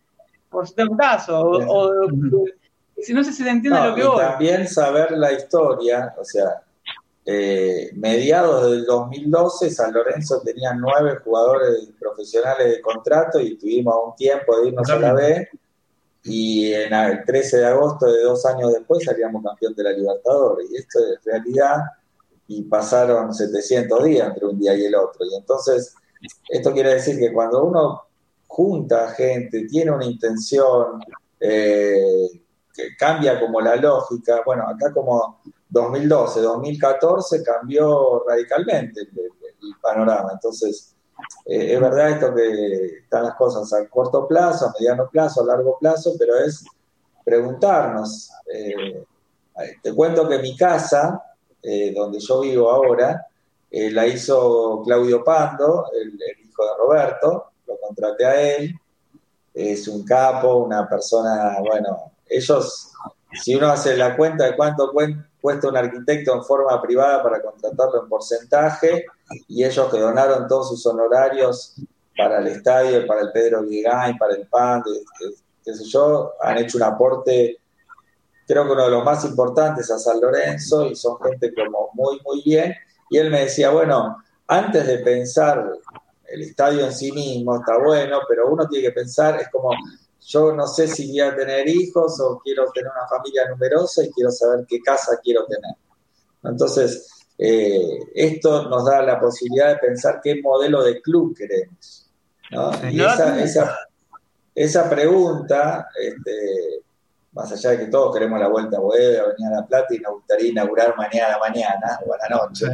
por 0.53 0.67
si 0.67 0.79
un 0.81 0.95
caso, 0.95 1.41
o, 1.41 1.91
si 3.01 3.13
no 3.13 3.23
sé 3.23 3.33
si 3.33 3.43
se 3.43 3.49
entiende 3.49 3.79
lo 3.79 3.95
que 3.95 4.01
y 4.01 4.17
También 4.17 4.67
saber 4.67 5.11
la 5.17 5.33
historia, 5.33 6.13
o 6.15 6.23
sea, 6.23 6.61
eh, 7.25 7.89
mediados 7.95 8.69
del 8.69 8.85
2012 8.85 9.71
San 9.71 9.93
Lorenzo 9.93 10.41
tenía 10.41 10.73
nueve 10.73 11.17
jugadores 11.23 11.89
profesionales 11.99 12.69
de 12.69 12.81
contrato 12.81 13.39
y 13.39 13.57
tuvimos 13.57 13.95
un 14.09 14.15
tiempo 14.15 14.59
de 14.59 14.67
irnos 14.67 14.89
a 14.89 14.99
la 14.99 15.13
B. 15.13 15.49
Y 16.25 16.71
en 16.71 16.93
el 16.93 17.25
13 17.25 17.57
de 17.57 17.65
agosto 17.65 18.05
de 18.05 18.21
dos 18.21 18.45
años 18.45 18.71
después 18.71 19.03
salíamos 19.03 19.43
campeón 19.43 19.73
de 19.73 19.83
la 19.83 19.91
Libertadores. 19.91 20.69
Y 20.71 20.77
esto 20.77 20.99
es 20.99 21.23
realidad 21.25 21.77
y 22.47 22.63
pasaron 22.63 23.33
700 23.33 24.03
días 24.03 24.27
entre 24.27 24.45
un 24.45 24.59
día 24.59 24.75
y 24.75 24.85
el 24.85 24.95
otro 24.95 25.25
y 25.25 25.35
entonces 25.35 25.95
esto 26.49 26.71
quiere 26.71 26.95
decir 26.95 27.19
que 27.19 27.33
cuando 27.33 27.63
uno 27.63 28.03
junta 28.53 29.09
gente, 29.09 29.65
tiene 29.65 29.91
una 29.91 30.05
intención, 30.05 31.01
eh, 31.39 32.29
cambia 32.99 33.39
como 33.39 33.59
la 33.59 33.75
lógica. 33.75 34.41
Bueno, 34.45 34.67
acá 34.67 34.93
como 34.93 35.41
2012, 35.69 36.41
2014 36.41 37.43
cambió 37.43 38.23
radicalmente 38.27 39.01
el, 39.01 39.09
panorama. 39.81 40.31
Entonces, 40.33 40.93
eh, 41.45 41.73
es 41.73 41.81
verdad 41.81 42.11
esto 42.11 42.35
que 42.35 42.99
están 43.03 43.23
las 43.23 43.35
cosas 43.35 43.73
a 43.73 43.87
corto 43.87 44.27
plazo, 44.27 44.67
a 44.67 44.73
mediano 44.77 45.09
plazo, 45.09 45.41
a 45.41 45.45
largo 45.45 45.77
plazo, 45.79 46.13
pero 46.19 46.37
es 46.37 46.63
preguntarnos. 47.25 48.29
Eh, 48.53 49.03
te 49.81 49.95
cuento 49.95 50.27
que 50.27 50.39
mi 50.39 50.55
casa, 50.55 51.21
donde 51.95 52.19
yo 52.19 52.41
vivo 52.41 52.69
ahora, 52.69 53.25
la 53.71 54.05
hizo 54.07 54.81
Claudio 54.85 55.23
Pando, 55.23 55.85
el 55.93 56.13
hijo 56.45 56.63
de 56.65 56.77
Roberto, 56.77 57.45
lo 57.65 57.77
contraté 57.79 58.25
a 58.25 58.55
él, 58.55 58.75
es 59.53 59.87
un 59.87 60.03
capo, 60.03 60.57
una 60.57 60.87
persona, 60.89 61.57
bueno, 61.59 62.11
ellos, 62.27 62.91
si 63.33 63.55
uno 63.55 63.67
hace 63.67 63.95
la 63.95 64.15
cuenta 64.15 64.45
de 64.45 64.55
cuánto 64.55 64.91
cuesta 65.41 65.69
un 65.69 65.77
arquitecto 65.77 66.33
en 66.33 66.43
forma 66.43 66.81
privada 66.81 67.21
para 67.21 67.41
contratarlo 67.41 68.03
en 68.03 68.09
porcentaje, 68.09 69.05
y 69.47 69.63
ellos 69.63 69.91
que 69.91 69.99
donaron 69.99 70.47
todos 70.47 70.69
sus 70.69 70.85
honorarios 70.85 71.75
para 72.15 72.39
el 72.39 72.47
estadio, 72.47 73.05
para 73.07 73.21
el 73.21 73.31
Pedro 73.31 73.63
y 73.69 73.83
para 73.83 74.35
el 74.35 74.47
PAN, 74.47 74.83
qué 75.63 75.73
sé 75.73 75.85
yo, 75.85 76.33
han 76.41 76.57
hecho 76.57 76.77
un 76.77 76.83
aporte, 76.83 77.57
creo 78.47 78.65
que 78.65 78.71
uno 78.71 78.85
de 78.85 78.91
los 78.91 79.03
más 79.03 79.23
importantes 79.25 79.89
a 79.91 79.97
San 79.97 80.19
Lorenzo, 80.19 80.85
y 80.87 80.95
son 80.95 81.17
gente 81.21 81.53
como 81.53 81.89
muy, 81.93 82.19
muy 82.25 82.41
bien, 82.43 82.73
y 83.09 83.17
él 83.17 83.29
me 83.29 83.41
decía, 83.41 83.69
bueno, 83.69 84.17
antes 84.47 84.85
de 84.85 84.99
pensar 84.99 85.71
el 86.27 86.41
estadio 86.41 86.85
en 86.85 86.93
sí 86.93 87.11
mismo 87.11 87.57
está 87.57 87.77
bueno, 87.77 88.19
pero 88.27 88.49
uno 88.49 88.67
tiene 88.67 88.87
que 88.87 88.93
pensar, 88.93 89.39
es 89.39 89.49
como, 89.49 89.71
yo 90.21 90.53
no 90.53 90.67
sé 90.67 90.87
si 90.87 91.11
voy 91.11 91.19
a 91.21 91.35
tener 91.35 91.67
hijos 91.67 92.19
o 92.19 92.39
quiero 92.43 92.71
tener 92.71 92.91
una 92.91 93.07
familia 93.07 93.47
numerosa 93.49 94.03
y 94.03 94.11
quiero 94.11 94.31
saber 94.31 94.65
qué 94.67 94.79
casa 94.81 95.19
quiero 95.21 95.45
tener. 95.45 95.75
Entonces, 96.43 97.25
eh, 97.37 97.99
esto 98.13 98.69
nos 98.69 98.85
da 98.85 99.01
la 99.01 99.19
posibilidad 99.19 99.69
de 99.69 99.77
pensar 99.77 100.21
qué 100.23 100.41
modelo 100.41 100.83
de 100.83 101.01
club 101.01 101.35
queremos. 101.35 102.09
Y 102.91 103.01
esa, 103.01 103.43
esa, 103.43 103.77
esa, 104.53 104.89
pregunta 104.89 105.87
este, 105.99 106.82
más 107.33 107.51
allá 107.51 107.71
de 107.71 107.79
que 107.79 107.85
todos 107.87 108.13
queremos 108.13 108.39
la 108.39 108.47
vuelta 108.47 108.77
a 108.77 108.79
Boedo, 108.79 109.29
venir 109.29 109.47
a 109.47 109.61
La 109.61 109.65
Plata 109.65 109.93
y 109.93 109.99
nos 109.99 110.13
gustaría 110.13 110.51
inaugurar 110.51 110.95
mañana, 110.95 111.37
mañana 111.39 111.99
o 112.05 112.13
a 112.13 112.17
la 112.17 112.37
noche, 112.37 112.67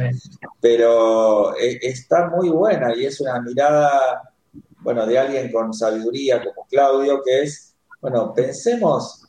pero 0.60 1.56
eh, 1.56 1.78
está 1.82 2.28
muy 2.28 2.50
buena 2.50 2.94
y 2.94 3.06
es 3.06 3.20
una 3.20 3.40
mirada, 3.40 4.34
bueno, 4.80 5.06
de 5.06 5.18
alguien 5.18 5.50
con 5.50 5.72
sabiduría 5.72 6.44
como 6.44 6.66
Claudio, 6.68 7.22
que 7.24 7.42
es, 7.42 7.74
bueno, 8.02 8.34
pensemos, 8.34 9.26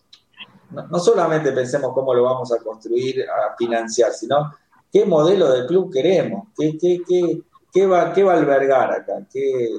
no, 0.70 1.00
solamente 1.00 1.52
pensemos 1.54 1.94
cómo 1.94 2.14
lo 2.14 2.24
vamos 2.24 2.52
a 2.52 2.58
construir, 2.58 3.24
a 3.24 3.56
financiar, 3.58 4.12
sino 4.12 4.52
qué 4.92 5.06
modelo 5.06 5.52
de 5.52 5.66
club 5.66 5.92
queremos, 5.94 6.50
qué, 6.58 6.78
qué, 6.78 7.02
qué, 7.08 7.42
qué, 7.72 7.88
va, 7.88 8.12
qué 8.12 8.24
va 8.24 8.34
a 8.34 8.38
albergar 8.38 8.92
acá, 8.92 9.26
qué, 9.32 9.70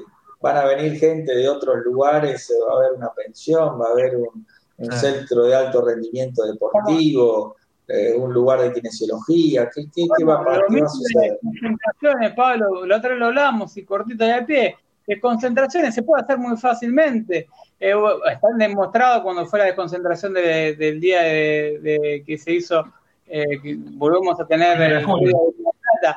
van 0.41 0.57
a 0.57 0.65
venir 0.65 0.99
gente 0.99 1.33
de 1.33 1.47
otros 1.47 1.77
lugares, 1.85 2.51
va 2.67 2.73
a 2.73 2.77
haber 2.77 2.93
una 2.97 3.13
pensión, 3.13 3.79
va 3.79 3.87
a 3.87 3.91
haber 3.91 4.17
un 4.17 4.45
un 4.77 4.91
centro 4.91 5.43
de 5.43 5.55
alto 5.55 5.85
rendimiento 5.85 6.43
deportivo, 6.45 7.55
eh, 7.87 8.13
un 8.15 8.33
lugar 8.33 8.61
de 8.61 8.73
kinesiología, 8.73 9.69
¿qué, 9.73 9.85
qué, 9.93 10.23
va, 10.23 10.41
a 10.41 10.89
suceder? 10.89 11.37
Concentraciones, 11.43 12.33
Pablo, 12.33 12.85
la 12.85 12.97
otra 12.97 13.09
vez 13.11 13.19
lo 13.19 13.25
hablamos 13.27 13.75
y 13.77 13.83
cortito 13.83 14.25
de 14.25 14.41
pie, 14.43 14.77
que 15.05 15.19
concentraciones 15.19 15.93
se 15.93 16.01
puede 16.01 16.23
hacer 16.23 16.37
muy 16.37 16.55
fácilmente. 16.57 17.47
Eh, 17.79 17.93
están 18.31 18.57
demostrados 18.57 19.21
cuando 19.23 19.45
fue 19.45 19.59
la 19.59 19.65
desconcentración 19.65 20.33
del 20.33 20.99
día 20.99 21.21
de, 21.23 22.23
que 22.25 22.37
se 22.37 22.53
hizo, 22.53 22.85
eh, 23.27 23.61
que 23.61 23.77
volvemos 23.77 24.39
a 24.39 24.47
tener 24.47 24.81
el, 24.81 25.03
julio. 25.03 25.37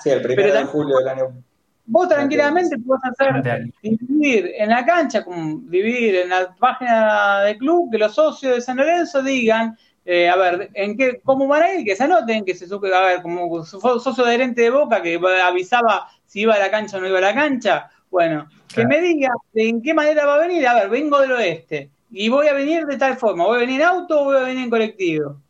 Sí, 0.01 0.11
el 0.11 0.23
primero 0.23 0.55
de 0.55 0.65
julio 0.65 0.99
del 0.99 1.09
año 1.09 1.43
Vos 1.89 2.09
tranquilamente 2.09 2.77
podés 2.79 3.03
hacer 3.05 3.71
dividir 3.81 4.53
en 4.57 4.71
la 4.71 4.85
cancha, 4.85 5.25
como 5.25 5.61
dividir 5.71 6.17
en 6.17 6.31
la 6.31 6.53
página 6.57 7.43
del 7.43 7.59
club, 7.59 7.91
que 7.93 7.99
los 7.99 8.15
socios 8.15 8.57
de 8.57 8.61
San 8.61 8.77
Lorenzo 8.77 9.23
digan, 9.23 9.77
eh, 10.05 10.29
a 10.29 10.37
ver, 10.37 10.71
en 10.75 10.97
qué, 10.97 11.21
cómo 11.23 11.47
van 11.47 11.63
a 11.63 11.75
ir, 11.75 11.85
que 11.85 11.95
se 11.95 12.05
anoten, 12.05 12.45
que 12.45 12.57
se 12.57 12.67
supe, 12.67 12.93
a 12.93 13.01
ver, 13.03 13.23
como 13.23 13.65
socio 13.65 14.25
adherente 14.25 14.63
de 14.63 14.71
Boca 14.71 15.01
que 15.01 15.21
avisaba 15.45 16.09
si 16.25 16.41
iba 16.41 16.55
a 16.55 16.59
la 16.59 16.71
cancha 16.71 16.97
o 16.97 17.01
no 17.01 17.09
iba 17.09 17.19
a 17.19 17.23
la 17.23 17.35
cancha, 17.35 17.89
bueno, 18.11 18.49
que 18.73 18.85
me 18.85 19.01
diga 19.01 19.31
en 19.55 19.81
qué 19.81 19.95
manera 19.95 20.27
va 20.27 20.37
a 20.37 20.41
venir, 20.41 20.67
a 20.67 20.75
ver, 20.75 20.89
vengo 20.89 21.21
del 21.21 21.33
oeste, 21.33 21.91
y 22.11 22.29
voy 22.29 22.49
a 22.49 22.53
venir 22.53 22.85
de 22.87 22.97
tal 22.97 23.17
forma, 23.17 23.45
voy 23.45 23.59
a 23.59 23.61
venir 23.61 23.81
en 23.81 23.87
auto 23.87 24.21
o 24.21 24.25
voy 24.25 24.37
a 24.39 24.41
venir 24.41 24.65
en 24.65 24.71
colectivo, 24.71 25.41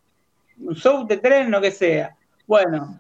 un 0.59 0.77
subte, 0.77 1.17
tren, 1.17 1.51
lo 1.51 1.61
que 1.61 1.71
sea. 1.71 2.15
Bueno, 2.47 2.99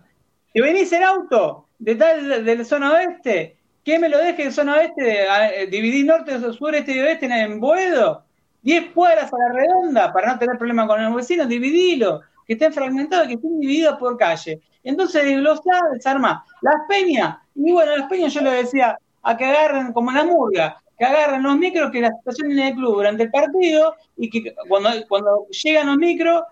si 0.53 0.61
venís 0.61 0.93
en 0.93 1.05
auto, 1.05 1.66
de 1.79 1.95
tal 1.95 2.45
del 2.45 2.65
zona 2.65 2.93
oeste, 2.93 3.57
que 3.85 3.99
me 3.99 4.09
lo 4.09 4.19
deje 4.19 4.45
en 4.45 4.53
zona 4.53 4.77
oeste, 4.77 5.25
eh, 5.25 5.67
dividí 5.69 6.05
norte, 6.05 6.41
sur, 6.53 6.75
este 6.75 6.93
y 6.93 7.01
oeste 7.01 7.27
en 7.27 7.61
Boedo, 7.61 8.25
10 8.63 8.91
cuadras 8.93 9.33
a 9.33 9.39
la 9.39 9.53
redonda 9.53 10.13
para 10.13 10.33
no 10.33 10.39
tener 10.39 10.59
problema 10.59 10.87
con 10.87 11.01
el 11.01 11.15
vecino, 11.15 11.47
dividilo, 11.47 12.23
que 12.47 12.55
estén 12.55 12.73
fragmentados, 12.73 13.29
que 13.29 13.35
estén 13.35 13.61
divididos 13.61 13.97
por 13.99 14.17
calle. 14.17 14.61
Entonces 14.83 15.25
desglosar, 15.25 15.83
desarmar. 15.93 16.39
Las 16.63 16.75
peñas, 16.89 17.39
y 17.55 17.73
bueno, 17.73 17.97
las 17.97 18.09
peñas 18.09 18.33
yo 18.35 18.41
le 18.41 18.51
decía, 18.51 18.99
a 19.23 19.37
que 19.37 19.45
agarren 19.45 19.93
como 19.93 20.11
la 20.13 20.25
murga, 20.25 20.81
que 20.99 21.05
agarren 21.05 21.43
los 21.43 21.57
micros 21.57 21.91
que 21.91 22.01
la 22.01 22.13
situación 22.13 22.53
en 22.53 22.59
el 22.61 22.75
club 22.75 22.97
durante 22.97 23.25
el 23.25 23.31
partido 23.31 23.95
y 24.17 24.31
que 24.31 24.55
cuando, 24.69 24.91
cuando 25.09 25.47
llegan 25.49 25.89
los 25.89 25.97
micros, 25.97 26.43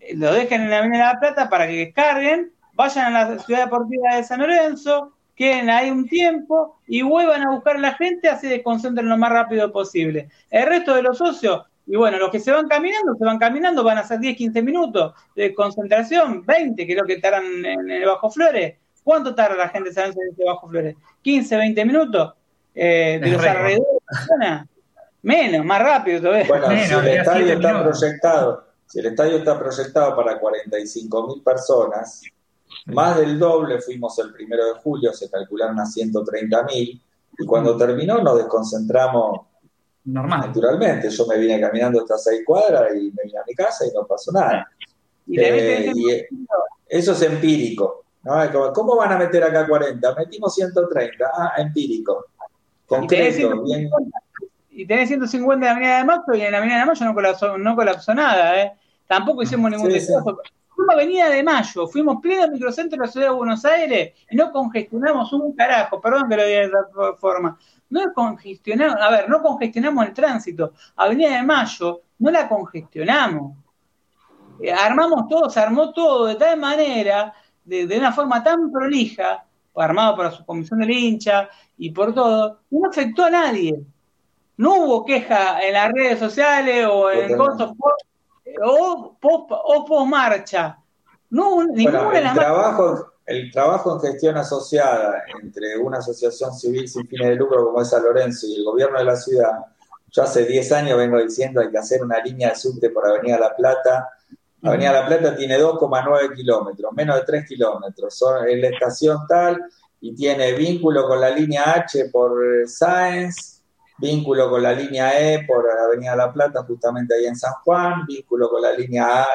eh, 0.00 0.14
lo 0.16 0.32
dejen 0.32 0.62
en 0.62 0.70
la 0.70 0.78
Avenida 0.78 1.06
de 1.06 1.12
la 1.14 1.20
Plata 1.20 1.48
para 1.48 1.66
que 1.66 1.76
descarguen 1.76 2.52
vayan 2.74 3.14
a 3.14 3.30
la 3.30 3.38
ciudad 3.38 3.64
deportiva 3.64 4.16
de 4.16 4.24
San 4.24 4.40
Lorenzo, 4.40 5.12
queden 5.34 5.70
ahí 5.70 5.90
un 5.90 6.06
tiempo 6.08 6.78
y 6.86 7.02
vuelvan 7.02 7.42
a 7.42 7.50
buscar 7.50 7.76
a 7.76 7.80
la 7.80 7.94
gente, 7.94 8.28
así 8.28 8.48
desconcentren 8.48 9.08
lo 9.08 9.16
más 9.16 9.30
rápido 9.30 9.72
posible. 9.72 10.28
El 10.50 10.66
resto 10.66 10.94
de 10.94 11.02
los 11.02 11.18
socios, 11.18 11.64
y 11.86 11.96
bueno, 11.96 12.18
los 12.18 12.30
que 12.30 12.40
se 12.40 12.50
van 12.50 12.68
caminando, 12.68 13.14
se 13.16 13.24
van 13.24 13.38
caminando, 13.38 13.82
van 13.84 13.98
a 13.98 14.04
ser 14.04 14.18
10, 14.20 14.36
15 14.36 14.62
minutos 14.62 15.12
de 15.34 15.54
concentración, 15.54 16.44
20, 16.46 16.86
creo 16.86 17.04
que 17.04 17.14
estarán 17.14 17.44
en 17.64 17.90
el 17.90 18.06
Bajo 18.06 18.30
Flores. 18.30 18.78
¿Cuánto 19.02 19.34
tarda 19.34 19.56
la 19.56 19.68
gente 19.68 19.90
en 19.90 20.10
ese 20.10 20.44
Bajo 20.44 20.68
Flores? 20.68 20.96
¿15, 21.22 21.58
20 21.58 21.84
minutos? 21.84 22.34
Eh, 22.74 23.20
de 23.22 23.30
los 23.30 23.44
alrededores 23.44 23.94
Menos, 25.22 25.64
más 25.64 25.80
rápido 25.80 26.20
todavía. 26.20 26.46
Bueno, 26.46 26.68
si 26.68 26.92
el 26.92 27.08
estadio 27.08 27.52
está 27.54 27.82
proyectado, 27.82 28.64
si 28.86 28.98
el 28.98 29.06
estadio 29.06 29.36
está 29.38 29.58
proyectado 29.58 30.16
para 30.16 30.38
45 30.38 31.26
mil 31.28 31.42
personas, 31.42 32.22
más 32.86 33.16
del 33.18 33.38
doble 33.38 33.80
fuimos 33.80 34.18
el 34.18 34.32
primero 34.32 34.66
de 34.66 34.80
julio, 34.80 35.12
se 35.12 35.30
calcularon 35.30 35.78
a 35.80 35.86
130 35.86 36.64
mil, 36.64 37.02
y 37.38 37.46
cuando 37.46 37.76
terminó 37.76 38.22
nos 38.22 38.38
desconcentramos 38.38 39.40
Normal. 40.04 40.40
naturalmente. 40.46 41.08
Yo 41.10 41.26
me 41.26 41.38
vine 41.38 41.60
caminando 41.60 42.00
hasta 42.00 42.18
seis 42.18 42.42
cuadras 42.44 42.90
y 42.94 43.10
me 43.12 43.24
vine 43.24 43.38
a 43.38 43.44
mi 43.46 43.54
casa 43.54 43.86
y 43.86 43.92
no 43.94 44.06
pasó 44.06 44.32
nada. 44.32 44.68
Y, 45.26 45.40
eh, 45.40 45.90
eh, 45.90 46.28
eso 46.86 47.12
es 47.12 47.22
empírico. 47.22 48.04
¿no? 48.22 48.72
¿Cómo 48.72 48.96
van 48.96 49.12
a 49.12 49.18
meter 49.18 49.42
acá 49.42 49.66
40? 49.66 50.14
Metimos 50.14 50.54
130. 50.54 51.30
Ah, 51.32 51.52
empírico. 51.58 52.26
Concreto, 52.86 53.64
y 54.76 54.86
tenés 54.86 55.08
150 55.08 55.54
en 55.54 55.60
la 55.60 55.70
Avenida 55.70 55.98
de 55.98 56.04
Mayo 56.04 56.22
y 56.34 56.40
en 56.40 56.52
la 56.52 56.58
Avenida 56.58 56.80
de 56.80 56.84
Mayo 56.84 57.06
no 57.06 57.14
colapsó, 57.14 57.56
no 57.56 57.76
colapsó 57.76 58.12
nada, 58.12 58.60
¿eh? 58.60 58.72
Tampoco 59.06 59.42
hicimos 59.42 59.70
ningún 59.70 59.92
sí, 59.92 60.06
Fuimos 60.74 60.94
Avenida 60.94 61.28
de 61.28 61.42
Mayo, 61.42 61.86
fuimos 61.86 62.20
pleno 62.20 62.48
microcentro 62.48 62.98
de 62.98 63.06
la 63.06 63.12
ciudad 63.12 63.26
de 63.28 63.34
Buenos 63.34 63.64
Aires 63.64 64.12
y 64.28 64.36
no 64.36 64.50
congestionamos 64.50 65.32
un 65.32 65.54
carajo, 65.54 66.00
perdón 66.00 66.28
que 66.28 66.36
lo 66.36 66.44
diga 66.44 66.60
de 66.60 66.66
esa 66.66 67.16
forma. 67.18 67.56
No 67.90 68.12
congestionamos, 68.12 68.96
a 69.00 69.10
ver, 69.10 69.28
no 69.28 69.40
congestionamos 69.40 70.06
el 70.06 70.12
tránsito. 70.12 70.72
Avenida 70.96 71.36
de 71.36 71.42
Mayo 71.42 72.02
no 72.18 72.30
la 72.30 72.48
congestionamos. 72.48 73.56
Eh, 74.60 74.72
armamos 74.72 75.28
todo, 75.28 75.48
se 75.48 75.60
armó 75.60 75.92
todo 75.92 76.26
de 76.26 76.36
tal 76.36 76.58
manera, 76.58 77.32
de, 77.64 77.96
una 77.96 78.12
forma 78.12 78.42
tan 78.42 78.70
prolija, 78.72 79.46
armado 79.76 80.16
por 80.16 80.32
su 80.32 80.44
comisión 80.44 80.80
del 80.80 80.90
hincha 80.90 81.48
y 81.76 81.90
por 81.90 82.14
todo, 82.14 82.60
no 82.70 82.88
afectó 82.88 83.24
a 83.24 83.30
nadie. 83.30 83.80
No 84.56 84.74
hubo 84.74 85.04
queja 85.04 85.60
en 85.60 85.72
las 85.72 85.92
redes 85.92 86.18
sociales 86.18 86.86
o 86.90 87.10
en 87.10 87.36
cosas 87.36 87.72
o 88.62 89.16
post, 89.20 89.50
o 89.50 90.06
marcha. 90.06 90.78
No, 91.30 91.64
ninguna 91.64 92.18
el 92.18 92.34
trabajo, 92.34 93.12
el 93.26 93.50
trabajo 93.50 93.94
en 93.94 94.00
gestión 94.00 94.36
asociada 94.36 95.22
entre 95.42 95.78
una 95.78 95.98
asociación 95.98 96.54
civil 96.54 96.88
sin 96.88 97.06
fines 97.06 97.28
de 97.28 97.36
lucro 97.36 97.64
como 97.64 97.80
es 97.80 97.90
San 97.90 98.04
Lorenzo 98.04 98.46
y 98.46 98.56
el 98.56 98.64
gobierno 98.64 98.98
de 98.98 99.04
la 99.04 99.16
ciudad, 99.16 99.64
yo 100.14 100.22
hace 100.22 100.44
10 100.44 100.72
años 100.72 100.96
vengo 100.96 101.18
diciendo 101.20 101.60
hay 101.60 101.70
que 101.70 101.78
hacer 101.78 102.00
una 102.02 102.20
línea 102.20 102.50
de 102.50 102.54
subte 102.54 102.90
por 102.90 103.04
Avenida 103.04 103.36
La 103.36 103.56
Plata. 103.56 104.10
Avenida 104.62 104.92
La 104.92 105.06
Plata 105.08 105.34
tiene 105.34 105.58
2,9 105.58 106.36
kilómetros, 106.36 106.92
menos 106.92 107.16
de 107.16 107.22
3 107.24 107.48
kilómetros. 107.48 108.22
Es 108.46 108.60
la 108.60 108.68
estación 108.68 109.26
tal 109.28 109.60
y 110.00 110.14
tiene 110.14 110.52
vínculo 110.52 111.08
con 111.08 111.20
la 111.20 111.30
línea 111.30 111.72
H 111.72 112.10
por 112.12 112.38
Sáenz, 112.68 113.53
vínculo 113.98 114.50
con 114.50 114.62
la 114.62 114.72
línea 114.72 115.20
E 115.20 115.44
por 115.46 115.64
Avenida 115.70 116.16
La 116.16 116.32
Plata, 116.32 116.64
justamente 116.64 117.14
ahí 117.14 117.26
en 117.26 117.36
San 117.36 117.52
Juan, 117.64 118.04
vínculo 118.06 118.50
con 118.50 118.62
la 118.62 118.72
línea 118.72 119.22
A. 119.22 119.26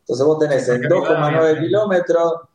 entonces 0.00 0.26
vos 0.26 0.38
tenés 0.38 0.68
en 0.68 0.82
2,9 0.82 1.60
kilómetros 1.60 2.48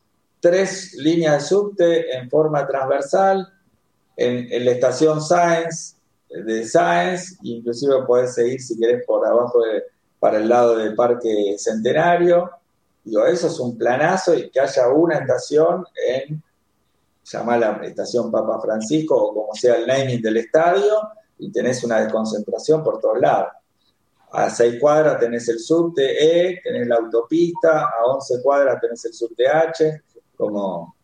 tres 0.44 0.94
líneas 0.96 1.42
de 1.42 1.48
subte 1.48 2.18
en 2.18 2.30
forma 2.30 2.68
transversal, 2.68 3.48
en, 4.18 4.66
la 4.66 4.72
estación 4.72 5.22
Sáenz, 5.22 5.96
de 6.30 6.68
Sáenz, 6.68 7.38
inclusive 7.44 8.04
podés 8.06 8.36
seguir 8.36 8.62
si 8.62 8.78
querés 8.78 9.06
por 9.06 9.26
abajo 9.26 9.62
para 10.20 10.40
el 10.40 10.50
lado 10.50 10.76
del 10.76 10.96
Parque 10.96 11.56
Centenario. 11.58 12.52
Digo, 13.06 13.26
eso 13.26 13.48
es 13.48 13.58
un 13.58 13.78
planazo 13.78 14.36
y 14.36 14.50
que 14.50 14.60
haya 14.60 14.90
una 14.90 15.20
estación 15.20 15.86
en, 16.10 16.44
la 17.32 17.80
estación 17.84 18.30
Papa 18.30 18.60
Francisco 18.60 19.16
o 19.16 19.34
como 19.34 19.56
sea 19.56 19.76
el 19.76 19.88
naming 19.88 20.22
del 20.22 20.38
estadio, 20.38 21.08
y 21.38 21.52
tenés 21.52 21.84
una 21.84 22.02
desconcentración 22.02 22.84
por 22.84 23.00
todos 23.00 23.20
lados. 23.20 23.50
A 24.32 24.50
6 24.50 24.80
cuadras 24.80 25.20
tenés 25.20 25.48
el 25.50 25.60
subte 25.60 26.50
E, 26.50 26.62
tenés 26.64 26.88
la 26.88 26.96
autopista, 26.96 27.86
a 27.86 28.06
11 28.06 28.42
cuadras 28.42 28.82
tenés 28.82 29.06
el 29.06 29.14
subte 29.14 29.48
H, 29.48 30.02
como 30.36 30.96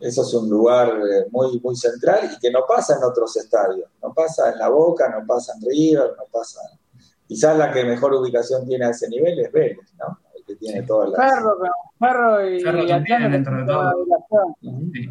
eso 0.00 0.22
es 0.22 0.34
un 0.34 0.48
lugar 0.48 0.88
eh, 0.88 1.26
muy, 1.30 1.60
muy 1.60 1.76
central 1.76 2.30
y 2.34 2.38
que 2.38 2.50
no 2.50 2.60
pasa 2.66 2.96
en 2.96 3.04
otros 3.04 3.36
estadios, 3.36 3.90
no 4.02 4.14
pasa 4.14 4.50
en 4.50 4.58
La 4.58 4.68
Boca, 4.68 5.08
no 5.08 5.26
pasa 5.26 5.52
en 5.54 5.68
River, 5.68 6.14
no 6.16 6.24
pasa... 6.30 6.60
Quizás 7.26 7.56
la 7.56 7.70
que 7.70 7.84
mejor 7.84 8.14
ubicación 8.14 8.66
tiene 8.66 8.86
a 8.86 8.90
ese 8.90 9.08
nivel 9.08 9.38
es 9.38 9.52
Vélez, 9.52 9.94
¿no? 9.98 10.18
Tiene 10.60 10.82
todas 10.82 11.10
las... 11.10 11.32
Ferro, 11.98 12.48
y, 12.48 12.62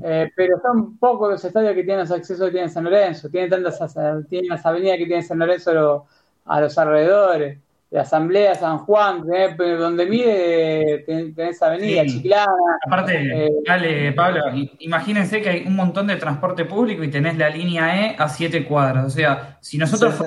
eh, 0.04 0.32
pero 0.36 0.60
son 0.60 0.98
pocos 0.98 1.32
los 1.32 1.46
estadios 1.46 1.76
que 1.76 1.84
tienen 1.84 2.12
acceso 2.12 2.46
que 2.46 2.52
tiene 2.52 2.70
San 2.70 2.84
Lorenzo. 2.84 3.30
Tiene 3.30 3.48
tantas 3.48 3.96
tiene 4.28 4.48
las 4.48 4.66
avenidas 4.66 4.98
que 4.98 5.06
tiene 5.06 5.22
San 5.22 5.38
Lorenzo 5.40 6.06
a 6.46 6.62
los 6.62 6.78
alrededores. 6.78 7.60
De 7.92 8.00
Asamblea, 8.00 8.54
San 8.54 8.78
Juan, 8.80 9.24
donde 9.58 10.06
mide 10.06 11.04
tenés 11.08 11.60
avenida, 11.64 12.06
Chiclana. 12.06 12.46
Aparte, 12.86 13.46
eh, 13.46 13.50
dale, 13.66 14.14
Pablo, 14.14 14.42
imagínense 14.78 15.42
que 15.42 15.50
hay 15.50 15.64
un 15.66 15.76
montón 15.76 16.06
de 16.06 16.16
transporte 16.18 16.66
público 16.66 17.04
y 17.04 17.10
tenés 17.10 17.36
la 17.36 17.50
línea 17.50 18.06
E 18.06 18.16
a 18.16 18.30
siete 18.30 18.64
cuadras. 18.64 19.08
O 19.08 19.10
sea, 19.10 19.58
si 19.60 19.80
nosotros 19.80 20.24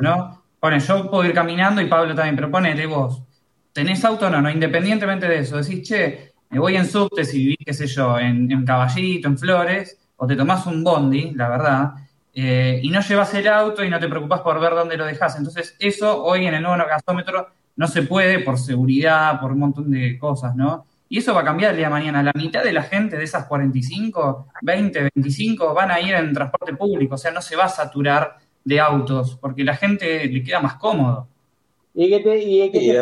¿no? 0.00 0.42
Pone, 0.60 0.78
yo 0.78 1.10
puedo 1.10 1.24
ir 1.24 1.32
caminando 1.32 1.80
y 1.80 1.86
Pablo 1.86 2.14
también, 2.14 2.36
pero 2.36 2.50
ponete 2.50 2.84
vos 2.84 3.22
tenés 3.74 4.04
auto 4.04 4.28
o 4.28 4.30
no, 4.30 4.40
no, 4.40 4.48
independientemente 4.48 5.28
de 5.28 5.40
eso, 5.40 5.60
decís, 5.60 5.82
che, 5.82 6.32
me 6.48 6.60
voy 6.60 6.76
en 6.76 6.86
subte 6.86 7.24
si 7.24 7.38
vivís, 7.38 7.58
qué 7.66 7.74
sé 7.74 7.86
yo, 7.88 8.18
en, 8.18 8.64
Caballito, 8.64 9.28
en 9.28 9.36
Flores, 9.36 9.98
o 10.16 10.26
te 10.26 10.36
tomás 10.36 10.64
un 10.66 10.84
bondi, 10.84 11.32
la 11.32 11.48
verdad, 11.48 11.92
eh, 12.32 12.78
y 12.80 12.88
no 12.90 13.00
llevas 13.00 13.34
el 13.34 13.48
auto 13.48 13.84
y 13.84 13.90
no 13.90 13.98
te 13.98 14.08
preocupás 14.08 14.40
por 14.40 14.60
ver 14.60 14.74
dónde 14.74 14.96
lo 14.96 15.04
dejas. 15.04 15.36
Entonces, 15.36 15.76
eso 15.80 16.22
hoy 16.22 16.46
en 16.46 16.54
el 16.54 16.62
nuevo 16.62 16.84
gasómetro 16.86 17.48
no 17.74 17.88
se 17.88 18.02
puede 18.02 18.38
por 18.38 18.58
seguridad, 18.58 19.40
por 19.40 19.52
un 19.52 19.58
montón 19.58 19.90
de 19.90 20.16
cosas, 20.18 20.54
¿no? 20.54 20.86
Y 21.08 21.18
eso 21.18 21.34
va 21.34 21.40
a 21.40 21.44
cambiar 21.44 21.72
el 21.72 21.76
día 21.76 21.86
de 21.86 21.92
mañana. 21.92 22.22
La 22.22 22.32
mitad 22.34 22.62
de 22.62 22.72
la 22.72 22.84
gente 22.84 23.16
de 23.16 23.24
esas 23.24 23.46
45, 23.46 24.48
20, 24.62 25.10
25 25.14 25.74
van 25.74 25.90
a 25.90 26.00
ir 26.00 26.14
en 26.14 26.32
transporte 26.32 26.74
público, 26.74 27.16
o 27.16 27.18
sea, 27.18 27.32
no 27.32 27.42
se 27.42 27.56
va 27.56 27.64
a 27.64 27.68
saturar 27.68 28.38
de 28.64 28.80
autos, 28.80 29.36
porque 29.40 29.64
la 29.64 29.76
gente 29.76 30.26
le 30.26 30.42
queda 30.42 30.60
más 30.60 30.74
cómodo. 30.74 31.28
Y 31.96 32.10
que 32.10 32.20
te, 32.20 32.38
y 32.42 32.70
que 32.72 32.92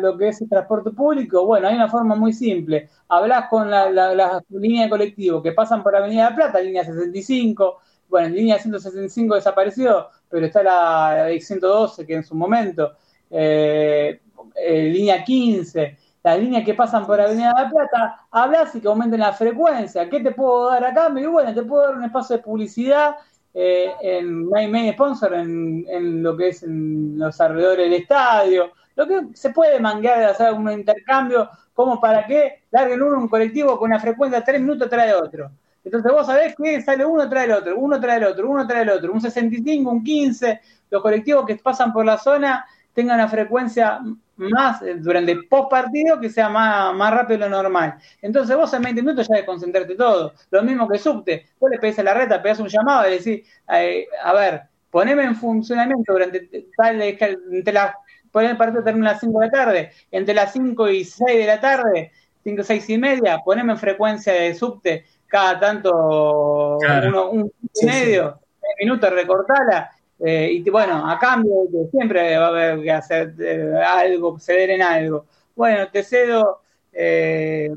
lo 0.00 0.16
que 0.16 0.28
es 0.28 0.40
el 0.40 0.48
transporte 0.48 0.90
público, 0.92 1.44
bueno, 1.44 1.68
hay 1.68 1.74
una 1.74 1.90
forma 1.90 2.14
muy 2.14 2.32
simple. 2.32 2.88
Hablas 3.08 3.48
con 3.50 3.70
la, 3.70 3.90
la, 3.90 4.42
línea 4.48 4.84
de 4.84 4.90
colectivo 4.90 5.42
que 5.42 5.52
pasan 5.52 5.82
por 5.82 5.94
Avenida 5.94 6.30
de 6.30 6.36
Plata, 6.36 6.60
línea 6.60 6.82
65, 6.82 7.80
bueno, 8.08 8.28
línea 8.28 8.58
165 8.58 9.34
desapareció, 9.34 10.08
pero 10.30 10.46
está 10.46 10.62
la, 10.62 11.28
112 11.38 12.06
que 12.06 12.14
en 12.14 12.24
su 12.24 12.34
momento, 12.34 12.92
eh, 13.30 14.20
eh, 14.54 14.82
línea 14.84 15.22
15, 15.22 15.98
las 16.22 16.38
líneas 16.38 16.64
que 16.64 16.72
pasan 16.72 17.06
por 17.06 17.20
Avenida 17.20 17.52
de 17.58 17.70
Plata, 17.70 18.26
hablas 18.30 18.74
y 18.74 18.80
que 18.80 18.88
aumenten 18.88 19.20
la 19.20 19.34
frecuencia. 19.34 20.08
¿Qué 20.08 20.20
te 20.20 20.30
puedo 20.30 20.70
dar 20.70 20.82
acá? 20.82 21.10
Me 21.10 21.26
bueno, 21.26 21.52
te 21.52 21.62
puedo 21.62 21.82
dar 21.82 21.96
un 21.96 22.04
espacio 22.04 22.36
de 22.36 22.42
publicidad 22.42 23.16
eh, 23.54 23.94
en 24.02 24.48
main, 24.48 24.92
sponsor 24.92 25.34
en, 25.34 26.22
lo 26.22 26.36
que 26.36 26.48
es 26.48 26.64
en 26.64 27.16
los 27.16 27.40
alrededores 27.40 27.88
del 27.88 28.00
estadio. 28.00 28.72
Lo 28.96 29.06
que 29.06 29.20
se 29.34 29.50
puede 29.50 29.78
manguear 29.80 30.18
de 30.18 30.24
hacer 30.26 30.52
un 30.52 30.70
intercambio, 30.70 31.48
como 31.72 32.00
para 32.00 32.26
que 32.26 32.64
larguen 32.70 33.02
uno 33.02 33.18
un 33.18 33.28
colectivo 33.28 33.78
con 33.78 33.90
una 33.90 34.00
frecuencia 34.00 34.40
de 34.40 34.44
3 34.44 34.60
minutos 34.60 34.90
trae 34.90 35.14
otro. 35.14 35.50
Entonces 35.84 36.10
vos 36.10 36.26
sabés 36.26 36.54
que 36.56 36.80
sale 36.80 37.04
uno 37.04 37.28
trae 37.28 37.44
el 37.44 37.52
otro, 37.52 37.76
uno 37.78 38.00
trae 38.00 38.16
el 38.16 38.24
otro, 38.24 38.50
uno 38.50 38.66
trae 38.66 38.82
el 38.82 38.90
otro, 38.90 39.12
un 39.12 39.20
65, 39.20 39.90
un 39.90 40.02
15, 40.02 40.60
los 40.90 41.02
colectivos 41.02 41.44
que 41.44 41.56
pasan 41.56 41.92
por 41.92 42.04
la 42.04 42.18
zona 42.18 42.64
tengan 42.92 43.16
una 43.16 43.28
frecuencia 43.28 44.00
más 44.36 44.82
eh, 44.82 44.96
durante 44.96 45.36
post 45.48 45.70
partido 45.70 46.20
que 46.20 46.30
sea 46.30 46.48
más, 46.48 46.94
más 46.94 47.12
rápido 47.12 47.40
de 47.40 47.50
lo 47.50 47.62
normal. 47.62 47.96
Entonces 48.20 48.56
vos 48.56 48.72
en 48.74 48.82
20 48.82 49.02
minutos 49.02 49.28
ya 49.28 49.36
de 49.36 49.46
concentrarte 49.46 49.94
todo. 49.94 50.34
Lo 50.50 50.62
mismo 50.62 50.88
que 50.88 50.98
subte, 50.98 51.46
vos 51.58 51.70
le 51.70 51.78
pedís 51.78 51.98
a 51.98 52.02
la 52.02 52.14
reta, 52.14 52.42
pedís 52.42 52.58
un 52.58 52.68
llamado 52.68 53.08
y 53.08 53.18
decís, 53.18 53.48
eh, 53.72 54.06
a 54.22 54.32
ver, 54.32 54.62
poneme 54.90 55.24
en 55.24 55.36
funcionamiento 55.36 56.12
durante 56.12 56.68
tal, 56.76 57.02
entre 57.02 57.72
las, 57.72 57.94
poner 58.30 58.52
el 58.52 58.56
partido 58.56 58.82
termina 58.82 59.10
a 59.10 59.12
las 59.12 59.20
5 59.20 59.40
de 59.40 59.46
la 59.46 59.52
tarde, 59.52 59.92
entre 60.10 60.34
las 60.34 60.52
5 60.52 60.88
y 60.90 61.04
6 61.04 61.38
de 61.38 61.46
la 61.46 61.60
tarde, 61.60 62.12
5, 62.44 62.62
6 62.62 62.90
y 62.90 62.98
media, 62.98 63.38
poneme 63.44 63.72
en 63.72 63.78
frecuencia 63.78 64.32
de 64.32 64.54
subte 64.54 65.04
cada 65.26 65.58
tanto 65.58 66.78
uno, 66.78 67.30
un, 67.30 67.52
medio, 67.82 68.38
minutos, 68.78 69.10
recortala 69.10 69.90
eh, 70.20 70.48
y 70.52 70.70
bueno, 70.70 71.08
a 71.10 71.18
cambio 71.18 71.66
siempre 71.90 72.36
va 72.38 72.46
a 72.46 72.48
haber 72.48 72.82
que 72.82 72.90
hacer 72.90 73.34
eh, 73.38 73.72
algo, 73.84 74.38
ceder 74.38 74.70
en 74.70 74.82
algo. 74.82 75.26
Bueno, 75.54 75.88
te 75.90 76.02
cedo, 76.02 76.60
eh, 76.92 77.70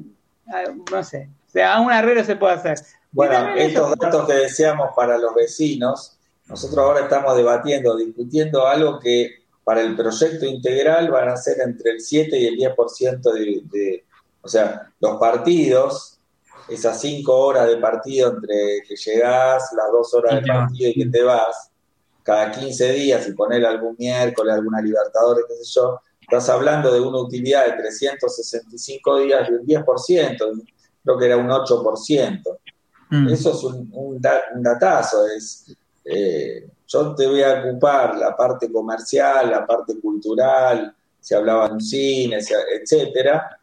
no 0.91 1.03
sé, 1.03 1.29
o 1.47 1.51
sea, 1.51 1.79
un 1.79 1.91
arreglo 1.91 2.23
se 2.23 2.35
puede 2.35 2.53
hacer. 2.53 2.79
Bueno, 3.11 3.55
estos 3.55 3.97
datos 3.97 4.27
que 4.27 4.33
decíamos 4.33 4.89
para 4.95 5.17
los 5.17 5.33
vecinos, 5.33 6.17
nosotros 6.45 6.77
ahora 6.77 7.01
estamos 7.01 7.35
debatiendo, 7.35 7.97
discutiendo 7.97 8.67
algo 8.67 8.99
que 8.99 9.43
para 9.63 9.81
el 9.81 9.95
proyecto 9.95 10.45
integral 10.45 11.11
van 11.11 11.29
a 11.29 11.35
ser 11.35 11.59
entre 11.61 11.91
el 11.91 12.01
7 12.01 12.39
y 12.39 12.45
el 12.47 12.55
10% 12.55 13.21
de, 13.33 13.61
de, 13.65 14.05
o 14.41 14.47
sea, 14.47 14.89
los 14.99 15.17
partidos, 15.17 16.19
esas 16.69 17.01
5 17.01 17.33
horas 17.33 17.67
de 17.67 17.77
partido 17.77 18.29
entre 18.29 18.81
que 18.87 18.95
llegás, 18.95 19.73
las 19.75 19.91
2 19.91 20.13
horas 20.13 20.35
de 20.35 20.47
partido 20.47 20.89
y 20.89 20.93
que 20.93 21.05
te 21.09 21.23
vas, 21.23 21.71
cada 22.27 22.51
15 22.51 22.91
días 22.91 23.25
y 23.29 23.31
poner 23.31 23.65
algún 23.65 23.95
miércoles, 23.97 24.53
alguna 24.53 24.81
Libertadores, 24.81 25.45
qué 25.47 25.63
sé 25.63 25.71
yo, 25.75 26.01
estás 26.19 26.49
hablando 26.49 26.91
de 26.91 26.99
una 26.99 27.19
utilidad 27.19 27.65
de 27.67 27.81
365 27.81 29.19
días 29.19 29.47
de 29.47 29.55
un 29.55 29.65
10%, 29.65 30.65
creo 31.05 31.17
que 31.17 31.25
era 31.25 31.37
un 31.37 31.47
8%. 31.47 32.41
Mm. 33.11 33.29
Eso 33.29 33.51
es 33.51 33.63
un, 33.63 34.21
datazo, 34.61 35.25
es, 35.25 35.73
eh, 36.03 36.67
yo 36.85 37.15
te 37.15 37.27
voy 37.27 37.43
a 37.43 37.63
ocupar 37.63 38.17
la 38.17 38.35
parte 38.35 38.69
comercial, 38.69 39.49
la 39.49 39.65
parte 39.65 39.97
cultural, 39.97 40.93
se 41.21 41.33
hablaba 41.33 41.67
en 41.67 41.79
cine, 41.79 42.39
etcétera, 42.81 43.57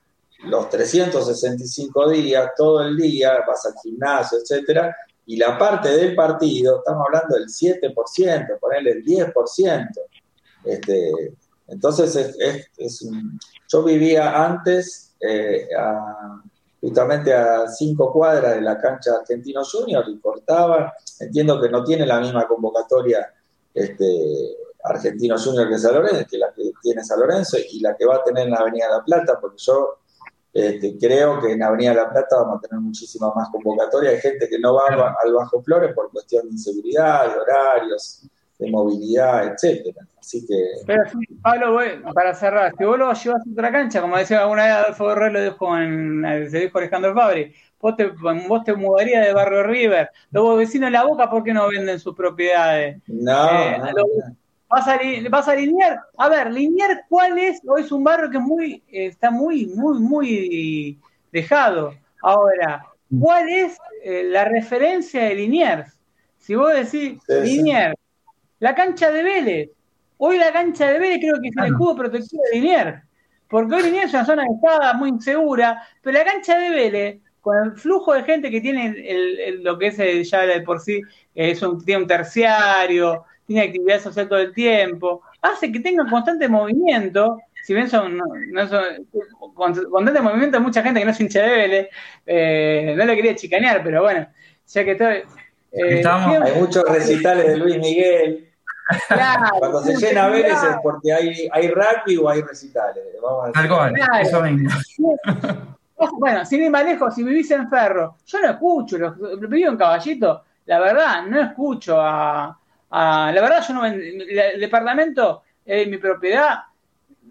los 0.45 0.71
365 0.71 2.09
días, 2.09 2.53
todo 2.57 2.81
el 2.81 2.97
día, 2.97 3.45
vas 3.47 3.67
al 3.67 3.75
gimnasio, 3.83 4.39
etcétera, 4.39 4.97
y 5.27 5.37
la 5.37 5.59
parte 5.59 5.91
del 5.91 6.15
partido, 6.15 6.79
estamos 6.79 7.07
hablando 7.07 7.37
del 7.37 7.47
7%, 7.47 8.59
ponerle 8.59 8.91
el 8.93 9.05
10%. 9.05 9.89
Este, 10.65 11.35
entonces, 11.69 12.17
es, 12.17 12.71
es, 12.77 13.09
yo 13.69 13.83
vivía 13.83 14.45
antes 14.45 15.15
eh, 15.21 15.67
justamente 16.81 17.33
a 17.33 17.67
cinco 17.69 18.13
cuadras 18.13 18.57
de 18.57 18.61
la 18.61 18.79
cancha 18.79 19.13
Argentino 19.21 19.63
Junior 19.65 20.05
y 20.09 20.19
cortaba, 20.19 20.93
entiendo 21.19 21.61
que 21.61 21.71
no 21.71 21.83
tiene 21.83 22.05
la 22.05 22.21
misma 22.21 22.47
convocatoria 22.47 23.33
este, 23.73 24.57
Argentino 24.85 25.37
Junior 25.39 25.69
que 25.69 25.79
San 25.79 25.95
Lorenzo, 25.95 26.27
que 26.31 26.39
la 26.39 26.53
que 26.53 26.71
tiene 26.83 27.03
San 27.03 27.21
Lorenzo 27.21 27.57
y 27.71 27.81
la 27.81 27.97
que 27.97 28.05
va 28.05 28.17
a 28.17 28.25
tener 28.25 28.45
en 28.45 28.51
la 28.51 28.59
Avenida 28.59 28.87
de 28.87 28.93
la 28.93 29.05
Plata, 29.05 29.39
porque 29.41 29.57
yo 29.59 30.01
este, 30.55 30.97
creo 30.97 31.41
que 31.41 31.53
en 31.53 31.63
Avenida 31.65 31.93
La 31.93 32.09
Plata 32.09 32.37
vamos 32.37 32.59
a 32.59 32.69
tener 32.69 32.81
muchísima 32.81 33.33
más 33.35 33.49
convocatoria. 33.49 34.11
Hay 34.11 34.21
gente 34.21 34.49
que 34.49 34.59
no 34.61 34.75
va 34.75 35.17
al 35.23 35.33
Bajo 35.33 35.61
Flores 35.61 35.93
por 35.95 36.13
cuestión 36.13 36.47
de 36.47 36.53
inseguridad, 36.53 37.29
de 37.29 37.41
horarios, 37.41 38.23
de 38.61 38.71
movilidad, 38.71 39.49
etcétera. 39.49 40.07
Así 40.17 40.47
que. 40.47 40.55
Pero 40.87 41.03
sí, 41.11 41.27
Pablo, 41.43 41.77
para 42.15 42.35
cerrar, 42.35 42.73
si 42.79 42.85
vos 42.85 42.97
lo 42.97 43.13
llevas 43.13 43.43
a 43.45 43.51
otra 43.51 43.73
cancha, 43.73 44.01
como 44.01 44.17
decía 44.17 44.43
alguna 44.43 44.63
vez 44.63 44.73
Adolfo 44.75 45.15
lo 45.17 45.43
dijo 45.43 45.77
en, 45.77 46.49
se 46.49 46.61
dijo 46.61 46.79
Alejandro 46.79 47.15
Fabri, 47.15 47.53
vos 47.81 47.97
te, 47.97 48.07
vos 48.07 48.65
te 48.65 48.75
mudarías 48.75 49.27
de 49.27 49.35
Barrio 49.35 49.65
River. 49.65 50.11
Los 50.31 50.57
vecinos 50.57 50.87
de 50.87 50.93
la 50.93 51.05
boca, 51.05 51.29
¿por 51.29 51.43
qué 51.43 51.53
no 51.53 51.69
venden 51.69 51.99
sus 51.99 52.15
propiedades? 52.15 53.03
No. 53.09 53.51
Eh, 53.51 53.81
vas 54.75 54.89
a, 54.89 54.99
vas 55.31 55.49
a 55.49 55.55
linear, 55.55 56.01
a 56.19 56.29
ver, 56.29 56.51
linear 56.51 57.05
cuál 57.09 57.39
es, 57.39 57.61
o 57.65 57.79
es 57.79 57.93
un 57.93 58.03
barrio 58.03 58.29
que 58.29 58.41
muy, 58.41 58.83
está 58.91 59.31
muy, 59.31 59.67
muy, 59.67 60.01
muy 60.01 60.99
dejado. 61.31 61.95
Ahora, 62.21 62.85
¿cuál 63.21 63.49
es 63.49 63.79
eh, 64.03 64.25
la 64.25 64.45
referencia 64.45 65.25
de 65.25 65.35
Liniers? 65.37 65.93
Si 66.39 66.57
vos 66.57 66.73
decís 66.73 67.21
Liniers, 67.29 67.95
la 68.59 68.75
cancha 68.75 69.13
de 69.13 69.23
Vélez, 69.23 69.71
hoy 70.19 70.39
la 70.39 70.53
cancha 70.53 70.91
de 70.91 70.99
Vélez 70.99 71.19
creo 71.21 71.41
que 71.41 71.49
es 71.49 71.57
el 71.57 71.67
escudo 71.67 71.95
protectivo 71.95 72.43
de 72.51 72.59
Liniers, 72.59 73.03
porque 73.49 73.77
hoy 73.77 73.83
Liniers 73.85 74.07
es 74.07 74.15
una 74.15 74.25
zona 74.25 74.45
está 74.53 74.95
muy 74.95 75.11
insegura, 75.11 75.87
pero 76.03 76.19
la 76.19 76.25
cancha 76.25 76.59
de 76.59 76.71
Vélez, 76.71 77.21
con 77.41 77.57
el 77.63 77.73
flujo 77.77 78.13
de 78.13 78.25
gente 78.25 78.51
que 78.51 78.61
tiene 78.61 78.87
el, 78.87 79.63
lo 79.63 79.79
que 79.79 79.89
es 79.89 80.31
ya 80.31 80.41
de 80.41 80.63
por 80.63 80.81
sí, 80.81 81.01
es 81.33 81.63
un, 81.63 81.85
tiene 81.85 82.03
un 82.03 82.09
terciario, 82.09 83.25
tiene 83.47 83.63
actividad 83.63 84.01
social 84.01 84.29
todo 84.29 84.39
el 84.39 84.53
tiempo, 84.53 85.23
hace 85.43 85.71
que 85.71 85.81
tenga 85.81 86.09
constante 86.09 86.49
movimiento, 86.49 87.39
si 87.63 87.75
bien 87.75 87.89
son, 87.89 88.19
no, 88.19 88.69
son 88.69 88.85
constante 89.55 90.21
movimiento 90.21 90.61
mucha 90.61 90.83
gente 90.83 91.01
que 91.01 91.07
no 91.07 91.13
es 91.13 91.21
hincha 91.21 91.43
de 91.43 91.51
Vélez, 91.51 91.89
eh, 92.27 92.95
no 92.97 93.05
le 93.05 93.17
quería 93.17 93.35
chicanear, 93.35 93.83
pero 93.83 94.03
bueno, 94.03 94.27
ya 94.67 94.85
que 94.85 94.93
estoy... 94.93 95.23
Eh, 95.73 96.03
hay 96.07 96.53
muchos 96.61 96.85
recitales 96.85 97.49
de 97.49 97.57
Luis 97.57 97.79
Miguel. 97.79 98.49
Cuando 99.59 99.81
se 99.81 99.97
llena 99.97 100.29
Vélez 100.29 100.53
es 100.53 100.77
porque 100.83 101.13
hay, 101.13 101.49
hay 101.51 101.69
rugby 101.69 102.17
o 102.19 102.29
hay 102.29 102.43
recitales. 102.43 103.03
Vamos 103.21 103.51
a 103.57 104.21
eso 104.21 104.43
Bueno, 106.19 106.45
sin 106.45 106.63
ir 106.63 106.71
más 106.71 106.85
lejos, 106.85 107.15
si 107.15 107.23
vivís 107.23 107.51
en 107.51 107.69
Ferro, 107.69 108.17
yo 108.27 108.41
no 108.41 108.51
escucho, 108.51 109.15
vivo 109.49 109.71
en 109.71 109.77
Caballito, 109.77 110.45
la 110.67 110.81
verdad, 110.81 111.27
no 111.27 111.41
escucho 111.41 112.01
a, 112.01 112.59
Ah, 112.97 113.33
la 113.35 113.41
verdad, 113.41 113.61
yo 113.67 113.75
no 113.75 113.85
el 113.85 114.61
departamento 114.61 115.43
es 115.65 115.89
mi 115.89 115.99
propiedad. 115.99 116.61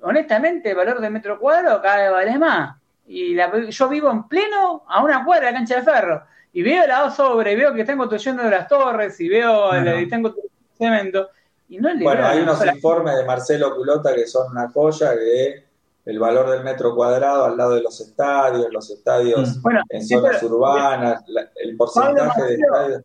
Honestamente, 0.01 0.71
el 0.71 0.75
valor 0.75 0.99
de 0.99 1.09
metro 1.09 1.39
cuadrado 1.39 1.81
cada 1.81 2.03
vez 2.03 2.11
vale 2.11 2.37
más. 2.37 2.75
Y 3.07 3.37
yo 3.69 3.87
vivo 3.87 4.11
en 4.11 4.27
pleno 4.27 4.83
a 4.89 5.01
una 5.01 5.23
cuadra 5.23 5.45
de 5.45 5.51
la 5.53 5.57
cancha 5.59 5.75
de 5.77 5.83
ferro. 5.83 6.23
Y 6.51 6.63
veo 6.63 6.85
la 6.85 7.09
sobre, 7.09 7.53
y 7.53 7.55
veo 7.55 7.73
que 7.73 7.79
están 7.79 7.97
construyendo 7.97 8.43
las 8.43 8.67
torres, 8.67 9.17
y 9.21 9.29
veo 9.29 9.71
el, 9.73 10.09
tengo 10.09 10.35
cemento. 10.77 11.29
Y 11.69 11.77
no 11.77 11.91
bueno, 11.97 12.27
hay 12.27 12.41
unos 12.41 12.65
informes 12.65 13.15
de 13.15 13.23
Marcelo 13.23 13.73
Culota 13.73 14.13
que 14.13 14.27
son 14.27 14.51
una 14.51 14.69
joya, 14.69 15.13
que 15.15 15.63
el 16.03 16.19
valor 16.19 16.49
del 16.49 16.65
metro 16.65 16.93
cuadrado 16.93 17.45
al 17.45 17.55
lado 17.55 17.75
de 17.75 17.83
los 17.83 18.01
estadios, 18.01 18.67
los 18.69 18.89
estadios 18.89 19.59
mm. 19.63 19.77
en 19.87 20.05
zonas 20.05 20.43
urbanas, 20.43 21.23
el 21.55 21.77
porcentaje 21.77 22.43
de 22.43 22.53
estadios 22.55 23.03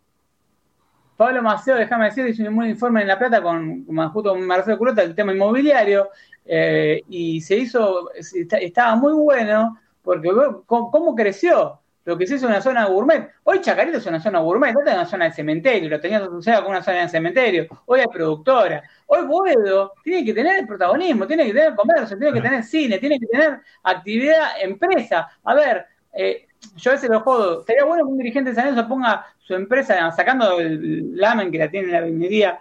Pablo 1.19 1.43
Maceo, 1.43 1.74
déjame 1.74 2.05
decir, 2.05 2.28
hizo 2.28 2.49
un 2.49 2.65
informe 2.65 3.03
en 3.03 3.09
La 3.09 3.19
Plata 3.19 3.43
con, 3.43 3.85
justo 4.12 4.31
con 4.31 4.47
Marcelo 4.47 4.78
Curota, 4.78 5.03
el 5.03 5.16
tema 5.16 5.32
inmobiliario, 5.32 6.11
eh, 6.47 7.03
y 7.09 7.40
se 7.40 7.57
hizo, 7.57 8.12
estaba 8.15 8.95
muy 8.95 9.12
bueno, 9.15 9.81
porque 10.01 10.31
cómo 10.65 11.16
creció 11.16 11.81
lo 12.05 12.16
que 12.16 12.24
se 12.24 12.36
hizo 12.36 12.47
en 12.47 12.53
una 12.53 12.61
zona 12.61 12.86
gourmet. 12.86 13.32
Hoy 13.43 13.61
Chacarita 13.61 13.99
es 13.99 14.07
una 14.07 14.20
zona 14.20 14.39
gourmet, 14.39 14.73
no 14.73 14.81
es 14.81 14.95
una 14.95 15.07
zona 15.07 15.24
de 15.24 15.32
cementerio, 15.32 15.90
lo 15.90 16.01
tenías 16.01 16.23
asociado 16.23 16.62
con 16.62 16.70
una 16.70 16.85
zona 16.85 17.01
de 17.01 17.09
cementerio. 17.09 17.66
Hoy 17.86 17.99
hay 17.99 18.07
productora. 18.07 18.85
Hoy 19.07 19.27
Boedo 19.27 19.95
tiene 20.05 20.24
que 20.24 20.32
tener 20.32 20.66
protagonismo, 20.69 21.27
tiene 21.27 21.47
que 21.47 21.53
tener 21.53 21.74
comercio, 21.74 22.16
tiene 22.16 22.32
que 22.32 22.40
tener 22.40 22.62
cine, 22.62 22.99
tiene 22.99 23.19
que 23.19 23.27
tener 23.27 23.61
actividad, 23.82 24.53
empresa. 24.62 25.28
A 25.43 25.55
ver, 25.55 25.85
eh, 26.12 26.47
yo 26.76 26.90
a 26.90 26.94
veces 26.94 27.10
lo 27.10 27.20
jodo. 27.20 27.62
Sería 27.64 27.85
bueno 27.85 28.05
que 28.05 28.12
un 28.12 28.18
dirigente 28.18 28.51
de 28.51 28.56
San 28.56 28.66
Lorenzo 28.66 28.89
ponga 28.89 29.26
su 29.39 29.55
empresa, 29.55 30.10
sacando 30.12 30.59
el 30.60 31.16
lamen 31.16 31.51
que 31.51 31.59
la 31.59 31.70
tiene 31.70 31.89
en 31.89 31.93
la 31.93 32.01
vinería, 32.01 32.59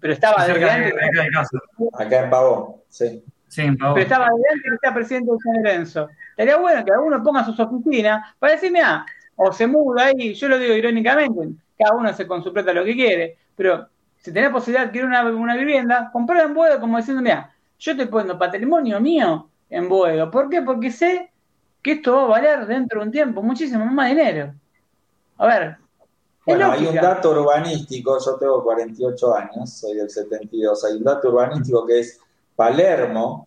pero 0.00 0.12
estaba 0.12 0.46
de, 0.46 0.64
Acá 1.98 2.24
en 2.24 2.30
Pavón, 2.30 2.76
sí. 2.88 3.22
Sí, 3.48 3.68
Pero 3.78 3.98
estaba 3.98 4.28
adelante 4.28 4.62
que 4.62 4.74
está 4.76 4.94
presidente 4.94 5.30
de 5.30 5.38
San 5.38 5.62
Lorenzo. 5.62 6.08
Estaría 6.30 6.56
bueno 6.56 6.82
que 6.82 6.90
alguno 6.90 7.22
ponga 7.22 7.44
sus 7.44 7.60
oficinas 7.60 8.34
para 8.38 8.54
decirme, 8.54 8.80
ah, 8.80 9.04
o 9.36 9.52
se 9.52 9.66
muda 9.66 10.06
ahí, 10.06 10.32
yo 10.32 10.48
lo 10.48 10.58
digo 10.58 10.72
irónicamente, 10.72 11.48
cada 11.78 11.94
uno 11.94 12.08
hace 12.08 12.26
con 12.26 12.42
su 12.42 12.50
plata 12.50 12.72
lo 12.72 12.82
que 12.82 12.94
quiere, 12.94 13.36
pero 13.54 13.88
si 14.16 14.32
tenés 14.32 14.50
posibilidad 14.50 14.84
de 14.84 14.86
adquirir 14.86 15.06
una, 15.06 15.24
una 15.24 15.56
vivienda, 15.56 16.08
comprar 16.10 16.46
en 16.46 16.54
Boedo 16.54 16.80
como 16.80 16.96
diciendo, 16.96 17.22
mira, 17.22 17.52
yo 17.78 17.96
te 17.96 18.06
pongo 18.06 18.38
patrimonio 18.38 19.00
mío 19.00 19.50
en 19.68 19.88
Boedo. 19.88 20.30
¿Por 20.30 20.48
qué? 20.48 20.62
Porque 20.62 20.90
sé 20.90 21.31
que 21.82 21.92
esto 21.92 22.14
va 22.14 22.22
a 22.22 22.28
valer 22.28 22.66
dentro 22.66 23.00
de 23.00 23.06
un 23.06 23.12
tiempo 23.12 23.42
muchísimo 23.42 23.84
más 23.86 24.08
dinero. 24.08 24.54
A 25.38 25.46
ver. 25.46 25.76
Bueno, 26.44 26.72
hay 26.72 26.86
un 26.86 26.94
dato 26.96 27.30
urbanístico, 27.30 28.18
yo 28.24 28.34
tengo 28.36 28.64
48 28.64 29.34
años, 29.36 29.72
soy 29.72 29.94
del 29.94 30.10
72, 30.10 30.84
hay 30.84 30.94
un 30.94 31.04
dato 31.04 31.28
urbanístico 31.28 31.86
que 31.86 32.00
es 32.00 32.18
Palermo, 32.56 33.46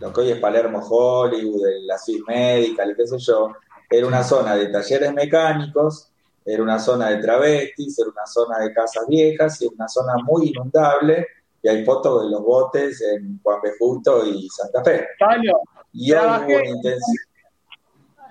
lo 0.00 0.12
que 0.12 0.20
hoy 0.20 0.30
es 0.32 0.38
Palermo 0.38 0.78
Hollywood, 0.80 1.62
la 1.86 1.96
Swiss 1.96 2.22
Medical, 2.26 2.94
qué 2.94 3.06
sé 3.06 3.18
yo, 3.18 3.52
era 3.90 4.06
una 4.06 4.22
zona 4.22 4.54
de 4.56 4.68
talleres 4.68 5.12
mecánicos, 5.14 6.10
era 6.44 6.62
una 6.62 6.78
zona 6.78 7.10
de 7.10 7.18
travestis, 7.18 7.98
era 7.98 8.10
una 8.10 8.26
zona 8.26 8.58
de 8.58 8.72
casas 8.72 9.06
viejas 9.06 9.60
y 9.60 9.66
era 9.66 9.74
una 9.74 9.88
zona 9.88 10.14
muy 10.24 10.48
inundable. 10.48 11.26
Y 11.62 11.68
hay 11.68 11.84
fotos 11.84 12.22
de 12.22 12.30
los 12.30 12.42
botes 12.42 13.02
en 13.02 13.40
Juan 13.42 13.60
B. 13.62 13.72
Justo 13.78 14.24
y 14.24 14.48
Santa 14.48 14.82
Fe. 14.84 15.06
y 15.92 16.12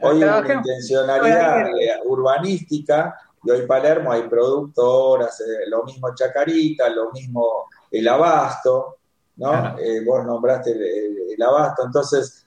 hoy 0.01 0.23
hubo 0.23 0.37
una, 0.39 0.53
intencionalidad 0.53 1.67
eh, 1.67 1.99
urbanística 2.05 3.15
y 3.43 3.51
hoy 3.51 3.65
Palermo 3.65 4.11
hay 4.11 4.23
productoras, 4.23 5.39
eh, 5.41 5.67
lo 5.67 5.83
mismo 5.83 6.13
Chacarita, 6.13 6.89
lo 6.89 7.11
mismo 7.11 7.65
el 7.91 8.07
Abasto, 8.07 8.97
¿no? 9.37 9.77
Eh, 9.77 10.03
vos 10.03 10.25
nombraste 10.25 10.71
el, 10.71 11.41
abasto, 11.41 11.85
entonces, 11.85 12.45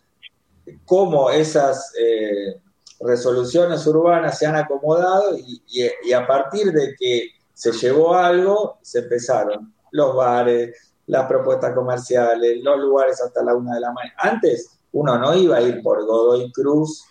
cómo 0.84 1.30
esas 1.30 1.92
eh, 1.98 2.60
resoluciones 3.00 3.86
urbanas 3.86 4.38
se 4.38 4.46
han 4.46 4.56
acomodado 4.56 5.36
y, 5.38 6.12
a 6.12 6.26
partir 6.26 6.72
de 6.72 6.94
que 6.98 7.28
se 7.54 7.72
llevó 7.72 8.14
algo, 8.14 8.78
se 8.82 9.00
empezaron 9.00 9.72
los 9.92 10.16
bares, 10.16 10.92
las 11.06 11.26
propuestas 11.26 11.72
comerciales, 11.74 12.58
los 12.62 12.78
lugares 12.78 13.20
hasta 13.22 13.44
la 13.44 13.54
una 13.54 13.74
de 13.74 13.80
la 13.80 13.92
mañana. 13.92 14.14
Antes 14.18 14.78
uno 14.92 15.16
no 15.18 15.34
iba 15.34 15.56
a 15.56 15.62
ir 15.62 15.82
por 15.82 16.04
Godoy 16.04 16.50
Cruz 16.52 17.04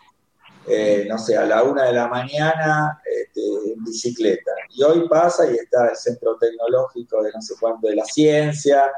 eh, 0.68 1.06
no 1.08 1.18
sé, 1.18 1.38
a 1.38 1.46
la 1.46 1.64
una 1.64 1.86
de 1.86 1.94
la 1.94 2.08
mañana 2.08 3.02
este, 3.06 3.42
en 3.74 3.84
bicicleta. 3.84 4.52
Y 4.70 4.84
hoy 4.84 5.08
pasa 5.08 5.52
y 5.52 5.56
está 5.56 5.88
el 5.88 5.96
centro 5.96 6.38
tecnológico 6.38 7.24
de 7.24 7.32
no 7.32 7.42
sé 7.42 7.56
cuánto 7.60 7.88
de 7.88 7.96
la 7.96 8.06
ciencia. 8.06 8.92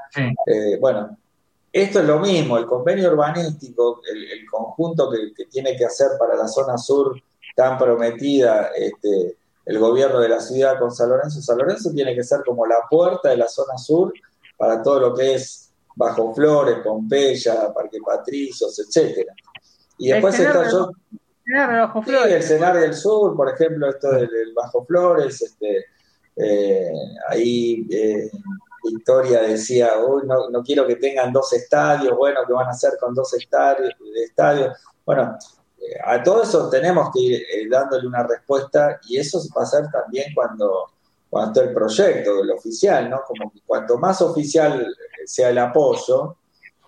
Eh, 0.45 0.77
bueno, 0.79 1.17
esto 1.71 1.99
es 1.99 2.05
lo 2.05 2.19
mismo, 2.19 2.57
el 2.57 2.65
convenio 2.65 3.09
urbanístico, 3.11 4.01
el, 4.11 4.45
conjunto 4.49 5.09
que, 5.09 5.45
tiene 5.45 5.75
que 5.77 5.85
hacer 5.85 6.09
para 6.19 6.35
la 6.35 6.47
zona 6.47 6.77
sur 6.77 7.15
tan 7.55 7.77
prometida 7.77 8.71
este, 8.75 9.37
el 9.65 9.79
gobierno 9.79 10.19
de 10.19 10.29
la 10.29 10.41
ciudad 10.41 10.77
con 10.77 10.91
San 10.91 11.09
Lorenzo. 11.09 11.41
San 11.41 11.57
Lorenzo 11.57 11.91
tiene 11.91 12.13
que 12.13 12.23
ser 12.23 12.41
como 12.45 12.65
la 12.65 12.79
puerta 12.89 13.29
de 13.29 13.37
la 13.37 13.47
zona 13.47 13.77
sur 13.77 14.13
para 14.57 14.83
todo 14.83 14.99
lo 14.99 15.15
que 15.15 15.35
es 15.35 15.71
Bajo 15.95 16.33
Flores, 16.33 16.79
Pompeya, 16.83 17.73
Parque 17.73 17.99
Patricios, 18.05 18.77
etcétera. 18.79 19.33
Y 19.97 20.09
después 20.09 20.39
está 20.39 20.69
yo, 20.69 20.91
el 22.25 22.43
Cenar 22.43 22.79
del 22.79 22.93
Sur, 22.93 23.35
por 23.35 23.49
ejemplo, 23.49 23.89
esto 23.89 24.11
del, 24.11 24.53
Bajo 24.55 24.85
Flores, 24.85 25.41
este, 25.41 25.85
eh, 26.35 26.91
ahí 27.27 27.87
eh, 27.91 28.29
Victoria 28.83 29.41
decía, 29.41 29.91
uy, 29.97 30.23
no, 30.25 30.49
no, 30.49 30.63
quiero 30.63 30.87
que 30.87 30.95
tengan 30.95 31.31
dos 31.33 31.51
estadios, 31.53 32.15
bueno, 32.17 32.41
¿qué 32.47 32.53
van 32.53 32.67
a 32.67 32.71
hacer 32.71 32.93
con 32.99 33.13
dos 33.13 33.33
estadios? 33.33 33.93
estadios? 34.25 34.77
Bueno, 35.05 35.37
eh, 35.79 35.97
a 36.03 36.23
todo 36.23 36.43
eso 36.43 36.69
tenemos 36.69 37.09
que 37.13 37.19
ir 37.19 37.69
dándole 37.69 38.07
una 38.07 38.23
respuesta 38.23 38.99
y 39.07 39.17
eso 39.17 39.41
va 39.57 39.63
a 39.63 39.65
ser 39.65 39.89
también 39.91 40.33
cuando, 40.33 40.87
cuando 41.29 41.61
el 41.61 41.73
proyecto, 41.73 42.41
el 42.41 42.51
oficial, 42.51 43.09
¿no? 43.09 43.21
Como 43.27 43.51
que 43.51 43.59
cuanto 43.65 43.97
más 43.97 44.21
oficial 44.21 44.87
sea 45.25 45.49
el 45.49 45.57
apoyo, 45.57 46.37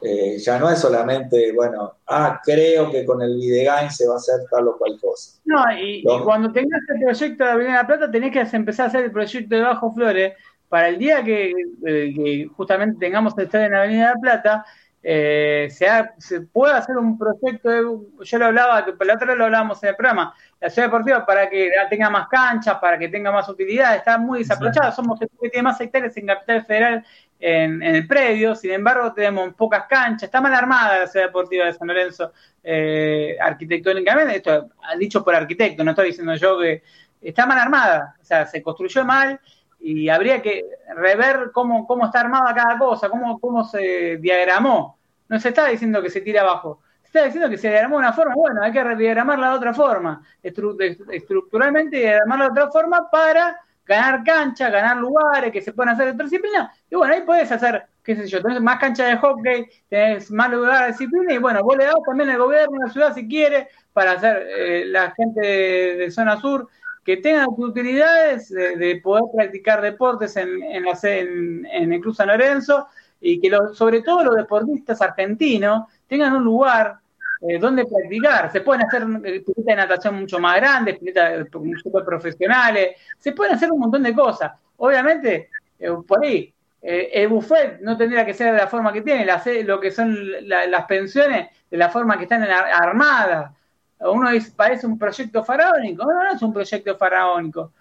eh, 0.03 0.38
ya 0.38 0.59
no 0.59 0.69
es 0.69 0.80
solamente, 0.80 1.51
bueno, 1.53 1.93
ah, 2.07 2.41
creo 2.43 2.91
que 2.91 3.05
con 3.05 3.21
el 3.21 3.35
Videgain 3.35 3.89
se 3.89 4.07
va 4.07 4.15
a 4.15 4.17
hacer 4.17 4.41
tal 4.51 4.67
o 4.67 4.77
cual 4.77 4.99
cosa. 4.99 5.39
No, 5.45 5.63
y, 5.77 6.03
cuando 6.23 6.51
tengas 6.51 6.81
el 6.93 7.01
proyecto 7.01 7.43
de 7.43 7.49
Avenida 7.49 7.75
La 7.75 7.88
Plata, 7.88 8.11
tenés 8.11 8.31
que 8.31 8.55
empezar 8.55 8.85
a 8.85 8.89
hacer 8.89 9.05
el 9.05 9.11
proyecto 9.11 9.55
de 9.55 9.61
Bajo 9.61 9.93
Flores 9.93 10.34
para 10.67 10.89
el 10.89 10.97
día 10.97 11.23
que, 11.23 11.53
eh, 11.85 12.47
justamente 12.55 12.97
tengamos 12.99 13.38
el 13.38 13.45
estadio 13.45 13.67
en 13.67 13.75
Avenida 13.75 14.13
La 14.15 14.21
Plata, 14.21 14.65
eh, 15.05 15.67
se, 15.69 15.85
se, 16.17 16.41
puede 16.41 16.73
hacer 16.73 16.97
un 16.97 17.17
proyecto, 17.17 17.69
de, 17.69 17.81
yo 18.21 18.38
lo 18.38 18.45
hablaba, 18.45 18.85
la 18.85 19.13
otra 19.13 19.27
vez 19.27 19.38
lo 19.38 19.45
hablábamos 19.45 19.84
en 19.84 19.89
el 19.89 19.95
programa, 19.95 20.34
la 20.61 20.69
ciudad 20.69 20.88
deportiva 20.88 21.25
para 21.25 21.49
que 21.49 21.71
tenga 21.89 22.09
más 22.09 22.30
canchas, 22.30 22.77
para 22.80 22.97
que 22.97 23.09
tenga 23.09 23.30
más 23.31 23.47
utilidad, 23.49 23.95
está 23.97 24.17
muy 24.17 24.39
desaprovechada, 24.39 24.93
somos 24.93 25.21
el 25.21 25.30
que 25.41 25.49
tiene 25.49 25.63
más 25.63 25.80
hectáreas 25.81 26.15
en 26.15 26.27
Capital 26.27 26.65
Federal 26.65 27.05
en, 27.45 27.84
el 27.84 28.07
predio, 28.07 28.56
sin 28.56 28.72
embargo 28.72 29.11
tenemos 29.11 29.53
pocas 29.56 29.86
canchas, 29.86 30.24
está 30.24 30.40
mal 30.40 30.53
armada 30.53 30.99
la 30.99 31.07
ciudad 31.07 31.26
deportiva 31.26 31.65
de 31.65 31.74
San 31.74 31.90
Lorenzo 31.90 32.32
eh, 32.64 33.36
arquitectónicamente, 33.41 34.38
esto 34.38 34.70
dicho 34.98 35.24
por 35.26 35.36
arquitecto, 35.36 35.84
no 35.84 35.91
estoy 35.91 36.07
diciendo 36.07 36.36
yo 36.36 36.57
que 36.60 36.82
está 37.22 37.45
mal 37.45 37.60
armada, 37.60 38.15
o 38.22 38.24
sea, 38.24 38.45
se 38.45 38.64
construyó 38.64 39.03
mal 39.03 39.41
y 39.82 40.07
habría 40.07 40.41
que 40.41 40.64
rever 40.95 41.52
cómo, 41.53 41.86
cómo 41.86 42.06
está 42.06 42.22
armada 42.22 42.56
cada 42.56 42.78
cosa, 42.78 43.10
cómo, 43.10 43.38
cómo 43.40 43.65
se 43.65 44.18
diagramó. 44.18 44.98
No 45.28 45.38
se 45.38 45.49
está 45.49 45.68
diciendo 45.68 46.02
que 46.02 46.10
se 46.10 46.22
tira 46.22 46.41
abajo, 46.41 46.80
se 47.02 47.07
está 47.07 47.26
diciendo 47.26 47.49
que 47.49 47.57
se 47.57 47.68
diagramó 47.68 47.98
de 47.98 48.06
una 48.06 48.14
forma, 48.14 48.36
bueno, 48.36 48.61
hay 48.64 48.72
que 48.72 48.95
diagramarla 48.95 49.49
de 49.49 49.56
otra 49.56 49.74
forma, 49.74 50.24
estructuralmente 50.41 51.98
diagramarla 51.98 52.45
de 52.45 52.52
otra 52.52 52.72
forma 52.72 53.10
para 53.11 53.60
ganar 53.85 54.23
cancha, 54.23 54.69
ganar 54.69 54.97
lugares, 54.97 55.51
que 55.51 55.61
se 55.61 55.73
puedan 55.73 55.93
hacer 55.93 56.15
de 56.15 56.23
disciplina. 56.23 56.72
Y 56.89 56.95
bueno, 56.95 57.14
ahí 57.14 57.22
puedes 57.22 57.51
hacer, 57.51 57.84
qué 58.03 58.15
sé 58.15 58.27
yo, 58.27 58.41
tenés 58.41 58.61
más 58.61 58.80
cancha 58.80 59.05
de 59.05 59.18
hockey, 59.18 59.65
tenés 59.89 60.31
más 60.31 60.51
lugares 60.51 60.80
de 60.81 60.88
disciplina 61.05 61.34
y 61.34 61.38
bueno, 61.38 61.64
vos 61.64 61.77
le 61.77 61.85
das 61.85 61.95
también 62.05 62.30
al 62.30 62.38
gobierno, 62.38 62.77
a 62.81 62.88
la 62.88 62.93
ciudad 62.93 63.14
si 63.14 63.27
quiere, 63.27 63.68
para 63.91 64.14
hacer 64.14 64.47
eh, 64.57 64.85
la 64.88 65.11
gente 65.11 65.41
de, 65.41 66.11
zona 66.11 66.39
sur 66.39 66.68
que 67.03 67.18
tengan 67.18 67.47
utilidades 67.49 68.49
de, 68.49 68.99
poder 69.03 69.26
practicar 69.35 69.81
deportes 69.81 70.38
en, 70.38 70.64
en, 70.64 70.84
la, 70.84 70.97
en, 71.03 71.65
en 71.65 71.91
el 71.91 71.99
Cruz 71.99 72.18
San 72.18 72.30
Lorenzo 72.30 72.88
y 73.19 73.39
que 73.39 73.51
sobre 73.73 74.01
todo 74.01 74.23
los 74.23 74.35
deportistas 74.35 75.01
argentinos 75.01 75.88
tengan 76.07 76.34
un 76.34 76.43
lugar 76.43 76.99
eh, 77.48 77.60
dónde 77.60 77.86
practicar. 77.86 78.52
Se 78.52 78.61
pueden 78.61 78.86
hacer 78.86 79.02
eh, 79.02 79.41
piletas 79.41 79.65
de 79.65 79.76
natación 79.76 80.20
mucho 80.20 80.40
más 80.40 80.56
grandes, 80.56 80.98
piletas 80.98 81.45
super 81.82 82.06
profesionales, 82.06 82.98
se 83.18 83.34
pueden 83.34 83.56
hacer 83.56 83.72
un 83.72 83.80
montón 83.80 84.03
de 84.03 84.14
cosas. 84.14 84.53
Obviamente, 84.78 85.49
eh, 85.80 85.91
por 86.07 86.24
ahí, 86.24 86.53
el 86.82 87.30
buffet 87.30 87.80
no 87.80 87.95
tendría 87.95 88.26
que 88.26 88.34
ser 88.34 88.52
de 88.52 88.57
la 88.57 88.68
forma 88.68 88.91
que 88.91 89.02
tiene, 89.02 89.26
lo 89.64 89.80
que 89.80 89.90
son 89.90 90.18
las 90.45 90.86
pensiones 90.86 91.48
de 91.72 91.78
la 91.78 91.88
forma 91.88 92.18
que 92.18 92.24
están 92.24 92.44
armadas. 92.44 93.52
Uno 93.99 94.30
dice, 94.30 94.52
parece 94.53 94.86
un 94.86 94.99
proyecto 94.99 95.45
faraónico, 95.45 96.03
no, 96.03 96.24
no 96.24 96.34
es 96.34 96.41
un 96.41 96.52
proyecto 96.52 96.98
faraónico. 96.98 97.72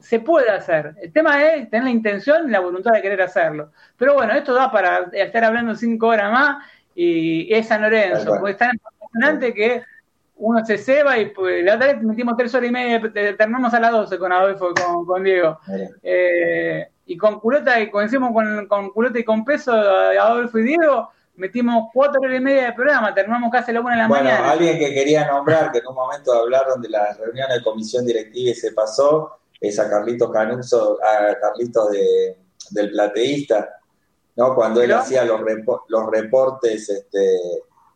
Se 0.00 0.18
puede 0.18 0.50
hacer. 0.50 0.96
El 1.00 1.12
tema 1.12 1.40
es 1.40 1.70
tener 1.70 1.84
la 1.84 1.90
intención 1.90 2.48
y 2.48 2.50
la 2.50 2.58
voluntad 2.58 2.90
de 2.92 3.02
querer 3.02 3.22
hacerlo. 3.22 3.70
Pero 3.96 4.14
bueno, 4.14 4.32
esto 4.32 4.52
da 4.52 4.72
para 4.72 5.08
estar 5.12 5.44
hablando 5.44 5.76
cinco 5.76 6.08
horas 6.08 6.32
más 6.32 6.64
y 6.96 7.52
es 7.54 7.68
San 7.68 7.82
Lorenzo, 7.82 8.30
porque 8.38 8.52
es 8.52 8.56
tan 8.56 8.72
emocionante 8.98 9.52
que 9.52 9.82
uno 10.38 10.64
se 10.64 10.78
ceba 10.78 11.18
y 11.18 11.26
pues, 11.26 11.62
la 11.62 11.76
otra 11.76 11.92
vez 11.92 12.02
metimos 12.02 12.36
tres 12.36 12.54
horas 12.54 12.68
y 12.68 12.72
media, 12.72 13.00
terminamos 13.36 13.72
a 13.74 13.80
las 13.80 13.92
12 13.92 14.18
con 14.18 14.32
Adolfo 14.32 14.70
y 14.70 15.04
con, 15.04 15.22
Diego. 15.22 15.60
Eh, 16.02 16.88
y 17.06 17.16
con 17.16 17.38
culota, 17.38 17.78
y 17.80 17.90
coincidimos 17.90 18.32
con, 18.32 18.66
con 18.66 18.90
culota 18.90 19.18
y 19.18 19.24
con 19.24 19.44
peso, 19.44 19.72
Adolfo 19.72 20.58
y 20.58 20.64
Diego, 20.64 21.10
metimos 21.36 21.90
cuatro 21.92 22.20
horas 22.20 22.38
y 22.38 22.42
media 22.42 22.66
de 22.66 22.72
programa, 22.72 23.14
terminamos 23.14 23.50
casi 23.52 23.70
a 23.70 23.74
la 23.74 23.80
una 23.80 23.90
de 23.92 23.96
la 23.98 24.08
bueno, 24.08 24.24
mañana. 24.24 24.50
Alguien 24.50 24.78
que 24.78 24.94
quería 24.94 25.26
nombrar, 25.26 25.70
que 25.70 25.78
en 25.78 25.86
un 25.86 25.94
momento 25.94 26.32
hablaron 26.32 26.80
de 26.80 26.88
la 26.88 27.12
reunión 27.14 27.48
de 27.50 27.62
comisión 27.62 28.06
directiva 28.06 28.50
y 28.50 28.54
se 28.54 28.72
pasó, 28.72 29.38
es 29.60 29.78
a 29.78 29.88
Carlitos 29.88 30.30
Canuso, 30.30 30.98
a 31.02 31.38
Carlitos 31.38 31.90
de, 31.90 32.38
del 32.70 32.90
Plateísta, 32.90 33.80
¿no? 34.36 34.54
Cuando 34.54 34.82
él 34.82 34.92
hacía 34.92 35.24
los, 35.24 35.40
los 35.88 36.06
reportes 36.10 36.88
este, 36.88 37.38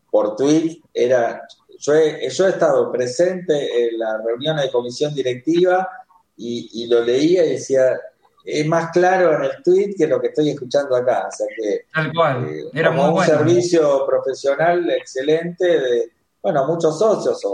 por 0.09 0.35
tweet, 0.35 0.81
era, 0.93 1.47
yo 1.79 1.93
he, 1.95 2.29
yo 2.29 2.47
he 2.47 2.49
estado 2.49 2.91
presente 2.91 3.87
en 3.87 3.99
la 3.99 4.17
reunión 4.17 4.57
de 4.57 4.71
comisión 4.71 5.13
directiva 5.13 5.87
y, 6.35 6.87
lo 6.87 7.03
leía 7.03 7.45
y 7.45 7.51
decía, 7.51 7.99
es 8.43 8.65
más 8.65 8.91
claro 8.91 9.35
en 9.35 9.43
el 9.43 9.63
tweet 9.63 9.93
que 9.95 10.07
lo 10.07 10.19
que 10.19 10.27
estoy 10.27 10.49
escuchando 10.49 10.95
acá. 10.95 11.27
O 11.27 11.31
sea 11.31 11.45
que 11.55 11.85
Tal 11.93 12.11
cual. 12.13 12.47
Eh, 12.49 12.63
Era 12.73 12.89
un 12.89 13.23
servicio 13.23 14.05
profesional 14.07 14.89
excelente 14.89 15.65
de, 15.65 16.11
bueno, 16.41 16.65
muchos 16.65 16.97
socios, 16.97 17.39
o, 17.45 17.53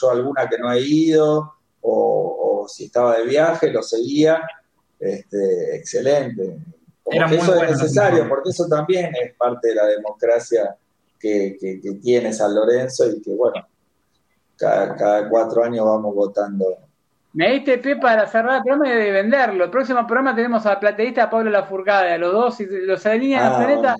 yo 0.00 0.10
alguna 0.10 0.48
que 0.48 0.58
no 0.58 0.72
he 0.72 0.80
ido, 0.80 1.54
o, 1.80 2.66
si 2.68 2.84
estaba 2.84 3.18
de 3.18 3.24
viaje, 3.24 3.70
lo 3.70 3.82
seguía. 3.82 4.40
Este, 5.00 5.76
excelente. 5.76 6.58
Eso 7.04 7.62
es 7.62 7.70
necesario, 7.70 8.28
porque 8.28 8.50
eso 8.50 8.66
también 8.68 9.12
es 9.20 9.34
parte 9.34 9.68
de 9.68 9.74
la 9.74 9.86
democracia 9.86 10.76
que, 11.18 11.56
tiene 12.02 12.32
San 12.32 12.54
Lorenzo 12.54 13.08
y 13.10 13.20
que, 13.22 13.30
bueno, 13.30 13.66
cada, 14.56 14.94
cada 14.96 15.28
cuatro 15.28 15.64
años 15.64 15.84
vamos 15.84 16.14
votando 16.14 16.78
me 17.34 17.50
diste 17.50 17.78
pie 17.78 17.96
para 17.96 18.26
cerrar 18.26 18.56
el 18.56 18.62
programa 18.62 18.88
y 18.88 18.96
de 18.96 19.10
venderlo. 19.10 19.64
El 19.64 19.70
próximo 19.70 20.06
programa 20.06 20.34
tenemos 20.34 20.66
a 20.66 20.78
plateísta 20.78 21.30
Pablo 21.30 21.50
Lafourcade, 21.50 22.12
a 22.12 22.18
los 22.18 22.32
dos, 22.32 22.56
si 22.56 22.66
los 22.66 23.04
alinean 23.06 23.52
ah, 23.52 23.56
planeta, 23.56 23.96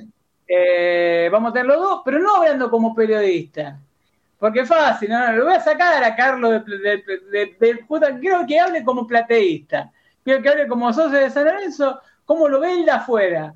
eh, 0.47 1.31
vamos 1.33 1.51
a 1.51 1.53
tener 1.55 1.67
los 1.67 1.79
dos, 1.79 2.03
pero 2.05 2.19
no 2.19 2.37
hablando 2.37 2.71
como 2.71 2.95
periodista. 2.95 3.79
Porque 4.39 4.61
es 4.61 4.69
fácil, 4.69 5.09
¿no? 5.09 5.33
lo 5.33 5.45
voy 5.45 5.55
a 5.55 5.61
sacar 5.61 6.03
a 6.03 6.17
Carlos 6.17 6.63
de, 6.67 7.03
de, 7.59 7.87
quiero 8.21 8.45
que 8.47 8.61
hable 8.61 8.85
como 8.85 9.07
plateísta. 9.07 9.91
Quiero 10.25 10.43
que 10.43 10.49
hable 10.49 10.69
como 10.69 10.93
socio 10.93 11.19
de 11.19 11.31
San 11.31 11.45
Lorenzo, 11.45 12.01
cómo 12.25 12.49
lo 12.49 12.61
ve 12.61 12.73
él 12.73 12.85
de 12.85 12.91
afuera. 12.93 13.55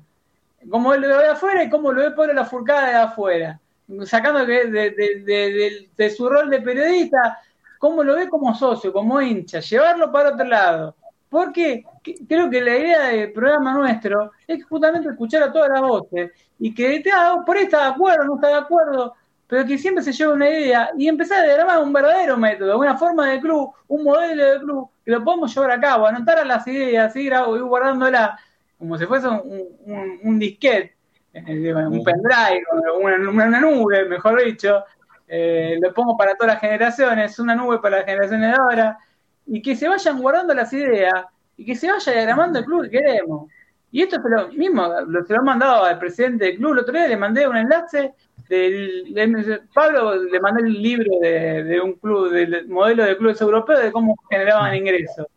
Cómo 0.69 0.93
él 0.93 1.01
lo 1.01 1.07
ve 1.07 1.23
de 1.23 1.29
afuera 1.29 1.63
y 1.63 1.69
cómo 1.69 1.91
lo 1.91 2.01
ve 2.01 2.11
Pablo 2.11 2.33
Lafourcade 2.33 2.91
de 2.91 2.97
afuera. 2.97 3.59
Sacando 4.03 4.45
de 4.45 6.13
su 6.15 6.27
rol 6.27 6.49
de 6.49 6.61
periodista, 6.61 7.39
cómo 7.77 8.03
lo 8.03 8.15
ve 8.15 8.27
como 8.27 8.53
socio, 8.53 8.91
como 8.91 9.21
hincha, 9.21 9.59
llevarlo 9.59 10.11
para 10.11 10.29
otro 10.29 10.45
lado. 10.45 10.95
Porque 11.29 11.83
creo 12.27 12.49
que 12.49 12.61
la 12.61 12.77
idea 12.77 13.07
del 13.09 13.31
programa 13.33 13.73
nuestro 13.73 14.31
es 14.47 14.63
justamente 14.65 15.09
escuchar 15.09 15.43
a 15.43 15.51
todas 15.51 15.69
las 15.69 15.81
voces 15.81 16.31
y 16.59 16.73
que 16.73 17.03
ah, 17.13 17.43
por 17.45 17.57
ahí 17.57 17.63
está 17.63 17.83
de 17.83 17.89
acuerdo, 17.89 18.23
no 18.23 18.35
está 18.35 18.47
de 18.47 18.53
acuerdo, 18.55 19.13
pero 19.45 19.65
que 19.65 19.77
siempre 19.77 20.03
se 20.03 20.13
lleva 20.13 20.33
una 20.33 20.49
idea 20.49 20.91
y 20.97 21.07
empezar 21.07 21.39
a 21.39 21.43
diagramar 21.43 21.83
un 21.83 21.91
verdadero 21.91 22.37
método, 22.37 22.79
una 22.79 22.97
forma 22.97 23.29
de 23.29 23.41
club, 23.41 23.71
un 23.87 24.03
modelo 24.03 24.45
de 24.45 24.59
club 24.59 24.89
que 25.03 25.11
lo 25.11 25.23
podemos 25.23 25.53
llevar 25.53 25.71
a 25.71 25.79
cabo, 25.79 26.07
anotar 26.07 26.39
a 26.39 26.45
las 26.45 26.65
ideas, 26.67 27.15
ir, 27.15 27.33
guardándola 27.61 28.39
como 28.77 28.97
si 28.97 29.05
fuese 29.05 29.27
un, 29.27 30.19
un, 30.23 30.39
disquete, 30.39 30.95
eh, 31.33 31.73
un 31.73 32.03
pendrive, 32.03 32.63
una 33.01 33.59
nube, 33.59 34.05
mejor 34.05 34.43
dicho, 34.43 34.83
eh, 35.27 35.77
lo 35.81 35.93
pongo 35.93 36.15
para 36.15 36.35
todas 36.35 36.53
las 36.53 36.61
generaciones, 36.61 37.37
una 37.39 37.55
nube 37.55 37.79
para 37.79 37.97
las 37.97 38.05
generaciones 38.05 38.51
de 38.51 38.57
ahora, 38.57 38.97
y 39.45 39.61
que 39.61 39.75
se 39.75 39.87
vayan 39.87 40.21
guardando 40.21 40.53
las 40.53 40.71
ideas 40.73 41.25
y 41.57 41.65
que 41.65 41.75
se 41.75 41.91
vaya 41.91 42.11
diagramando 42.11 42.59
el 42.59 42.65
club 42.65 42.83
que 42.83 42.91
queremos. 42.91 43.49
Y 43.91 44.03
esto 44.03 44.17
es 44.17 44.21
lo 44.25 44.47
mismo, 44.49 44.87
lo, 45.07 45.25
se 45.25 45.33
lo 45.33 45.39
han 45.39 45.45
mandado 45.45 45.85
al 45.85 45.97
presidente 45.97 46.45
del 46.45 46.57
club, 46.57 46.73
el 46.73 46.79
otro 46.79 46.93
día 46.93 47.07
le 47.07 47.17
mandé 47.17 47.47
un 47.47 47.57
enlace, 47.57 48.13
del, 48.49 49.63
Pablo 49.73 50.23
le 50.23 50.39
mandé 50.39 50.61
el 50.63 50.81
libro 50.81 51.19
de, 51.19 51.81
un 51.83 51.93
club, 51.93 52.31
del 52.31 52.67
modelo 52.67 53.03
de 53.03 53.17
clubes 53.17 53.41
europeos 53.41 53.81
de 53.81 53.91
cómo 53.91 54.15
generaban 54.29 54.75
ingresos. 54.75 55.27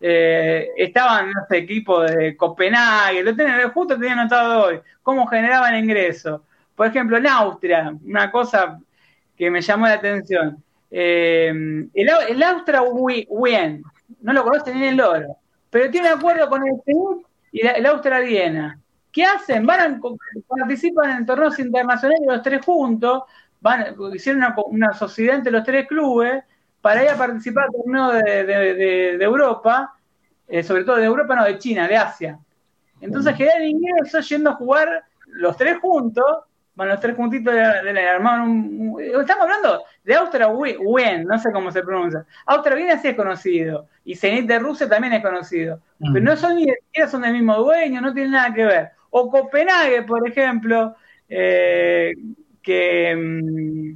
Eh, 0.00 0.68
estaban, 0.76 1.30
no 1.30 1.40
sé, 1.48 1.58
equipo 1.58 2.02
de 2.02 2.36
Copenhague, 2.36 3.22
lo 3.22 3.34
tenía, 3.34 3.68
justo 3.70 3.98
tenía 3.98 4.12
anotado 4.12 4.66
hoy, 4.66 4.80
cómo 5.02 5.26
generaban 5.26 5.76
ingresos. 5.76 6.40
Por 6.74 6.86
ejemplo, 6.86 7.16
en 7.16 7.26
Austria, 7.26 7.92
una 8.04 8.30
cosa 8.30 8.78
que 9.36 9.50
me 9.50 9.60
llamó 9.60 9.86
la 9.86 9.94
atención. 9.94 10.62
Eh, 10.90 11.48
el, 11.94 12.10
el 12.28 12.42
Austra 12.42 12.82
Wien, 12.82 13.82
no 14.20 14.32
lo 14.32 14.44
conoce 14.44 14.74
ni 14.74 14.86
el 14.86 14.96
loro, 14.96 15.36
pero 15.70 15.90
tiene 15.90 16.08
acuerdo 16.08 16.48
con 16.48 16.66
el 16.66 16.80
Perú 16.84 17.24
y 17.52 17.66
el 17.66 17.86
Austra 17.86 18.20
Viena. 18.20 18.78
¿Qué 19.12 19.24
hacen? 19.24 19.66
Van 19.66 20.00
participan 20.46 21.18
en 21.18 21.26
torneos 21.26 21.58
internacionales 21.58 22.20
los 22.26 22.42
tres 22.42 22.64
juntos, 22.64 23.22
van, 23.60 23.94
hicieron 24.14 24.42
una, 24.66 24.92
sociedad 24.92 25.36
entre 25.36 25.52
los 25.52 25.64
tres 25.64 25.86
clubes 25.86 26.44
para 26.80 27.02
ir 27.02 27.10
a 27.10 27.16
participar 27.16 27.66
en 27.66 27.72
torneos 27.72 28.22
de, 28.22 29.22
Europa, 29.22 29.94
eh, 30.46 30.62
sobre 30.62 30.84
todo 30.84 30.96
de 30.96 31.04
Europa, 31.04 31.34
no, 31.34 31.44
de 31.44 31.58
China, 31.58 31.86
de 31.88 31.96
Asia. 31.96 32.38
Entonces 33.00 33.36
generan 33.36 33.64
ingresos 33.64 34.28
yendo 34.28 34.50
a 34.50 34.54
jugar 34.54 35.04
los 35.26 35.56
tres 35.56 35.78
juntos 35.78 36.24
van 36.78 36.90
los 36.90 37.00
tres 37.00 37.16
juntitos 37.16 37.52
de, 37.52 37.92
la 37.92 38.12
armaron 38.12 38.50
un, 38.50 39.00
Estamos 39.00 39.42
hablando 39.42 39.82
de 40.04 40.14
Austria 40.14 40.46
Wien, 40.46 41.24
no 41.24 41.36
sé 41.36 41.50
cómo 41.50 41.72
se 41.72 41.82
pronuncia. 41.82 42.24
Austria 42.46 42.76
Wien 42.76 43.00
sí 43.00 43.08
es 43.08 43.16
conocido. 43.16 43.88
Y 44.04 44.14
Zenit 44.14 44.46
de 44.46 44.60
Rusia 44.60 44.88
también 44.88 45.12
es 45.12 45.20
conocido. 45.20 45.80
Mm. 45.98 46.12
Pero 46.12 46.24
no 46.24 46.36
son 46.36 46.54
ni 46.54 46.66
siquiera 46.66 47.08
son 47.08 47.22
del 47.22 47.32
mismo 47.32 47.56
dueño, 47.56 48.00
no 48.00 48.14
tienen 48.14 48.30
nada 48.30 48.54
que 48.54 48.64
ver. 48.64 48.90
O 49.10 49.28
Copenhague, 49.28 50.02
por 50.02 50.26
ejemplo, 50.28 50.94
eh, 51.28 52.14
que, 52.62 53.16
mm, 53.16 53.92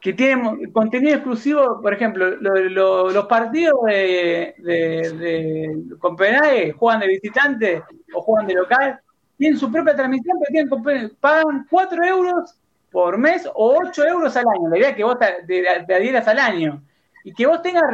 que 0.00 0.12
tiene 0.14 0.70
contenido 0.72 1.16
exclusivo, 1.16 1.80
por 1.82 1.92
ejemplo, 1.92 2.36
los 2.36 3.26
partidos 3.26 3.78
de, 3.86 4.54
de, 4.58 5.10
de 5.18 5.96
Copenhague 5.98 6.72
juegan 6.72 7.00
de 7.00 7.08
visitante 7.08 7.82
o 8.14 8.22
juegan 8.22 8.46
de 8.46 8.54
local 8.54 9.00
tienen 9.40 9.58
su 9.58 9.72
propia 9.72 9.96
transmisión, 9.96 10.36
pero 10.38 10.68
tienen, 10.84 11.16
pagan 11.18 11.66
4 11.70 12.04
euros 12.04 12.54
por 12.92 13.16
mes 13.16 13.48
o 13.54 13.78
8 13.82 14.06
euros 14.06 14.36
al 14.36 14.44
año. 14.46 14.68
La 14.68 14.76
idea 14.76 14.90
es 14.90 14.96
que 14.96 15.04
vos 15.04 15.16
te, 15.18 15.94
adhieras 15.94 16.28
al 16.28 16.38
año. 16.38 16.82
Y 17.24 17.32
que 17.32 17.46
vos 17.46 17.62
tengas, 17.62 17.84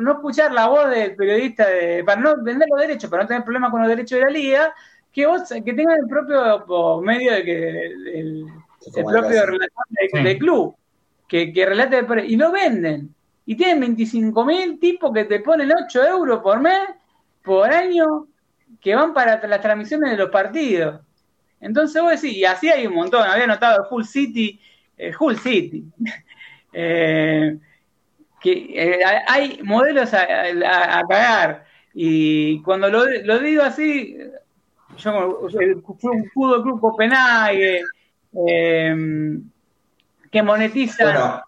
no 0.00 0.12
escuchar 0.12 0.52
la 0.52 0.68
voz 0.68 0.88
del 0.90 1.16
periodista, 1.16 1.66
de, 1.68 2.04
para 2.04 2.20
no 2.20 2.40
vender 2.44 2.68
los 2.70 2.80
derechos, 2.80 3.10
para 3.10 3.24
no 3.24 3.28
tener 3.28 3.42
problemas 3.42 3.72
con 3.72 3.80
los 3.80 3.88
derechos 3.88 4.20
de 4.20 4.24
la 4.24 4.30
liga, 4.30 4.74
que 5.12 5.26
vos 5.26 5.48
que 5.48 5.72
tengas 5.72 5.98
el 5.98 6.06
propio 6.06 7.00
medio 7.00 7.32
de 7.32 7.44
que 7.44 7.86
el, 8.14 8.46
propio 8.94 9.46
relator 9.46 10.22
del, 10.22 10.38
club, 10.38 10.76
que, 11.28 11.52
que 11.52 11.66
relate 11.66 12.04
y 12.26 12.36
lo 12.36 12.50
venden. 12.50 13.14
Y 13.46 13.54
tienen 13.56 13.80
25 13.80 14.44
mil 14.44 14.78
tipos 14.80 15.12
que 15.12 15.24
te 15.24 15.40
ponen 15.40 15.70
8 15.72 16.04
euros 16.06 16.42
por 16.42 16.60
mes, 16.60 16.80
por 17.42 17.72
año, 17.72 18.26
que 18.80 18.94
van 18.94 19.14
para 19.14 19.46
las 19.46 19.60
transmisiones 19.60 20.10
de 20.10 20.16
los 20.16 20.30
partidos. 20.30 21.00
Entonces 21.60 22.00
vos 22.00 22.20
decís, 22.20 22.36
y 22.36 22.44
así 22.44 22.68
hay 22.68 22.86
un 22.86 22.94
montón, 22.94 23.22
había 23.26 23.46
notado 23.46 23.86
Full 23.88 24.04
City, 24.04 24.60
eh, 24.96 25.12
Hull 25.18 25.38
City, 25.38 25.84
eh, 26.72 27.58
que 28.40 28.52
eh, 28.52 29.00
hay 29.26 29.60
modelos 29.64 30.14
a, 30.14 31.02
cagar, 31.08 31.64
y 31.92 32.62
cuando 32.62 32.88
lo, 32.88 33.38
digo 33.40 33.62
así, 33.62 34.16
yo 34.98 35.50
fui 35.50 36.16
un 36.16 36.30
fútbol 36.32 36.62
club 36.62 36.80
Copenhague, 36.80 37.82
que 40.30 40.42
monetiza... 40.42 41.04
Bueno, 41.04 41.42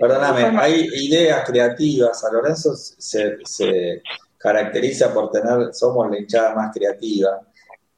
perdóname, 0.00 0.58
hay 0.60 0.88
ideas 0.92 1.44
creativas, 1.46 2.24
a 2.24 2.32
Lorenzo 2.32 2.74
se, 2.76 3.38
se 3.44 4.02
caracteriza 4.38 5.12
por 5.12 5.30
tener, 5.30 5.74
somos 5.74 6.10
la 6.10 6.18
hinchada 6.18 6.54
más 6.54 6.74
creativa. 6.74 7.40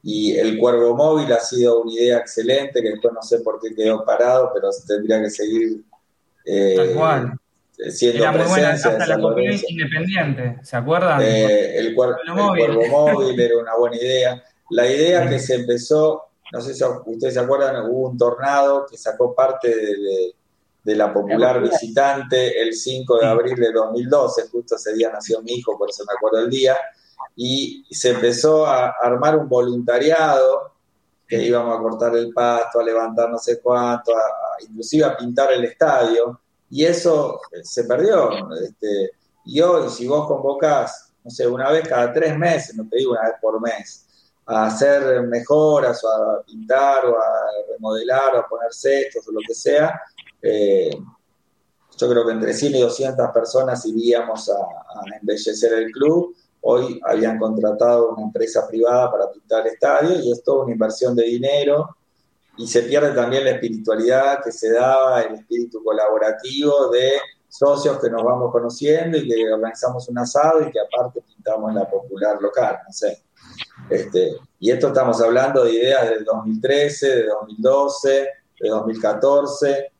Y 0.05 0.35
el 0.35 0.57
cuervo 0.57 0.95
móvil 0.95 1.31
ha 1.31 1.39
sido 1.39 1.81
una 1.81 1.93
idea 1.93 2.17
excelente, 2.17 2.81
que 2.81 2.89
después 2.89 3.13
no 3.13 3.21
sé 3.21 3.39
por 3.39 3.59
qué 3.61 3.73
quedó 3.73 4.03
parado, 4.03 4.51
pero 4.53 4.69
tendría 4.85 5.21
que 5.21 5.29
seguir 5.29 5.81
eh, 6.45 6.93
siendo 7.89 8.23
Era 8.23 8.31
muy 8.33 8.45
buena 8.45 8.71
hasta 8.71 9.17
la 9.17 9.51
independiente, 9.69 10.57
¿se 10.61 10.75
acuerdan? 10.75 11.21
Eh, 11.21 11.77
el, 11.77 11.95
cuervo 11.95 12.85
móvil 12.89 13.39
era 13.39 13.57
una 13.57 13.75
buena 13.75 13.95
idea. 13.95 14.43
La 14.69 14.87
idea 14.87 15.29
que 15.29 15.39
se 15.39 15.55
empezó, 15.55 16.23
no 16.53 16.61
sé 16.61 16.73
si 16.73 16.83
ustedes 16.83 17.33
se 17.33 17.39
acuerdan, 17.41 17.89
hubo 17.89 18.07
un 18.07 18.17
tornado 18.17 18.85
que 18.89 18.97
sacó 18.97 19.35
parte 19.35 19.67
de 19.67 20.35
de 20.83 20.95
la 20.95 21.13
popular 21.13 21.61
visitante 21.61 22.61
el 22.61 22.73
5 22.73 23.19
de 23.19 23.25
abril 23.25 23.55
de 23.55 23.71
2012, 23.71 24.49
justo 24.49 24.75
ese 24.75 24.93
día 24.93 25.09
nació 25.11 25.41
mi 25.41 25.53
hijo, 25.53 25.77
por 25.77 25.89
eso 25.89 26.03
me 26.05 26.13
acuerdo 26.13 26.39
el 26.39 26.49
día, 26.49 26.75
y 27.35 27.85
se 27.89 28.11
empezó 28.11 28.65
a 28.65 28.93
armar 29.01 29.37
un 29.37 29.47
voluntariado, 29.47 30.73
que 31.25 31.41
íbamos 31.41 31.77
a 31.77 31.81
cortar 31.81 32.15
el 32.17 32.33
pasto, 32.33 32.79
a 32.79 32.83
levantar 32.83 33.29
no 33.29 33.37
sé 33.37 33.61
cuánto, 33.61 34.11
inclusive 34.67 35.05
a 35.05 35.15
pintar 35.15 35.53
el 35.53 35.63
estadio, 35.63 36.41
y 36.69 36.83
eso 36.83 37.39
eh, 37.51 37.63
se 37.63 37.85
perdió. 37.85 38.29
Este, 38.61 39.11
y 39.45 39.61
hoy, 39.61 39.89
si 39.89 40.05
vos 40.05 40.27
convocás, 40.27 41.13
no 41.23 41.31
sé, 41.31 41.47
una 41.47 41.71
vez 41.71 41.87
cada 41.87 42.11
tres 42.11 42.37
meses, 42.37 42.75
no 42.75 42.87
te 42.89 42.97
digo 42.97 43.11
una 43.11 43.23
vez 43.23 43.35
por 43.41 43.61
mes, 43.61 44.02
a 44.45 44.65
hacer 44.65 45.23
mejoras 45.23 46.03
o 46.03 46.09
a 46.09 46.43
pintar 46.43 47.05
o 47.05 47.17
a 47.17 47.31
remodelar 47.71 48.35
o 48.35 48.39
a 48.39 48.47
poner 48.47 48.73
cestos 48.73 49.27
o 49.27 49.31
lo 49.31 49.39
que 49.47 49.53
sea, 49.53 50.01
eh, 50.41 50.89
yo 51.97 52.09
creo 52.09 52.25
que 52.25 52.31
entre 52.31 52.53
100 52.53 52.75
y 52.75 52.81
200 52.81 53.31
personas 53.31 53.85
iríamos 53.85 54.49
a, 54.49 54.55
embellecer 55.19 55.73
el 55.73 55.91
club 55.91 56.35
hoy 56.61 56.99
habían 57.05 57.37
contratado 57.37 58.11
una 58.11 58.23
empresa 58.23 58.67
privada 58.67 59.11
para 59.11 59.31
pintar 59.31 59.67
el 59.67 59.73
estadio 59.73 60.19
y 60.19 60.31
es 60.31 60.43
toda 60.43 60.63
una 60.63 60.73
inversión 60.73 61.15
de 61.15 61.23
dinero 61.23 61.97
y 62.57 62.67
se 62.67 62.83
pierde 62.83 63.13
también 63.13 63.43
la 63.43 63.51
espiritualidad 63.51 64.43
que 64.43 64.51
se 64.51 64.71
daba, 64.71 65.21
el 65.21 65.35
espíritu 65.35 65.83
colaborativo 65.83 66.89
de 66.89 67.13
socios 67.49 67.99
que 67.99 68.09
nos 68.09 68.23
vamos 68.23 68.51
conociendo 68.51 69.17
y 69.17 69.27
que 69.27 69.53
organizamos 69.53 70.07
un 70.07 70.17
asado 70.19 70.61
y 70.61 70.71
que 70.71 70.79
aparte 70.79 71.21
pintamos 71.21 71.73
la 71.73 71.89
popular 71.89 72.41
local, 72.41 72.79
no 72.85 72.93
sé. 72.93 73.23
Este, 73.89 74.33
y 74.59 74.71
esto 74.71 74.87
estamos 74.87 75.21
hablando 75.21 75.63
de 75.63 75.73
ideas 75.73 76.09
del 76.09 76.23
2013, 76.23 77.07
de 77.07 77.25
2012, 77.25 78.27
de 78.59 78.69
2014. 78.69 79.91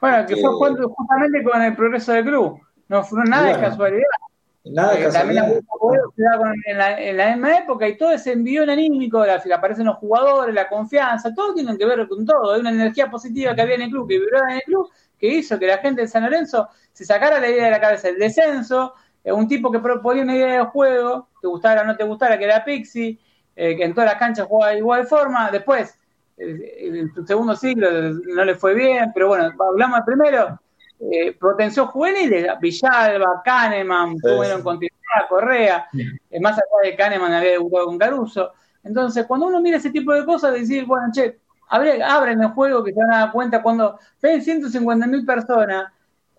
Bueno, 0.00 0.26
que, 0.26 0.36
fue 0.36 0.50
justamente 0.50 1.44
con 1.44 1.62
el 1.62 1.76
progreso 1.76 2.12
del 2.12 2.24
club. 2.24 2.60
No 2.88 3.04
fue 3.04 3.24
nada 3.24 3.54
de 3.54 3.60
casualidad. 3.60 4.02
Nada 4.64 4.94
de 4.94 5.04
casualidad. 5.04 5.60
en, 6.66 6.78
la, 6.78 7.00
en 7.00 7.16
la 7.16 7.30
misma 7.32 7.58
época 7.58 7.86
y 7.88 7.96
todo 7.96 8.12
ese 8.12 8.32
envío 8.32 8.62
anímico, 8.62 9.24
la, 9.24 9.42
aparecen 9.54 9.86
los 9.86 9.96
jugadores, 9.96 10.54
la 10.54 10.68
confianza, 10.68 11.34
todo 11.34 11.54
tiene 11.54 11.76
que 11.76 11.86
ver 11.86 12.08
con 12.08 12.24
todo. 12.24 12.52
Hay 12.52 12.60
una 12.60 12.70
energía 12.70 13.10
positiva 13.10 13.54
que 13.54 13.62
había 13.62 13.76
en 13.76 13.82
el 13.82 13.90
club, 13.90 14.08
que 14.08 14.18
vibraba 14.18 14.50
en 14.50 14.56
el 14.56 14.62
club, 14.62 14.90
que 15.18 15.28
hizo 15.28 15.58
que 15.58 15.66
la 15.66 15.78
gente 15.78 16.02
de 16.02 16.08
San 16.08 16.24
Lorenzo 16.24 16.68
se 16.92 17.04
sacara 17.04 17.38
la 17.38 17.48
idea 17.48 17.66
de 17.66 17.70
la 17.70 17.80
cabeza 17.80 18.08
del 18.08 18.18
descenso, 18.18 18.94
eh, 18.94 19.11
un 19.24 19.46
tipo 19.46 19.70
que 19.70 19.78
proponía 19.78 20.22
una 20.22 20.34
idea 20.34 20.58
de 20.58 20.64
juego, 20.66 21.28
te 21.40 21.48
gustara 21.48 21.82
o 21.82 21.84
no 21.84 21.96
te 21.96 22.04
gustara, 22.04 22.38
que 22.38 22.44
era 22.44 22.64
Pixie, 22.64 23.18
eh, 23.54 23.76
que 23.76 23.84
en 23.84 23.94
todas 23.94 24.10
las 24.10 24.18
canchas 24.18 24.46
jugaba 24.46 24.72
de 24.72 24.78
igual 24.78 25.06
forma, 25.06 25.50
después, 25.50 25.96
en 26.36 27.12
su 27.14 27.24
segundo 27.26 27.54
siglo 27.54 27.88
no 27.90 28.44
le 28.44 28.54
fue 28.54 28.74
bien, 28.74 29.12
pero 29.14 29.28
bueno, 29.28 29.52
hablamos 29.60 29.98
del 29.98 30.04
primero, 30.04 30.58
eh, 31.10 31.36
potenció 31.38 31.86
juveniles, 31.88 32.46
Villalba, 32.60 33.42
Kahneman, 33.44 34.16
tuvieron 34.18 34.62
continuidad, 34.62 35.28
Correa, 35.28 35.88
eh, 35.92 36.40
más 36.40 36.52
allá 36.52 36.90
de 36.90 36.96
Kahneman 36.96 37.32
había 37.32 37.50
debutado 37.52 37.86
con 37.86 37.98
Caruso. 37.98 38.52
Entonces, 38.84 39.26
cuando 39.26 39.46
uno 39.46 39.60
mira 39.60 39.78
ese 39.78 39.90
tipo 39.90 40.12
de 40.12 40.24
cosas, 40.24 40.54
decir, 40.54 40.84
bueno, 40.84 41.06
che, 41.12 41.38
abren 41.68 42.40
el 42.40 42.48
juego 42.48 42.84
que 42.84 42.92
se 42.92 43.00
van 43.00 43.12
a 43.12 43.18
dar 43.18 43.32
cuenta 43.32 43.62
cuando 43.62 43.98
ven 44.20 44.42
150 44.42 45.06
mil 45.06 45.24
personas, 45.24 45.92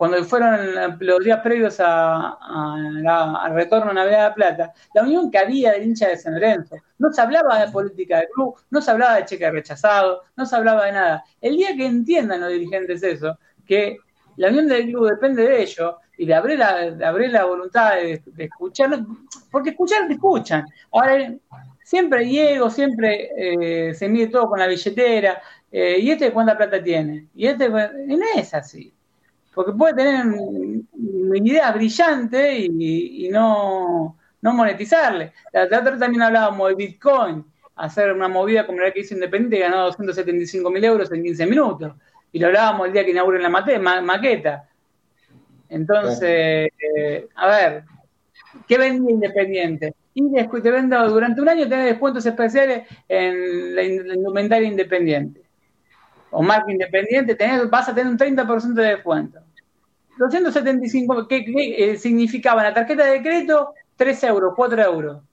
cuando 0.03 0.21
fueron 0.25 0.99
los 0.99 1.23
días 1.23 1.39
previos 1.39 1.79
al 1.79 3.53
retorno 3.53 3.91
a 3.91 3.93
Navidad 3.93 4.27
de 4.27 4.35
Plata, 4.35 4.73
la 4.93 5.03
unión 5.03 5.31
que 5.31 5.37
había 5.37 5.71
del 5.71 5.83
hincha 5.83 6.09
de 6.09 6.17
San 6.17 6.33
Lorenzo. 6.33 6.75
No 6.97 7.13
se 7.13 7.21
hablaba 7.21 7.57
de 7.65 7.71
política 7.71 8.17
del 8.17 8.27
club, 8.27 8.53
no 8.69 8.81
se 8.81 8.91
hablaba 8.91 9.15
de 9.15 9.23
cheque 9.23 9.49
rechazado, 9.49 10.23
no 10.35 10.45
se 10.45 10.57
hablaba 10.57 10.87
de 10.87 10.91
nada. 10.91 11.23
El 11.39 11.55
día 11.55 11.73
que 11.77 11.85
entiendan 11.85 12.41
los 12.41 12.49
dirigentes 12.49 13.01
eso, 13.01 13.39
que 13.65 13.95
la 14.35 14.49
unión 14.49 14.67
del 14.67 14.87
club 14.87 15.09
depende 15.09 15.41
de 15.41 15.61
ellos 15.61 15.95
y 16.17 16.25
de 16.25 16.33
abrir 16.33 16.59
la, 16.59 16.91
de 16.91 17.05
abrir 17.05 17.31
la 17.31 17.45
voluntad 17.45 17.95
de, 17.95 18.21
escuchar, 18.39 19.05
porque 19.49 19.69
escuchar 19.69 20.05
te 20.07 20.15
escuchan. 20.15 20.65
Ahora, 20.91 21.33
siempre 21.81 22.25
Diego, 22.25 22.69
siempre 22.69 23.29
eh, 23.37 23.93
se 23.93 24.09
mide 24.09 24.27
todo 24.27 24.49
con 24.49 24.59
la 24.59 24.67
billetera, 24.67 25.41
eh, 25.71 25.97
y 25.97 26.11
este 26.11 26.33
cuánta 26.33 26.57
plata 26.57 26.83
tiene, 26.83 27.29
y 27.33 27.47
este 27.47 27.69
no 27.69 28.25
es 28.35 28.53
así, 28.53 28.92
porque 29.53 29.71
puede 29.73 29.93
tener 29.95 30.25
una 30.25 31.37
idea 31.37 31.71
brillante 31.71 32.57
y, 32.59 33.29
no, 33.29 34.17
no, 34.41 34.53
monetizarle. 34.53 35.33
La, 35.51 35.63
otra 35.65 35.97
también 35.97 36.21
hablábamos 36.21 36.69
de 36.69 36.75
Bitcoin, 36.75 37.45
hacer 37.75 38.11
una 38.13 38.27
movida 38.27 38.65
como 38.65 38.79
la 38.79 38.91
que 38.91 39.01
hizo 39.01 39.13
Independiente, 39.13 39.59
ganó 39.59 39.83
275 39.85 40.69
mil 40.69 40.83
euros 40.83 41.11
en 41.11 41.23
15 41.23 41.45
minutos 41.45 41.93
y 42.31 42.39
lo 42.39 42.47
hablábamos 42.47 42.87
el 42.87 42.93
día 42.93 43.05
que 43.05 43.11
inauguren 43.11 43.43
la 43.43 44.01
maqueta. 44.01 44.67
Entonces, 45.69 46.69
eh, 46.97 47.27
a 47.35 47.47
ver, 47.47 47.83
¿qué 48.67 48.77
vendía 48.77 49.11
Independiente? 49.11 49.93
Y 50.15 50.31
te 50.31 50.71
vendo, 50.71 51.09
durante 51.09 51.41
un 51.41 51.49
año 51.49 51.67
tenés 51.67 51.85
descuentos 51.85 52.25
especiales 52.25 52.87
en 53.07 53.75
la, 53.75 53.83
indumentaria 53.83 54.67
independiente. 54.67 55.41
O 56.33 56.41
marca 56.41 56.71
independiente, 56.71 57.35
tenés, 57.35 57.69
vas 57.69 57.87
a 57.87 57.95
tener 57.95 58.11
un 58.11 58.17
30% 58.17 58.73
de 58.73 58.83
descuento. 58.83 59.39
275, 60.17 61.27
¿qué, 61.27 61.45
qué 61.45 61.91
eh, 61.91 61.97
significaba 61.97 62.63
la 62.63 62.73
tarjeta 62.73 63.05
de 63.05 63.21
crédito? 63.21 63.73
3 63.95 64.23
euros, 64.25 64.53
4 64.55 64.81
euros. 64.83 65.23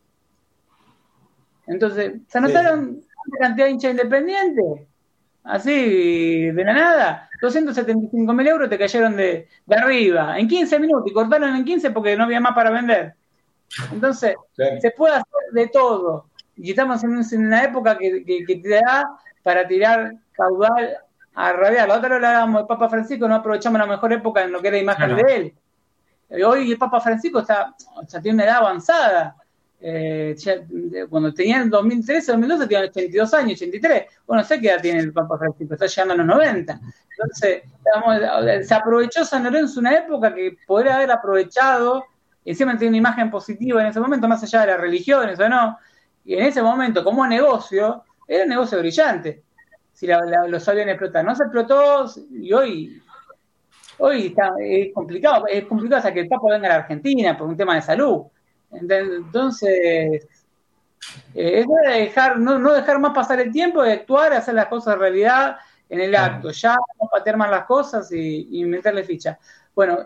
Entonces, 1.67 2.15
¿se 2.29 2.39
anotaron 2.39 3.01
sí. 3.01 3.31
cantidad 3.39 3.67
de 3.67 3.73
hinchas 3.73 3.91
independientes? 3.93 4.91
así 5.45 6.51
de 6.51 6.65
la 6.65 6.73
nada, 6.73 7.31
275 7.41 8.33
mil 8.33 8.47
euros 8.47 8.69
te 8.69 8.79
cayeron 8.79 9.17
de, 9.17 9.49
arriba 9.69 10.39
en 10.39 10.49
15 10.49 10.79
minutos 10.79 11.11
y 11.11 11.15
cortaron 11.15 11.57
en 11.57 11.65
15 11.65 11.91
porque 11.91 12.17
no 12.17 12.25
había 12.25 12.41
más 12.41 12.55
para 12.55 12.71
vender. 12.71 13.15
Entonces, 13.93 14.35
se 14.57 14.91
puede 14.91 15.15
hacer 15.15 15.53
de 15.53 15.69
todo. 15.69 16.27
Y 16.57 16.71
estamos 16.71 17.03
en, 17.05 17.47
una 17.47 17.65
época 17.65 17.97
que, 17.97 18.45
te 18.47 18.69
da 18.69 19.07
para 19.43 19.67
tirar 19.67 20.15
caudal 20.33 20.97
a 21.35 21.53
rabiar. 21.53 21.89
La 21.89 21.97
otra 21.97 22.09
lo 22.09 22.17
hablábamos 22.17 22.63
de 22.63 22.69
Papa 22.69 22.89
Francisco, 22.89 23.29
no 23.29 23.35
aprovechamos 23.37 23.79
la 23.79 23.87
mejor 23.87 24.13
época 24.13 24.43
en 24.43 24.53
lo 24.53 24.61
que 24.61 24.69
era 24.69 24.79
imagen 24.79 25.17
de 25.17 25.23
él. 25.37 25.55
Hoy 26.45 26.71
el 26.71 26.79
Papa 26.79 27.01
Francisco 27.01 27.41
está, 27.41 27.75
o 27.97 28.07
sea, 28.07 28.21
tiene 28.21 28.37
una 28.37 28.45
edad 28.45 28.59
avanzada 28.59 29.37
eh, 29.83 30.37
cuando 31.09 31.33
tenía 31.33 31.63
en 31.63 31.71
2013, 31.71 32.33
2012, 32.33 32.67
tenía 32.67 32.85
82 32.85 33.35
años, 33.35 33.53
83. 33.59 34.05
Bueno, 34.27 34.45
sé 34.45 34.61
qué 34.61 34.69
edad 34.69 34.83
tiene 34.83 35.01
el 35.01 35.13
Papa 35.13 35.39
Francisco, 35.39 35.75
está 35.75 35.87
llegando 35.87 36.15
a 36.15 36.17
los 36.19 36.27
90. 36.27 36.81
Entonces, 37.11 37.63
se 38.67 38.75
aprovechó 38.75 39.25
San 39.25 39.45
Lorenzo 39.45 39.81
una 39.81 39.95
época 39.95 40.35
que 40.35 40.57
podría 40.67 40.97
haber 40.97 41.11
aprovechado, 41.11 42.05
encima 42.45 42.77
tiene 42.77 42.91
una 42.91 42.99
imagen 42.99 43.31
positiva 43.31 43.81
en 43.81 43.89
ese 43.89 44.01
momento, 44.01 44.29
más 44.29 44.43
allá 44.43 44.61
de 44.61 44.67
las 44.69 44.81
religiones 44.81 45.39
o 45.41 45.49
no, 45.49 45.79
y 46.25 46.35
en 46.35 46.45
ese 46.45 46.63
momento, 46.63 47.03
como 47.03 47.27
negocio, 47.27 48.05
era 48.31 48.45
un 48.45 48.51
negocio 48.51 48.79
brillante. 48.79 49.43
Si 49.93 50.07
lo 50.07 50.61
sabían 50.61 50.89
explotar, 50.89 51.25
no 51.25 51.35
se 51.35 51.43
explotó 51.43 52.07
y 52.31 52.53
hoy 52.53 53.03
hoy 53.99 54.29
está, 54.29 54.53
es 54.59 54.95
complicado, 54.95 55.47
es 55.47 55.65
complicado 55.67 55.99
hasta 55.99 56.15
que 56.15 56.21
el 56.21 56.29
Papa 56.29 56.47
venga 56.51 56.67
a 56.69 56.71
la 56.71 56.77
Argentina 56.77 57.37
por 57.37 57.49
un 57.49 57.57
tema 57.57 57.75
de 57.75 57.83
salud. 57.83 58.23
Entonces, 58.73 59.69
eh, 61.35 61.61
es 61.61 61.67
dejar, 61.87 62.39
no, 62.39 62.59
no, 62.59 62.73
dejar 62.73 63.01
más 63.01 63.13
pasar 63.13 63.41
el 63.41 63.53
tiempo, 63.53 63.83
de 63.83 63.93
actuar, 63.93 64.33
hacer 64.33 64.55
las 64.55 64.67
cosas 64.67 64.97
realidad 64.97 65.57
en 65.89 66.01
el 66.01 66.15
acto, 66.15 66.51
ya 66.53 66.77
no 66.77 67.09
patear 67.11 67.37
más 67.37 67.51
las 67.51 67.65
cosas 67.65 68.11
y, 68.13 68.65
meterle 68.65 69.03
ficha. 69.03 69.39
Bueno, 69.75 69.99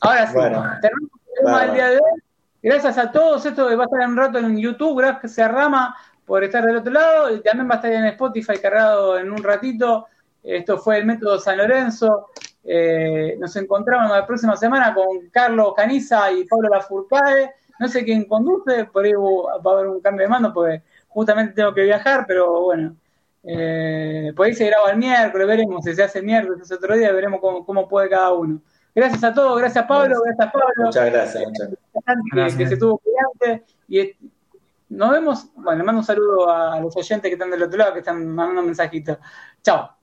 ahora 0.00 0.26
sí, 0.26 0.34
terminamos 0.82 1.62
el 1.62 1.74
día 1.74 1.90
de 1.90 1.96
hoy. 1.96 2.22
Gracias 2.60 2.98
a 2.98 3.12
todos, 3.12 3.46
esto 3.46 3.64
va 3.64 3.84
a 3.84 3.86
estar 3.86 4.02
en 4.02 4.10
un 4.10 4.16
rato 4.16 4.38
en 4.38 4.58
YouTube, 4.58 4.98
gracias 4.98 5.38
a 5.38 5.48
Rama 5.48 5.96
por 6.28 6.44
estar 6.44 6.64
del 6.64 6.76
otro 6.76 6.92
lado, 6.92 7.34
y 7.34 7.40
también 7.40 7.68
va 7.68 7.74
a 7.74 7.76
estar 7.78 7.92
en 7.92 8.04
Spotify 8.04 8.58
cargado 8.62 9.18
en 9.18 9.32
un 9.32 9.42
ratito. 9.42 10.06
Esto 10.44 10.78
fue 10.78 10.98
el 10.98 11.06
método 11.06 11.40
San 11.40 11.58
Lorenzo. 11.58 12.28
Eh, 12.62 13.36
nos 13.40 13.56
encontramos 13.56 14.10
la 14.10 14.24
próxima 14.24 14.56
semana 14.56 14.94
con 14.94 15.28
Carlos 15.32 15.72
Caniza 15.74 16.30
y 16.30 16.44
Pablo 16.44 16.68
Lafourcade 16.68 17.54
no 17.78 17.88
sé 17.88 18.04
quién 18.04 18.24
conduce, 18.24 18.84
por 18.86 19.04
ahí 19.04 19.12
va 19.12 19.72
a 19.72 19.74
haber 19.74 19.86
un 19.88 20.00
cambio 20.00 20.24
de 20.24 20.28
mando 20.28 20.52
porque 20.52 20.82
justamente 21.08 21.54
tengo 21.54 21.72
que 21.72 21.82
viajar, 21.82 22.24
pero 22.26 22.62
bueno, 22.62 22.96
eh, 23.44 24.32
por 24.36 24.46
ahí 24.46 24.54
se 24.54 24.66
graba 24.66 24.90
el 24.90 24.98
miércoles, 24.98 25.46
veremos 25.46 25.84
si 25.84 25.94
se 25.94 26.02
hace 26.02 26.20
miércoles, 26.20 26.70
otro 26.70 26.96
día, 26.96 27.12
veremos 27.12 27.40
cómo, 27.40 27.88
puede 27.88 28.08
cada 28.08 28.32
uno. 28.32 28.60
Gracias 28.94 29.22
a 29.22 29.32
todos, 29.32 29.60
gracias 29.60 29.84
Pablo, 29.86 30.16
gracias, 30.24 30.52
Pablo. 30.52 30.86
Muchas 30.86 31.12
gracias, 31.12 31.44
muchas 31.46 31.68
gracias. 32.32 32.58
Que, 32.58 32.66
se 32.66 32.76
tuvo 32.76 32.98
cuidante 32.98 33.64
y 33.86 34.16
nos 34.90 35.10
vemos, 35.10 35.48
bueno, 35.54 35.84
mando 35.84 36.00
un 36.00 36.04
saludo 36.04 36.50
a 36.50 36.80
los 36.80 36.96
oyentes 36.96 37.28
que 37.28 37.34
están 37.34 37.50
del 37.50 37.62
otro 37.62 37.78
lado, 37.78 37.92
que 37.94 38.00
están 38.00 38.26
mandando 38.34 38.62
mensajitos. 38.62 39.18
Chao. 39.62 39.97